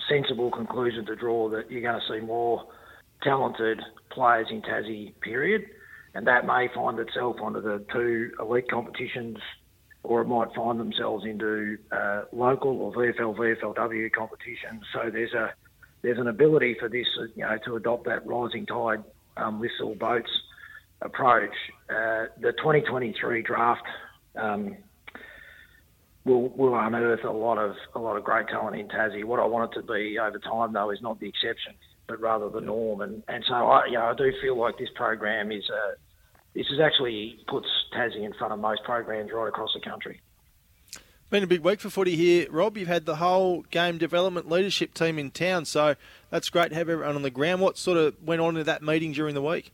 sensible 0.07 0.51
conclusion 0.51 1.05
to 1.05 1.15
draw 1.15 1.49
that 1.49 1.69
you're 1.69 1.81
going 1.81 1.99
to 1.99 2.07
see 2.07 2.25
more 2.25 2.65
talented 3.21 3.81
players 4.09 4.47
in 4.49 4.61
Tassie. 4.61 5.13
Period 5.19 5.65
and 6.13 6.27
that 6.27 6.45
may 6.45 6.67
find 6.73 6.99
itself 6.99 7.37
under 7.43 7.61
the 7.61 7.83
two 7.91 8.31
elite 8.39 8.69
competitions, 8.69 9.37
or 10.03 10.21
it 10.21 10.27
might 10.27 10.53
find 10.53 10.79
themselves 10.79 11.25
into 11.25 11.77
uh, 11.91 12.23
local 12.31 12.81
or 12.81 12.93
VFL 12.93 13.35
VFLW 13.35 14.11
competitions. 14.11 14.83
So 14.93 15.09
there's 15.11 15.33
a 15.33 15.53
there's 16.01 16.17
an 16.17 16.27
ability 16.27 16.75
for 16.79 16.89
this, 16.89 17.05
you 17.35 17.43
know, 17.43 17.57
to 17.65 17.75
adopt 17.75 18.05
that 18.05 18.25
rising 18.25 18.65
tide 18.65 19.03
um, 19.37 19.61
lifts 19.61 19.75
all 19.81 19.95
boats 19.95 20.29
approach. 21.01 21.53
Uh, 21.89 22.25
the 22.41 22.51
2023 22.57 23.43
draft 23.43 23.81
um, 24.35 24.75
will 26.25 26.49
will 26.49 26.77
unearth 26.77 27.23
a 27.23 27.31
lot 27.31 27.57
of 27.57 27.75
a 27.95 27.99
lot 27.99 28.17
of 28.17 28.23
great 28.23 28.47
talent 28.47 28.75
in 28.75 28.87
Tassie. 28.87 29.23
What 29.23 29.39
I 29.39 29.45
want 29.45 29.71
it 29.71 29.81
to 29.81 29.85
be 29.85 30.17
over 30.19 30.39
time, 30.39 30.73
though, 30.73 30.91
is 30.91 31.01
not 31.01 31.19
the 31.19 31.29
exception 31.29 31.73
but 32.11 32.19
rather 32.19 32.49
the 32.49 32.59
norm. 32.59 33.01
And 33.01 33.23
and 33.27 33.43
so 33.47 33.53
I, 33.53 33.85
you 33.85 33.93
know, 33.93 34.03
I 34.03 34.13
do 34.13 34.31
feel 34.41 34.57
like 34.57 34.77
this 34.77 34.89
program 34.95 35.51
is 35.51 35.63
a 35.69 35.95
this 36.53 36.67
is 36.69 36.79
actually 36.81 37.39
puts 37.47 37.67
Tassie 37.95 38.25
in 38.25 38.33
front 38.33 38.51
of 38.51 38.59
most 38.59 38.83
programs 38.83 39.31
right 39.31 39.47
across 39.47 39.71
the 39.73 39.79
country. 39.79 40.19
Been 41.29 41.43
a 41.43 41.47
big 41.47 41.61
week 41.61 41.79
for 41.79 41.89
footy 41.89 42.17
here, 42.17 42.47
Rob. 42.51 42.77
You've 42.77 42.89
had 42.89 43.05
the 43.05 43.15
whole 43.15 43.61
game 43.71 43.97
development 43.97 44.49
leadership 44.49 44.93
team 44.93 45.17
in 45.17 45.31
town, 45.31 45.63
so 45.63 45.95
that's 46.29 46.49
great 46.49 46.69
to 46.69 46.75
have 46.75 46.89
everyone 46.89 47.15
on 47.15 47.21
the 47.21 47.31
ground. 47.31 47.61
What 47.61 47.77
sort 47.77 47.97
of 47.97 48.21
went 48.21 48.41
on 48.41 48.57
in 48.57 48.65
that 48.65 48.83
meeting 48.83 49.13
during 49.13 49.33
the 49.33 49.41
week? 49.41 49.71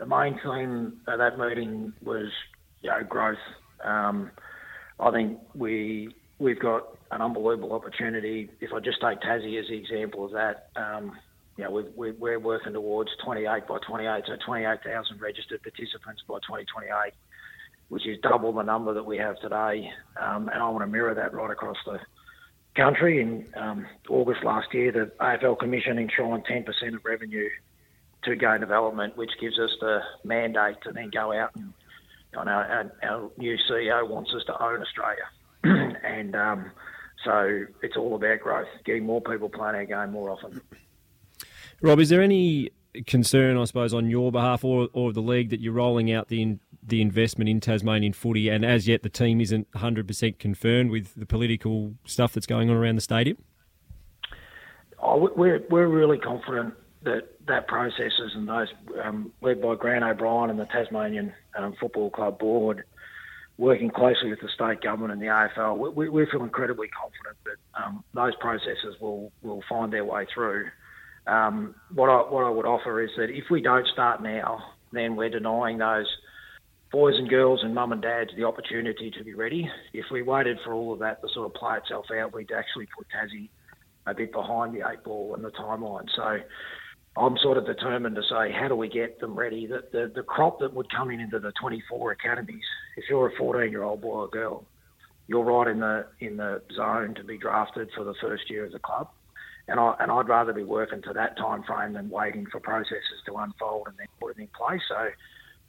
The 0.00 0.06
main 0.06 0.40
theme 0.42 1.00
of 1.06 1.18
that 1.18 1.38
meeting 1.38 1.92
was 2.02 2.32
you 2.82 2.90
know 2.90 3.04
growth. 3.04 3.38
Um, 3.84 4.32
I 4.98 5.12
think 5.12 5.38
we 5.54 6.12
we've 6.38 6.58
got 6.58 6.96
an 7.10 7.20
unbelievable 7.20 7.72
opportunity. 7.72 8.50
If 8.60 8.72
I 8.72 8.80
just 8.80 9.00
take 9.00 9.20
Tassie 9.20 9.60
as 9.60 9.68
the 9.68 9.76
example 9.76 10.24
of 10.24 10.32
that, 10.32 10.68
um, 10.76 11.16
you 11.56 11.64
know, 11.64 11.70
we 11.96 12.10
we're 12.12 12.40
working 12.40 12.72
towards 12.72 13.10
28 13.24 13.66
by 13.68 13.78
28, 13.86 14.24
so 14.26 14.36
28,000 14.44 15.20
registered 15.20 15.62
participants 15.62 16.22
by 16.26 16.36
2028, 16.36 17.12
which 17.88 18.06
is 18.06 18.18
double 18.22 18.52
the 18.52 18.62
number 18.62 18.92
that 18.94 19.06
we 19.06 19.18
have 19.18 19.38
today. 19.40 19.88
Um, 20.20 20.48
and 20.48 20.60
I 20.60 20.68
want 20.68 20.82
to 20.82 20.88
mirror 20.88 21.14
that 21.14 21.32
right 21.32 21.50
across 21.50 21.76
the 21.86 22.00
country. 22.74 23.20
In 23.20 23.46
um, 23.56 23.86
August 24.08 24.42
last 24.42 24.74
year, 24.74 24.90
the 24.90 25.12
AFL 25.20 25.58
Commission 25.58 25.98
enshrined 25.98 26.44
10% 26.44 26.66
of 26.96 27.04
revenue 27.04 27.48
to 28.24 28.34
game 28.34 28.60
development, 28.60 29.16
which 29.16 29.30
gives 29.40 29.58
us 29.60 29.70
the 29.80 30.00
mandate 30.24 30.76
to 30.82 30.92
then 30.92 31.10
go 31.10 31.32
out 31.32 31.54
and 31.54 31.72
you 32.32 32.44
know, 32.44 32.50
our, 32.50 32.90
our 33.04 33.30
new 33.38 33.56
CEO 33.70 34.08
wants 34.08 34.32
us 34.34 34.42
to 34.46 34.60
own 34.60 34.82
Australia. 34.82 35.22
and 36.04 36.36
um, 36.36 36.70
so 37.24 37.64
it's 37.82 37.96
all 37.96 38.14
about 38.14 38.40
growth, 38.40 38.68
getting 38.84 39.04
more 39.04 39.20
people 39.20 39.48
playing 39.48 39.74
our 39.76 39.84
game 39.84 40.12
more 40.12 40.30
often. 40.30 40.60
Rob, 41.80 41.98
is 41.98 42.08
there 42.08 42.22
any 42.22 42.70
concern, 43.06 43.56
I 43.56 43.64
suppose, 43.64 43.92
on 43.92 44.08
your 44.08 44.30
behalf 44.30 44.64
or, 44.64 44.88
or 44.92 45.12
the 45.12 45.20
league 45.20 45.50
that 45.50 45.60
you're 45.60 45.72
rolling 45.72 46.12
out 46.12 46.28
the 46.28 46.42
in, 46.42 46.60
the 46.82 47.00
investment 47.00 47.48
in 47.48 47.60
Tasmanian 47.60 48.12
footy, 48.12 48.48
and 48.48 48.64
as 48.64 48.86
yet 48.86 49.02
the 49.02 49.08
team 49.08 49.40
isn't 49.40 49.70
100% 49.72 50.38
confirmed 50.38 50.90
with 50.90 51.14
the 51.14 51.26
political 51.26 51.94
stuff 52.04 52.32
that's 52.32 52.46
going 52.46 52.70
on 52.70 52.76
around 52.76 52.96
the 52.96 53.00
stadium? 53.00 53.38
Oh, 55.00 55.30
we're 55.36 55.62
we're 55.68 55.88
really 55.88 56.18
confident 56.18 56.74
that 57.02 57.28
that 57.46 57.68
processes 57.68 58.32
and 58.34 58.48
those 58.48 58.68
um, 59.02 59.32
led 59.42 59.60
by 59.60 59.74
Grant 59.74 60.02
O'Brien 60.02 60.48
and 60.50 60.58
the 60.58 60.64
Tasmanian 60.66 61.32
um, 61.56 61.74
Football 61.78 62.10
Club 62.10 62.38
board, 62.38 62.84
working 63.58 63.90
closely 63.90 64.30
with 64.30 64.40
the 64.40 64.48
state 64.54 64.80
government 64.80 65.12
and 65.12 65.22
the 65.22 65.26
AFL, 65.26 65.94
we, 65.94 66.08
we 66.08 66.26
feel 66.30 66.42
incredibly 66.42 66.88
confident 66.88 67.36
that 67.44 67.82
um, 67.82 68.04
those 68.14 68.34
processes 68.40 68.96
will 69.00 69.32
will 69.42 69.62
find 69.68 69.92
their 69.92 70.04
way 70.04 70.26
through. 70.32 70.66
Um, 71.26 71.74
what 71.94 72.08
I 72.08 72.16
what 72.30 72.44
I 72.44 72.50
would 72.50 72.66
offer 72.66 73.02
is 73.02 73.10
that 73.16 73.30
if 73.30 73.44
we 73.50 73.62
don't 73.62 73.86
start 73.88 74.22
now, 74.22 74.58
then 74.92 75.16
we're 75.16 75.30
denying 75.30 75.78
those 75.78 76.06
boys 76.90 77.14
and 77.16 77.28
girls 77.28 77.60
and 77.62 77.74
mum 77.74 77.92
and 77.92 78.02
dads 78.02 78.30
the 78.36 78.44
opportunity 78.44 79.10
to 79.10 79.24
be 79.24 79.34
ready. 79.34 79.68
If 79.92 80.06
we 80.12 80.22
waited 80.22 80.58
for 80.64 80.72
all 80.72 80.92
of 80.92 81.00
that 81.00 81.20
to 81.22 81.28
sort 81.32 81.46
of 81.46 81.54
play 81.54 81.76
itself 81.76 82.06
out, 82.16 82.32
we'd 82.32 82.52
actually 82.52 82.86
put 82.96 83.06
Tassie 83.08 83.48
a 84.06 84.14
bit 84.14 84.32
behind 84.32 84.74
the 84.74 84.88
eight 84.88 85.02
ball 85.02 85.34
and 85.34 85.44
the 85.44 85.50
timeline. 85.50 86.06
So 86.14 86.38
I'm 87.16 87.36
sort 87.38 87.58
of 87.58 87.66
determined 87.66 88.16
to 88.16 88.22
say, 88.22 88.52
how 88.52 88.68
do 88.68 88.74
we 88.74 88.88
get 88.88 89.20
them 89.20 89.38
ready? 89.38 89.66
The, 89.66 89.84
the, 89.92 90.12
the 90.14 90.22
crop 90.22 90.58
that 90.60 90.74
would 90.74 90.90
come 90.90 91.10
in 91.10 91.20
into 91.20 91.38
the 91.38 91.52
24 91.60 92.12
academies, 92.12 92.64
if 92.96 93.04
you're 93.08 93.28
a 93.28 93.36
14 93.36 93.70
year 93.70 93.84
old 93.84 94.00
boy 94.00 94.22
or 94.22 94.28
girl, 94.28 94.64
you're 95.28 95.44
right 95.44 95.68
in 95.68 95.80
the 95.80 96.06
in 96.20 96.36
the 96.36 96.60
zone 96.74 97.14
to 97.14 97.24
be 97.24 97.38
drafted 97.38 97.88
for 97.94 98.04
the 98.04 98.14
first 98.20 98.50
year 98.50 98.66
of 98.66 98.72
the 98.72 98.78
club 98.78 99.08
and 99.68 99.80
I 99.80 99.94
and 100.00 100.10
I'd 100.10 100.28
rather 100.28 100.52
be 100.52 100.64
working 100.64 101.02
to 101.02 101.12
that 101.14 101.36
time 101.36 101.62
frame 101.62 101.94
than 101.94 102.10
waiting 102.10 102.46
for 102.50 102.60
processes 102.60 103.20
to 103.26 103.36
unfold 103.36 103.88
and 103.88 103.96
then 103.98 104.06
put 104.20 104.36
it 104.36 104.40
in 104.40 104.48
place. 104.48 104.82
So 104.88 105.08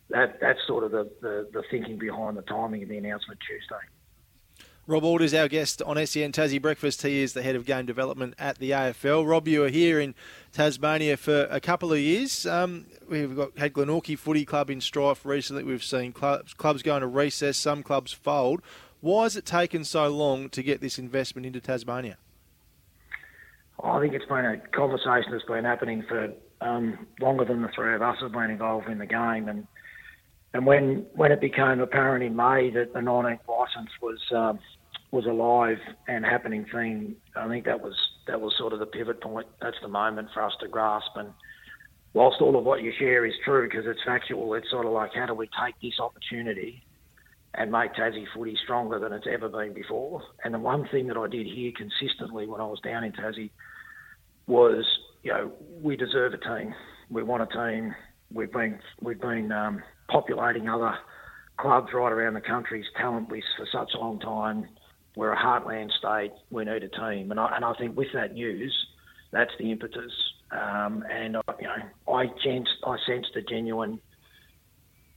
that 0.09 0.39
that's 0.41 0.59
sort 0.67 0.83
of 0.83 0.91
the, 0.91 1.09
the, 1.21 1.47
the 1.53 1.63
thinking 1.71 1.97
behind 1.97 2.37
the 2.37 2.41
timing 2.43 2.83
of 2.83 2.89
the 2.89 2.97
announcement 2.97 3.39
Tuesday. 3.39 3.83
Rob 4.87 5.03
Auld 5.03 5.23
is 5.23 5.33
our 5.33 5.47
guest 5.47 5.81
on 5.81 5.95
SEN 6.05 6.31
Tassie 6.31 6.61
Breakfast. 6.61 7.01
He 7.01 7.23
is 7.23 7.33
the 7.33 7.41
head 7.41 7.55
of 7.55 7.65
game 7.65 7.87
development 7.87 8.35
at 8.37 8.59
the 8.59 8.69
AFL. 8.69 9.27
Rob, 9.27 9.47
you 9.47 9.61
were 9.61 9.69
here 9.69 9.99
in 9.99 10.13
Tasmania 10.51 11.17
for 11.17 11.47
a 11.49 11.59
couple 11.59 11.91
of 11.91 11.97
years. 11.97 12.45
Um, 12.45 12.85
we've 13.09 13.35
got 13.35 13.57
had 13.57 13.73
Glenorchy 13.73 14.15
Footy 14.15 14.45
Club 14.45 14.69
in 14.69 14.79
strife 14.81 15.25
recently. 15.25 15.63
We've 15.63 15.83
seen 15.83 16.13
clubs, 16.13 16.53
clubs 16.53 16.83
going 16.83 17.01
to 17.01 17.07
recess, 17.07 17.57
some 17.57 17.81
clubs 17.81 18.13
fold. 18.13 18.61
Why 19.01 19.23
has 19.23 19.35
it 19.35 19.43
taken 19.43 19.83
so 19.85 20.07
long 20.07 20.49
to 20.49 20.61
get 20.61 20.81
this 20.81 20.99
investment 20.99 21.47
into 21.47 21.59
Tasmania? 21.59 22.17
I 23.83 23.99
think 23.99 24.13
it's 24.13 24.25
been 24.25 24.45
a 24.45 24.57
conversation 24.67 25.31
that's 25.31 25.45
been 25.45 25.65
happening 25.65 26.03
for 26.07 26.31
um, 26.61 27.07
longer 27.19 27.43
than 27.43 27.63
the 27.63 27.69
three 27.69 27.95
of 27.95 28.03
us 28.03 28.17
have 28.21 28.33
been 28.33 28.51
involved 28.51 28.87
in 28.87 28.99
the 28.99 29.07
game, 29.07 29.49
and 29.49 29.65
and 30.53 30.67
when 30.67 31.07
when 31.15 31.31
it 31.31 31.41
became 31.41 31.81
apparent 31.81 32.23
in 32.23 32.35
May 32.35 32.69
that 32.69 32.93
the 32.93 32.99
19th 32.99 33.39
licence 33.47 33.89
was 33.99 34.19
um, 34.31 34.59
was 35.15 35.25
alive 35.25 35.77
and 36.09 36.25
happening 36.25 36.65
thing, 36.73 37.15
I 37.37 37.47
think 37.47 37.63
that 37.65 37.81
was 37.81 37.95
that 38.27 38.41
was 38.41 38.53
sort 38.57 38.73
of 38.73 38.79
the 38.79 38.85
pivot 38.85 39.21
point. 39.21 39.47
That's 39.61 39.77
the 39.81 39.87
moment 39.87 40.27
for 40.33 40.43
us 40.43 40.51
to 40.59 40.67
grasp. 40.67 41.11
And 41.15 41.29
whilst 42.13 42.41
all 42.41 42.57
of 42.57 42.65
what 42.65 42.83
you 42.83 42.91
share 42.99 43.25
is 43.25 43.33
true 43.45 43.65
because 43.65 43.85
it's 43.87 44.01
factual, 44.05 44.53
it's 44.55 44.69
sort 44.69 44.85
of 44.85 44.91
like 44.91 45.11
how 45.15 45.25
do 45.25 45.33
we 45.33 45.49
take 45.65 45.75
this 45.81 46.01
opportunity 46.01 46.83
and 47.53 47.71
make 47.71 47.93
Tassie 47.93 48.25
footy 48.35 48.57
stronger 48.65 48.99
than 48.99 49.13
it's 49.13 49.25
ever 49.31 49.47
been 49.47 49.73
before. 49.73 50.21
And 50.43 50.53
the 50.53 50.59
one 50.59 50.85
thing 50.89 51.07
that 51.07 51.15
I 51.15 51.27
did 51.27 51.47
hear 51.47 51.71
consistently 51.71 52.45
when 52.45 52.59
I 52.59 52.65
was 52.65 52.81
down 52.81 53.05
in 53.05 53.13
Tassie 53.13 53.51
was, 54.47 54.83
you 55.23 55.31
know, 55.31 55.53
we 55.81 55.95
deserve 55.95 56.33
a 56.33 56.37
team. 56.37 56.75
We 57.09 57.23
want 57.23 57.41
a 57.41 57.71
team. 57.71 57.95
We've 58.33 58.51
been 58.51 58.79
we've 59.01 59.21
been 59.21 59.53
um, 59.53 59.81
populating 60.09 60.67
other 60.67 60.93
clubs 61.57 61.87
right 61.93 62.11
around 62.11 62.33
the 62.33 62.41
country's 62.41 62.85
talent 62.97 63.31
list 63.31 63.47
for 63.55 63.65
such 63.71 63.91
a 63.95 63.97
long 63.97 64.19
time. 64.19 64.67
We're 65.15 65.33
a 65.33 65.37
heartland 65.37 65.91
state. 65.97 66.31
We 66.49 66.65
need 66.65 66.83
a 66.83 66.89
team, 66.89 67.31
and 67.31 67.39
I 67.39 67.55
and 67.55 67.63
I 67.63 67.73
think 67.73 67.95
with 67.95 68.09
that 68.13 68.33
news, 68.33 68.73
that's 69.31 69.51
the 69.59 69.71
impetus. 69.71 70.11
Um, 70.51 71.03
and 71.09 71.37
I, 71.37 71.41
you 71.59 71.67
know, 71.67 72.13
I 72.13 72.25
sensed 72.43 72.71
I 72.85 72.97
sensed 73.07 73.35
a 73.35 73.41
genuine 73.41 73.99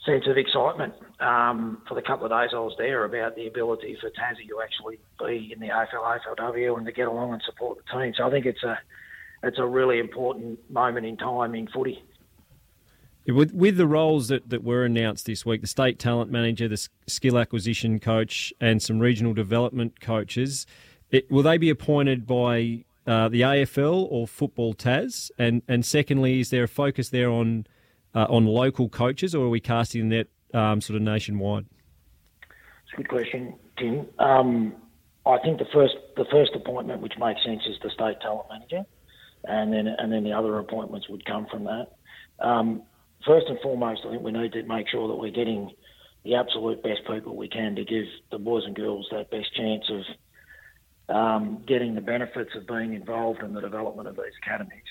sense 0.07 0.25
of 0.27 0.37
excitement 0.39 0.95
um, 1.21 1.83
for 1.87 1.95
the 1.95 2.03
couple 2.03 2.25
of 2.25 2.33
days 2.33 2.51
I 2.55 2.59
was 2.59 2.75
there 2.79 3.05
about 3.05 3.37
the 3.37 3.47
ability 3.47 3.97
for 4.01 4.09
Tassie 4.11 4.49
to 4.49 4.61
actually 4.63 4.99
be 5.19 5.53
in 5.53 5.61
the 5.61 5.69
AFL, 5.69 6.19
AFLW 6.39 6.79
and 6.79 6.87
to 6.87 6.93
get 6.93 7.09
along 7.09 7.33
and 7.35 7.43
support 7.45 7.79
the 7.79 7.99
team. 7.99 8.15
So 8.17 8.25
I 8.25 8.31
think 8.31 8.47
it's 8.47 8.63
a 8.63 8.79
it's 9.43 9.59
a 9.59 9.67
really 9.67 9.99
important 9.99 10.59
moment 10.71 11.07
in 11.07 11.17
time 11.17 11.55
in 11.55 11.69
footy. 11.69 12.03
With, 13.29 13.53
with 13.53 13.77
the 13.77 13.87
roles 13.87 14.29
that, 14.29 14.49
that 14.49 14.65
were 14.65 14.85
announced 14.85 15.27
this 15.27 15.45
week, 15.45 15.61
the 15.61 15.67
state 15.67 15.99
talent 15.99 16.31
manager, 16.31 16.67
the 16.67 16.89
skill 17.07 17.37
acquisition 17.37 18.01
coach, 18.01 18.55
and 18.59 18.83
some 18.83 19.01
regional 19.01 19.35
development 19.35 20.01
coaches, 20.01 20.67
it, 21.11 21.31
will 21.31 21.43
they 21.43 21.59
be 21.59 21.69
appointed 21.69 22.27
by 22.27 22.85
uh, 23.07 23.29
the 23.29 23.43
AFL 23.43 24.07
or 24.11 24.27
Football 24.27 24.73
Tas? 24.73 25.31
And 25.39 25.63
and 25.69 25.85
secondly, 25.85 26.41
is 26.41 26.49
there 26.51 26.65
a 26.65 26.69
focus 26.69 27.11
there 27.11 27.31
on 27.31 27.67
uh, 28.15 28.27
on 28.31 28.47
local 28.47 28.89
coaches, 28.89 29.35
or 29.35 29.47
are 29.47 29.51
we 29.51 29.61
casting 29.61 30.09
that 30.09 30.29
um, 30.55 30.81
sort 30.81 30.97
of 30.97 31.03
nationwide? 31.03 31.67
It's 32.41 32.95
a 32.95 32.97
good 32.97 33.09
question, 33.09 33.55
Tim. 33.79 34.07
Um, 34.19 34.75
I 35.27 35.39
think 35.39 35.59
the 35.59 35.67
first 35.73 35.97
the 36.17 36.25
first 36.31 36.53
appointment, 36.55 37.03
which 37.03 37.15
makes 37.19 37.45
sense, 37.45 37.63
is 37.67 37.77
the 37.83 37.91
state 37.91 38.21
talent 38.23 38.47
manager, 38.51 38.85
and 39.45 39.71
then 39.71 39.87
and 39.87 40.11
then 40.11 40.25
the 40.25 40.33
other 40.33 40.59
appointments 40.59 41.11
would 41.11 41.27
come 41.27 41.47
from 41.51 41.65
that. 41.65 41.89
Um, 42.41 42.83
first 43.29 43.47
and 43.49 43.61
foremost, 43.61 44.01
I 44.07 44.11
think 44.11 44.23
we 44.23 44.33
need 44.33 44.53
to 44.53 44.63
make 44.65 44.89
sure 44.89 45.07
that 45.07 45.15
we're 45.15 45.31
getting 45.31 45.71
the 46.25 46.35
absolute 46.35 46.83
best 46.83 47.01
people 47.07 47.37
we 47.37 47.49
can 47.49 47.77
to 47.77 47.85
give 47.85 48.05
the 48.33 48.39
boys 48.39 48.65
and 48.67 48.75
girls 48.75 49.07
that 49.13 49.31
best 49.31 49.55
chance 49.55 49.85
of 49.91 51.15
um, 51.15 51.63
getting 51.67 51.95
the 51.95 52.01
benefits 52.01 52.51
of 52.57 52.67
being 52.67 52.95
involved 52.95 53.43
in 53.43 53.53
the 53.53 53.61
development 53.61 54.09
of 54.09 54.17
these 54.17 54.35
academies. 54.43 54.83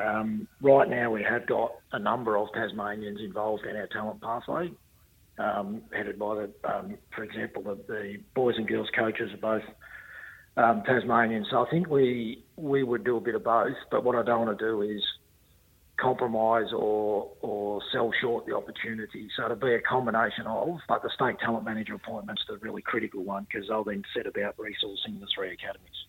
Um, 0.00 0.46
right 0.60 0.88
now, 0.88 1.10
we 1.10 1.22
have 1.22 1.46
got 1.46 1.72
a 1.92 1.98
number 1.98 2.36
of 2.36 2.48
Tasmanians 2.52 3.20
involved 3.20 3.64
in 3.64 3.76
our 3.76 3.86
talent 3.86 4.20
pathway, 4.20 4.70
um, 5.38 5.82
headed 5.92 6.18
by 6.18 6.34
the, 6.34 6.50
um, 6.70 6.98
for 7.14 7.24
example, 7.24 7.62
the, 7.62 7.78
the, 7.88 8.16
boys 8.34 8.56
and 8.58 8.68
girls 8.68 8.88
coaches 8.96 9.30
are 9.32 9.60
both 9.60 9.62
um, 10.56 10.82
Tasmanians. 10.84 11.46
So 11.50 11.64
I 11.64 11.70
think 11.70 11.88
we 11.88 12.44
we 12.56 12.82
would 12.82 13.04
do 13.04 13.16
a 13.16 13.20
bit 13.20 13.34
of 13.34 13.44
both. 13.44 13.76
But 13.90 14.04
what 14.04 14.16
I 14.16 14.22
don't 14.22 14.46
want 14.46 14.58
to 14.58 14.64
do 14.64 14.82
is 14.82 15.02
compromise 15.98 16.72
or 16.72 17.30
or 17.40 17.80
sell 17.92 18.10
short 18.20 18.46
the 18.46 18.54
opportunity. 18.54 19.28
So 19.36 19.44
it'll 19.44 19.56
be 19.56 19.74
a 19.74 19.80
combination 19.80 20.46
of, 20.46 20.78
but 20.88 21.02
the 21.02 21.10
state 21.10 21.38
talent 21.40 21.64
manager 21.64 21.94
appointment's 21.94 22.42
the 22.48 22.58
really 22.58 22.82
critical 22.82 23.24
one 23.24 23.46
because 23.50 23.68
they'll 23.68 23.84
then 23.84 24.04
set 24.14 24.26
about 24.26 24.56
resourcing 24.56 25.20
the 25.20 25.26
three 25.34 25.52
academies. 25.52 26.06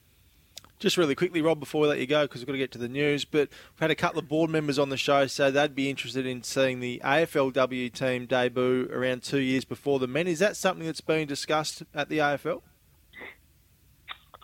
Just 0.79 0.95
really 0.95 1.15
quickly, 1.15 1.41
Rob, 1.41 1.59
before 1.59 1.81
we 1.81 1.87
let 1.87 1.97
you 1.97 2.05
go, 2.05 2.25
because 2.25 2.41
we've 2.41 2.47
got 2.47 2.51
to 2.51 2.59
get 2.59 2.71
to 2.73 2.77
the 2.77 2.87
news, 2.87 3.25
but 3.25 3.49
we've 3.49 3.79
had 3.79 3.89
a 3.89 3.95
couple 3.95 4.19
of 4.19 4.27
board 4.27 4.51
members 4.51 4.77
on 4.77 4.89
the 4.89 4.97
show, 4.97 5.25
so 5.25 5.49
they'd 5.49 5.73
be 5.73 5.89
interested 5.89 6.27
in 6.27 6.43
seeing 6.43 6.81
the 6.81 7.01
AFLW 7.03 7.91
team 7.91 8.27
debut 8.27 8.87
around 8.91 9.23
two 9.23 9.39
years 9.39 9.65
before 9.65 9.97
the 9.97 10.05
men. 10.05 10.27
Is 10.27 10.37
that 10.37 10.55
something 10.55 10.85
that's 10.85 11.01
being 11.01 11.25
discussed 11.25 11.81
at 11.95 12.09
the 12.09 12.19
AFL? 12.19 12.61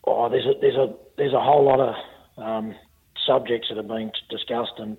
Oh, 0.06 0.28
there's 0.28 0.46
a 0.48 0.54
there's 0.60 0.76
a 0.76 0.94
there's 1.18 1.34
a 1.34 1.39
whole 1.39 1.64
lot 1.64 1.80
of 1.80 1.96
um, 2.44 2.76
subjects 3.28 3.70
that 3.70 3.78
are 3.78 3.84
being 3.84 4.12
discussed 4.30 4.74
and 4.78 4.98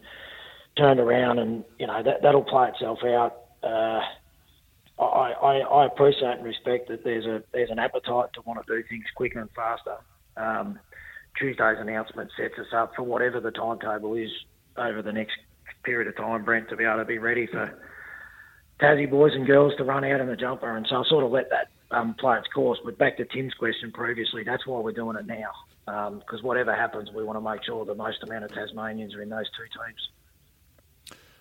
turned 0.76 1.00
around, 1.00 1.38
and 1.38 1.64
you 1.78 1.86
know 1.86 2.02
that 2.02 2.22
that'll 2.22 2.44
play 2.44 2.68
itself 2.68 2.98
out. 3.04 3.36
Uh, 3.62 4.00
I, 4.98 5.32
I, 5.32 5.58
I 5.58 5.86
appreciate 5.86 6.36
and 6.36 6.44
respect 6.44 6.88
that 6.88 7.04
there's 7.04 7.26
a 7.26 7.42
there's 7.52 7.70
an 7.70 7.78
appetite 7.78 8.30
to 8.34 8.42
want 8.44 8.64
to 8.64 8.76
do 8.76 8.86
things 8.88 9.04
quicker 9.16 9.40
and 9.40 9.50
faster. 9.54 9.96
Um, 10.36 10.78
Tuesday's 11.38 11.78
announcement 11.80 12.30
sets 12.36 12.54
us 12.58 12.72
up 12.74 12.92
for 12.94 13.02
whatever 13.02 13.40
the 13.40 13.50
timetable 13.50 14.14
is 14.14 14.30
over 14.76 15.02
the 15.02 15.12
next 15.12 15.36
period 15.84 16.08
of 16.08 16.16
time, 16.16 16.44
Brent, 16.44 16.68
to 16.68 16.76
be 16.76 16.84
able 16.84 16.98
to 16.98 17.04
be 17.04 17.18
ready 17.18 17.46
for 17.46 17.76
Tassie 18.80 19.10
boys 19.10 19.32
and 19.34 19.46
girls 19.46 19.72
to 19.78 19.84
run 19.84 20.04
out 20.04 20.20
in 20.20 20.28
the 20.28 20.36
jumper. 20.36 20.76
And 20.76 20.86
so 20.88 20.96
I 20.96 21.02
sort 21.08 21.24
of 21.24 21.30
let 21.30 21.50
that 21.50 21.68
um, 21.96 22.14
play 22.18 22.38
its 22.38 22.48
course. 22.48 22.78
But 22.84 22.98
back 22.98 23.16
to 23.18 23.24
Tim's 23.24 23.54
question 23.54 23.92
previously, 23.92 24.42
that's 24.44 24.66
why 24.66 24.80
we're 24.80 24.92
doing 24.92 25.16
it 25.16 25.26
now. 25.26 25.50
Because 25.86 26.40
um, 26.40 26.46
whatever 26.46 26.74
happens, 26.74 27.10
we 27.14 27.24
want 27.24 27.36
to 27.36 27.40
make 27.40 27.62
sure 27.64 27.84
the 27.84 27.94
most 27.94 28.22
amount 28.22 28.44
of 28.44 28.52
Tasmanians 28.52 29.14
are 29.14 29.22
in 29.22 29.28
those 29.28 29.46
two 29.56 29.64
teams. 29.64 30.08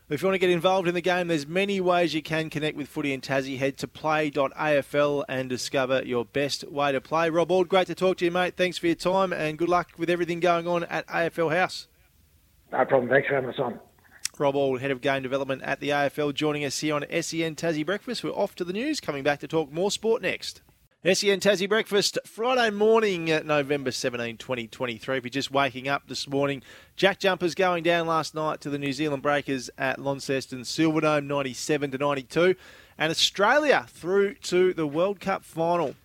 If 0.10 0.22
you 0.22 0.28
want 0.28 0.36
to 0.36 0.40
get 0.40 0.50
involved 0.50 0.90
in 0.90 0.94
the 0.94 1.02
game, 1.02 1.30
there's 1.30 1.48
many 1.48 1.80
ways 1.80 2.14
you 2.14 2.22
can 2.22 2.50
connect 2.50 2.76
with 2.76 2.90
Footy 2.90 3.14
and 3.14 3.24
Tassie. 3.24 3.58
Head 3.58 3.78
to 3.78 3.88
play.afl 3.88 5.24
and 5.30 5.50
discover 5.50 6.04
your 6.04 6.26
best 6.26 6.70
way 6.70 6.92
to 6.92 7.00
play. 7.00 7.30
Rob 7.30 7.50
Auld, 7.50 7.70
great 7.70 7.88
to 7.88 7.96
talk 7.96 8.18
to 8.18 8.26
you, 8.26 8.32
mate. 8.32 8.58
Thanks 8.58 8.78
for 8.78 8.88
your 8.88 8.98
time 8.98 9.32
and 9.32 9.58
good 9.58 9.70
luck 9.70 9.92
with 9.98 10.10
everything 10.10 10.42
going 10.42 10.68
on 10.68 10.84
at 10.84 11.08
AFL 11.08 11.56
House. 11.56 11.88
No 12.74 12.84
problem. 12.84 13.10
Thanks 13.10 13.30
for 13.30 13.36
having 13.36 13.50
us 13.50 13.60
on. 13.60 13.80
Rob 14.38 14.56
Auld, 14.58 14.82
Head 14.82 14.92
of 14.92 15.00
Game 15.00 15.24
Development 15.24 15.62
at 15.62 15.80
the 15.80 15.90
AFL, 15.90 16.34
joining 16.34 16.66
us 16.66 16.80
here 16.80 16.96
on 16.96 17.06
SEN 17.10 17.56
Tassie 17.56 17.86
Breakfast. 17.86 18.26
We're 18.26 18.32
off 18.32 18.56
to 18.56 18.66
the 18.66 18.74
news, 18.74 19.00
coming 19.00 19.24
back 19.24 19.40
to 19.40 19.48
talk 19.48 19.72
more 19.72 19.90
sport 19.90 20.22
next. 20.22 20.62
SEN 21.06 21.42
Tassie 21.42 21.68
Breakfast, 21.68 22.18
Friday 22.26 22.70
morning, 22.70 23.26
November 23.26 23.92
17, 23.92 24.38
2023. 24.38 25.18
If 25.18 25.24
you're 25.26 25.30
just 25.30 25.52
waking 25.52 25.90
up 25.90 26.04
this 26.08 26.30
morning, 26.30 26.64
Jack 26.96 27.20
Jumpers 27.20 27.56
going 27.56 27.84
down 27.84 28.08
last 28.08 28.34
night 28.34 28.62
to 28.62 28.70
the 28.70 28.78
New 28.78 28.94
Zealand 28.94 29.22
Breakers 29.22 29.70
at 29.78 30.00
Launceston 30.00 30.62
Silverdome, 30.62 31.26
97 31.26 31.92
to 31.92 31.98
92. 31.98 32.56
And 32.98 33.12
Australia 33.12 33.86
through 33.90 34.36
to 34.36 34.74
the 34.74 34.88
World 34.88 35.20
Cup 35.20 35.44
final. 35.44 35.96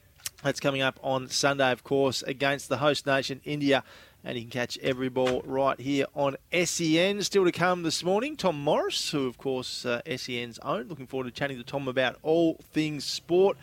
That's 0.42 0.58
coming 0.58 0.82
up 0.82 0.98
on 1.00 1.28
Sunday, 1.28 1.70
of 1.70 1.84
course, 1.84 2.22
against 2.24 2.68
the 2.68 2.78
host 2.78 3.06
nation, 3.06 3.40
India. 3.44 3.84
And 4.24 4.36
you 4.36 4.42
can 4.42 4.50
catch 4.50 4.78
every 4.78 5.08
ball 5.08 5.42
right 5.46 5.78
here 5.78 6.06
on 6.16 6.36
SEN. 6.52 7.22
Still 7.22 7.44
to 7.44 7.52
come 7.52 7.84
this 7.84 8.02
morning, 8.02 8.34
Tom 8.34 8.60
Morris, 8.60 9.12
who, 9.12 9.28
of 9.28 9.38
course, 9.38 9.86
uh, 9.86 10.00
SEN's 10.16 10.58
own. 10.58 10.88
Looking 10.88 11.06
forward 11.06 11.26
to 11.26 11.30
chatting 11.30 11.56
to 11.56 11.62
Tom 11.62 11.86
about 11.86 12.16
all 12.24 12.54
things 12.72 13.04
sport. 13.04 13.56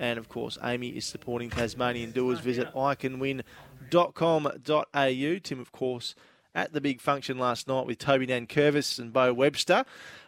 And 0.00 0.18
of 0.18 0.28
course, 0.30 0.56
Amy 0.64 0.88
is 0.88 1.04
supporting 1.04 1.50
Tasmanian 1.50 2.10
Doers. 2.10 2.40
Visit 2.40 2.72
iconwin.com.au. 2.74 5.38
Tim, 5.42 5.60
of 5.60 5.72
course, 5.72 6.14
at 6.54 6.72
the 6.72 6.80
big 6.80 7.02
function 7.02 7.38
last 7.38 7.68
night 7.68 7.86
with 7.86 7.98
Toby 7.98 8.26
Nankervis 8.26 8.98
and 8.98 9.12
Bo 9.12 9.34
Webster. 9.34 9.84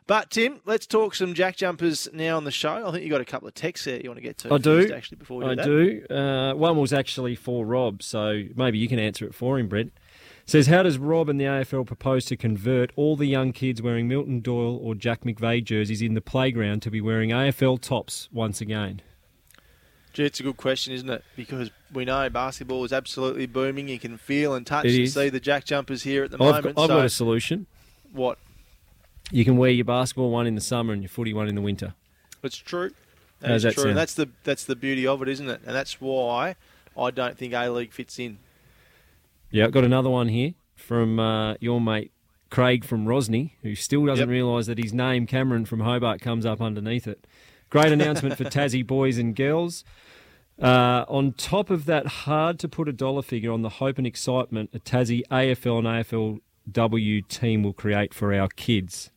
But 0.06 0.30
Tim, 0.30 0.60
let's 0.66 0.86
talk 0.86 1.14
some 1.14 1.32
jack 1.32 1.56
jumpers 1.56 2.06
now 2.12 2.36
on 2.36 2.44
the 2.44 2.50
show. 2.50 2.86
I 2.86 2.90
think 2.90 3.02
you 3.02 3.10
got 3.10 3.22
a 3.22 3.24
couple 3.24 3.48
of 3.48 3.54
texts 3.54 3.86
there 3.86 3.98
you 3.98 4.10
want 4.10 4.18
to 4.18 4.22
get 4.22 4.36
to. 4.38 4.52
I 4.52 4.58
do. 4.58 4.92
Actually, 4.92 5.16
before 5.16 5.38
we 5.38 5.44
do 5.46 5.50
I 5.50 5.54
that. 5.54 5.64
do. 5.64 6.06
Uh, 6.14 6.52
one 6.54 6.76
was 6.76 6.92
actually 6.92 7.34
for 7.34 7.64
Rob, 7.64 8.02
so 8.02 8.42
maybe 8.54 8.78
you 8.78 8.88
can 8.88 8.98
answer 8.98 9.24
it 9.24 9.34
for 9.34 9.58
him, 9.58 9.68
Brent. 9.68 9.92
Says, 10.44 10.66
how 10.66 10.82
does 10.82 10.98
Rob 10.98 11.28
and 11.28 11.40
the 11.40 11.44
AFL 11.44 11.86
propose 11.86 12.24
to 12.26 12.36
convert 12.36 12.90
all 12.96 13.16
the 13.16 13.26
young 13.26 13.52
kids 13.52 13.80
wearing 13.80 14.08
Milton 14.08 14.40
Doyle 14.40 14.76
or 14.76 14.96
Jack 14.96 15.22
McVeigh 15.22 15.64
jerseys 15.64 16.02
in 16.02 16.14
the 16.14 16.20
playground 16.20 16.82
to 16.82 16.90
be 16.90 17.00
wearing 17.00 17.30
AFL 17.30 17.80
tops 17.80 18.28
once 18.32 18.60
again? 18.60 19.00
Gee, 20.12 20.24
it's 20.24 20.40
a 20.40 20.42
good 20.42 20.56
question, 20.58 20.92
isn't 20.92 21.08
it? 21.08 21.24
Because 21.36 21.70
we 21.92 22.04
know 22.04 22.28
basketball 22.28 22.84
is 22.84 22.92
absolutely 22.92 23.46
booming. 23.46 23.88
You 23.88 23.98
can 23.98 24.18
feel 24.18 24.54
and 24.54 24.66
touch 24.66 24.84
It 24.84 24.90
and 24.92 25.00
is. 25.04 25.14
see 25.14 25.28
the 25.30 25.40
jack 25.40 25.64
jumpers 25.64 26.02
here 26.02 26.24
at 26.24 26.30
the 26.30 26.36
I've, 26.36 26.56
moment. 26.62 26.76
got, 26.76 26.82
I've 26.82 26.88
so 26.88 26.96
got 26.96 27.04
a 27.06 27.08
solution. 27.08 27.66
what? 28.12 28.38
You 29.30 29.44
can 29.46 29.56
wear 29.56 29.70
your 29.70 29.86
basketball 29.86 30.30
one 30.30 30.46
in 30.46 30.54
the 30.54 30.60
summer 30.60 30.92
and 30.92 31.00
your 31.02 31.08
footy 31.08 31.32
one 31.32 31.48
in 31.48 31.54
the 31.54 31.62
winter. 31.62 31.94
It's 32.42 32.56
true. 32.58 32.90
That 33.40 33.48
How's 33.48 33.56
is 33.56 33.62
that 33.62 33.74
true. 33.74 33.82
sound? 33.84 33.96
That's 33.96 34.14
the 34.14 34.28
that's 34.44 34.64
the 34.64 34.76
beauty 34.76 35.06
of 35.06 35.22
it, 35.22 35.28
isn't 35.28 35.48
it? 35.48 35.60
And 35.64 35.74
that's 35.74 36.00
why 36.00 36.56
I 36.98 37.10
don't 37.10 37.38
think 37.38 37.54
A 37.54 37.70
League 37.70 37.92
fits 37.92 38.18
in. 38.18 38.38
Yeah, 39.50 39.64
I've 39.64 39.72
got 39.72 39.84
another 39.84 40.10
one 40.10 40.28
here 40.28 40.52
from 40.76 41.18
uh, 41.18 41.54
your 41.60 41.80
mate 41.80 42.10
Craig 42.50 42.84
from 42.84 43.06
Rosny, 43.06 43.52
who 43.62 43.74
still 43.74 44.04
doesn't 44.04 44.28
Yep. 44.28 44.32
realise 44.32 44.66
that 44.66 44.76
his 44.78 44.92
name, 44.92 45.26
Cameron 45.26 45.64
from 45.64 45.80
Hobart, 45.80 46.20
comes 46.20 46.44
up 46.44 46.60
underneath 46.60 47.06
it. 47.08 47.24
Great 47.72 47.90
announcement 47.90 48.36
for 48.36 48.44
Tassie 48.44 48.86
boys 48.86 49.16
and 49.16 49.34
girls. 49.34 49.82
Uh, 50.60 51.06
on 51.08 51.32
top 51.32 51.70
of 51.70 51.86
that, 51.86 52.06
hard 52.06 52.58
to 52.58 52.68
put 52.68 52.86
a 52.86 52.92
dollar 52.92 53.22
figure 53.22 53.50
on 53.50 53.62
the 53.62 53.70
hope 53.70 53.96
and 53.96 54.06
excitement 54.06 54.68
a 54.74 54.78
Tassie 54.78 55.22
AFL 55.30 55.78
and 55.78 56.42
AFLW 56.74 57.26
team 57.28 57.62
will 57.62 57.72
create 57.72 58.12
for 58.12 58.34
our 58.34 58.48
kids. 58.48 59.10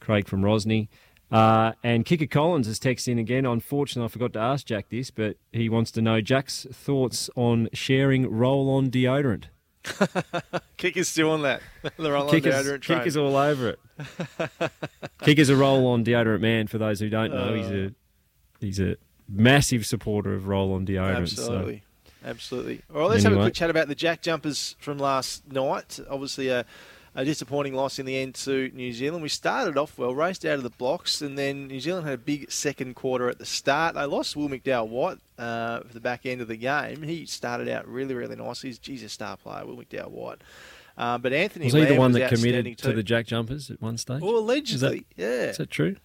Craig 0.00 0.26
from 0.26 0.42
Rosny. 0.42 0.88
Uh, 1.30 1.74
and 1.84 2.04
Kicker 2.04 2.26
Collins 2.26 2.66
has 2.66 2.80
texted 2.80 3.06
in 3.06 3.18
again. 3.20 3.46
Unfortunately, 3.46 4.06
I 4.06 4.08
forgot 4.08 4.32
to 4.32 4.40
ask 4.40 4.66
Jack 4.66 4.88
this, 4.88 5.12
but 5.12 5.36
he 5.52 5.68
wants 5.68 5.92
to 5.92 6.02
know 6.02 6.20
Jack's 6.20 6.66
thoughts 6.72 7.30
on 7.36 7.68
sharing 7.72 8.28
roll 8.28 8.68
on 8.68 8.90
deodorant. 8.90 9.44
Kicker's 10.76 11.08
still 11.08 11.30
on 11.30 11.42
that. 11.42 11.62
the 11.96 12.10
roll 12.10 12.28
on 12.28 12.34
deodorant 12.34 12.80
train. 12.80 12.98
Kickers 12.98 13.16
all 13.16 13.36
over 13.36 13.70
it. 13.70 13.80
Kicker's 15.22 15.48
a 15.48 15.56
roll 15.56 15.86
on 15.88 16.04
deodorant 16.04 16.40
man. 16.40 16.66
For 16.66 16.78
those 16.78 17.00
who 17.00 17.08
don't 17.08 17.32
know, 17.32 17.54
he's 17.54 17.70
a 17.70 17.86
uh. 17.86 17.90
he's 18.60 18.80
a 18.80 18.96
massive 19.28 19.86
supporter 19.86 20.34
of 20.34 20.46
roll 20.46 20.74
on 20.74 20.86
deodorant. 20.86 21.28
so- 21.28 21.42
Absolutely. 21.42 21.82
Absolutely. 22.24 22.82
All 22.92 23.02
right, 23.02 23.10
let's 23.10 23.22
have 23.22 23.34
a 23.34 23.40
quick 23.40 23.54
chat 23.54 23.70
about 23.70 23.86
the 23.86 23.94
Jack 23.94 24.20
Jumpers 24.20 24.74
from 24.80 24.98
last 24.98 25.46
night. 25.52 26.00
Obviously, 26.10 26.48
a, 26.48 26.64
a 27.16 27.24
disappointing 27.24 27.72
loss 27.74 27.98
in 27.98 28.04
the 28.04 28.16
end 28.16 28.34
to 28.34 28.70
New 28.74 28.92
Zealand. 28.92 29.22
We 29.22 29.30
started 29.30 29.78
off 29.78 29.98
well, 29.98 30.14
raced 30.14 30.44
out 30.44 30.58
of 30.58 30.62
the 30.62 30.70
blocks, 30.70 31.22
and 31.22 31.36
then 31.36 31.66
New 31.66 31.80
Zealand 31.80 32.04
had 32.06 32.14
a 32.14 32.18
big 32.18 32.52
second 32.52 32.94
quarter 32.94 33.30
at 33.30 33.38
the 33.38 33.46
start. 33.46 33.94
They 33.94 34.04
lost 34.04 34.36
Will 34.36 34.50
McDowell 34.50 34.88
White 34.88 35.18
uh, 35.38 35.80
for 35.80 35.94
the 35.94 36.00
back 36.00 36.26
end 36.26 36.42
of 36.42 36.48
the 36.48 36.56
game. 36.56 37.02
He 37.02 37.24
started 37.24 37.68
out 37.68 37.88
really, 37.88 38.14
really 38.14 38.36
nicely. 38.36 38.68
He's, 38.68 38.80
he's 38.82 39.02
a 39.02 39.08
star 39.08 39.38
player, 39.38 39.64
Will 39.64 39.76
McDowell 39.78 40.10
White. 40.10 40.42
Uh, 40.98 41.16
but 41.16 41.32
Anthony 41.32 41.66
was 41.66 41.74
he 41.74 41.84
the 41.84 41.94
one 41.96 42.12
that 42.12 42.30
committed 42.30 42.64
to 42.78 42.88
too. 42.88 42.92
the 42.92 43.02
Jack 43.02 43.26
Jumpers 43.26 43.70
at 43.70 43.80
one 43.80 43.96
stage? 43.96 44.20
Well, 44.20 44.36
allegedly, 44.36 44.74
Is 44.74 44.80
that, 45.16 45.22
yeah. 45.22 45.50
is 45.50 45.56
that 45.56 45.70
true? 45.70 45.96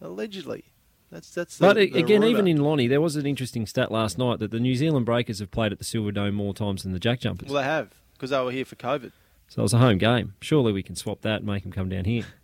Allegedly. 0.00 0.64
That's 1.10 1.30
that's. 1.34 1.58
The, 1.58 1.66
But 1.66 1.76
again, 1.76 2.24
even 2.24 2.46
in 2.46 2.58
Lonnie, 2.62 2.86
there 2.86 3.00
was 3.00 3.16
an 3.16 3.26
interesting 3.26 3.66
stat 3.66 3.92
last 3.92 4.16
night 4.16 4.38
that 4.38 4.50
the 4.50 4.58
New 4.60 4.74
Zealand 4.74 5.06
Breakers 5.06 5.40
have 5.40 5.50
played 5.50 5.70
at 5.70 5.78
the 5.78 5.84
Silver 5.84 6.10
Dome 6.10 6.34
more 6.34 6.54
times 6.54 6.84
than 6.84 6.92
the 6.92 6.98
Jack 6.98 7.20
Jumpers. 7.20 7.50
well, 7.50 7.62
they 7.62 7.68
have 7.68 7.90
because 8.14 8.30
they 8.30 8.40
were 8.40 8.50
here 8.50 8.64
for 8.64 8.76
COVID. 8.76 9.12
So 9.52 9.60
it 9.60 9.64
was 9.64 9.74
a 9.74 9.78
home 9.78 9.98
game. 9.98 10.32
Surely 10.40 10.72
we 10.72 10.82
can 10.82 10.96
swap 10.96 11.20
that 11.20 11.40
and 11.40 11.44
make 11.44 11.62
them 11.62 11.72
come 11.72 11.90
down 11.90 12.06
here. 12.06 12.24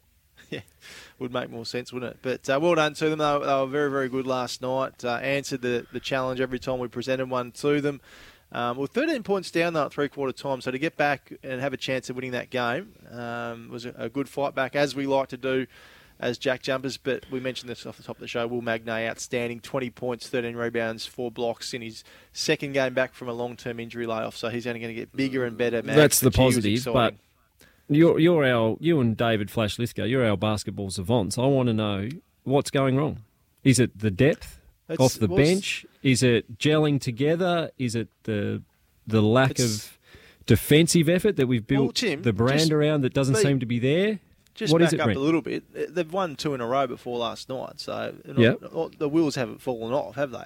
Yeah, 0.50 0.60
would 1.18 1.30
make 1.30 1.50
more 1.50 1.66
sense, 1.66 1.92
wouldn't 1.92 2.12
it? 2.12 2.18
But 2.22 2.48
uh, 2.48 2.58
well 2.58 2.74
done 2.74 2.94
to 2.94 3.10
them. 3.10 3.18
They 3.18 3.24
were, 3.38 3.44
they 3.44 3.52
were 3.52 3.66
very, 3.66 3.90
very 3.90 4.08
good 4.08 4.26
last 4.26 4.62
night. 4.62 5.04
Uh, 5.04 5.16
answered 5.16 5.60
the, 5.60 5.86
the 5.92 6.00
challenge 6.00 6.40
every 6.40 6.58
time 6.58 6.78
we 6.78 6.88
presented 6.88 7.28
one 7.28 7.52
to 7.52 7.82
them. 7.82 8.00
Um, 8.50 8.78
well, 8.78 8.86
13 8.86 9.22
points 9.24 9.50
down 9.50 9.76
at 9.76 9.92
three 9.92 10.08
quarter 10.08 10.32
time, 10.32 10.62
so 10.62 10.70
to 10.70 10.78
get 10.78 10.96
back 10.96 11.34
and 11.42 11.60
have 11.60 11.74
a 11.74 11.76
chance 11.76 12.08
of 12.08 12.16
winning 12.16 12.30
that 12.30 12.48
game 12.48 12.94
um, 13.10 13.68
was 13.68 13.84
a, 13.84 13.92
a 13.98 14.08
good 14.08 14.26
fight 14.26 14.54
back, 14.54 14.74
as 14.74 14.94
we 14.94 15.06
like 15.06 15.28
to 15.28 15.36
do 15.36 15.66
as 16.20 16.38
Jack 16.38 16.62
Jumpers. 16.62 16.96
But 16.96 17.24
we 17.30 17.40
mentioned 17.40 17.68
this 17.70 17.84
off 17.86 17.96
the 17.96 18.02
top 18.02 18.16
of 18.16 18.20
the 18.20 18.28
show. 18.28 18.46
Will 18.46 18.62
Magnay, 18.62 19.08
outstanding, 19.08 19.60
20 19.60 19.90
points, 19.90 20.28
13 20.28 20.56
rebounds, 20.56 21.06
four 21.06 21.30
blocks 21.30 21.72
in 21.74 21.82
his 21.82 22.04
second 22.32 22.72
game 22.72 22.94
back 22.94 23.14
from 23.14 23.28
a 23.28 23.32
long 23.32 23.56
term 23.56 23.80
injury 23.80 24.06
layoff. 24.06 24.36
So 24.36 24.48
he's 24.48 24.66
only 24.66 24.80
going 24.80 24.94
to 24.94 25.00
get 25.00 25.14
bigger 25.14 25.44
and 25.44 25.56
better. 25.56 25.82
Max, 25.82 25.96
That's 25.96 26.20
the 26.20 26.30
positive. 26.30 26.84
But 26.92 27.14
you're, 27.88 28.18
you're 28.18 28.44
our, 28.44 28.76
you 28.80 29.00
and 29.00 29.16
David 29.16 29.50
Flash 29.50 29.78
Lithgow, 29.78 30.04
you're 30.04 30.26
our 30.28 30.36
basketball 30.36 30.90
savants. 30.90 31.38
I 31.38 31.46
want 31.46 31.68
to 31.68 31.72
know 31.74 32.08
what's 32.44 32.70
going 32.70 32.96
wrong. 32.96 33.20
Is 33.64 33.78
it 33.78 33.98
the 33.98 34.10
depth 34.10 34.60
It's- 34.88 35.04
off 35.04 35.18
the 35.18 35.28
bench? 35.28 35.84
Is 36.02 36.22
it 36.22 36.58
gelling 36.58 37.00
together? 37.00 37.70
Is 37.78 37.94
it 37.94 38.08
the 38.24 38.62
the 39.06 39.22
lack 39.22 39.58
of 39.58 39.98
defensive 40.46 41.08
effort 41.08 41.36
that 41.36 41.46
we've 41.46 41.66
built 41.66 41.82
Well, 41.84 41.92
Tim, 41.92 42.22
the 42.22 42.32
brand 42.32 42.72
around 42.72 43.00
that 43.02 43.14
doesn't 43.14 43.34
be- 43.36 43.40
seem 43.40 43.60
to 43.60 43.66
be 43.66 43.78
there? 43.78 44.20
Just 44.58 44.72
What 44.72 44.82
back 44.82 44.92
it, 44.92 44.98
up 45.00 45.04
Brent? 45.06 45.16
a 45.18 45.22
little 45.22 45.40
bit. 45.40 45.94
They've 45.94 46.12
won 46.12 46.34
two 46.34 46.52
in 46.52 46.60
a 46.60 46.66
row 46.66 46.88
before 46.88 47.16
last 47.18 47.48
night, 47.48 47.78
so 47.78 48.12
Yep. 48.36 48.72
not- 48.74 48.98
the 48.98 49.08
wheels 49.08 49.36
haven't 49.36 49.60
fallen 49.62 49.92
off, 49.94 50.16
have 50.16 50.32
they? 50.32 50.44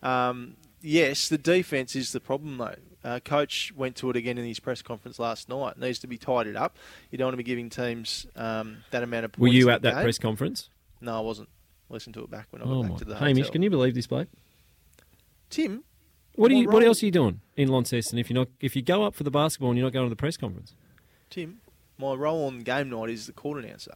Um, 0.00 0.54
yes, 0.80 1.28
the 1.28 1.38
defense 1.38 1.96
is 1.96 2.12
the 2.12 2.20
problem 2.20 2.56
though. 2.58 2.76
Uh, 3.02 3.18
Coach 3.18 3.72
went 3.76 3.96
to 3.96 4.10
it 4.10 4.16
again 4.16 4.38
in 4.38 4.44
his 4.44 4.60
press 4.60 4.80
conference 4.80 5.18
last 5.18 5.48
night. 5.48 5.72
It 5.76 5.80
needs 5.80 5.98
to 6.00 6.06
be 6.06 6.16
tidied 6.18 6.54
up. 6.54 6.76
You 7.10 7.18
don't 7.18 7.26
want 7.26 7.32
to 7.32 7.36
be 7.38 7.42
giving 7.42 7.68
teams 7.68 8.26
um, 8.36 8.78
that 8.92 9.02
amount 9.02 9.24
of 9.24 9.32
points. 9.32 9.40
Were 9.40 9.48
you 9.48 9.70
at 9.70 9.82
that 9.82 9.94
game. 9.94 10.02
press 10.04 10.18
conference? 10.18 10.70
No, 11.00 11.16
I 11.16 11.20
wasn't. 11.20 11.48
Listen 11.90 12.12
to 12.12 12.22
it 12.22 12.30
back 12.30 12.46
when 12.50 12.62
I 12.62 12.64
Oh 12.64 12.82
got 12.82 12.90
back 12.90 12.98
to 12.98 13.04
the 13.06 13.16
Hamish, 13.16 13.38
hotel. 13.38 13.52
can 13.52 13.62
you 13.62 13.70
believe 13.70 13.94
this 13.94 14.06
bloke? 14.06 14.28
Tim, 15.50 15.82
What, 16.36 16.48
do 16.48 16.54
my 16.54 16.60
you, 16.60 16.68
what 16.68 16.84
else 16.84 17.02
are 17.02 17.06
you 17.06 17.12
doing 17.12 17.40
in 17.56 17.68
Launceston 17.68 18.18
if 18.18 18.28
you're 18.30 18.38
not 18.38 18.48
if 18.60 18.76
you 18.76 18.82
go 18.82 19.02
up 19.02 19.14
for 19.14 19.24
the 19.24 19.30
basketball 19.30 19.70
and 19.70 19.78
you're 19.78 19.86
not 19.86 19.92
going 19.92 20.06
to 20.06 20.10
the 20.10 20.16
press 20.16 20.36
conference? 20.36 20.74
Tim, 21.30 21.60
my 21.98 22.14
role 22.14 22.46
on 22.46 22.60
game 22.60 22.90
night 22.90 23.10
is 23.10 23.26
the 23.26 23.32
court 23.32 23.62
announcer. 23.64 23.94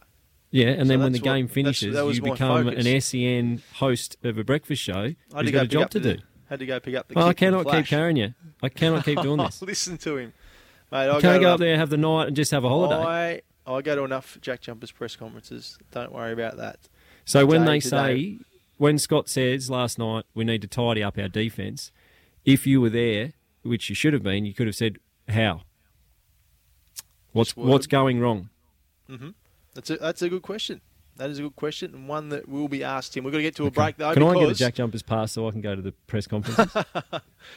Yeah, 0.51 0.67
and 0.67 0.81
So 0.81 0.87
then 0.89 0.99
when 0.99 1.11
the 1.13 1.19
what- 1.19 1.23
game 1.23 1.47
finishes, 1.47 1.93
that 1.95 2.05
was 2.05 2.17
you 2.17 2.23
become 2.23 2.65
focus. 2.65 2.85
an 2.85 3.01
SEN 3.01 3.61
host 3.75 4.17
of 4.23 4.37
a 4.37 4.43
breakfast 4.43 4.81
show. 4.83 5.13
I 5.33 5.37
had 5.37 5.45
to 5.47 5.51
got 5.51 5.59
go 5.59 5.61
a 5.61 5.67
job 5.67 5.89
to 5.91 5.99
the, 5.99 6.13
do. 6.15 6.21
Had 6.49 6.59
to 6.59 6.65
go 6.67 6.79
pick 6.79 6.95
up 6.95 7.07
the. 7.07 7.17
Oh, 7.19 7.27
I 7.27 7.33
cannot 7.33 7.67
keep 7.69 7.85
carrying 7.87 8.17
you. 8.17 8.33
I 8.61 8.69
cannot 8.69 9.03
keep 9.05 9.19
doing 9.21 9.37
this. 9.43 9.61
Listen 9.63 9.97
to 9.99 10.17
him, 10.17 10.33
mate. 10.91 10.97
I 11.09 11.13
go 11.13 11.19
can't 11.21 11.41
go 11.41 11.53
up 11.53 11.59
there, 11.59 11.75
have 11.77 11.89
the 11.89 11.97
night, 11.97 12.27
and 12.27 12.35
just 12.35 12.51
have 12.51 12.63
a 12.63 12.69
holiday. 12.69 13.41
I 13.65 13.75
I 13.75 13.81
go 13.81 13.95
to 13.95 14.03
enough 14.03 14.37
Jack 14.41 14.61
Jumpers 14.61 14.91
press 14.91 15.15
conferences. 15.15 15.79
Don't 15.91 16.11
worry 16.11 16.33
about 16.33 16.57
that. 16.57 16.79
So 17.25 17.45
when 17.45 17.63
they 17.65 17.79
say, 17.79 18.37
when 18.77 18.97
Scott 18.99 19.29
says 19.29 19.69
last 19.69 19.97
night 19.97 20.25
we 20.35 20.43
need 20.43 20.61
to 20.61 20.67
tidy 20.67 21.01
up 21.01 21.17
our 21.17 21.29
defence, 21.29 21.91
if 22.45 22.67
you 22.67 22.81
were 22.81 22.89
there, 22.89 23.31
which 23.63 23.87
you 23.89 23.95
should 23.95 24.11
have 24.13 24.21
been, 24.23 24.45
you 24.45 24.53
could 24.53 24.67
have 24.67 24.75
said 24.75 24.97
how. 25.29 25.61
What's 27.33 27.55
what's 27.57 27.87
going 27.87 28.19
wrong? 28.19 28.49
hmm 29.07 29.29
That's 29.73 29.89
a 29.89 29.97
that's 29.97 30.21
a 30.21 30.29
good 30.29 30.41
question. 30.41 30.81
That 31.17 31.29
is 31.29 31.37
a 31.37 31.43
good 31.43 31.55
question 31.55 31.93
and 31.93 32.07
one 32.09 32.29
that 32.29 32.49
will 32.49 32.67
be 32.67 32.83
asked 32.83 33.15
him. 33.15 33.23
We've 33.23 33.31
got 33.31 33.37
to 33.37 33.43
get 33.43 33.55
to 33.57 33.67
a 33.67 33.71
break 33.71 33.97
though. 33.97 34.13
Can 34.13 34.23
I 34.23 34.33
get 34.33 34.49
a 34.49 34.53
Jack 34.55 34.73
Jumpers 34.75 35.03
pass 35.03 35.31
so 35.31 35.47
I 35.47 35.51
can 35.51 35.61
go 35.61 35.75
to 35.75 35.81
the 35.81 35.91
press 36.07 36.25
conference? 36.27 36.73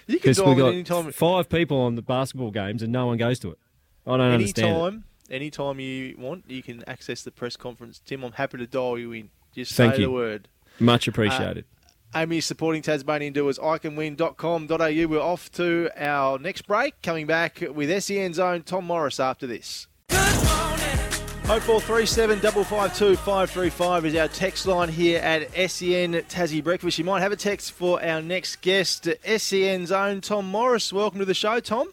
You 0.08 0.18
can 0.18 0.34
dial 0.34 0.50
in 0.50 0.58
got 0.58 0.68
anytime. 0.72 1.12
five 1.12 1.48
people 1.48 1.78
on 1.80 1.94
the 1.94 2.02
basketball 2.02 2.50
games 2.50 2.82
and 2.82 2.92
no 2.92 3.06
one 3.06 3.16
goes 3.18 3.38
to 3.40 3.52
it. 3.52 3.58
I 4.06 4.16
don't 4.16 4.20
understand. 4.20 4.66
it. 4.66 4.70
Anytime, 4.72 5.04
anytime 5.30 5.80
you 5.80 6.16
want, 6.18 6.44
you 6.48 6.62
can 6.62 6.82
access 6.88 7.22
the 7.22 7.30
press 7.30 7.56
conference. 7.56 8.00
Tim, 8.04 8.24
I'm 8.24 8.32
happy 8.32 8.58
to 8.58 8.66
dial 8.66 8.98
you 8.98 9.12
in. 9.12 9.30
Just 9.54 9.72
Thank 9.74 9.94
say 9.94 10.00
you. 10.00 10.06
the 10.06 10.12
word. 10.12 10.48
Much 10.80 11.06
appreciated. 11.08 11.64
Uh, 11.64 11.75
Amy 12.16 12.40
supporting 12.40 12.80
Tasmanian 12.80 13.34
doers. 13.34 13.58
iCanWin.com.au. 13.58 15.08
We're 15.08 15.20
off 15.20 15.52
to 15.52 15.90
our 15.96 16.38
next 16.38 16.62
break. 16.62 16.94
Coming 17.02 17.26
back 17.26 17.62
with 17.74 18.02
SEN's 18.02 18.38
own 18.38 18.62
Tom 18.62 18.86
Morris 18.86 19.20
after 19.20 19.46
this. 19.46 19.86
0437 20.08 22.40
552 22.40 23.16
535 23.16 24.06
is 24.06 24.16
our 24.16 24.28
text 24.28 24.66
line 24.66 24.88
here 24.88 25.20
at 25.20 25.52
SEN 25.70 26.14
Tassie 26.14 26.64
Breakfast. 26.64 26.98
You 26.98 27.04
might 27.04 27.20
have 27.20 27.32
a 27.32 27.36
text 27.36 27.72
for 27.72 28.02
our 28.02 28.22
next 28.22 28.62
guest, 28.62 29.08
SEN's 29.36 29.92
own 29.92 30.22
Tom 30.22 30.46
Morris. 30.46 30.90
Welcome 30.92 31.18
to 31.20 31.26
the 31.26 31.34
show, 31.34 31.60
Tom. 31.60 31.92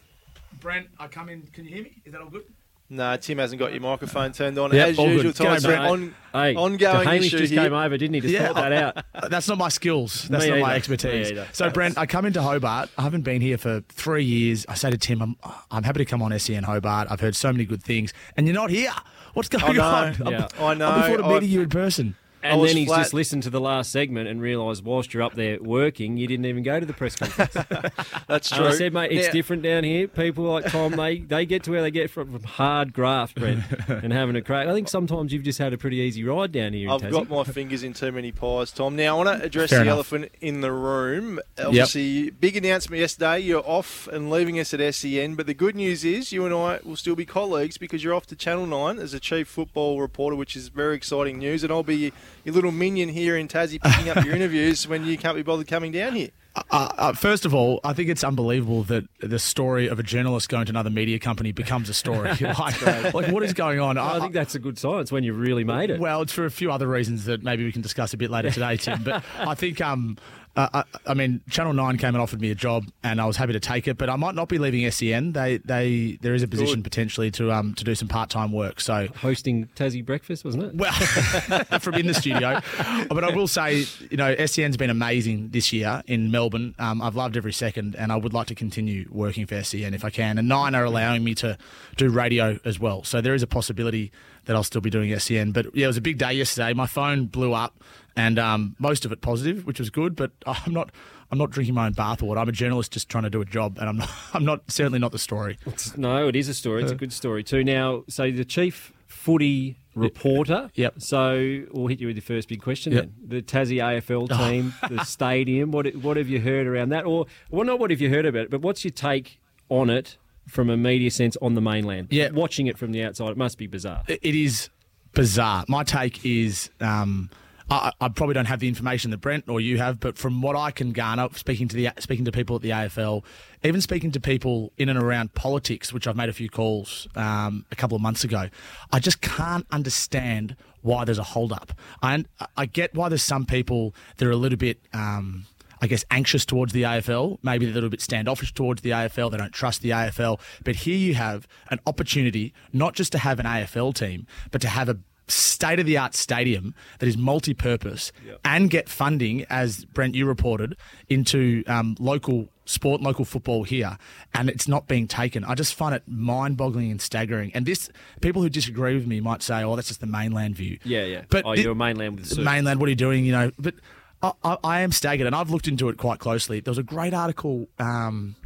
Brent, 0.58 0.88
I 0.98 1.06
come 1.06 1.28
in. 1.28 1.42
Can 1.52 1.66
you 1.66 1.74
hear 1.74 1.84
me? 1.84 1.92
Is 2.06 2.12
that 2.12 2.22
all 2.22 2.30
good? 2.30 2.44
No, 2.90 3.16
Tim 3.16 3.38
hasn't 3.38 3.58
got 3.58 3.72
your 3.72 3.80
microphone 3.80 4.32
turned 4.32 4.58
on. 4.58 4.70
Yep, 4.72 4.88
As 4.88 4.98
usual, 4.98 5.22
good. 5.22 5.34
Tom, 5.36 5.46
G'day, 5.56 5.62
Brent. 5.64 5.84
on, 5.84 6.14
Hey, 6.32 6.54
ongoing 6.54 7.06
Hamish 7.08 7.26
issue 7.28 7.38
just 7.38 7.52
here. 7.52 7.62
came 7.62 7.72
over, 7.72 7.96
didn't 7.96 8.14
he, 8.14 8.20
to 8.20 8.38
sort 8.44 8.54
that 8.56 8.72
out? 8.72 9.04
Uh, 9.14 9.28
That's 9.28 9.48
not 9.48 9.56
my 9.56 9.68
skills. 9.70 10.24
That's 10.28 10.44
Me 10.44 10.50
not 10.50 10.58
my 10.60 10.74
expertise. 10.74 11.28
Me 11.30 11.38
either. 11.38 11.48
So, 11.52 11.70
Brent, 11.70 11.96
I 11.96 12.04
come 12.04 12.26
into 12.26 12.42
Hobart. 12.42 12.90
I 12.98 13.02
haven't 13.02 13.22
been 13.22 13.40
here 13.40 13.56
for 13.56 13.80
three 13.88 14.24
years. 14.24 14.66
I 14.68 14.74
say 14.74 14.90
to 14.90 14.98
Tim, 14.98 15.22
I'm, 15.22 15.36
I'm 15.70 15.82
happy 15.84 15.98
to 16.00 16.04
come 16.04 16.20
on 16.20 16.36
SEN 16.38 16.64
Hobart. 16.64 17.08
I've 17.10 17.20
heard 17.20 17.34
so 17.36 17.50
many 17.52 17.64
good 17.64 17.82
things, 17.82 18.12
and 18.36 18.46
you're 18.46 18.54
not 18.54 18.70
here. 18.70 18.90
What's 19.32 19.48
going 19.48 19.76
know. 19.76 19.82
on? 19.82 20.14
Yeah. 20.26 20.48
I 20.58 20.74
know. 20.74 20.88
I'm 20.88 21.00
looking 21.00 21.02
forward 21.02 21.18
to 21.18 21.24
I- 21.24 21.34
meeting 21.34 21.50
you 21.50 21.60
in 21.62 21.68
person. 21.70 22.16
I 22.44 22.48
And 22.50 22.62
then 22.68 22.76
he's 22.76 22.88
flat- 22.88 22.98
just 23.00 23.14
listened 23.14 23.42
to 23.44 23.50
the 23.50 23.60
last 23.60 23.90
segment 23.90 24.28
and 24.28 24.40
realised 24.40 24.84
whilst 24.84 25.14
you're 25.14 25.22
up 25.22 25.34
there 25.34 25.58
working, 25.62 26.16
you 26.18 26.26
didn't 26.26 26.44
even 26.46 26.62
go 26.62 26.78
to 26.78 26.84
the 26.86 26.92
press 26.92 27.16
conference. 27.16 27.54
That's 28.28 28.52
And 28.52 28.58
true. 28.60 28.66
I 28.66 28.72
said, 28.72 28.92
mate, 28.92 29.12
it's 29.12 29.28
Now- 29.28 29.32
different 29.32 29.62
down 29.62 29.82
here. 29.84 30.06
People 30.08 30.44
like 30.44 30.66
Tom, 30.66 30.92
they, 30.92 31.18
they 31.18 31.46
get 31.46 31.62
to 31.64 31.70
where 31.70 31.80
they 31.82 31.90
get 31.90 32.10
from, 32.10 32.32
from 32.32 32.42
hard 32.44 32.92
graft, 32.92 33.36
Brent, 33.36 33.62
and 33.88 34.12
having 34.12 34.36
a 34.36 34.42
crack. 34.42 34.66
I 34.68 34.74
think 34.74 34.88
sometimes 34.88 35.32
you've 35.32 35.42
just 35.42 35.58
had 35.58 35.72
a 35.72 35.78
pretty 35.78 35.96
easy 35.96 36.22
ride 36.24 36.52
down 36.52 36.72
here 36.74 36.90
I've 36.90 37.00
Tassie. 37.00 37.10
got 37.12 37.28
my 37.30 37.44
fingers 37.44 37.82
in 37.82 37.94
too 37.94 38.12
many 38.12 38.30
pies, 38.30 38.70
Tom. 38.72 38.94
Now, 38.96 39.18
I 39.18 39.24
want 39.24 39.38
to 39.40 39.44
address 39.46 39.70
Fair 39.70 39.78
the 39.80 39.84
enough. 39.86 39.94
elephant 40.12 40.32
in 40.40 40.60
the 40.60 40.72
room. 40.72 41.40
Obviously, 41.58 42.30
big 42.30 42.56
announcement 42.56 43.00
yesterday. 43.00 43.38
You're 43.40 43.66
off 43.66 44.06
and 44.08 44.30
leaving 44.30 44.58
us 44.58 44.74
at 44.74 44.94
SEN, 44.94 45.34
but 45.34 45.46
the 45.46 45.54
good 45.54 45.74
news 45.76 46.04
is 46.04 46.32
you 46.32 46.44
and 46.44 46.54
I 46.54 46.80
will 46.84 46.96
still 46.96 47.16
be 47.16 47.24
colleagues 47.24 47.78
because 47.78 48.04
you're 48.04 48.14
off 48.14 48.26
to 48.26 48.36
Channel 48.36 48.66
9 48.66 48.98
as 48.98 49.14
a 49.14 49.20
chief 49.20 49.48
football 49.48 50.00
reporter, 50.00 50.36
which 50.36 50.56
is 50.56 50.68
very 50.68 50.94
exciting 50.96 51.38
news. 51.38 51.62
And 51.64 51.72
I'll 51.72 51.82
be 51.82 52.12
your 52.44 52.54
little 52.54 52.72
minion 52.72 53.08
here 53.08 53.36
in 53.36 53.48
Tassie 53.48 53.82
picking 53.82 54.10
up 54.10 54.24
your 54.24 54.34
interviews 54.36 54.86
when 54.86 55.04
you 55.04 55.16
can't 55.16 55.36
be 55.36 55.42
bothered 55.42 55.66
coming 55.66 55.92
down 55.92 56.14
here. 56.14 56.30
Uh, 56.56 56.62
uh, 56.70 57.12
first 57.12 57.44
of 57.44 57.52
all, 57.52 57.80
I 57.82 57.94
think 57.94 58.08
it's 58.08 58.22
unbelievable 58.22 58.84
that 58.84 59.04
the 59.18 59.40
story 59.40 59.88
of 59.88 59.98
a 59.98 60.04
journalist 60.04 60.48
going 60.48 60.66
to 60.66 60.70
another 60.70 60.90
media 60.90 61.18
company 61.18 61.50
becomes 61.50 61.88
a 61.88 61.94
story. 61.94 62.30
like, 62.40 63.12
like, 63.12 63.28
what 63.28 63.42
is 63.42 63.52
going 63.54 63.80
on? 63.80 63.98
I 63.98 64.20
think 64.20 64.34
that's 64.34 64.54
a 64.54 64.60
good 64.60 64.78
sign. 64.78 65.00
It's 65.00 65.10
when 65.10 65.24
you've 65.24 65.38
really 65.38 65.64
made 65.64 65.90
it. 65.90 65.98
Well, 65.98 66.22
it's 66.22 66.32
for 66.32 66.44
a 66.44 66.50
few 66.50 66.70
other 66.70 66.86
reasons 66.86 67.24
that 67.24 67.42
maybe 67.42 67.64
we 67.64 67.72
can 67.72 67.82
discuss 67.82 68.14
a 68.14 68.16
bit 68.16 68.30
later 68.30 68.50
today, 68.50 68.76
Tim. 68.76 69.02
But 69.02 69.24
I 69.38 69.56
think, 69.56 69.80
um, 69.80 70.16
uh, 70.56 70.68
I, 70.72 70.84
I 71.06 71.14
mean, 71.14 71.40
Channel 71.50 71.72
Nine 71.72 71.98
came 71.98 72.14
and 72.14 72.18
offered 72.18 72.40
me 72.40 72.50
a 72.50 72.54
job, 72.54 72.84
and 73.02 73.20
I 73.20 73.26
was 73.26 73.36
happy 73.36 73.52
to 73.54 73.60
take 73.60 73.88
it. 73.88 73.98
But 73.98 74.08
I 74.08 74.16
might 74.16 74.34
not 74.34 74.48
be 74.48 74.58
leaving 74.58 74.88
SEN. 74.90 75.32
They, 75.32 75.56
they, 75.58 76.18
there 76.20 76.34
is 76.34 76.42
a 76.42 76.48
position 76.48 76.76
Good. 76.76 76.84
potentially 76.84 77.30
to 77.32 77.50
um 77.50 77.74
to 77.74 77.84
do 77.84 77.94
some 77.94 78.08
part 78.08 78.30
time 78.30 78.52
work. 78.52 78.80
So 78.80 79.08
Hosting 79.16 79.68
Tassie 79.74 80.04
Breakfast, 80.04 80.44
wasn't 80.44 80.64
it? 80.64 80.74
well, 80.74 80.92
from 81.80 81.94
in 81.94 82.06
the 82.06 82.14
studio. 82.14 82.60
But 83.08 83.24
I 83.24 83.34
will 83.34 83.48
say, 83.48 83.84
you 84.10 84.16
know, 84.16 84.34
SEN's 84.46 84.76
been 84.76 84.90
amazing 84.90 85.48
this 85.50 85.72
year 85.72 86.02
in 86.06 86.30
Melbourne. 86.30 86.74
Um, 86.78 87.02
I've 87.02 87.16
loved 87.16 87.36
every 87.36 87.52
second, 87.52 87.96
and 87.96 88.12
I 88.12 88.16
would 88.16 88.32
like 88.32 88.46
to 88.48 88.54
continue 88.54 89.08
working 89.10 89.46
for 89.46 89.62
SEN 89.62 89.92
if 89.94 90.04
I 90.04 90.10
can. 90.10 90.38
And 90.38 90.48
Nine 90.48 90.74
are 90.74 90.84
allowing 90.84 91.24
me 91.24 91.34
to 91.36 91.58
do 91.96 92.10
radio 92.10 92.58
as 92.64 92.78
well, 92.78 93.02
so 93.02 93.20
there 93.20 93.34
is 93.34 93.42
a 93.42 93.46
possibility 93.48 94.12
that 94.44 94.54
I'll 94.54 94.62
still 94.62 94.80
be 94.80 94.90
doing 94.90 95.18
SEN. 95.18 95.52
But 95.52 95.74
yeah, 95.74 95.84
it 95.84 95.88
was 95.88 95.96
a 95.96 96.02
big 96.02 96.18
day 96.18 96.34
yesterday. 96.34 96.72
My 96.74 96.86
phone 96.86 97.26
blew 97.26 97.54
up, 97.54 97.82
and 98.16 98.38
um, 98.38 98.76
most 98.78 99.04
of 99.04 99.12
it 99.12 99.20
positive, 99.20 99.66
which 99.66 99.78
was 99.78 99.90
good. 99.90 100.16
But 100.16 100.32
I'm 100.46 100.72
not. 100.72 100.90
I'm 101.30 101.38
not 101.38 101.50
drinking 101.50 101.74
my 101.74 101.86
own 101.86 101.94
bathwater. 101.94 102.38
I'm 102.38 102.48
a 102.48 102.52
journalist 102.52 102.92
just 102.92 103.08
trying 103.08 103.24
to 103.24 103.30
do 103.30 103.40
a 103.40 103.44
job, 103.44 103.78
and 103.78 103.88
I'm 103.88 103.96
not. 103.96 104.10
I'm 104.34 104.44
not 104.44 104.70
certainly 104.70 104.98
not 104.98 105.12
the 105.12 105.18
story. 105.18 105.58
No, 105.96 106.28
it 106.28 106.36
is 106.36 106.48
a 106.48 106.54
story. 106.54 106.82
It's 106.82 106.92
a 106.92 106.96
good 106.96 107.12
story 107.12 107.42
too. 107.42 107.64
Now, 107.64 108.04
so 108.08 108.30
the 108.30 108.44
chief 108.44 108.92
footy 109.06 109.78
reporter. 109.94 110.70
Yep. 110.74 110.94
So 111.00 111.64
we'll 111.72 111.86
hit 111.86 112.00
you 112.00 112.08
with 112.08 112.16
the 112.16 112.22
first 112.22 112.48
big 112.48 112.60
question 112.62 112.92
Yep. 112.92 113.02
then. 113.04 113.14
The 113.28 113.42
Tassie 113.42 113.78
AFL 113.82 114.28
team, 114.50 114.74
the 114.88 115.02
stadium. 115.04 115.70
What 115.72 115.94
what 115.96 116.16
have 116.16 116.28
you 116.28 116.40
heard 116.40 116.66
around 116.66 116.90
that? 116.90 117.04
Or 117.04 117.26
well, 117.50 117.64
not 117.64 117.78
what 117.78 117.90
have 117.90 118.00
you 118.00 118.10
heard 118.10 118.26
about 118.26 118.42
it, 118.44 118.50
but 118.50 118.60
what's 118.60 118.84
your 118.84 118.90
take 118.92 119.40
on 119.70 119.90
it 119.90 120.18
from 120.46 120.68
a 120.68 120.76
media 120.76 121.10
sense 121.10 121.36
on 121.40 121.54
the 121.54 121.60
mainland? 121.60 122.08
Yeah. 122.10 122.30
Watching 122.30 122.66
it 122.66 122.76
from 122.78 122.92
the 122.92 123.02
outside, 123.02 123.30
it 123.30 123.36
must 123.36 123.56
be 123.58 123.66
bizarre. 123.66 124.02
It 124.08 124.22
is 124.22 124.68
bizarre. 125.14 125.64
My 125.68 125.84
take 125.84 126.24
is 126.24 126.70
um, 126.80 127.30
I, 127.70 127.92
I 128.00 128.08
probably 128.08 128.34
don't 128.34 128.44
have 128.46 128.60
the 128.60 128.68
information 128.68 129.10
that 129.12 129.18
Brent 129.18 129.48
or 129.48 129.60
you 129.60 129.78
have, 129.78 129.98
but 129.98 130.18
from 130.18 130.42
what 130.42 130.54
I 130.56 130.70
can 130.70 130.92
garner, 130.92 131.28
speaking 131.34 131.68
to 131.68 131.76
the 131.76 131.88
speaking 131.98 132.24
to 132.26 132.32
people 132.32 132.56
at 132.56 132.62
the 132.62 132.70
AFL, 132.70 133.24
even 133.62 133.80
speaking 133.80 134.10
to 134.12 134.20
people 134.20 134.72
in 134.76 134.88
and 134.88 134.98
around 134.98 135.34
politics, 135.34 135.92
which 135.92 136.06
I've 136.06 136.16
made 136.16 136.28
a 136.28 136.32
few 136.32 136.50
calls 136.50 137.08
um, 137.16 137.64
a 137.72 137.76
couple 137.76 137.96
of 137.96 138.02
months 138.02 138.24
ago, 138.24 138.48
I 138.92 138.98
just 138.98 139.20
can't 139.20 139.66
understand 139.70 140.56
why 140.82 141.04
there's 141.04 141.18
a 141.18 141.24
hold 141.24 141.52
up. 141.52 141.72
I 142.02 142.24
I 142.56 142.66
get 142.66 142.94
why 142.94 143.08
there's 143.08 143.22
some 143.22 143.46
people 143.46 143.94
that 144.18 144.26
are 144.26 144.32
a 144.32 144.36
little 144.36 144.58
bit. 144.58 144.80
Um, 144.92 145.46
I 145.82 145.86
guess, 145.86 146.04
anxious 146.10 146.46
towards 146.46 146.72
the 146.72 146.82
AFL, 146.82 147.40
maybe 147.42 147.68
a 147.68 147.72
little 147.72 147.90
bit 147.90 148.00
standoffish 148.00 148.54
towards 148.54 148.80
the 148.80 148.90
AFL. 148.90 149.30
They 149.30 149.36
don't 149.36 149.52
trust 149.52 149.82
the 149.82 149.90
AFL. 149.90 150.40
But 150.64 150.76
here 150.76 150.96
you 150.96 151.12
have 151.12 151.46
an 151.68 151.78
opportunity 151.86 152.54
not 152.72 152.94
just 152.94 153.12
to 153.12 153.18
have 153.18 153.38
an 153.38 153.44
AFL 153.44 153.94
team, 153.94 154.26
but 154.50 154.62
to 154.62 154.68
have 154.68 154.88
a 154.88 155.00
state 155.28 155.80
of 155.80 155.86
the 155.86 155.96
art 155.96 156.14
stadium 156.14 156.74
that 156.98 157.06
is 157.06 157.16
multi 157.16 157.54
purpose 157.54 158.12
yep. 158.24 158.40
and 158.44 158.70
get 158.70 158.88
funding, 158.88 159.44
as 159.50 159.84
Brent, 159.86 160.14
you 160.14 160.26
reported, 160.26 160.76
into 161.08 161.64
um, 161.66 161.96
local 161.98 162.48
sport, 162.66 163.00
local 163.00 163.24
football 163.24 163.62
here, 163.62 163.98
and 164.34 164.48
it's 164.48 164.68
not 164.68 164.88
being 164.88 165.06
taken. 165.06 165.44
I 165.44 165.54
just 165.54 165.74
find 165.74 165.94
it 165.94 166.02
mind 166.06 166.56
boggling 166.56 166.90
and 166.90 167.00
staggering. 167.00 167.50
And 167.54 167.66
this, 167.66 167.90
people 168.20 168.42
who 168.42 168.48
disagree 168.48 168.94
with 168.94 169.06
me 169.06 169.20
might 169.20 169.42
say, 169.42 169.62
oh, 169.62 169.76
that's 169.76 169.88
just 169.88 170.00
the 170.00 170.06
mainland 170.06 170.56
view. 170.56 170.78
Yeah, 170.84 171.04
yeah. 171.04 171.24
But 171.28 171.44
oh, 171.46 171.52
you're 171.52 171.72
a 171.72 171.74
mainland 171.74 172.20
with 172.20 172.30
the 172.30 172.42
Mainland, 172.42 172.80
what 172.80 172.86
are 172.86 172.90
you 172.90 172.96
doing? 172.96 173.24
You 173.24 173.32
know, 173.32 173.50
but 173.58 173.74
I, 174.22 174.56
I, 174.64 174.80
am 174.80 174.92
staggered, 174.92 175.26
and 175.26 175.36
I've 175.36 175.50
looked 175.50 175.68
into 175.68 175.88
it 175.88 175.98
quite 175.98 176.18
closely. 176.18 176.60
There 176.60 176.70
was 176.70 176.78
a 176.78 176.82
great 176.82 177.12
article 177.12 177.68
um, 177.78 178.36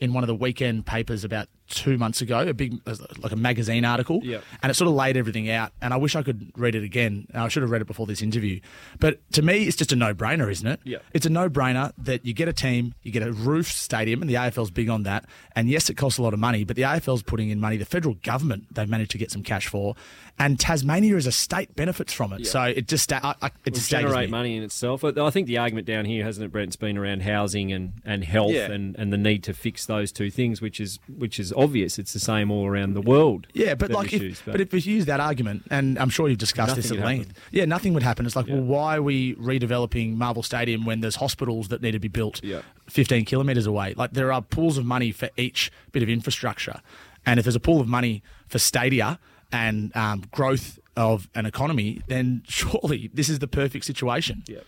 in 0.00 0.12
one 0.12 0.24
of 0.24 0.28
the 0.28 0.34
weekend 0.34 0.86
papers 0.86 1.24
about 1.24 1.48
two 1.68 1.98
months 1.98 2.20
ago, 2.20 2.40
a 2.40 2.54
big 2.54 2.80
like 3.18 3.32
a 3.32 3.36
magazine 3.36 3.84
article, 3.84 4.20
yep. 4.22 4.42
and 4.62 4.70
it 4.70 4.74
sort 4.74 4.88
of 4.88 4.94
laid 4.94 5.16
everything 5.16 5.50
out. 5.50 5.72
And 5.80 5.92
I 5.92 5.96
wish 5.96 6.16
I 6.16 6.22
could 6.22 6.50
read 6.56 6.74
it 6.74 6.82
again. 6.84 7.26
I 7.34 7.48
should 7.48 7.62
have 7.62 7.70
read 7.70 7.82
it 7.82 7.86
before 7.86 8.06
this 8.06 8.22
interview. 8.22 8.60
But 8.98 9.20
to 9.32 9.42
me, 9.42 9.64
it's 9.64 9.76
just 9.76 9.92
a 9.92 9.96
no-brainer, 9.96 10.50
isn't 10.50 10.66
it? 10.66 10.80
Yeah. 10.84 10.98
It's 11.12 11.26
a 11.26 11.30
no-brainer 11.30 11.92
that 11.98 12.24
you 12.24 12.32
get 12.32 12.48
a 12.48 12.52
team, 12.52 12.94
you 13.02 13.12
get 13.12 13.22
a 13.22 13.32
roof 13.32 13.66
stadium, 13.68 14.22
and 14.22 14.30
the 14.30 14.34
AFL's 14.34 14.70
big 14.70 14.88
on 14.88 15.02
that. 15.04 15.24
And 15.54 15.68
yes, 15.68 15.90
it 15.90 15.94
costs 15.94 16.18
a 16.18 16.22
lot 16.22 16.32
of 16.32 16.40
money, 16.40 16.64
but 16.64 16.76
the 16.76 16.82
AFL's 16.82 17.22
putting 17.22 17.50
in 17.50 17.60
money. 17.60 17.76
The 17.76 17.84
federal 17.84 18.14
government 18.14 18.74
they've 18.74 18.88
managed 18.88 19.10
to 19.12 19.18
get 19.18 19.30
some 19.30 19.42
cash 19.42 19.68
for, 19.68 19.94
and 20.38 20.58
Tasmania 20.58 21.16
as 21.16 21.26
a 21.26 21.32
state 21.32 21.74
benefits 21.74 22.12
from 22.12 22.32
it. 22.32 22.46
So 22.46 22.62
it 22.62 22.86
just 22.88 23.12
I, 23.12 23.34
I, 23.42 23.50
it 23.64 23.74
just 23.74 23.90
generate 23.90 24.30
money 24.30 24.56
in 24.56 24.62
itself. 24.62 25.04
I 25.04 25.30
think 25.30 25.46
the 25.46 25.58
argument 25.58 25.86
down 25.86 26.04
here, 26.04 26.24
hasn't 26.24 26.44
it, 26.44 26.52
Brent? 26.52 26.68
It's 26.68 26.76
been 26.76 26.96
around 26.96 27.22
housing 27.22 27.72
and, 27.72 27.94
and 28.04 28.24
health 28.24 28.52
Yeah. 28.52 28.70
and, 28.70 28.94
and 28.96 29.12
the 29.12 29.16
need 29.16 29.42
to 29.44 29.52
fix 29.52 29.86
those 29.86 30.12
two 30.12 30.30
things, 30.30 30.60
which 30.60 30.80
is 30.80 30.98
which 31.08 31.40
is 31.40 31.52
obvious. 31.58 31.98
It's 31.98 32.12
the 32.12 32.20
same 32.20 32.50
all 32.50 32.66
around 32.66 32.94
the 32.94 33.02
world. 33.02 33.46
Yeah, 33.52 33.74
but 33.74 33.90
like, 33.90 34.12
issues, 34.12 34.38
if, 34.38 34.46
but 34.46 34.60
if 34.60 34.72
you 34.72 34.94
use 34.94 35.06
that 35.06 35.20
argument, 35.20 35.64
and 35.70 35.98
I'm 35.98 36.08
sure 36.08 36.28
you've 36.28 36.38
discussed 36.38 36.76
this 36.76 36.90
at 36.90 36.98
length, 36.98 37.32
yeah, 37.50 37.64
nothing 37.64 37.92
would 37.94 38.02
happen. 38.02 38.24
It's 38.24 38.36
like, 38.36 38.46
well, 38.46 38.60
why 38.62 38.96
are 38.96 39.02
we 39.02 39.34
redeveloping 39.34 40.16
Marvel 40.16 40.42
Stadium 40.42 40.86
when 40.86 41.00
there's 41.00 41.16
hospitals 41.16 41.68
that 41.68 41.82
need 41.82 41.92
to 41.92 41.98
be 41.98 42.08
built 42.08 42.42
Yeah. 42.42 42.62
15 42.88 43.24
kilometres 43.24 43.66
away? 43.66 43.94
Like, 43.94 44.12
there 44.12 44.32
are 44.32 44.40
pools 44.40 44.78
of 44.78 44.84
money 44.86 45.10
for 45.12 45.28
each 45.36 45.70
bit 45.92 46.02
of 46.02 46.08
infrastructure, 46.08 46.80
and 47.26 47.38
if 47.38 47.44
there's 47.44 47.56
a 47.56 47.60
pool 47.60 47.80
of 47.80 47.88
money 47.88 48.22
for 48.46 48.58
stadia 48.58 49.18
and 49.52 49.94
um, 49.96 50.24
growth 50.30 50.78
of 50.96 51.28
an 51.34 51.46
economy, 51.46 52.00
then 52.08 52.42
surely 52.48 53.10
this 53.12 53.28
is 53.28 53.40
the 53.40 53.48
perfect 53.48 53.84
situation. 53.84 54.44
Yeah. 54.46 54.60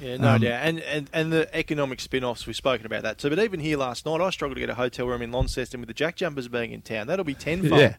Yeah, 0.00 0.16
no 0.16 0.34
Um, 0.34 0.40
doubt. 0.40 0.60
And, 0.62 0.80
and 0.80 1.10
and 1.12 1.32
the 1.32 1.54
economic 1.56 2.00
spin 2.00 2.24
offs, 2.24 2.46
we've 2.46 2.54
spoken 2.56 2.86
about 2.86 3.02
that 3.02 3.18
too. 3.18 3.30
But 3.30 3.38
even 3.40 3.60
here 3.60 3.76
last 3.78 4.06
night, 4.06 4.20
I 4.20 4.30
struggled 4.30 4.56
to 4.56 4.60
get 4.60 4.70
a 4.70 4.74
hotel 4.74 5.06
room 5.06 5.22
in 5.22 5.32
Launceston 5.32 5.80
with 5.80 5.88
the 5.88 5.94
Jack 5.94 6.16
Jumpers 6.16 6.48
being 6.48 6.72
in 6.72 6.82
town. 6.82 7.06
That'll 7.06 7.24
be 7.24 7.34
tenfold. 7.34 7.80
Yeah. 7.80 7.94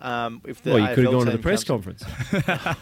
Um, 0.00 0.42
if 0.44 0.60
the 0.60 0.72
well, 0.72 0.80
you 0.80 0.94
could 0.94 1.04
have 1.04 1.12
gone 1.12 1.26
to 1.26 1.30
the 1.32 1.38
press 1.38 1.62
comes- 1.62 1.84
conference. 1.94 2.04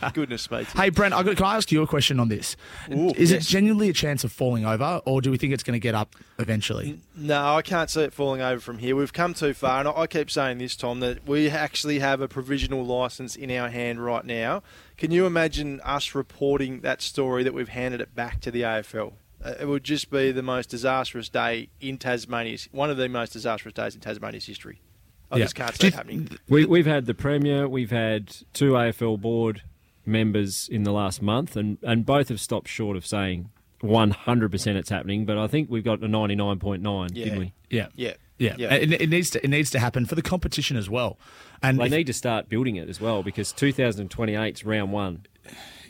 Goodness 0.14 0.50
me. 0.50 0.64
Hey, 0.74 0.88
Brent, 0.88 1.12
I 1.12 1.22
got, 1.22 1.36
can 1.36 1.44
I 1.44 1.56
ask 1.56 1.70
you 1.70 1.82
a 1.82 1.86
question 1.86 2.18
on 2.18 2.28
this? 2.28 2.56
Ooh, 2.90 3.10
is 3.10 3.30
yes. 3.30 3.42
it 3.44 3.48
genuinely 3.48 3.90
a 3.90 3.92
chance 3.92 4.24
of 4.24 4.32
falling 4.32 4.64
over, 4.64 5.02
or 5.04 5.20
do 5.20 5.30
we 5.30 5.36
think 5.36 5.52
it's 5.52 5.62
going 5.62 5.74
to 5.74 5.78
get 5.82 5.94
up 5.94 6.16
eventually? 6.38 7.00
No, 7.14 7.54
I 7.56 7.60
can't 7.60 7.90
see 7.90 8.00
it 8.00 8.14
falling 8.14 8.40
over 8.40 8.60
from 8.60 8.78
here. 8.78 8.96
We've 8.96 9.12
come 9.12 9.34
too 9.34 9.52
far, 9.52 9.80
and 9.80 9.88
I 9.88 9.92
I 9.92 10.06
keep 10.06 10.30
saying 10.30 10.56
this, 10.56 10.74
Tom, 10.74 11.00
that 11.00 11.26
we 11.28 11.50
actually 11.50 11.98
have 11.98 12.22
a 12.22 12.28
provisional 12.28 12.82
license 12.84 13.36
in 13.36 13.50
our 13.50 13.68
hand 13.68 14.02
right 14.02 14.24
now. 14.24 14.62
Can 15.02 15.10
you 15.10 15.26
imagine 15.26 15.80
us 15.80 16.14
reporting 16.14 16.82
that 16.82 17.02
story 17.02 17.42
that 17.42 17.52
we've 17.52 17.70
handed 17.70 18.00
it 18.00 18.14
back 18.14 18.40
to 18.42 18.52
the 18.52 18.62
AFL? 18.62 19.14
Uh, 19.44 19.54
It 19.58 19.66
would 19.66 19.82
just 19.82 20.12
be 20.12 20.30
the 20.30 20.44
most 20.44 20.70
disastrous 20.70 21.28
day 21.28 21.70
in 21.80 21.98
Tasmania's, 21.98 22.68
one 22.70 22.88
of 22.88 22.96
the 22.96 23.08
most 23.08 23.32
disastrous 23.32 23.74
days 23.74 23.96
in 23.96 24.00
Tasmania's 24.00 24.46
history. 24.46 24.80
I 25.28 25.38
Yeah. 25.38 25.44
just 25.46 25.56
can't 25.56 25.72
Do 25.76 25.78
see 25.78 25.86
it 25.88 25.94
happening. 25.94 26.28
We, 26.48 26.66
we've 26.66 26.86
had 26.86 27.06
the 27.06 27.14
Premier, 27.14 27.68
we've 27.68 27.90
had 27.90 28.36
two 28.52 28.74
AFL 28.74 29.20
board 29.20 29.62
members 30.06 30.68
in 30.70 30.84
the 30.84 30.92
last 30.92 31.20
month, 31.20 31.56
and, 31.56 31.78
and 31.82 32.06
both 32.06 32.28
have 32.28 32.40
stopped 32.40 32.68
short 32.68 32.96
of 32.96 33.04
saying 33.04 33.50
100% 33.82 34.76
it's 34.76 34.90
happening, 34.90 35.24
but 35.26 35.36
I 35.36 35.48
think 35.48 35.68
we've 35.68 35.82
got 35.82 36.00
a 36.04 36.06
99.9, 36.06 37.12
didn't 37.12 37.38
we? 37.40 37.52
Yeah. 37.70 37.88
Yeah. 37.96 38.12
Yeah, 38.42 38.54
Yeah. 38.58 38.74
It, 38.74 38.92
it 38.92 39.08
needs 39.10 39.30
to 39.30 39.44
it 39.44 39.48
needs 39.48 39.70
to 39.70 39.78
happen 39.78 40.06
for 40.06 40.14
the 40.14 40.22
competition 40.22 40.76
as 40.76 40.88
well, 40.90 41.18
and 41.62 41.78
They 41.78 41.86
if- 41.86 41.90
need 41.92 42.06
to 42.08 42.12
start 42.12 42.48
building 42.48 42.76
it 42.76 42.88
as 42.88 43.00
well 43.00 43.22
because 43.22 43.52
2028 43.52 44.54
is 44.56 44.64
round 44.64 44.92
one. 44.92 45.26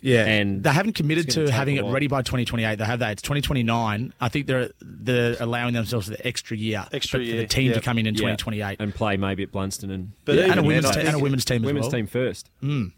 Yeah, 0.05 0.25
and 0.27 0.65
they 0.65 0.71
haven't 0.71 0.95
committed 0.95 1.33
gonna 1.33 1.53
having 1.53 1.77
it 1.77 1.85
ready 1.85 2.09
by 2.09 2.23
2028. 2.23 2.77
They 2.77 2.85
have 2.85 2.99
that. 2.99 3.13
It's 3.13 3.23
2029. 3.23 4.13
I 4.21 4.29
think 4.29 4.49
they're 4.49 4.71
they're 4.81 5.37
allowing 5.39 5.75
themselves 5.75 6.09
the 6.09 6.27
extra 6.27 6.57
year, 6.57 6.85
Extra 6.93 7.21
but 7.21 7.25
for 7.25 7.31
year, 7.31 7.41
the 7.43 7.47
team 7.47 7.69
yeah. 7.69 7.75
to 7.75 7.81
come 7.81 7.99
in 7.99 8.07
in 8.09 8.15
Yeah. 8.15 8.35
2028. 8.35 8.77
and 8.81 8.93
play 8.93 9.17
maybe 9.17 9.45
at 9.45 9.53
Blundstone 9.53 9.93
and 9.93 10.11
But 10.25 10.35
Yeah, 10.37 10.51
and 10.51 10.59
a 10.59 10.63
women's 10.65 10.87
then, 10.91 10.95
te- 11.03 11.07
and 11.07 11.15
a 11.15 11.19
women's 11.21 11.45
team 11.45 11.63
as 11.63 11.67
women's 11.67 11.85
well. 11.85 11.93
team 11.93 12.07
first. 12.09 12.51
Mm. 12.63 12.93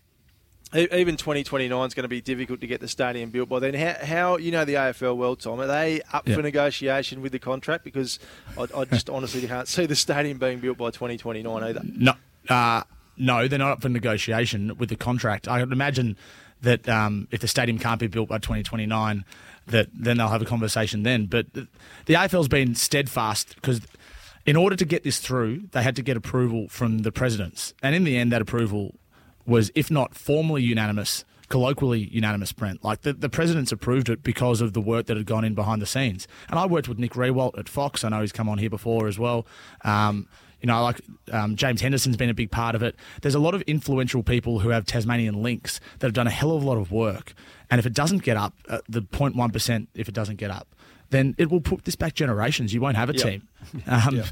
Even 0.75 1.17
2029 1.17 1.87
is 1.87 1.95
going 1.95 2.03
to 2.03 2.09
be 2.09 2.21
difficult 2.21 2.61
to 2.61 2.67
get 2.67 2.81
the 2.81 2.89
stadium 2.89 3.31
built 3.31 3.49
by 3.49 3.61
then. 3.61 3.75
How, 3.75 3.95
how 4.05 4.37
you 4.39 4.51
know 4.51 4.65
the 4.65 4.75
AFL 4.75 5.17
well, 5.17 5.37
Tom? 5.37 5.61
Are 5.61 5.67
they 5.69 6.03
up 6.13 6.29
Yeah. 6.29 6.35
for 6.35 6.43
negotiation 6.43 7.23
with 7.23 7.31
the 7.33 7.39
contract? 7.39 7.85
Because 7.85 8.19
I, 8.59 8.67
I 8.77 8.85
just 8.85 9.09
honestly 9.17 9.47
can't 9.47 9.69
see 9.69 9.87
the 9.87 9.95
stadium 9.95 10.39
being 10.39 10.59
built 10.59 10.77
by 10.79 10.91
2029 10.91 11.63
either. 11.63 11.81
No, 11.85 12.15
uh, 12.49 12.83
no, 13.17 13.47
they're 13.47 13.59
not 13.59 13.71
up 13.73 13.83
for 13.83 13.89
negotiation 13.89 14.77
with 14.77 14.89
the 14.89 14.97
contract. 14.97 15.47
I 15.47 15.61
would 15.61 15.73
imagine 15.73 16.17
that 16.63 16.89
um, 16.89 17.29
if 17.31 17.41
the 17.41 17.49
stadium 17.49 17.79
can't 17.79 18.01
be 18.01 18.09
built 18.09 18.29
by 18.29 18.39
2029, 18.39 19.25
that 19.67 19.89
then 19.95 20.17
they'll 20.17 20.29
have 20.29 20.43
a 20.43 20.47
conversation 20.47 21.05
then. 21.05 21.27
But 21.27 21.53
the, 21.53 21.69
the 22.07 22.15
AFL's 22.15 22.49
been 22.49 22.75
steadfast 22.75 23.55
because 23.55 23.81
in 24.45 24.57
order 24.57 24.75
to 24.75 24.85
get 24.85 25.05
this 25.05 25.21
through, 25.21 25.69
they 25.73 25.83
had 25.83 25.95
to 25.97 26.03
get 26.03 26.17
approval 26.17 26.69
from 26.69 26.99
the 26.99 27.13
presidents, 27.13 27.75
and 27.83 27.95
in 27.95 28.03
the 28.05 28.17
end, 28.17 28.33
that 28.33 28.43
approval 28.43 28.95
was, 29.47 29.71
if 29.75 29.91
not 29.91 30.15
formally 30.15 30.63
unanimous. 30.63 31.25
Colloquially 31.51 32.09
unanimous, 32.11 32.53
Brent. 32.53 32.83
Like 32.83 33.03
the, 33.03 33.13
the 33.13 33.29
presidents 33.29 33.71
approved 33.71 34.09
it 34.09 34.23
because 34.23 34.61
of 34.63 34.73
the 34.73 34.81
work 34.81 35.07
that 35.07 35.17
had 35.19 35.27
gone 35.27 35.45
in 35.45 35.55
behind 35.55 35.83
the 35.83 35.87
scenes. 35.87 36.27
And 36.49 36.59
I 36.59 36.65
worked 36.67 36.89
with 36.89 36.99
Nick 36.99 37.13
Riewoldt 37.13 37.59
at 37.59 37.69
Fox. 37.69 38.03
I 38.03 38.09
know 38.09 38.23
he's 38.23 38.33
come 38.33 38.49
on 38.49 38.57
here 38.59 38.71
before 38.71 39.07
as 39.09 39.19
well. 39.19 39.47
Um, 39.83 40.27
you 40.63 40.67
know, 40.67 40.83
like 40.83 41.03
um, 41.31 41.55
James 41.55 41.83
Henderson's 41.83 42.17
been 42.17 42.31
a 42.31 42.35
big 42.35 42.51
part 42.51 42.75
of 42.75 42.83
it. 42.83 42.97
There's 43.21 43.35
a 43.35 43.39
lot 43.39 43.55
of 43.55 43.61
influential 43.63 44.23
people 44.23 44.61
who 44.61 44.71
have 44.71 44.87
Tasmanian 44.87 45.43
links 45.43 45.79
that 45.99 46.07
have 46.07 46.15
done 46.15 46.27
a 46.27 46.31
hell 46.31 46.53
of 46.57 46.63
a 46.63 46.67
lot 46.67 46.79
of 46.79 46.91
work. 46.91 47.35
And 47.71 47.79
if 47.79 47.85
it 47.85 47.93
doesn't 47.93 48.23
get 48.23 48.39
up, 48.39 48.55
uh, 48.71 48.79
the 48.89 49.03
0.1%, 49.03 49.87
if 49.95 50.09
it 50.09 50.15
doesn't 50.15 50.37
get 50.37 50.51
up, 50.51 50.75
then 51.11 51.35
it 51.37 51.51
will 51.51 51.61
put 51.61 51.85
this 51.85 51.95
back 51.95 52.15
generations. 52.15 52.73
You 52.73 52.81
won't 52.81 52.97
have 52.97 53.11
a 53.11 53.15
Yep. 53.15 53.23
team. 53.23 53.49
Um, 53.87 54.23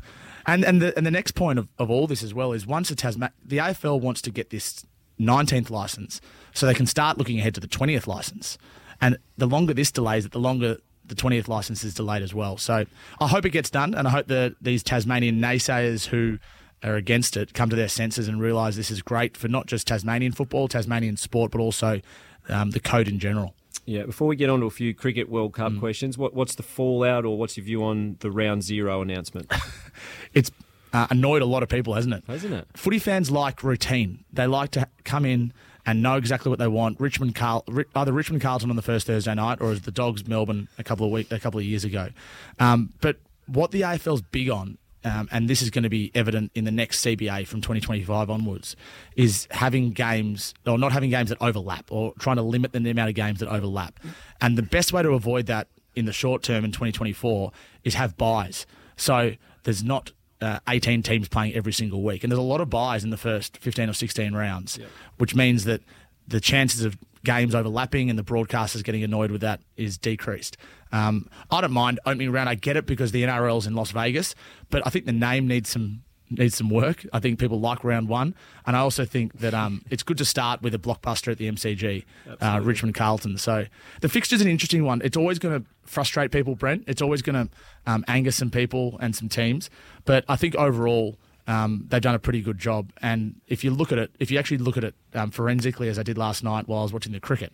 And 0.45 0.65
and 0.65 0.83
the 0.83 0.97
and 0.97 1.07
the 1.07 1.11
next 1.13 1.37
point 1.37 1.61
of, 1.61 1.69
of 1.79 1.89
all 1.89 2.09
this 2.09 2.25
as 2.25 2.35
well 2.35 2.53
is 2.53 2.67
once 2.67 2.89
the 2.89 2.97
Tasman 2.97 3.31
the 3.45 3.59
AFL 3.59 4.01
wants 4.01 4.21
to 4.23 4.31
get 4.33 4.51
this 4.51 4.85
19th 5.23 5.71
license 5.71 6.21
so 6.53 6.67
they 6.67 6.75
can 6.75 6.87
start 6.87 7.19
looking 7.19 7.39
ahead 7.39 7.55
to 7.55 7.61
the 7.61 7.69
20th 7.69 8.07
license. 8.07 8.59
And 9.01 9.19
the 9.37 9.47
longer 9.47 9.75
this 9.75 9.91
delays 9.91 10.25
it, 10.27 10.33
the 10.33 10.39
longer 10.39 10.77
the 11.05 11.15
20th 11.15 11.49
license 11.49 11.83
is 11.85 11.95
delayed 11.95 12.23
as 12.23 12.35
well. 12.35 12.57
So 12.57 12.85
I 13.21 13.27
hope 13.29 13.45
it 13.45 13.51
gets 13.51 13.71
done, 13.71 13.95
and 13.95 14.07
I 14.07 14.11
hope 14.11 14.29
that 14.29 14.55
these 14.61 14.83
Tasmanian 14.83 15.39
naysayers 15.41 16.07
who 16.07 16.39
are 16.83 16.97
against 16.97 17.37
it 17.37 17.55
come 17.55 17.71
to 17.71 17.77
their 17.77 17.89
senses 17.89 18.29
and 18.29 18.41
realise 18.41 18.77
this 18.77 18.91
is 18.91 19.03
great 19.03 19.37
for 19.37 19.49
not 19.49 19.67
just 19.67 19.87
Tasmanian 19.87 20.33
football, 20.33 20.69
Tasmanian 20.69 21.17
sport, 21.17 21.53
but 21.53 21.61
also 21.61 22.01
um, 22.49 22.71
the 22.71 22.81
code 22.81 23.09
in 23.09 23.19
general. 23.19 23.55
Yeah, 23.85 24.05
before 24.05 24.29
we 24.29 24.37
get 24.37 24.49
on 24.51 24.61
to 24.61 24.67
a 24.67 24.71
few 24.71 24.95
Cricket 24.95 25.29
World 25.29 25.53
Mm. 25.53 25.57
Cup 25.57 25.79
questions, 25.79 26.17
what, 26.17 26.35
what's 26.35 26.55
the 26.55 26.63
fallout 26.63 27.25
or 27.25 27.37
what's 27.37 27.57
your 27.57 27.65
view 27.65 27.83
on 27.83 28.17
the 28.21 28.31
round 28.31 28.63
zero 28.63 29.03
announcement? 29.03 29.51
It's 30.35 30.51
uh, 30.93 31.07
annoyed 31.11 31.43
a 31.43 31.47
lot 31.47 31.63
of 31.63 31.69
people, 31.69 31.95
hasn't 31.95 32.15
it? 32.15 32.25
Hasn't 32.27 32.53
it? 32.53 32.67
Footy 32.75 32.99
fans 32.99 33.31
like 33.31 33.63
routine. 33.63 34.25
They 34.33 34.47
like 34.47 34.73
to 34.73 34.89
come 35.05 35.25
in 35.25 35.53
and 35.85 36.03
know 36.03 36.17
exactly 36.17 36.51
what 36.51 36.59
they 36.59 36.69
want. 36.69 37.01
Richmond 37.01 37.35
Carl, 37.35 37.65
either 37.95 38.13
Richmond 38.13 38.43
Carlton 38.43 38.71
on 38.71 38.77
the 38.77 38.83
first 38.83 39.07
Thursday 39.07 39.35
night, 39.35 39.61
or 39.61 39.73
as 39.73 39.83
the 39.83 39.91
Dogs 39.91 40.27
Melbourne 40.27 40.69
a 40.79 40.85
couple 40.85 41.07
of 41.07 41.13
week, 41.13 41.31
a 41.33 41.39
couple 41.41 41.59
of 41.59 41.67
years 41.67 41.85
ago. 41.85 42.11
Um, 42.59 42.93
but 43.01 43.17
what 43.47 43.71
the 43.71 43.81
AFL's 43.83 44.23
big 44.23 44.49
on, 44.51 44.79
um, 45.05 45.29
and 45.33 45.49
this 45.49 45.63
is 45.63 45.71
going 45.71 45.83
to 45.83 45.89
be 45.89 46.13
evident 46.15 46.53
in 46.55 46.65
the 46.65 46.71
next 46.71 47.05
CBA 47.05 47.47
from 47.47 47.61
2025 47.61 48.31
onwards, 48.31 48.77
is 49.17 49.49
having 49.51 49.91
games 49.91 50.55
or 50.67 50.79
not 50.79 50.93
having 50.93 51.11
games 51.11 51.31
that 51.31 51.39
overlap, 51.41 51.91
or 51.91 52.15
trying 52.21 52.37
to 52.37 52.43
limit 52.43 52.73
the 52.73 52.91
amount 52.91 53.09
of 53.09 53.17
games 53.17 53.41
that 53.41 53.49
overlap. 53.49 53.99
And 54.41 54.57
the 54.57 54.63
best 54.63 54.93
way 54.93 55.03
to 55.03 55.11
avoid 55.11 55.47
that 55.47 55.69
in 55.97 56.05
the 56.05 56.13
short 56.13 56.43
term 56.43 56.65
in 56.65 56.71
2024 56.71 57.51
is 57.85 57.95
have 57.95 58.17
buys. 58.17 58.67
So 58.97 59.33
there's 59.65 59.83
not 59.83 60.13
uh, 60.43 60.59
18 60.69 61.03
teams 61.03 61.29
playing 61.29 61.55
every 61.55 61.73
single 61.73 62.03
week. 62.03 62.25
And 62.25 62.31
there's 62.31 62.39
a 62.39 62.43
lot 62.43 62.61
of 62.61 62.69
buys 62.69 63.05
in 63.05 63.11
the 63.11 63.17
first 63.17 63.57
15 63.59 63.89
or 63.89 63.93
16 63.93 64.35
rounds, 64.35 64.79
which 65.19 65.35
means 65.35 65.65
that 65.65 65.81
the 66.27 66.41
chances 66.41 66.83
of 66.85 66.97
games 67.25 67.55
overlapping 67.55 68.11
and 68.11 68.19
the 68.19 68.25
broadcasters 68.25 68.83
getting 68.83 69.05
annoyed 69.05 69.31
with 69.31 69.41
that 69.41 69.61
is 69.77 69.97
decreased. 69.97 70.57
Um, 70.91 71.29
I 71.51 71.61
don't 71.61 71.73
mind 71.73 72.01
opening 72.05 72.31
round. 72.33 72.49
I 72.49 72.55
get 72.55 72.77
it 72.77 72.87
because 72.87 73.13
the 73.13 73.23
NRL's 73.23 73.67
in 73.67 73.75
Las 73.75 73.93
Vegas, 73.93 74.35
but 74.71 74.87
I 74.87 74.91
think 74.91 75.07
the 75.07 75.13
name 75.13 75.47
needs 75.47 75.71
some 75.71 76.03
needs 76.39 76.57
some 76.57 76.71
work. 76.71 77.07
I 77.13 77.21
think 77.21 77.39
people 77.39 77.61
like 77.61 77.85
round 77.85 78.09
one, 78.09 78.35
and 78.67 78.77
I 78.77 78.81
also 78.81 79.05
think 79.05 79.39
that 79.39 79.55
um, 79.55 79.85
it's 79.91 80.03
good 80.03 80.19
to 80.19 80.25
start 80.25 80.63
with 80.63 80.75
a 80.75 80.79
blockbuster 80.79 81.33
at 81.33 81.39
the 81.39 81.51
MCG, 81.51 82.05
uh, 82.41 82.61
Richmond 82.63 82.95
Carlton. 82.95 83.39
So 83.39 83.67
the 84.01 84.09
fixture's 84.09 84.41
an 84.41 84.49
interesting 84.49 84.85
one. 84.85 85.01
It's 85.05 85.17
always 85.17 85.39
going 85.39 85.63
to 85.63 85.69
frustrate 85.85 86.31
people, 86.31 86.55
Brent. 86.55 86.85
It's 86.87 87.03
always 87.03 87.23
going 87.23 87.49
to 87.49 87.53
um, 87.87 88.05
anger 88.09 88.31
some 88.31 88.51
people 88.51 88.99
and 89.01 89.15
some 89.15 89.29
teams, 89.29 89.71
but 90.05 90.25
I 90.29 90.37
think 90.37 90.55
overall. 90.57 91.17
Um, 91.45 91.87
they've 91.89 92.01
done 92.01 92.15
a 92.15 92.21
pretty 92.21 92.41
good 92.41 92.57
job, 92.57 92.93
and 93.03 93.41
if 93.49 93.65
you 93.65 93.73
look 93.73 93.91
at 93.91 93.99
it, 93.99 94.13
if 94.21 94.31
you 94.31 94.39
actually 94.39 94.59
look 94.59 94.77
at 94.77 94.85
it 94.85 94.95
um, 95.13 95.33
forensically, 95.33 95.89
as 95.89 95.99
I 95.99 96.05
did 96.05 96.17
last 96.17 96.45
night 96.45 96.69
while 96.69 96.79
I 96.79 96.83
was 96.85 96.93
watching 96.93 97.11
the 97.11 97.19
cricket, 97.19 97.53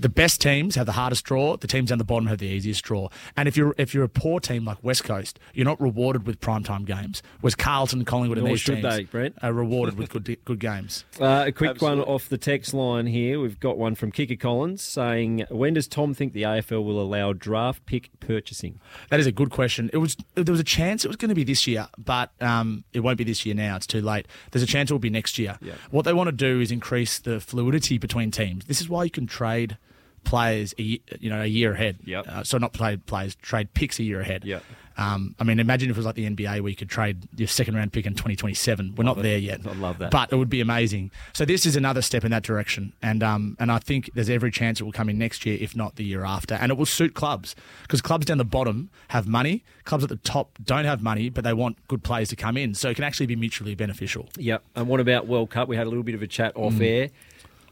the 0.00 0.08
best 0.08 0.40
teams 0.40 0.74
have 0.76 0.86
the 0.86 0.92
hardest 0.92 1.24
draw. 1.24 1.56
The 1.56 1.66
teams 1.66 1.90
down 1.90 1.98
the 1.98 2.04
bottom 2.04 2.26
have 2.28 2.38
the 2.38 2.46
easiest 2.46 2.82
draw. 2.84 3.08
And 3.36 3.46
if 3.48 3.56
you're 3.56 3.74
if 3.78 3.94
you're 3.94 4.04
a 4.04 4.08
poor 4.08 4.40
team 4.40 4.64
like 4.64 4.82
West 4.82 5.04
Coast, 5.04 5.38
you're 5.54 5.64
not 5.64 5.80
rewarded 5.80 6.26
with 6.26 6.40
primetime 6.40 6.84
games. 6.84 7.22
Was 7.42 7.54
Carlton, 7.54 8.04
Collingwood, 8.04 8.38
and 8.38 8.46
Nor 8.46 8.54
these 8.54 8.60
should 8.60 8.82
teams 8.82 8.96
they, 8.96 9.04
Brent. 9.04 9.36
are 9.42 9.52
rewarded 9.52 9.98
with 9.98 10.10
good 10.10 10.38
good 10.44 10.58
games. 10.58 11.04
Uh, 11.20 11.44
a 11.46 11.52
quick 11.52 11.70
Absolutely. 11.70 12.00
one 12.00 12.08
off 12.08 12.28
the 12.28 12.38
text 12.38 12.74
line 12.74 13.06
here. 13.06 13.40
We've 13.40 13.60
got 13.60 13.78
one 13.78 13.94
from 13.94 14.10
Kicker 14.10 14.36
Collins 14.36 14.82
saying, 14.82 15.44
"When 15.50 15.74
does 15.74 15.86
Tom 15.88 16.14
think 16.14 16.32
the 16.32 16.42
AFL 16.42 16.84
will 16.84 17.00
allow 17.00 17.32
draft 17.32 17.84
pick 17.86 18.10
purchasing?" 18.20 18.80
That 19.10 19.20
is 19.20 19.26
a 19.26 19.32
good 19.32 19.50
question. 19.50 19.90
It 19.92 19.98
was 19.98 20.16
there 20.34 20.52
was 20.52 20.60
a 20.60 20.64
chance 20.64 21.04
it 21.04 21.08
was 21.08 21.16
going 21.16 21.28
to 21.28 21.34
be 21.34 21.44
this 21.44 21.66
year, 21.66 21.88
but 21.98 22.32
um, 22.40 22.84
it 22.92 23.00
won't 23.00 23.18
be 23.18 23.24
this 23.24 23.44
year 23.44 23.54
now. 23.54 23.76
It's 23.76 23.86
too 23.86 24.00
late. 24.00 24.26
There's 24.50 24.62
a 24.62 24.66
chance 24.66 24.90
it 24.90 24.94
will 24.94 24.98
be 24.98 25.10
next 25.10 25.38
year. 25.38 25.58
Yeah. 25.60 25.74
What 25.90 26.04
they 26.04 26.12
want 26.12 26.28
to 26.28 26.32
do 26.32 26.60
is 26.60 26.70
increase 26.70 27.18
the 27.18 27.40
fluidity 27.40 27.98
between 27.98 28.30
teams. 28.30 28.64
This 28.64 28.80
is 28.80 28.88
why 28.88 29.04
you 29.04 29.10
can 29.10 29.26
trade 29.26 29.76
players, 30.24 30.74
you 30.78 31.00
know, 31.22 31.42
a 31.42 31.46
year 31.46 31.72
ahead. 31.72 31.98
Yep. 32.04 32.28
Uh, 32.28 32.44
so 32.44 32.58
not 32.58 32.72
play 32.72 32.96
players, 32.96 33.34
trade 33.36 33.72
picks 33.74 33.98
a 33.98 34.02
year 34.02 34.20
ahead. 34.20 34.44
Yep. 34.44 34.62
Um, 34.96 35.34
I 35.38 35.44
mean, 35.44 35.60
imagine 35.60 35.88
if 35.88 35.96
it 35.96 35.98
was 35.98 36.04
like 36.04 36.16
the 36.16 36.28
NBA 36.28 36.60
where 36.60 36.68
you 36.68 36.76
could 36.76 36.90
trade 36.90 37.26
your 37.34 37.48
second 37.48 37.74
round 37.74 37.90
pick 37.90 38.04
in 38.04 38.12
2027. 38.12 38.96
We're 38.96 39.04
not 39.04 39.16
it. 39.18 39.22
there 39.22 39.38
yet. 39.38 39.60
I 39.66 39.72
love 39.72 39.96
that. 39.98 40.10
But 40.10 40.30
it 40.30 40.36
would 40.36 40.50
be 40.50 40.60
amazing. 40.60 41.10
So 41.32 41.46
this 41.46 41.64
is 41.64 41.74
another 41.74 42.02
step 42.02 42.22
in 42.22 42.30
that 42.32 42.42
direction, 42.42 42.92
and 43.00 43.22
um, 43.22 43.56
and 43.58 43.72
I 43.72 43.78
think 43.78 44.10
there's 44.14 44.28
every 44.28 44.50
chance 44.50 44.78
it 44.78 44.84
will 44.84 44.92
come 44.92 45.08
in 45.08 45.16
next 45.16 45.46
year, 45.46 45.56
if 45.58 45.74
not 45.74 45.96
the 45.96 46.04
year 46.04 46.24
after, 46.24 46.54
and 46.54 46.70
it 46.70 46.76
will 46.76 46.84
suit 46.84 47.14
clubs 47.14 47.54
because 47.82 48.02
clubs 48.02 48.26
down 48.26 48.36
the 48.36 48.44
bottom 48.44 48.90
have 49.08 49.26
money, 49.26 49.64
clubs 49.84 50.04
at 50.04 50.10
the 50.10 50.16
top 50.16 50.58
don't 50.62 50.84
have 50.84 51.02
money, 51.02 51.30
but 51.30 51.44
they 51.44 51.54
want 51.54 51.78
good 51.88 52.02
players 52.02 52.28
to 52.28 52.36
come 52.36 52.58
in, 52.58 52.74
so 52.74 52.90
it 52.90 52.94
can 52.94 53.04
actually 53.04 53.26
be 53.26 53.36
mutually 53.36 53.74
beneficial. 53.74 54.28
Yep. 54.36 54.62
And 54.76 54.86
what 54.86 55.00
about 55.00 55.26
World 55.26 55.48
Cup? 55.48 55.66
We 55.68 55.76
had 55.76 55.86
a 55.86 55.90
little 55.90 56.04
bit 56.04 56.14
of 56.14 56.20
a 56.20 56.26
chat 56.26 56.52
off 56.56 56.74
Mm. 56.74 56.84
air. 56.86 57.08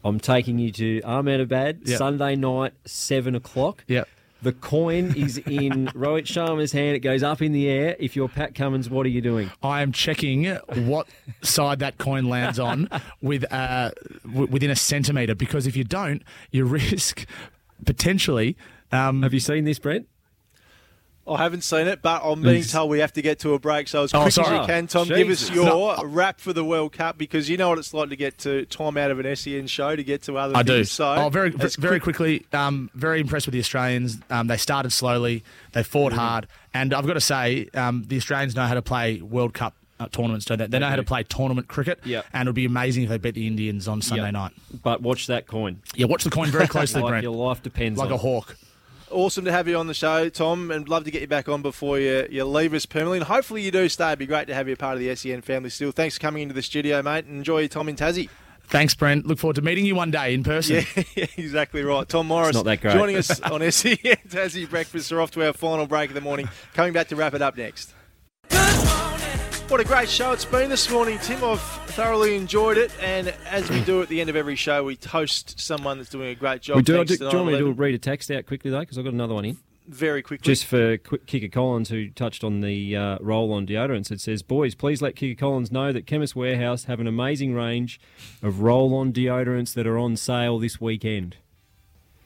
I'm 0.03 0.19
taking 0.19 0.59
you 0.59 0.71
to 0.71 1.01
Ahmedabad 1.01 1.81
Yep. 1.85 1.97
Sunday 1.97 2.35
night, 2.35 2.73
seven 2.85 3.35
o'clock. 3.35 3.83
Yep. 3.87 4.07
The 4.41 4.53
coin 4.53 5.13
is 5.17 5.37
in 5.39 5.87
Rohit 5.93 6.23
Sharma's 6.25 6.71
hand. 6.71 6.95
It 6.95 7.01
goes 7.01 7.23
up 7.23 7.41
in 7.41 7.51
the 7.51 7.67
air. 7.67 7.97
If 7.99 8.15
you're 8.15 8.29
Pat 8.29 8.55
Cummins, 8.55 8.89
what 8.89 9.05
are 9.05 9.09
you 9.09 9.19
doing? 9.19 9.51
I 9.61 9.81
am 9.81 9.91
checking 9.91 10.45
what 10.45 11.07
side 11.41 11.79
that 11.79 11.97
coin 11.97 12.29
lands 12.29 12.57
on 12.57 12.87
with 13.21 13.43
uh, 13.51 13.91
w- 14.25 14.47
within 14.47 14.71
a 14.71 14.77
centimetre 14.77 15.35
because 15.35 15.67
if 15.67 15.75
you 15.75 15.83
don't, 15.83 16.23
you 16.51 16.63
risk 16.63 17.25
potentially. 17.85 18.55
Um, 18.93 19.23
have 19.23 19.33
you 19.33 19.39
seen 19.41 19.65
this, 19.65 19.77
Brent? 19.79 20.07
I 21.29 21.37
haven't 21.37 21.63
seen 21.63 21.87
it, 21.87 22.01
but 22.01 22.21
I'm 22.23 22.41
being 22.41 22.63
told 22.63 22.89
we 22.89 22.99
have 22.99 23.13
to 23.13 23.21
get 23.21 23.39
to 23.39 23.53
a 23.53 23.59
break. 23.59 23.87
So 23.87 24.03
as 24.03 24.13
Oh, 24.13 24.21
quick 24.23 24.33
sorry. 24.33 24.57
as 24.57 24.61
you 24.61 24.65
can, 24.73 24.87
Tom, 24.87 25.07
give 25.07 25.29
us 25.29 25.49
your 25.51 25.65
No. 25.65 26.03
wrap 26.03 26.39
for 26.39 26.53
the 26.53 26.63
World 26.65 26.93
Cup 26.93 27.17
because 27.17 27.49
you 27.49 27.57
know 27.57 27.69
what 27.69 27.77
it's 27.77 27.93
like 27.93 28.09
to 28.09 28.15
get 28.15 28.37
to 28.39 28.65
time 28.65 28.97
out 28.97 29.11
of 29.11 29.19
an 29.19 29.25
SEN 29.35 29.67
show 29.67 29.95
to 29.95 30.03
get 30.03 30.23
to 30.23 30.37
other 30.37 30.57
I 30.57 30.63
do. 30.63 30.77
things. 30.77 30.91
So 30.91 31.05
oh, 31.15 31.29
very, 31.29 31.51
very 31.51 31.99
quick- 31.99 32.15
quickly. 32.15 32.45
Um, 32.53 32.89
very 32.95 33.21
impressed 33.21 33.45
with 33.45 33.53
the 33.53 33.59
Australians. 33.59 34.17
Um, 34.29 34.47
they 34.47 34.57
started 34.57 34.91
slowly. 34.91 35.43
They 35.73 35.83
fought 35.83 36.11
Mm-hmm. 36.11 36.19
hard, 36.19 36.47
and 36.73 36.93
I've 36.93 37.05
got 37.05 37.13
to 37.13 37.21
say, 37.21 37.67
um, 37.75 38.03
the 38.07 38.17
Australians 38.17 38.55
know 38.55 38.65
how 38.65 38.73
to 38.73 38.81
play 38.81 39.21
World 39.21 39.53
Cup 39.53 39.75
uh, 39.99 40.07
tournaments. 40.11 40.45
Don't 40.45 40.57
they? 40.57 40.67
They 40.67 40.79
know 40.79 40.87
how 40.87 40.95
to 40.95 41.03
play 41.03 41.23
tournament 41.23 41.67
cricket. 41.67 41.99
Yep. 42.05 42.25
And 42.33 42.47
it 42.47 42.49
would 42.49 42.55
be 42.55 42.65
amazing 42.65 43.03
if 43.03 43.09
they 43.09 43.17
beat 43.17 43.35
the 43.35 43.45
Indians 43.47 43.87
on 43.87 44.01
Sunday 44.01 44.23
Yep. 44.25 44.33
night. 44.33 44.51
But 44.81 45.01
watch 45.01 45.27
that 45.27 45.45
coin. 45.45 45.81
Yeah, 45.95 46.05
watch 46.05 46.23
the 46.23 46.29
coin 46.29 46.47
very 46.49 46.67
closely, 46.69 47.01
like 47.01 47.09
Brent. 47.11 47.23
Your 47.23 47.35
life 47.35 47.61
depends 47.61 47.99
Like 47.99 48.09
a 48.09 48.17
hawk. 48.17 48.55
Awesome 49.11 49.45
to 49.45 49.51
have 49.51 49.67
you 49.67 49.75
on 49.77 49.87
the 49.87 49.93
show, 49.93 50.29
Tom, 50.29 50.69
and 50.71 50.87
love 50.87 51.03
to 51.05 51.11
get 51.11 51.21
you 51.21 51.27
back 51.27 51.49
on 51.49 51.61
before 51.61 51.99
you, 51.99 52.27
you 52.29 52.45
leave 52.45 52.73
us 52.73 52.85
permanently. 52.85 53.17
And 53.19 53.27
hopefully 53.27 53.61
you 53.63 53.71
do 53.71 53.89
stay. 53.89 54.07
It'd 54.07 54.19
be 54.19 54.25
great 54.27 54.47
to 54.47 54.53
have 54.53 54.67
you 54.67 54.73
a 54.73 54.77
part 54.77 54.93
of 54.93 54.99
the 54.99 55.15
SEN 55.15 55.41
family 55.41 55.69
still. 55.69 55.91
Thanks 55.91 56.15
for 56.15 56.21
coming 56.21 56.43
into 56.43 56.53
the 56.53 56.61
studio, 56.61 57.01
mate, 57.01 57.25
and 57.25 57.37
enjoy 57.37 57.59
your 57.59 57.67
time 57.69 57.89
in 57.89 57.95
Tassie. 57.95 58.29
Thanks, 58.65 58.93
Brent. 58.93 59.25
Look 59.25 59.39
forward 59.39 59.55
to 59.55 59.63
meeting 59.63 59.85
you 59.85 59.95
one 59.95 60.11
day 60.11 60.33
in 60.33 60.43
person. 60.43 60.85
Yeah, 60.95 61.03
yeah, 61.15 61.25
exactly 61.37 61.83
right. 61.83 62.07
Tom 62.07 62.27
Morris 62.27 62.53
not 62.53 62.65
that 62.65 62.81
great. 62.81 62.93
joining 62.93 63.15
us 63.15 63.39
on 63.41 63.61
SEN 63.71 63.95
Tassie 63.97 64.69
Breakfast. 64.69 65.11
We're 65.11 65.21
off 65.21 65.31
to 65.31 65.45
our 65.47 65.53
final 65.53 65.87
break 65.87 66.11
of 66.11 66.13
the 66.13 66.21
morning. 66.21 66.47
Coming 66.75 66.93
back 66.93 67.07
to 67.07 67.15
wrap 67.15 67.33
it 67.33 67.41
up 67.41 67.57
next. 67.57 67.93
What 69.69 69.79
a 69.79 69.83
great 69.83 70.09
show 70.09 70.31
it's 70.31 70.45
been 70.45 70.67
this 70.67 70.89
morning, 70.89 71.19
Tim. 71.19 71.43
I've 71.43 71.61
thoroughly 71.61 72.35
enjoyed 72.35 72.79
it, 72.79 72.91
and 72.99 73.31
as 73.45 73.69
we 73.69 73.81
do 73.81 74.01
at 74.01 74.09
the 74.09 74.19
end 74.19 74.27
of 74.27 74.35
every 74.35 74.55
show, 74.55 74.83
we 74.83 74.95
toast 74.95 75.59
someone 75.59 75.99
that's 75.99 76.09
doing 76.09 76.29
a 76.29 76.35
great 76.35 76.63
job. 76.63 76.77
We 76.77 76.81
do, 76.81 77.05
do, 77.05 77.17
do 77.17 77.25
you 77.25 77.25
want 77.25 77.45
me 77.45 77.51
to 77.53 77.59
911. 77.59 77.75
read 77.75 77.93
a 77.93 77.99
text 77.99 78.31
out 78.31 78.47
quickly, 78.47 78.71
though? 78.71 78.79
Because 78.79 78.97
I've 78.97 79.03
got 79.03 79.13
another 79.13 79.35
one 79.35 79.45
in. 79.45 79.57
Very 79.87 80.23
quickly. 80.23 80.43
Just 80.43 80.65
for 80.65 80.97
quick, 80.97 81.27
Kicker 81.27 81.49
Collins, 81.49 81.89
who 81.89 82.09
touched 82.09 82.43
on 82.43 82.61
the 82.61 82.95
uh, 82.95 83.17
roll 83.21 83.53
on 83.53 83.67
deodorants, 83.67 84.09
it 84.09 84.19
says, 84.19 84.41
Boys, 84.41 84.73
please 84.73 85.03
let 85.03 85.15
Kicker 85.15 85.39
Collins 85.39 85.71
know 85.71 85.93
that 85.93 86.07
Chemist 86.07 86.35
Warehouse 86.35 86.85
have 86.85 86.99
an 86.99 87.05
amazing 87.05 87.53
range 87.53 88.01
of 88.41 88.61
roll 88.61 88.95
on 88.95 89.13
deodorants 89.13 89.75
that 89.75 89.85
are 89.85 89.99
on 89.99 90.15
sale 90.15 90.57
this 90.57 90.81
weekend. 90.81 91.37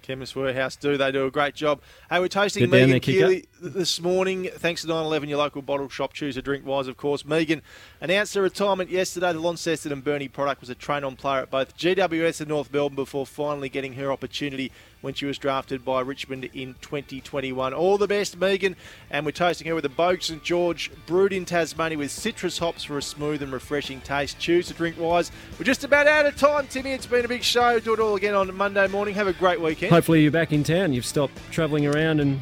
Chemist 0.04 0.36
Warehouse 0.36 0.76
do. 0.76 0.98
They 0.98 1.12
do 1.12 1.26
a 1.26 1.32
great 1.32 1.56
job. 1.56 1.82
Hey, 2.10 2.20
we're 2.20 2.28
toasting 2.28 2.70
Get 2.70 2.70
Megan. 2.70 3.00
Keeley 3.00 3.46
this 3.62 4.02
morning. 4.02 4.50
Thanks 4.54 4.82
to 4.82 4.88
911, 4.88 5.30
your 5.30 5.40
local 5.40 5.62
bottle 5.62 5.88
shop. 5.88 6.14
Choose 6.14 6.36
a 6.36 6.42
drink 6.42 6.66
wise, 6.66 6.88
of 6.88 6.98
course. 6.98 7.26
Megan 7.26 7.62
announced 8.02 8.36
her 8.36 8.42
retirement 8.42 8.90
yesterday. 8.90 9.32
The 9.32 9.40
Launceston 9.40 9.94
and 9.94 10.04
Burnie 10.04 10.28
product 10.28 10.60
was 10.60 10.70
a 10.70 10.76
train 10.76 11.06
on 11.06 11.16
player 11.16 11.44
at 11.44 11.50
both 11.50 11.78
GWS 11.78 12.42
and 12.42 12.50
North 12.50 12.72
Melbourne 12.72 12.98
before 12.98 13.26
finally 13.26 13.70
getting 13.70 13.94
her 13.94 14.12
opportunity 14.12 14.74
when 15.04 15.14
she 15.14 15.26
was 15.26 15.38
drafted 15.38 15.84
by 15.84 16.00
Richmond 16.00 16.46
in 16.54 16.76
2021. 16.82 17.74
All 17.74 17.98
the 17.98 18.08
best, 18.08 18.38
Megan. 18.38 18.76
And 19.12 19.26
we're 19.26 19.34
toasting 19.34 19.68
her 19.68 19.76
with 19.76 19.86
a 19.86 19.90
Boag's 19.90 20.28
St 20.28 20.42
George 20.42 20.90
brewed 21.06 21.34
in 21.34 21.46
Tasmania 21.46 21.98
with 21.98 22.10
citrus 22.10 22.58
hops 22.58 22.86
for 22.86 22.98
a 22.98 23.02
smooth 23.02 23.44
and 23.44 23.52
refreshing 23.52 24.00
taste. 24.02 24.40
Choose 24.40 24.72
a 24.72 24.74
drink 24.74 24.98
wise. 24.98 25.32
We're 25.60 25.66
just 25.66 25.84
about 25.84 26.08
out 26.08 26.26
of 26.26 26.38
time, 26.38 26.68
Timmy. 26.68 26.92
It's 26.92 27.06
been 27.06 27.26
a 27.26 27.28
big 27.28 27.44
show. 27.44 27.80
Do 27.80 27.94
it 27.94 28.00
all 28.00 28.16
again 28.16 28.34
on 28.34 28.56
Monday 28.56 28.88
morning. 28.88 29.14
Have 29.16 29.28
a 29.28 29.34
great 29.34 29.60
weekend. 29.60 29.92
Hopefully, 29.92 30.24
you're 30.24 30.32
back 30.32 30.54
in 30.54 30.64
town. 30.64 30.94
You've 30.94 31.06
stopped 31.06 31.38
travelling 31.52 31.86
around 31.86 32.22
and 32.22 32.40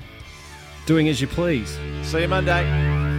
doing 0.86 1.10
as 1.10 1.20
you 1.20 1.28
please. 1.28 1.78
See 2.04 2.22
you 2.22 2.28
Monday. 2.28 3.11